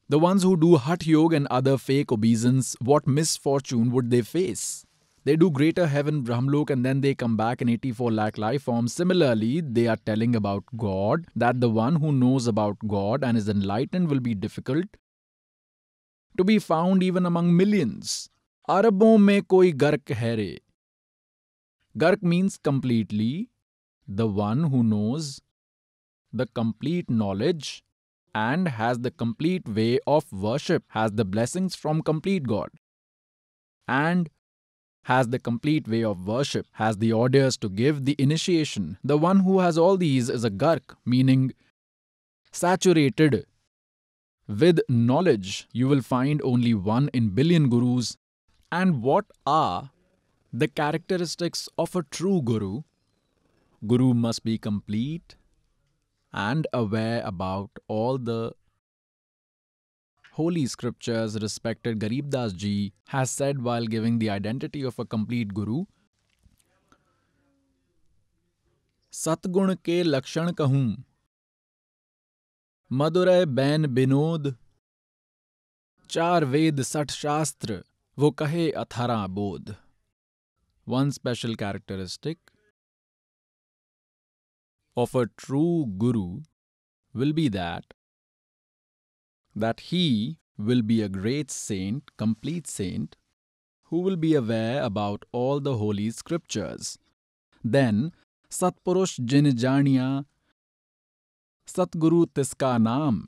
The 0.08 0.20
ones 0.20 0.44
who 0.44 0.56
do 0.56 0.76
Hatha 0.76 1.10
Yoga 1.10 1.34
and 1.34 1.48
other 1.48 1.76
fake 1.76 2.12
obeisance, 2.12 2.76
what 2.80 3.08
misfortune 3.08 3.90
would 3.90 4.10
they 4.10 4.22
face? 4.22 4.86
They 5.24 5.34
do 5.34 5.50
greater 5.50 5.88
heaven 5.88 6.22
Brahmlok 6.22 6.70
and 6.70 6.84
then 6.84 7.00
they 7.00 7.12
come 7.16 7.36
back 7.36 7.60
in 7.60 7.68
84 7.68 8.12
lakh 8.12 8.38
life 8.38 8.62
forms. 8.62 8.94
Similarly, 8.94 9.60
they 9.60 9.88
are 9.88 9.96
telling 9.96 10.36
about 10.36 10.62
God, 10.76 11.26
that 11.34 11.60
the 11.60 11.68
one 11.68 11.96
who 11.96 12.12
knows 12.12 12.46
about 12.46 12.76
God 12.86 13.24
and 13.24 13.36
is 13.36 13.48
enlightened 13.48 14.08
will 14.08 14.20
be 14.20 14.36
difficult 14.36 14.86
to 16.38 16.44
be 16.44 16.60
found 16.60 17.02
even 17.02 17.26
among 17.26 17.56
millions. 17.56 18.30
Arabon 18.68 19.24
mein 19.24 19.42
koi 19.42 19.72
gark 19.72 20.08
hai 20.08 20.34
re. 20.34 20.58
Gark 21.98 22.22
means 22.22 22.56
completely, 22.56 23.48
the 24.06 24.28
one 24.28 24.64
who 24.64 24.84
knows 24.84 25.40
the 26.32 26.46
complete 26.46 27.10
knowledge 27.10 27.82
and 28.36 28.68
has 28.76 28.98
the 29.00 29.10
complete 29.10 29.68
way 29.68 29.98
of 30.06 30.30
worship, 30.30 30.84
has 30.88 31.12
the 31.12 31.24
blessings 31.24 31.74
from 31.74 32.02
complete 32.02 32.46
God, 32.46 32.68
and 33.88 34.28
has 35.04 35.28
the 35.28 35.38
complete 35.38 35.88
way 35.88 36.02
of 36.04 36.26
worship, 36.26 36.66
has 36.72 36.98
the 36.98 37.12
orders 37.12 37.56
to 37.56 37.68
give 37.68 38.04
the 38.04 38.16
initiation. 38.18 38.98
The 39.02 39.16
one 39.16 39.40
who 39.40 39.60
has 39.60 39.78
all 39.78 39.96
these 39.96 40.28
is 40.28 40.44
a 40.44 40.50
gark, 40.50 40.96
meaning 41.06 41.52
saturated 42.52 43.46
with 44.48 44.80
knowledge. 44.88 45.68
You 45.72 45.88
will 45.88 46.02
find 46.02 46.42
only 46.42 46.74
one 46.74 47.08
in 47.14 47.30
billion 47.30 47.70
gurus. 47.70 48.16
And 48.70 49.02
what 49.02 49.24
are 49.46 49.90
the 50.52 50.68
characteristics 50.68 51.68
of 51.78 51.96
a 51.96 52.02
true 52.02 52.42
guru? 52.42 52.82
Guru 53.86 54.12
must 54.12 54.44
be 54.44 54.58
complete 54.58 55.35
and 56.36 56.66
aware 56.74 57.22
about 57.24 57.70
all 57.88 58.18
the 58.18 58.52
holy 60.34 60.66
scriptures 60.66 61.36
respected 61.40 61.98
Garib 61.98 62.30
Das 62.30 62.52
ji 62.52 62.92
has 63.08 63.30
said 63.30 63.62
while 63.62 63.86
giving 63.86 64.18
the 64.18 64.28
identity 64.30 64.82
of 64.82 64.98
a 64.98 65.06
complete 65.16 65.54
guru 65.60 65.84
सतगुण 69.12 69.74
के 69.84 70.02
लक्षण 70.02 70.50
कहूँ 70.52 71.04
मधुरय 72.90 73.44
ban 73.58 73.86
Binod 73.94 74.54
चार 76.10 76.44
वेद 76.54 76.82
सठ 76.88 77.10
शास्त्र 77.10 77.82
वो 78.18 78.30
कहे 78.42 78.70
अथारा 78.82 79.26
बोध 79.38 79.74
one 80.86 81.10
special 81.10 81.54
characteristic 81.62 82.38
of 84.96 85.14
a 85.14 85.26
true 85.36 85.86
guru 85.98 86.40
will 87.12 87.32
be 87.32 87.48
that 87.48 87.94
that 89.54 89.80
he 89.88 90.38
will 90.58 90.82
be 90.82 91.00
a 91.02 91.08
great 91.08 91.50
saint, 91.50 92.10
complete 92.16 92.66
saint, 92.66 93.16
who 93.84 94.00
will 94.00 94.16
be 94.16 94.34
aware 94.34 94.82
about 94.82 95.24
all 95.32 95.60
the 95.60 95.76
holy 95.76 96.10
scriptures. 96.10 96.98
Then 97.64 98.12
Satpurush 98.50 99.24
Jin 99.24 99.46
Janiya 99.46 100.24
Satguru 101.66 102.26
Tiska 102.26 102.78
Naam. 102.78 103.24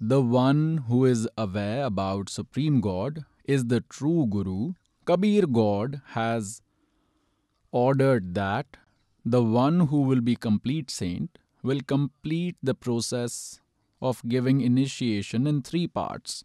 The 0.00 0.20
one 0.20 0.84
who 0.88 1.04
is 1.04 1.28
aware 1.36 1.84
about 1.84 2.28
Supreme 2.28 2.80
God 2.80 3.24
is 3.44 3.66
the 3.66 3.80
true 3.80 4.26
Guru. 4.28 4.74
Kabir 5.04 5.46
God 5.46 6.02
has 6.08 6.62
ordered 7.72 8.34
that 8.34 8.76
the 9.30 9.42
one 9.42 9.80
who 9.88 10.00
will 10.00 10.22
be 10.22 10.34
complete 10.34 10.90
saint 10.90 11.38
will 11.62 11.80
complete 11.86 12.56
the 12.62 12.74
process 12.74 13.60
of 14.00 14.22
giving 14.26 14.60
initiation 14.62 15.46
in 15.46 15.60
three 15.60 15.86
parts. 15.86 16.44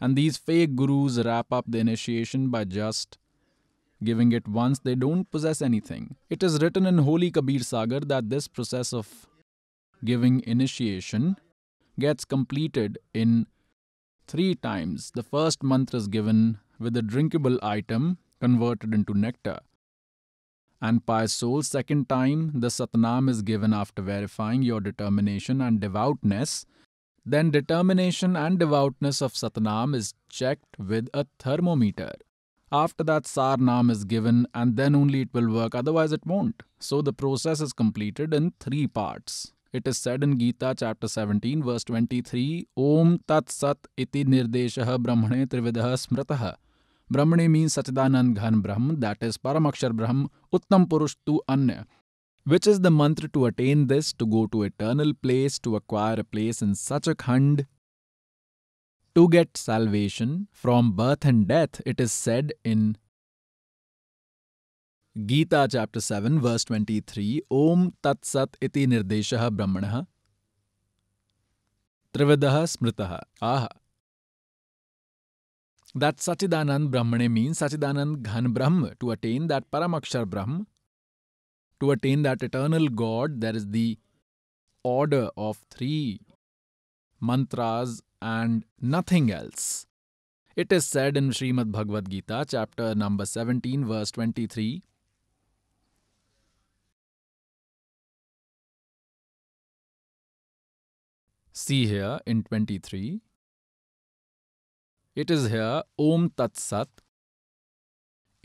And 0.00 0.16
these 0.16 0.36
fake 0.36 0.74
gurus 0.74 1.18
wrap 1.24 1.52
up 1.52 1.64
the 1.68 1.78
initiation 1.78 2.48
by 2.48 2.64
just 2.64 3.18
giving 4.02 4.32
it 4.32 4.48
once 4.48 4.80
they 4.80 4.94
don't 4.94 5.30
possess 5.30 5.62
anything. 5.62 6.16
It 6.28 6.42
is 6.42 6.60
written 6.60 6.86
in 6.86 6.98
Holy 6.98 7.30
Kabir 7.30 7.60
Sagar 7.60 8.00
that 8.00 8.30
this 8.30 8.48
process 8.48 8.92
of 8.92 9.28
giving 10.04 10.42
initiation 10.44 11.36
gets 12.00 12.24
completed 12.24 12.98
in 13.14 13.46
three 14.26 14.54
times. 14.56 15.12
The 15.14 15.22
first 15.22 15.62
mantra 15.62 15.98
is 15.98 16.08
given 16.08 16.58
with 16.80 16.96
a 16.96 17.02
drinkable 17.02 17.58
item 17.62 18.18
converted 18.40 18.92
into 18.92 19.14
nectar 19.14 19.60
and 20.80 21.04
pious 21.06 21.32
soul. 21.32 21.62
Second 21.62 22.08
time, 22.08 22.52
the 22.54 22.68
Satnam 22.68 23.28
is 23.28 23.42
given 23.42 23.72
after 23.72 24.02
verifying 24.02 24.62
your 24.62 24.80
determination 24.80 25.60
and 25.60 25.80
devoutness. 25.80 26.66
Then, 27.24 27.50
determination 27.50 28.36
and 28.36 28.58
devoutness 28.58 29.20
of 29.20 29.32
Satnam 29.32 29.94
is 29.94 30.14
checked 30.28 30.78
with 30.78 31.08
a 31.12 31.26
thermometer. 31.38 32.12
After 32.70 33.04
that, 33.04 33.24
Sarnam 33.24 33.90
is 33.90 34.04
given, 34.04 34.46
and 34.54 34.76
then 34.76 34.94
only 34.94 35.22
it 35.22 35.30
will 35.32 35.52
work, 35.52 35.74
otherwise, 35.74 36.12
it 36.12 36.26
won't. 36.26 36.62
So, 36.78 37.02
the 37.02 37.12
process 37.12 37.60
is 37.60 37.72
completed 37.72 38.34
in 38.34 38.52
three 38.60 38.86
parts. 38.86 39.52
It 39.72 39.86
is 39.88 39.98
said 39.98 40.22
in 40.22 40.38
Gita 40.38 40.74
chapter 40.78 41.08
17, 41.08 41.62
verse 41.62 41.84
23 41.84 42.68
Om 42.76 43.18
Tat 43.26 43.50
Sat 43.50 43.76
iti 43.96 44.24
nirdeshah 44.24 44.98
brahmane 44.98 45.46
trividah 45.46 45.94
smrataha 46.04 46.54
Brahmani 47.12 47.48
means 47.48 47.76
Sachidanand 47.76 48.34
Ghan 48.34 48.60
Brahm, 48.60 48.98
that 48.98 49.18
is 49.20 49.38
Paramakshar 49.38 49.92
Brahm, 49.92 50.28
Uttam 50.52 50.86
Purush 50.86 51.14
tu 51.24 51.40
Anya. 51.48 51.86
Which 52.44 52.66
is 52.66 52.80
the 52.80 52.90
mantra 52.90 53.28
to 53.28 53.46
attain 53.46 53.86
this, 53.86 54.12
to 54.14 54.26
go 54.26 54.46
to 54.48 54.64
eternal 54.64 55.12
place, 55.14 55.58
to 55.60 55.76
acquire 55.76 56.18
a 56.18 56.24
place 56.24 56.62
in 56.62 56.74
such 56.74 57.06
a 57.06 57.14
khand, 57.14 57.66
to 59.14 59.28
get 59.28 59.56
salvation 59.56 60.48
from 60.52 60.92
birth 60.92 61.24
and 61.24 61.46
death, 61.46 61.80
it 61.86 62.00
is 62.00 62.12
said 62.12 62.52
in 62.64 62.98
Gita 65.24 65.66
chapter 65.70 66.00
7 66.00 66.40
verse 66.40 66.64
23 66.64 67.42
Om 67.50 67.94
Tat 68.02 68.24
Sat 68.24 68.56
iti 68.60 68.86
nirdeshah 68.86 69.48
brahmanah. 69.50 70.06
Trividah 72.12 72.66
smritah 72.68 73.20
Aha 73.40 73.68
that 75.96 76.18
Sachidanand 76.18 76.90
Brahmane 76.90 77.30
means 77.30 77.58
Sachidanand 77.58 78.22
Ghan 78.22 78.52
Brahm. 78.52 78.92
To 79.00 79.10
attain 79.12 79.46
that 79.46 79.70
Paramakshar 79.70 80.26
Brahm, 80.26 80.66
to 81.80 81.90
attain 81.90 82.22
that 82.22 82.42
eternal 82.42 82.88
God, 82.88 83.40
there 83.40 83.56
is 83.56 83.68
the 83.70 83.98
order 84.84 85.30
of 85.36 85.58
three 85.70 86.20
mantras 87.20 88.02
and 88.20 88.64
nothing 88.80 89.30
else. 89.30 89.86
It 90.54 90.70
is 90.70 90.86
said 90.86 91.16
in 91.16 91.30
Srimad 91.30 91.72
Bhagavad 91.72 92.10
Gita, 92.10 92.44
chapter 92.48 92.94
number 92.94 93.24
17, 93.26 93.86
verse 93.86 94.10
23. 94.10 94.82
See 101.52 101.86
here 101.86 102.20
in 102.26 102.42
23. 102.42 103.22
It 105.16 105.30
is 105.30 105.48
here 105.48 105.82
Om 105.96 106.28
Tat 106.36 106.58
Sat 106.60 106.90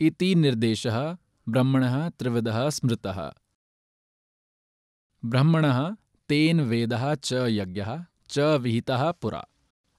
Iti 0.00 0.34
Nirdeshah 0.34 1.18
Brahmanah 1.46 2.08
Trividah 2.16 2.72
Smritah 2.72 3.32
Brahmanah 5.22 5.98
Ten 6.26 6.64
Vedah 6.70 7.20
Cha 7.20 7.44
Yagyah 7.44 8.08
Cha 8.26 8.56
Vihitah 8.56 9.12
Pura. 9.20 9.44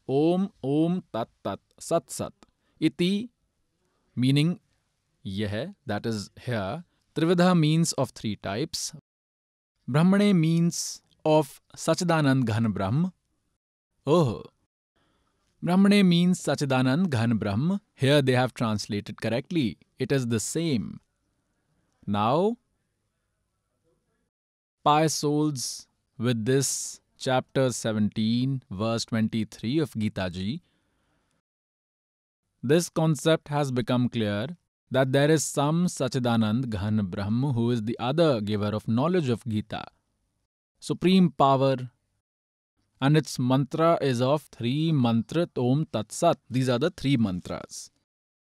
Om 0.09 0.49
Om 0.63 1.03
Tat 1.13 1.29
Tat 1.43 1.59
Sat 1.77 2.09
Sat. 2.09 2.33
Iti 2.81 3.29
meaning 4.15 4.59
yeh 5.21 5.77
that 5.85 6.07
is 6.07 6.31
here 6.41 6.83
Trividha 7.13 7.53
means 7.53 7.93
of 8.01 8.09
three 8.17 8.35
types. 8.35 8.93
Brahmane 9.87 10.33
means 10.33 11.03
of 11.23 11.61
Sachidanand 11.77 12.45
Ghan 12.45 12.73
Brahm 12.73 13.13
Oh 14.07 14.41
Brahmane 15.63 16.05
means 16.05 16.41
Sachidanand 16.41 17.09
Ghan 17.09 17.37
Brahm. 17.37 17.79
Here 17.95 18.21
they 18.21 18.33
have 18.33 18.53
translated 18.53 19.21
correctly. 19.21 19.77
It 19.97 20.11
is 20.11 20.27
the 20.27 20.41
same. 20.41 20.99
Now, 22.05 22.57
pious 24.83 25.13
souls, 25.13 25.87
with 26.17 26.43
this 26.43 26.99
chapter 27.17 27.71
17, 27.71 28.63
verse 28.69 29.05
23 29.05 29.79
of 29.79 29.97
Gita 29.97 30.29
Ji, 30.29 30.63
this 32.61 32.89
concept 32.89 33.47
has 33.47 33.71
become 33.71 34.09
clear 34.09 34.57
that 34.91 35.13
there 35.13 35.31
is 35.31 35.45
some 35.45 35.85
Sachidanand 35.85 36.69
Ghan 36.71 37.05
Brahm 37.05 37.53
who 37.53 37.71
is 37.71 37.83
the 37.83 37.97
other 37.99 38.41
giver 38.41 38.75
of 38.75 38.89
knowledge 38.89 39.29
of 39.29 39.47
Gita. 39.47 39.85
Supreme 40.81 41.31
power, 41.31 41.89
and 43.03 43.17
its 43.17 43.37
mantra 43.37 43.97
is 44.01 44.21
of 44.21 44.43
three 44.43 44.93
mantra 44.93 45.45
Om 45.57 45.85
Tat 45.91 46.09
Sat. 46.09 46.37
These 46.49 46.69
are 46.69 46.79
the 46.79 46.89
three 46.89 47.17
mantras. 47.17 47.91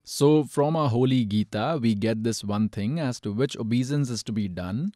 So, 0.04 0.44
from 0.44 0.76
our 0.76 0.90
holy 0.90 1.24
Gita, 1.24 1.78
we 1.80 1.94
get 1.94 2.22
this 2.22 2.44
one 2.44 2.68
thing 2.68 3.00
as 3.00 3.18
to 3.20 3.32
which 3.32 3.56
obeisance 3.56 4.10
is 4.10 4.22
to 4.24 4.32
be 4.32 4.48
done 4.48 4.92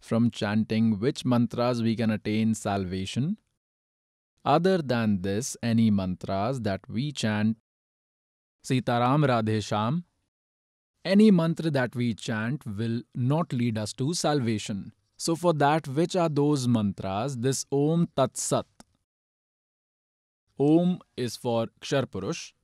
from 0.00 0.30
chanting 0.30 1.00
which 1.00 1.24
mantras 1.24 1.82
we 1.82 1.96
can 1.96 2.10
attain 2.10 2.54
salvation. 2.54 3.38
Other 4.44 4.78
than 4.78 5.22
this, 5.22 5.56
any 5.64 5.90
mantras 5.90 6.60
that 6.60 6.88
we 6.88 7.10
chant, 7.10 7.56
Sitaram 8.64 9.26
Radhe 9.26 9.64
Sham, 9.64 10.04
any 11.04 11.32
mantra 11.32 11.72
that 11.72 11.96
we 11.96 12.14
chant 12.14 12.64
will 12.64 13.02
not 13.16 13.52
lead 13.52 13.76
us 13.78 13.92
to 13.94 14.14
salvation. 14.14 14.92
So, 15.20 15.36
for 15.36 15.52
that, 15.52 15.86
which 15.86 16.16
are 16.16 16.30
those 16.30 16.66
mantras? 16.66 17.36
This 17.36 17.66
Om 17.70 18.08
Tat 18.16 18.38
Sat. 18.38 18.64
Om 20.58 20.98
is 21.14 21.36
for 21.36 21.66
Kshar 21.82 22.06
Purush. 22.06 22.54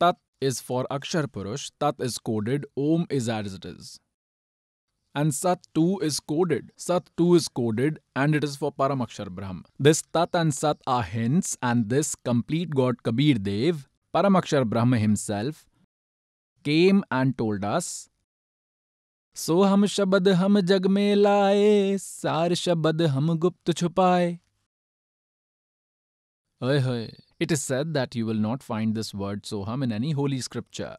Tat 0.00 0.16
is 0.40 0.62
for 0.62 0.86
Akshar 0.90 1.26
Purush. 1.26 1.72
Tat 1.78 1.96
is 1.98 2.16
coded. 2.16 2.64
Om 2.74 3.06
is 3.10 3.28
as 3.28 3.52
it 3.52 3.66
is. 3.66 4.00
And 5.14 5.34
Sat 5.34 5.60
too 5.74 5.98
is 6.00 6.20
coded. 6.20 6.72
Sat 6.78 7.10
too 7.18 7.34
is 7.34 7.48
coded 7.48 7.98
and 8.14 8.34
it 8.34 8.42
is 8.42 8.56
for 8.56 8.72
Paramakshar 8.72 9.28
Brahm. 9.28 9.62
This 9.78 10.00
Tat 10.10 10.30
and 10.32 10.54
Sat 10.54 10.78
are 10.86 11.02
hints, 11.02 11.58
and 11.60 11.90
this 11.90 12.14
complete 12.14 12.70
God 12.70 13.02
Kabir 13.02 13.34
Dev, 13.34 13.86
Paramakshar 14.14 14.64
Brahma 14.64 14.96
himself, 14.96 15.66
came 16.64 17.04
and 17.10 17.36
told 17.36 17.62
us 17.62 18.08
सो 19.36 19.62
हम 19.62 19.84
शब्द 19.86 20.28
हम 20.28 20.60
जग 20.60 20.86
में 20.86 21.14
लाए, 21.14 21.96
सार 21.98 22.54
शब्द 22.54 23.02
हम 23.14 23.36
गुप्त 23.38 23.72
छुपाए। 23.72 24.30
It 27.40 27.52
is 27.52 27.60
said 27.60 27.86
that 27.86 28.16
you 28.16 28.26
will 28.26 28.38
not 28.40 28.62
find 28.62 28.94
this 28.94 29.14
word 29.14 29.42
Soham 29.62 29.84
in 29.84 29.92
any 29.92 30.10
holy 30.12 30.40
scripture 30.42 30.96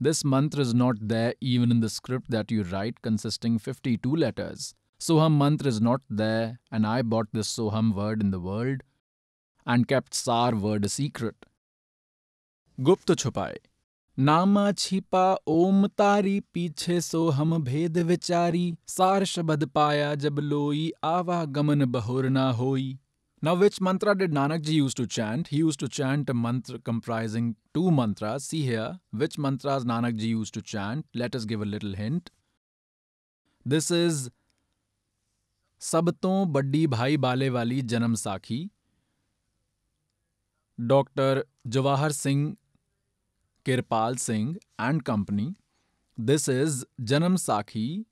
this 0.00 0.24
mantra 0.26 0.60
is 0.60 0.74
not 0.76 0.98
the 1.02 1.32
even 1.42 1.72
in 1.72 1.80
the 1.80 1.86
script 1.96 2.30
that 2.30 2.52
you 2.52 2.62
write 2.70 2.98
consisting 2.98 3.58
fifty 3.58 3.96
two 3.96 4.14
letters 4.16 4.74
Soham 5.00 5.38
mantra 5.38 5.68
is 5.68 5.82
not 5.82 6.02
the 6.12 6.56
end 6.72 6.86
I 6.86 7.02
bought 7.16 7.28
this 7.34 7.48
Soham 7.68 7.92
word 7.92 8.22
in 8.22 8.30
the 8.30 8.44
world 8.44 8.82
and 9.66 9.86
kept 9.86 10.14
saar 10.14 10.54
word 10.64 10.86
secret 10.86 11.46
गुप्त 12.78 13.14
छुपाए 13.14 13.58
नामा 14.18 14.70
छिपा 14.72 15.24
ओम 15.48 15.86
तारी 16.00 16.38
पीछे 16.54 17.00
सो 17.00 17.28
हम 17.38 17.56
भेद 17.64 17.98
विचारी 18.10 18.66
सार 18.88 19.24
शब्द 19.30 19.64
पाया 19.74 20.14
जब 20.24 20.38
लोई 20.38 20.90
आवागमन 21.04 21.84
बहुर 21.96 22.28
ना 22.36 22.50
होई 22.60 22.98
Now, 23.42 23.54
which 23.60 23.78
mantra 23.78 24.14
did 24.16 24.32
Nanak 24.32 24.62
ji 24.62 24.74
used 24.74 24.96
to 24.96 25.06
chant? 25.06 25.48
He 25.48 25.58
used 25.58 25.78
to 25.80 25.86
chant 25.86 26.30
a 26.30 26.34
mantra 26.34 26.78
comprising 26.78 27.56
two 27.74 27.90
mantras. 27.90 28.44
See 28.44 28.62
here, 28.62 29.00
which 29.22 29.36
mantras 29.36 29.84
Nanak 29.84 30.16
ji 30.16 30.28
used 30.28 30.54
to 30.54 30.62
chant? 30.62 31.04
Let 31.14 31.36
us 31.36 31.44
give 31.44 31.60
a 31.60 31.66
little 31.66 31.92
hint. 31.92 32.30
This 33.66 33.90
is 33.90 34.30
सब 35.82 36.10
तो 36.22 36.44
बड्डी 36.52 36.86
भाई 36.86 37.16
बाले 37.26 37.48
वाली 37.50 37.80
जन्म 37.92 38.14
साखी 38.14 38.58
doctor 40.78 41.44
Jawahar 41.76 42.12
Singh 42.12 42.56
Kirpal 43.64 44.18
Singh 44.18 44.58
and 44.78 45.02
Company. 45.04 45.54
This 46.18 46.48
is 46.48 46.84
Janam 47.02 47.38
Sakhi 47.38 48.04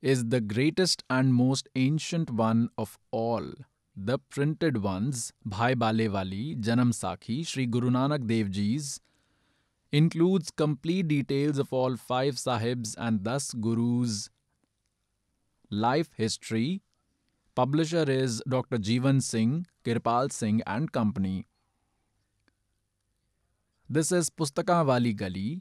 is 0.00 0.28
the 0.30 0.40
greatest 0.40 1.04
and 1.10 1.34
most 1.34 1.68
ancient 1.76 2.30
one 2.30 2.70
of 2.78 2.98
all. 3.10 3.46
The 3.94 4.18
printed 4.18 4.82
ones, 4.82 5.34
Bhai 5.44 5.74
Balewali, 5.74 6.58
Janam 6.60 6.92
Sakhi, 6.92 7.46
Sri 7.46 7.66
Guru 7.66 7.90
Nanak 7.90 8.26
Dev 8.26 8.50
Ji's, 8.50 9.00
includes 9.92 10.50
complete 10.50 11.08
details 11.08 11.58
of 11.58 11.70
all 11.70 11.96
five 11.96 12.36
sahibs 12.36 12.94
and 12.96 13.22
thus 13.22 13.52
Guru's 13.52 14.30
life 15.70 16.08
history. 16.16 16.80
Publisher 17.54 18.10
is 18.10 18.42
Dr. 18.48 18.78
Jeevan 18.78 19.22
Singh, 19.22 19.66
Kirpal 19.84 20.32
Singh 20.32 20.62
and 20.66 20.90
Company. 20.90 21.46
This 23.88 24.10
is 24.12 24.30
Pustakawali 24.30 25.14
Gali, 25.14 25.60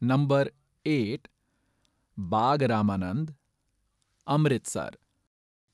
number 0.00 0.48
8, 0.84 1.28
Bag 2.18 2.62
Ramanand, 2.62 3.34
Amritsar. 4.26 4.90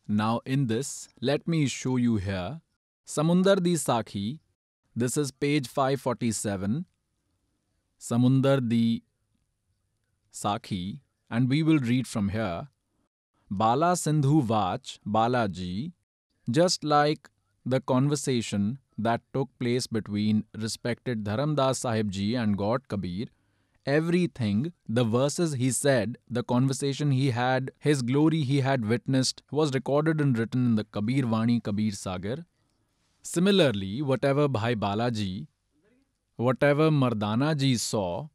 Now, 0.07 0.43
in 0.44 0.67
this, 0.67 1.09
let 1.23 1.49
me 1.49 1.67
show 1.67 1.97
you 1.97 2.17
here 2.17 2.60
Samundar 3.07 3.62
di 3.62 3.77
Sakhi. 3.77 4.41
This 4.94 5.17
is 5.17 5.31
page 5.31 5.67
547. 5.67 6.85
Samundar 7.99 8.68
di 8.68 9.02
Sakhi, 10.31 11.01
and 11.31 11.49
we 11.49 11.62
will 11.62 11.78
read 11.78 12.07
from 12.07 12.28
here. 12.28 12.68
Bala 13.51 13.93
Sandhu 13.94 14.47
Vach, 14.47 14.99
Balaji, 15.07 15.93
just 16.51 16.85
like 16.85 17.31
the 17.65 17.81
conversation 17.81 18.78
that 18.99 19.20
took 19.33 19.49
place 19.59 19.86
between 19.86 20.44
respected 20.57 21.25
Dharamdas 21.25 21.77
Sahib 21.77 22.10
Ji 22.10 22.35
and 22.35 22.59
God 22.59 22.89
Kabir, 22.89 23.27
everything, 23.86 24.73
the 24.89 25.05
verses 25.05 25.55
he 25.55 25.70
said, 25.70 26.18
the 26.28 26.43
conversation 26.43 27.10
he 27.10 27.31
had, 27.31 27.70
his 27.78 28.02
glory 28.02 28.43
he 28.43 28.60
had 28.60 28.85
witnessed, 28.86 29.43
was 29.51 29.73
recorded 29.73 30.20
and 30.20 30.39
written 30.39 30.67
in 30.67 30.75
the 30.75 30.85
Kabir 30.85 31.23
Vani 31.23 31.62
Kabir 31.62 31.93
Sagar. 31.93 32.44
Similarly, 33.23 34.02
whatever 34.02 34.49
Bhai 34.49 34.75
Balaji, 34.75 35.47
whatever 36.36 36.91
Mardana 36.91 37.57
Ji 37.57 37.77
saw, 37.77 38.28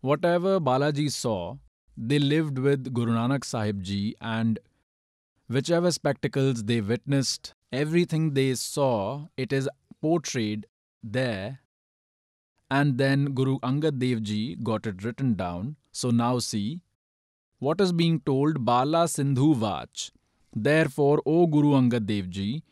whatever 0.00 0.60
Balaji 0.60 1.10
saw, 1.10 1.56
they 1.96 2.18
lived 2.18 2.58
with 2.58 2.92
Guru 2.94 3.12
Nanak 3.12 3.44
Sahib 3.44 3.82
Ji 3.82 4.14
and 4.20 4.58
whichever 5.48 5.90
spectacles 5.90 6.64
they 6.64 6.80
witnessed, 6.80 7.54
everything 7.72 8.34
they 8.34 8.54
saw, 8.54 9.26
it 9.36 9.52
is 9.52 9.68
portrayed 10.00 10.66
there. 11.02 11.60
And 12.70 12.98
then 12.98 13.34
Guru 13.34 13.58
Angad 13.60 13.98
Dev 13.98 14.22
Ji 14.22 14.56
got 14.56 14.86
it 14.86 15.02
written 15.02 15.34
down. 15.34 15.76
So 15.92 16.10
now 16.10 16.38
see 16.38 16.82
what 17.58 17.80
is 17.80 17.92
being 17.92 18.20
told 18.20 18.64
Bala 18.64 19.04
Sandhu 19.06 19.54
Vach. 19.56 20.10
Therefore, 20.54 21.20
O 21.26 21.46
Guru 21.46 21.72
Angad 21.72 22.06
Dev 22.06 22.30
Ji, 22.30 22.62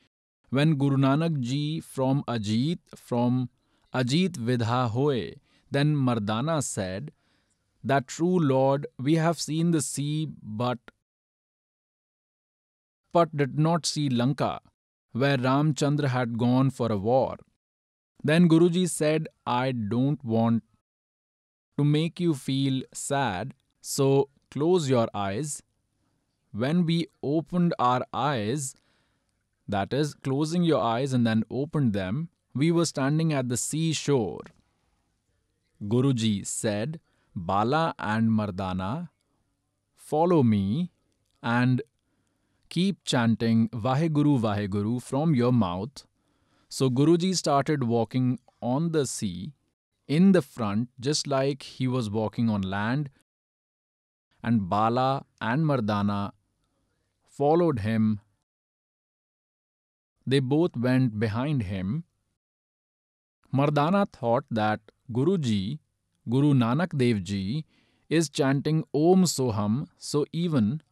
when 0.51 0.77
Guru 0.77 0.97
Nanak 0.97 1.41
Ji 1.41 1.81
from 1.81 2.23
Ajit, 2.27 2.79
from 2.97 3.51
Ajit 3.95 4.33
Vidha 4.33 4.91
Hoye, 4.91 5.35
then 5.71 5.95
Mardana 5.95 6.63
said, 6.63 7.13
That 7.85 8.07
true 8.09 8.39
Lord, 8.39 8.87
we 8.99 9.17
have 9.17 9.41
seen 9.41 9.73
the 9.73 9.83
sea, 9.83 10.29
but 10.43 10.79
but 13.13 13.35
did 13.37 13.59
not 13.59 13.87
see 13.87 14.09
Lanka 14.09 14.61
where 15.19 15.37
Ramchandra 15.37 16.09
had 16.09 16.39
gone 16.39 16.71
for 16.71 16.91
a 16.91 16.97
war. 16.97 17.37
Then 18.23 18.49
Guruji 18.49 18.89
said, 18.89 19.29
I 19.47 19.73
don't 19.73 20.23
want 20.25 20.65
to 21.77 21.85
make 21.85 22.21
you 22.21 22.35
feel 22.35 22.83
sad, 22.93 23.55
so 23.81 24.29
close 24.51 24.89
your 24.91 25.09
eyes. 25.15 25.63
When 26.53 26.85
we 26.87 27.07
opened 27.23 27.75
our 27.79 28.03
eyes, 28.13 28.75
that 29.69 29.93
is, 29.93 30.15
closing 30.15 30.65
your 30.65 30.81
eyes 30.83 31.13
and 31.13 31.27
then 31.27 31.45
opened 31.51 31.93
them, 31.93 32.31
we 32.55 32.73
were 32.73 32.87
standing 32.87 33.33
at 33.33 33.49
the 33.49 33.57
seashore. 33.57 34.41
Guruji 35.83 36.47
said, 36.47 36.99
Bala 37.37 37.95
and 37.99 38.31
Mardana, 38.31 39.11
follow 39.97 40.43
me 40.43 40.91
and 41.43 41.83
keep 42.69 43.05
chanting 43.05 43.69
Vaheguru 43.71 44.39
Vaheguru 44.41 45.01
from 45.03 45.35
your 45.35 45.53
mouth. 45.53 46.05
So 46.69 46.91
Guruji 46.91 47.37
started 47.37 47.85
walking 47.85 48.39
on 48.61 48.93
the 48.93 49.07
sea 49.07 49.55
in 50.07 50.33
the 50.33 50.43
front, 50.43 50.89
just 50.99 51.27
like 51.27 51.63
he 51.63 51.87
was 51.87 52.11
walking 52.11 52.49
on 52.49 52.63
land, 52.63 53.11
and 54.43 54.69
Bala 54.69 55.25
and 55.41 55.65
Mardana 55.65 56.33
followed 57.27 57.81
him. 57.81 58.21
They 60.27 60.41
both 60.41 60.77
went 60.77 61.19
behind 61.19 61.63
him. 61.63 62.05
Mardana 63.55 64.07
thought 64.13 64.45
that 64.51 64.81
Guruji, 65.13 65.79
Guru 66.29 66.53
Nanak 66.53 66.97
Dev 66.97 67.23
Ji, 67.23 67.65
is 68.11 68.29
chanting 68.29 68.85
Om 68.95 69.25
Soham, 69.25 69.89
so 69.97 70.27
even 70.33 70.83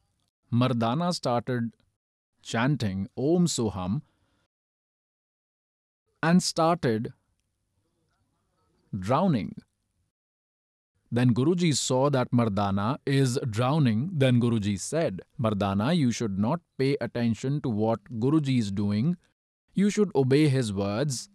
Mardana 0.52 1.12
started 1.14 1.72
chanting 2.42 3.08
Om 3.16 3.46
Soham 3.46 4.02
and 6.22 6.42
started 6.42 7.12
drowning. 8.98 9.54
Then 11.10 11.34
Guruji 11.34 11.74
saw 11.76 12.10
that 12.10 12.30
Mardana 12.32 12.98
is 13.06 13.38
drowning. 13.48 14.10
Then 14.12 14.40
Guruji 14.40 14.78
said, 14.78 15.20
Mardana, 15.40 15.96
you 15.96 16.10
should 16.10 16.38
not 16.38 16.60
pay 16.78 16.96
attention 17.00 17.60
to 17.62 17.68
what 17.68 18.04
Guruji 18.20 18.58
is 18.58 18.70
doing. 18.72 19.16
You 19.74 19.90
should 19.90 20.10
obey 20.14 20.48
his 20.48 20.72
words 20.72 21.28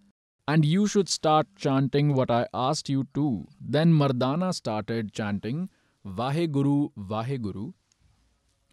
and 0.48 0.65
you 0.65 0.88
should 0.88 1.07
start 1.07 1.48
chanting 1.56 2.14
what 2.14 2.30
I 2.31 2.48
asked 2.53 2.90
you 2.90 3.07
to. 3.14 3.48
Then 3.59 3.93
Mardana 3.93 4.53
started 4.53 5.14
chanting 5.14 5.69
Vaheguru, 6.06 6.91
Vaheguru, 6.98 7.73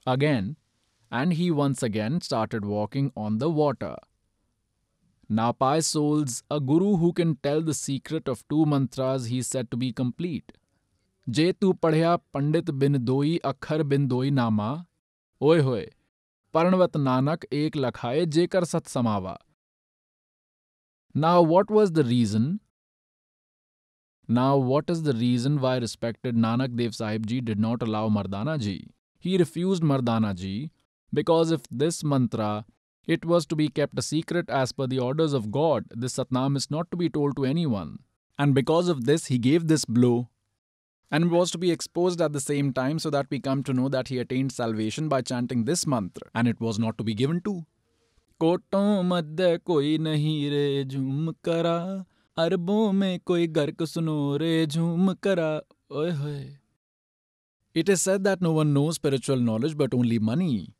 again, 0.06 0.56
and 1.10 1.34
he 1.34 1.50
once 1.50 1.82
again 1.82 2.20
started 2.20 2.64
walking 2.64 3.12
on 3.16 3.38
the 3.38 3.50
water. 3.50 3.96
Napai 5.30 5.84
souls 5.84 6.42
a 6.50 6.58
guru 6.58 6.96
who 6.96 7.12
can 7.12 7.36
tell 7.36 7.60
the 7.60 7.74
secret 7.74 8.28
of 8.28 8.46
two 8.48 8.64
mantras 8.64 9.26
he 9.26 9.42
said 9.42 9.70
to 9.70 9.76
be 9.76 9.92
complete. 9.92 10.52
Jethu 11.28 11.74
padhya 11.78 12.20
pandit 12.32 12.78
bin 12.78 12.94
dohi 13.04 13.38
akhar 13.40 13.86
bin 13.86 14.08
dohi 14.08 14.32
nama. 14.32 14.86
Oye 15.40 15.60
होए 15.62 15.88
पर्णवत 16.54 16.96
Nanak 17.08 17.44
ek 17.50 17.74
lakhae 17.74 18.26
jekar 18.26 18.66
sat 18.66 18.84
samava. 18.84 19.36
Now, 21.14 21.42
what 21.42 21.70
was 21.70 21.92
the 21.92 22.04
reason? 22.04 22.60
Now, 24.26 24.56
what 24.56 24.90
is 24.90 25.02
the 25.02 25.12
reason 25.12 25.60
why 25.60 25.78
respected 25.78 26.36
Nanak 26.36 26.76
Dev 26.76 26.94
Sahib 26.94 27.26
ji 27.26 27.40
did 27.40 27.58
not 27.58 27.82
allow 27.82 28.08
Mardana 28.08 28.58
ji? 28.58 28.90
He 29.19 29.37
refused 29.37 29.83
Mardana 29.83 30.35
Ji 30.35 30.71
because 31.13 31.51
if 31.51 31.61
this 31.69 32.03
mantra 32.03 32.65
it 33.05 33.25
was 33.25 33.45
to 33.45 33.55
be 33.55 33.67
kept 33.67 33.99
a 33.99 34.01
secret 34.01 34.49
as 34.49 34.71
per 34.71 34.87
the 34.87 34.99
orders 34.99 35.33
of 35.33 35.51
God, 35.51 35.85
this 35.91 36.15
Satnam 36.17 36.55
is 36.55 36.71
not 36.71 36.89
to 36.91 36.97
be 36.97 37.09
told 37.09 37.35
to 37.35 37.43
anyone. 37.45 37.99
And 38.39 38.55
because 38.55 38.87
of 38.87 39.05
this, 39.05 39.25
he 39.25 39.37
gave 39.37 39.67
this 39.67 39.83
blow. 39.83 40.29
And 41.11 41.25
it 41.25 41.31
was 41.31 41.51
to 41.51 41.57
be 41.57 41.69
exposed 41.69 42.21
at 42.21 42.31
the 42.31 42.39
same 42.39 42.71
time 42.73 42.99
so 42.99 43.09
that 43.09 43.27
we 43.29 43.39
come 43.39 43.61
to 43.63 43.73
know 43.73 43.89
that 43.89 44.07
he 44.07 44.19
attained 44.19 44.51
salvation 44.51 45.09
by 45.09 45.21
chanting 45.21 45.65
this 45.65 45.85
mantra, 45.85 46.29
and 46.33 46.47
it 46.47 46.59
was 46.59 46.79
not 46.79 46.97
to 46.97 47.03
be 47.03 47.13
given 47.13 47.41
to. 47.41 47.65
कोटों 48.39 49.03
मध्य 49.03 49.57
कोई 49.65 49.97
नहीं 49.97 50.49
रे 50.51 50.83
झूम 50.83 51.31
करा 51.45 51.77
अरबों 52.43 52.91
में 52.91 53.19
कोई 53.25 53.47
गर्क 53.57 53.83
सुनो 53.83 54.15
रे 54.37 54.65
झूम 54.65 55.13
करा 55.23 55.49
ओए 55.91 56.11
होए 56.11 56.56
It 57.73 57.89
is 57.89 58.01
said 58.01 58.23
that 58.23 58.41
no 58.41 58.51
one 58.51 58.73
knows 58.73 58.95
spiritual 58.95 59.37
knowledge 59.37 59.75
but 59.75 59.93
only 59.93 60.19
money. 60.19 60.73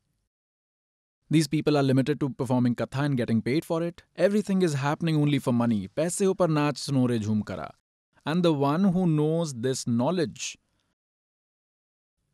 These 1.30 1.48
people 1.48 1.77
are 1.77 1.83
limited 1.83 2.19
to 2.19 2.30
performing 2.30 2.75
katha 2.75 3.06
and 3.06 3.17
getting 3.17 3.41
paid 3.41 3.65
for 3.65 3.82
it. 3.82 4.03
Everything 4.15 4.61
is 4.61 4.75
happening 4.75 5.15
only 5.15 5.40
for 5.40 5.53
money. 5.53 5.88
पैसे 5.95 6.25
ऊपर 6.25 6.49
नाच 6.49 6.77
सुनो 6.77 7.06
रे 7.07 7.19
झूम 7.19 7.41
करा. 7.41 7.69
And 8.25 8.43
the 8.43 8.53
one 8.53 8.83
who 8.95 9.06
knows 9.07 9.53
this 9.53 9.85
knowledge, 9.88 10.57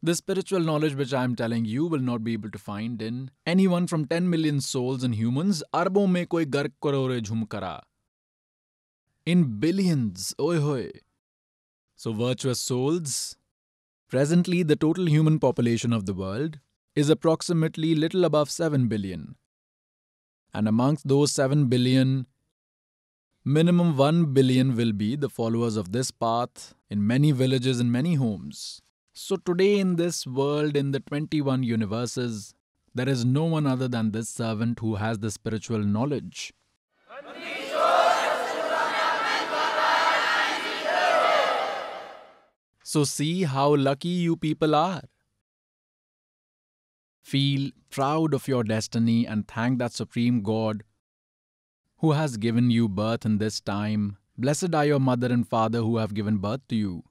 the 0.04 0.16
spiritual 0.16 0.60
knowledge 0.60 0.96
which 0.96 1.14
I 1.14 1.24
am 1.24 1.36
telling 1.36 1.66
you 1.66 1.86
will 1.86 2.06
not 2.10 2.24
be 2.24 2.34
able 2.34 2.52
to 2.52 2.60
find 2.60 3.02
in 3.02 3.32
anyone 3.46 3.88
from 3.88 4.06
10 4.06 4.30
million 4.30 4.60
souls 4.62 5.04
and 5.04 5.16
humans. 5.16 5.64
अरबों 5.74 6.08
में 6.08 6.26
कोई 6.28 6.46
गर्क 6.58 6.74
करो 6.84 7.08
रे 7.08 7.22
झूम 7.22 7.44
करा 7.56 7.80
in 9.26 9.44
billions. 9.64 10.34
Oi 10.42 10.60
hoi. 10.60 10.90
So, 11.96 12.14
virtuous 12.14 12.60
souls. 12.60 13.36
Presently, 14.09 14.63
the 14.63 14.77
total 14.77 15.09
human 15.09 15.39
population 15.39 15.93
of 15.93 16.07
the 16.07 16.15
world 16.15 16.59
is 16.95 17.09
approximately 17.09 17.95
little 17.95 18.25
above 18.25 18.51
7 18.51 18.87
billion. 18.87 19.37
And 20.53 20.69
amongst 20.69 21.09
those 21.09 21.33
7 21.33 21.67
billion, 21.67 22.27
minimum 23.45 23.97
1 23.97 24.33
billion 24.33 24.77
will 24.77 24.93
be 24.93 25.17
the 25.17 25.29
followers 25.29 25.77
of 25.77 25.93
this 25.93 26.11
path 26.11 26.75
in 26.89 27.07
many 27.07 27.33
villages 27.33 27.81
and 27.81 27.91
many 27.91 28.15
homes. 28.15 28.81
So, 29.13 29.37
today 29.37 29.79
in 29.79 29.97
this 29.97 30.27
world, 30.27 30.77
in 30.77 30.91
the 30.93 31.01
21 31.01 31.63
universes, 31.63 32.55
there 32.95 33.09
is 33.09 33.25
no 33.25 33.45
one 33.45 33.67
other 33.67 33.89
than 33.89 34.13
this 34.13 34.29
servant 34.29 34.79
who 34.81 34.97
has 34.97 35.19
the 35.19 35.31
spiritual 35.31 35.81
knowledge. 35.81 36.53
So, 42.87 43.05
see 43.05 43.45
how 43.45 43.75
lucky 43.75 44.09
you 44.09 44.37
people 44.37 44.75
are. 44.75 45.01
Feel 47.23 47.71
proud 47.89 48.35
of 48.35 48.47
your 48.47 48.63
destiny 48.63 49.27
and 49.27 49.49
thank 49.49 49.79
that 49.79 49.95
Supreme 49.95 50.43
God 50.43 50.85
who 52.01 52.13
has 52.13 52.37
given 52.37 52.71
you 52.71 52.87
birth 52.87 53.25
in 53.25 53.39
this 53.39 53.59
time. 53.59 54.19
Blessed 54.37 54.75
are 54.75 54.85
your 54.85 55.01
mother 55.01 55.29
and 55.33 55.49
father 55.49 55.79
who 55.79 55.97
have 55.97 56.13
given 56.13 56.37
birth 56.37 56.61
to 56.69 56.77
you. 56.77 57.05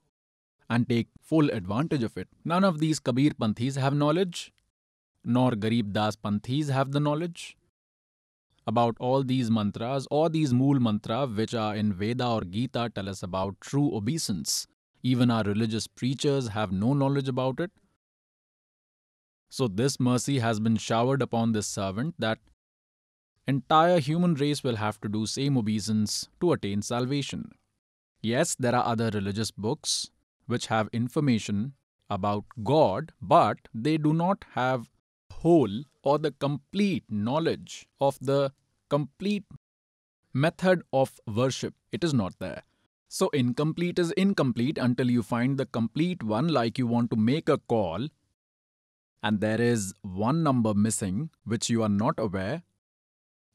And 0.70 0.88
take 0.88 1.08
full 1.20 1.50
advantage 1.50 2.04
of 2.04 2.16
it. 2.16 2.28
None 2.44 2.62
of 2.62 2.78
these 2.78 3.00
Kabir 3.00 3.30
Panthis 3.30 3.76
have 3.76 3.94
knowledge, 3.94 4.52
nor 5.24 5.50
Garib 5.50 5.92
Das 5.92 6.14
Panthis 6.14 6.68
have 6.68 6.92
the 6.92 7.00
knowledge 7.00 7.56
about 8.64 8.96
all 9.00 9.24
these 9.24 9.50
mantras 9.50 10.06
or 10.12 10.28
these 10.28 10.54
mool 10.54 10.78
mantra 10.78 11.26
which 11.26 11.52
are 11.52 11.74
in 11.74 11.92
Veda 11.92 12.28
or 12.28 12.42
Gita 12.42 12.92
tell 12.94 13.08
us 13.08 13.24
about 13.24 13.60
true 13.60 13.92
obeisance. 13.92 14.68
Even 15.04 15.30
our 15.30 15.44
religious 15.44 15.86
preachers 15.86 16.48
have 16.48 16.72
no 16.72 16.94
knowledge 16.94 17.28
about 17.28 17.60
it. 17.60 17.70
So, 19.50 19.68
this 19.68 20.00
mercy 20.00 20.38
has 20.38 20.58
been 20.58 20.76
showered 20.76 21.20
upon 21.22 21.52
this 21.52 21.66
servant 21.66 22.14
that 22.18 22.38
entire 23.46 24.00
human 24.00 24.34
race 24.34 24.64
will 24.64 24.76
have 24.76 24.98
to 25.02 25.08
do 25.08 25.26
same 25.26 25.58
obeisance 25.58 26.28
to 26.40 26.52
attain 26.52 26.80
salvation. 26.80 27.52
Yes, 28.22 28.56
there 28.58 28.74
are 28.74 28.84
other 28.84 29.10
religious 29.12 29.50
books 29.50 30.10
which 30.46 30.68
have 30.68 30.88
information 30.92 31.74
about 32.08 32.44
God, 32.62 33.12
but 33.20 33.58
they 33.74 33.98
do 33.98 34.14
not 34.14 34.46
have 34.52 34.90
whole 35.30 35.82
or 36.02 36.18
the 36.18 36.32
complete 36.32 37.04
knowledge 37.10 37.86
of 38.00 38.18
the 38.20 38.52
complete 38.88 39.44
method 40.32 40.82
of 40.94 41.20
worship. 41.26 41.74
It 41.92 42.02
is 42.02 42.14
not 42.14 42.38
there. 42.38 42.62
So 43.14 43.28
incomplete 43.28 44.00
is 44.00 44.10
incomplete 44.16 44.76
until 44.76 45.08
you 45.08 45.22
find 45.22 45.56
the 45.56 45.66
complete 45.66 46.24
one, 46.24 46.48
like 46.48 46.78
you 46.78 46.88
want 46.88 47.12
to 47.12 47.16
make 47.16 47.48
a 47.48 47.58
call 47.58 48.08
and 49.22 49.40
there 49.40 49.60
is 49.60 49.94
one 50.02 50.42
number 50.42 50.74
missing 50.74 51.30
which 51.44 51.70
you 51.70 51.84
are 51.84 51.88
not 51.88 52.14
aware. 52.18 52.64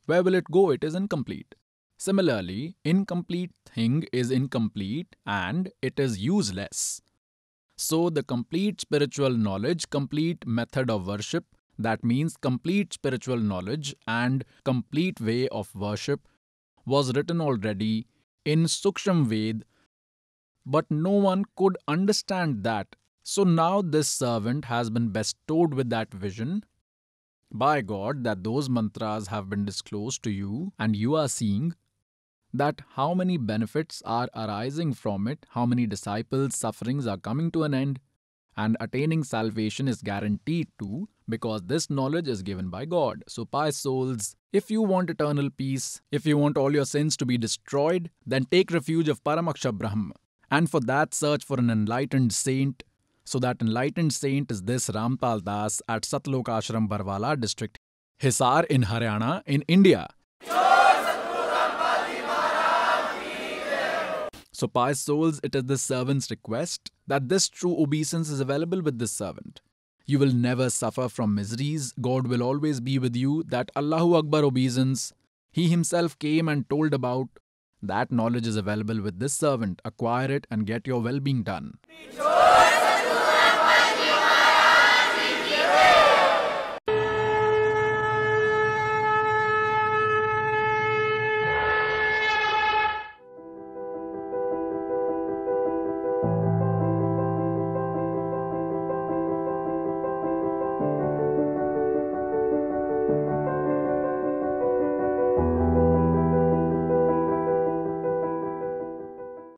Where 0.05 0.23
will 0.23 0.35
it 0.35 0.45
go? 0.49 0.69
It 0.69 0.85
is 0.85 0.95
incomplete. 0.95 1.55
Similarly, 1.97 2.77
incomplete 2.85 3.51
thing 3.65 4.05
is 4.13 4.31
incomplete 4.31 5.17
and 5.25 5.69
it 5.81 5.99
is 5.99 6.19
useless. 6.19 7.01
So, 7.75 8.09
the 8.09 8.23
complete 8.23 8.79
spiritual 8.79 9.31
knowledge, 9.31 9.89
complete 9.89 10.47
method 10.47 10.89
of 10.89 11.05
worship, 11.05 11.43
that 11.77 12.05
means 12.05 12.37
complete 12.37 12.93
spiritual 12.93 13.39
knowledge 13.39 13.93
and 14.07 14.45
complete 14.63 15.19
way 15.19 15.49
of 15.49 15.75
worship 15.75 16.29
was 16.85 17.13
written 17.13 17.41
already 17.41 18.07
in 18.51 18.63
Suksham 18.65 19.25
Ved, 19.27 19.63
but 20.65 20.89
no 20.89 21.11
one 21.11 21.45
could 21.55 21.77
understand 21.87 22.63
that. 22.63 22.95
So 23.23 23.43
now 23.43 23.81
this 23.81 24.07
servant 24.07 24.65
has 24.65 24.89
been 24.89 25.09
bestowed 25.09 25.73
with 25.73 25.89
that 25.91 26.13
vision 26.13 26.63
by 27.51 27.81
God 27.81 28.23
that 28.23 28.43
those 28.43 28.69
mantras 28.69 29.27
have 29.27 29.49
been 29.49 29.65
disclosed 29.65 30.23
to 30.23 30.31
you, 30.31 30.73
and 30.79 30.95
you 30.95 31.15
are 31.15 31.27
seeing 31.27 31.75
that 32.53 32.81
how 32.95 33.13
many 33.13 33.37
benefits 33.37 34.01
are 34.05 34.29
arising 34.35 34.93
from 34.93 35.27
it, 35.27 35.45
how 35.49 35.65
many 35.65 35.85
disciples' 35.85 36.55
sufferings 36.55 37.05
are 37.05 37.17
coming 37.17 37.51
to 37.51 37.63
an 37.63 37.73
end, 37.73 37.99
and 38.57 38.75
attaining 38.79 39.23
salvation 39.23 39.87
is 39.87 40.01
guaranteed 40.01 40.67
too 40.79 41.07
because 41.27 41.61
this 41.63 41.89
knowledge 41.89 42.27
is 42.27 42.41
given 42.41 42.69
by 42.69 42.85
God. 42.85 43.23
So, 43.27 43.45
pious 43.45 43.77
souls, 43.77 44.35
if 44.51 44.71
you 44.71 44.81
want 44.81 45.09
eternal 45.09 45.49
peace, 45.49 46.01
if 46.11 46.25
you 46.25 46.37
want 46.37 46.57
all 46.57 46.73
your 46.73 46.85
sins 46.85 47.15
to 47.17 47.25
be 47.25 47.37
destroyed, 47.37 48.09
then 48.25 48.45
take 48.45 48.71
refuge 48.71 49.07
of 49.07 49.23
Paramakshar 49.23 49.77
Brahm. 49.77 50.11
And 50.51 50.69
for 50.69 50.79
that, 50.81 51.13
search 51.13 51.43
for 51.43 51.59
an 51.59 51.69
enlightened 51.69 52.33
saint. 52.33 52.83
So, 53.23 53.39
that 53.39 53.61
enlightened 53.61 54.13
saint 54.13 54.51
is 54.51 54.63
this 54.63 54.89
Rampal 54.89 55.43
Das 55.43 55.81
at 55.87 56.01
Satlok 56.03 56.45
Ashram 56.45 56.89
Barwala 56.89 57.39
district, 57.39 57.79
Hisar 58.19 58.65
in 58.65 58.83
Haryana, 58.83 59.43
in 59.45 59.61
India. 59.67 60.07
So, 64.59 64.67
pious 64.67 64.99
souls, 64.99 65.39
it 65.41 65.55
is 65.55 65.63
the 65.63 65.77
servant's 65.77 66.29
request 66.29 66.91
that 67.07 67.29
this 67.29 67.47
true 67.47 67.81
obeisance 67.81 68.29
is 68.29 68.41
available 68.41 68.81
with 68.81 68.99
this 68.99 69.13
servant. 69.13 69.61
You 70.05 70.19
will 70.19 70.33
never 70.33 70.69
suffer 70.69 71.07
from 71.07 71.33
miseries. 71.33 71.93
God 72.01 72.27
will 72.27 72.43
always 72.43 72.81
be 72.81 72.99
with 72.99 73.15
you. 73.15 73.43
That 73.47 73.71
Allahu 73.77 74.15
Akbar 74.15 74.43
obeisance, 74.43 75.13
He 75.53 75.69
Himself 75.69 76.19
came 76.19 76.49
and 76.49 76.69
told 76.69 76.93
about. 76.93 77.29
That 77.81 78.11
knowledge 78.11 78.47
is 78.47 78.57
available 78.57 79.01
with 79.01 79.19
this 79.19 79.33
servant. 79.33 79.81
Acquire 79.85 80.29
it 80.29 80.45
and 80.51 80.65
get 80.65 80.85
your 80.85 80.99
well 81.01 81.21
being 81.21 81.43
done. 81.43 81.75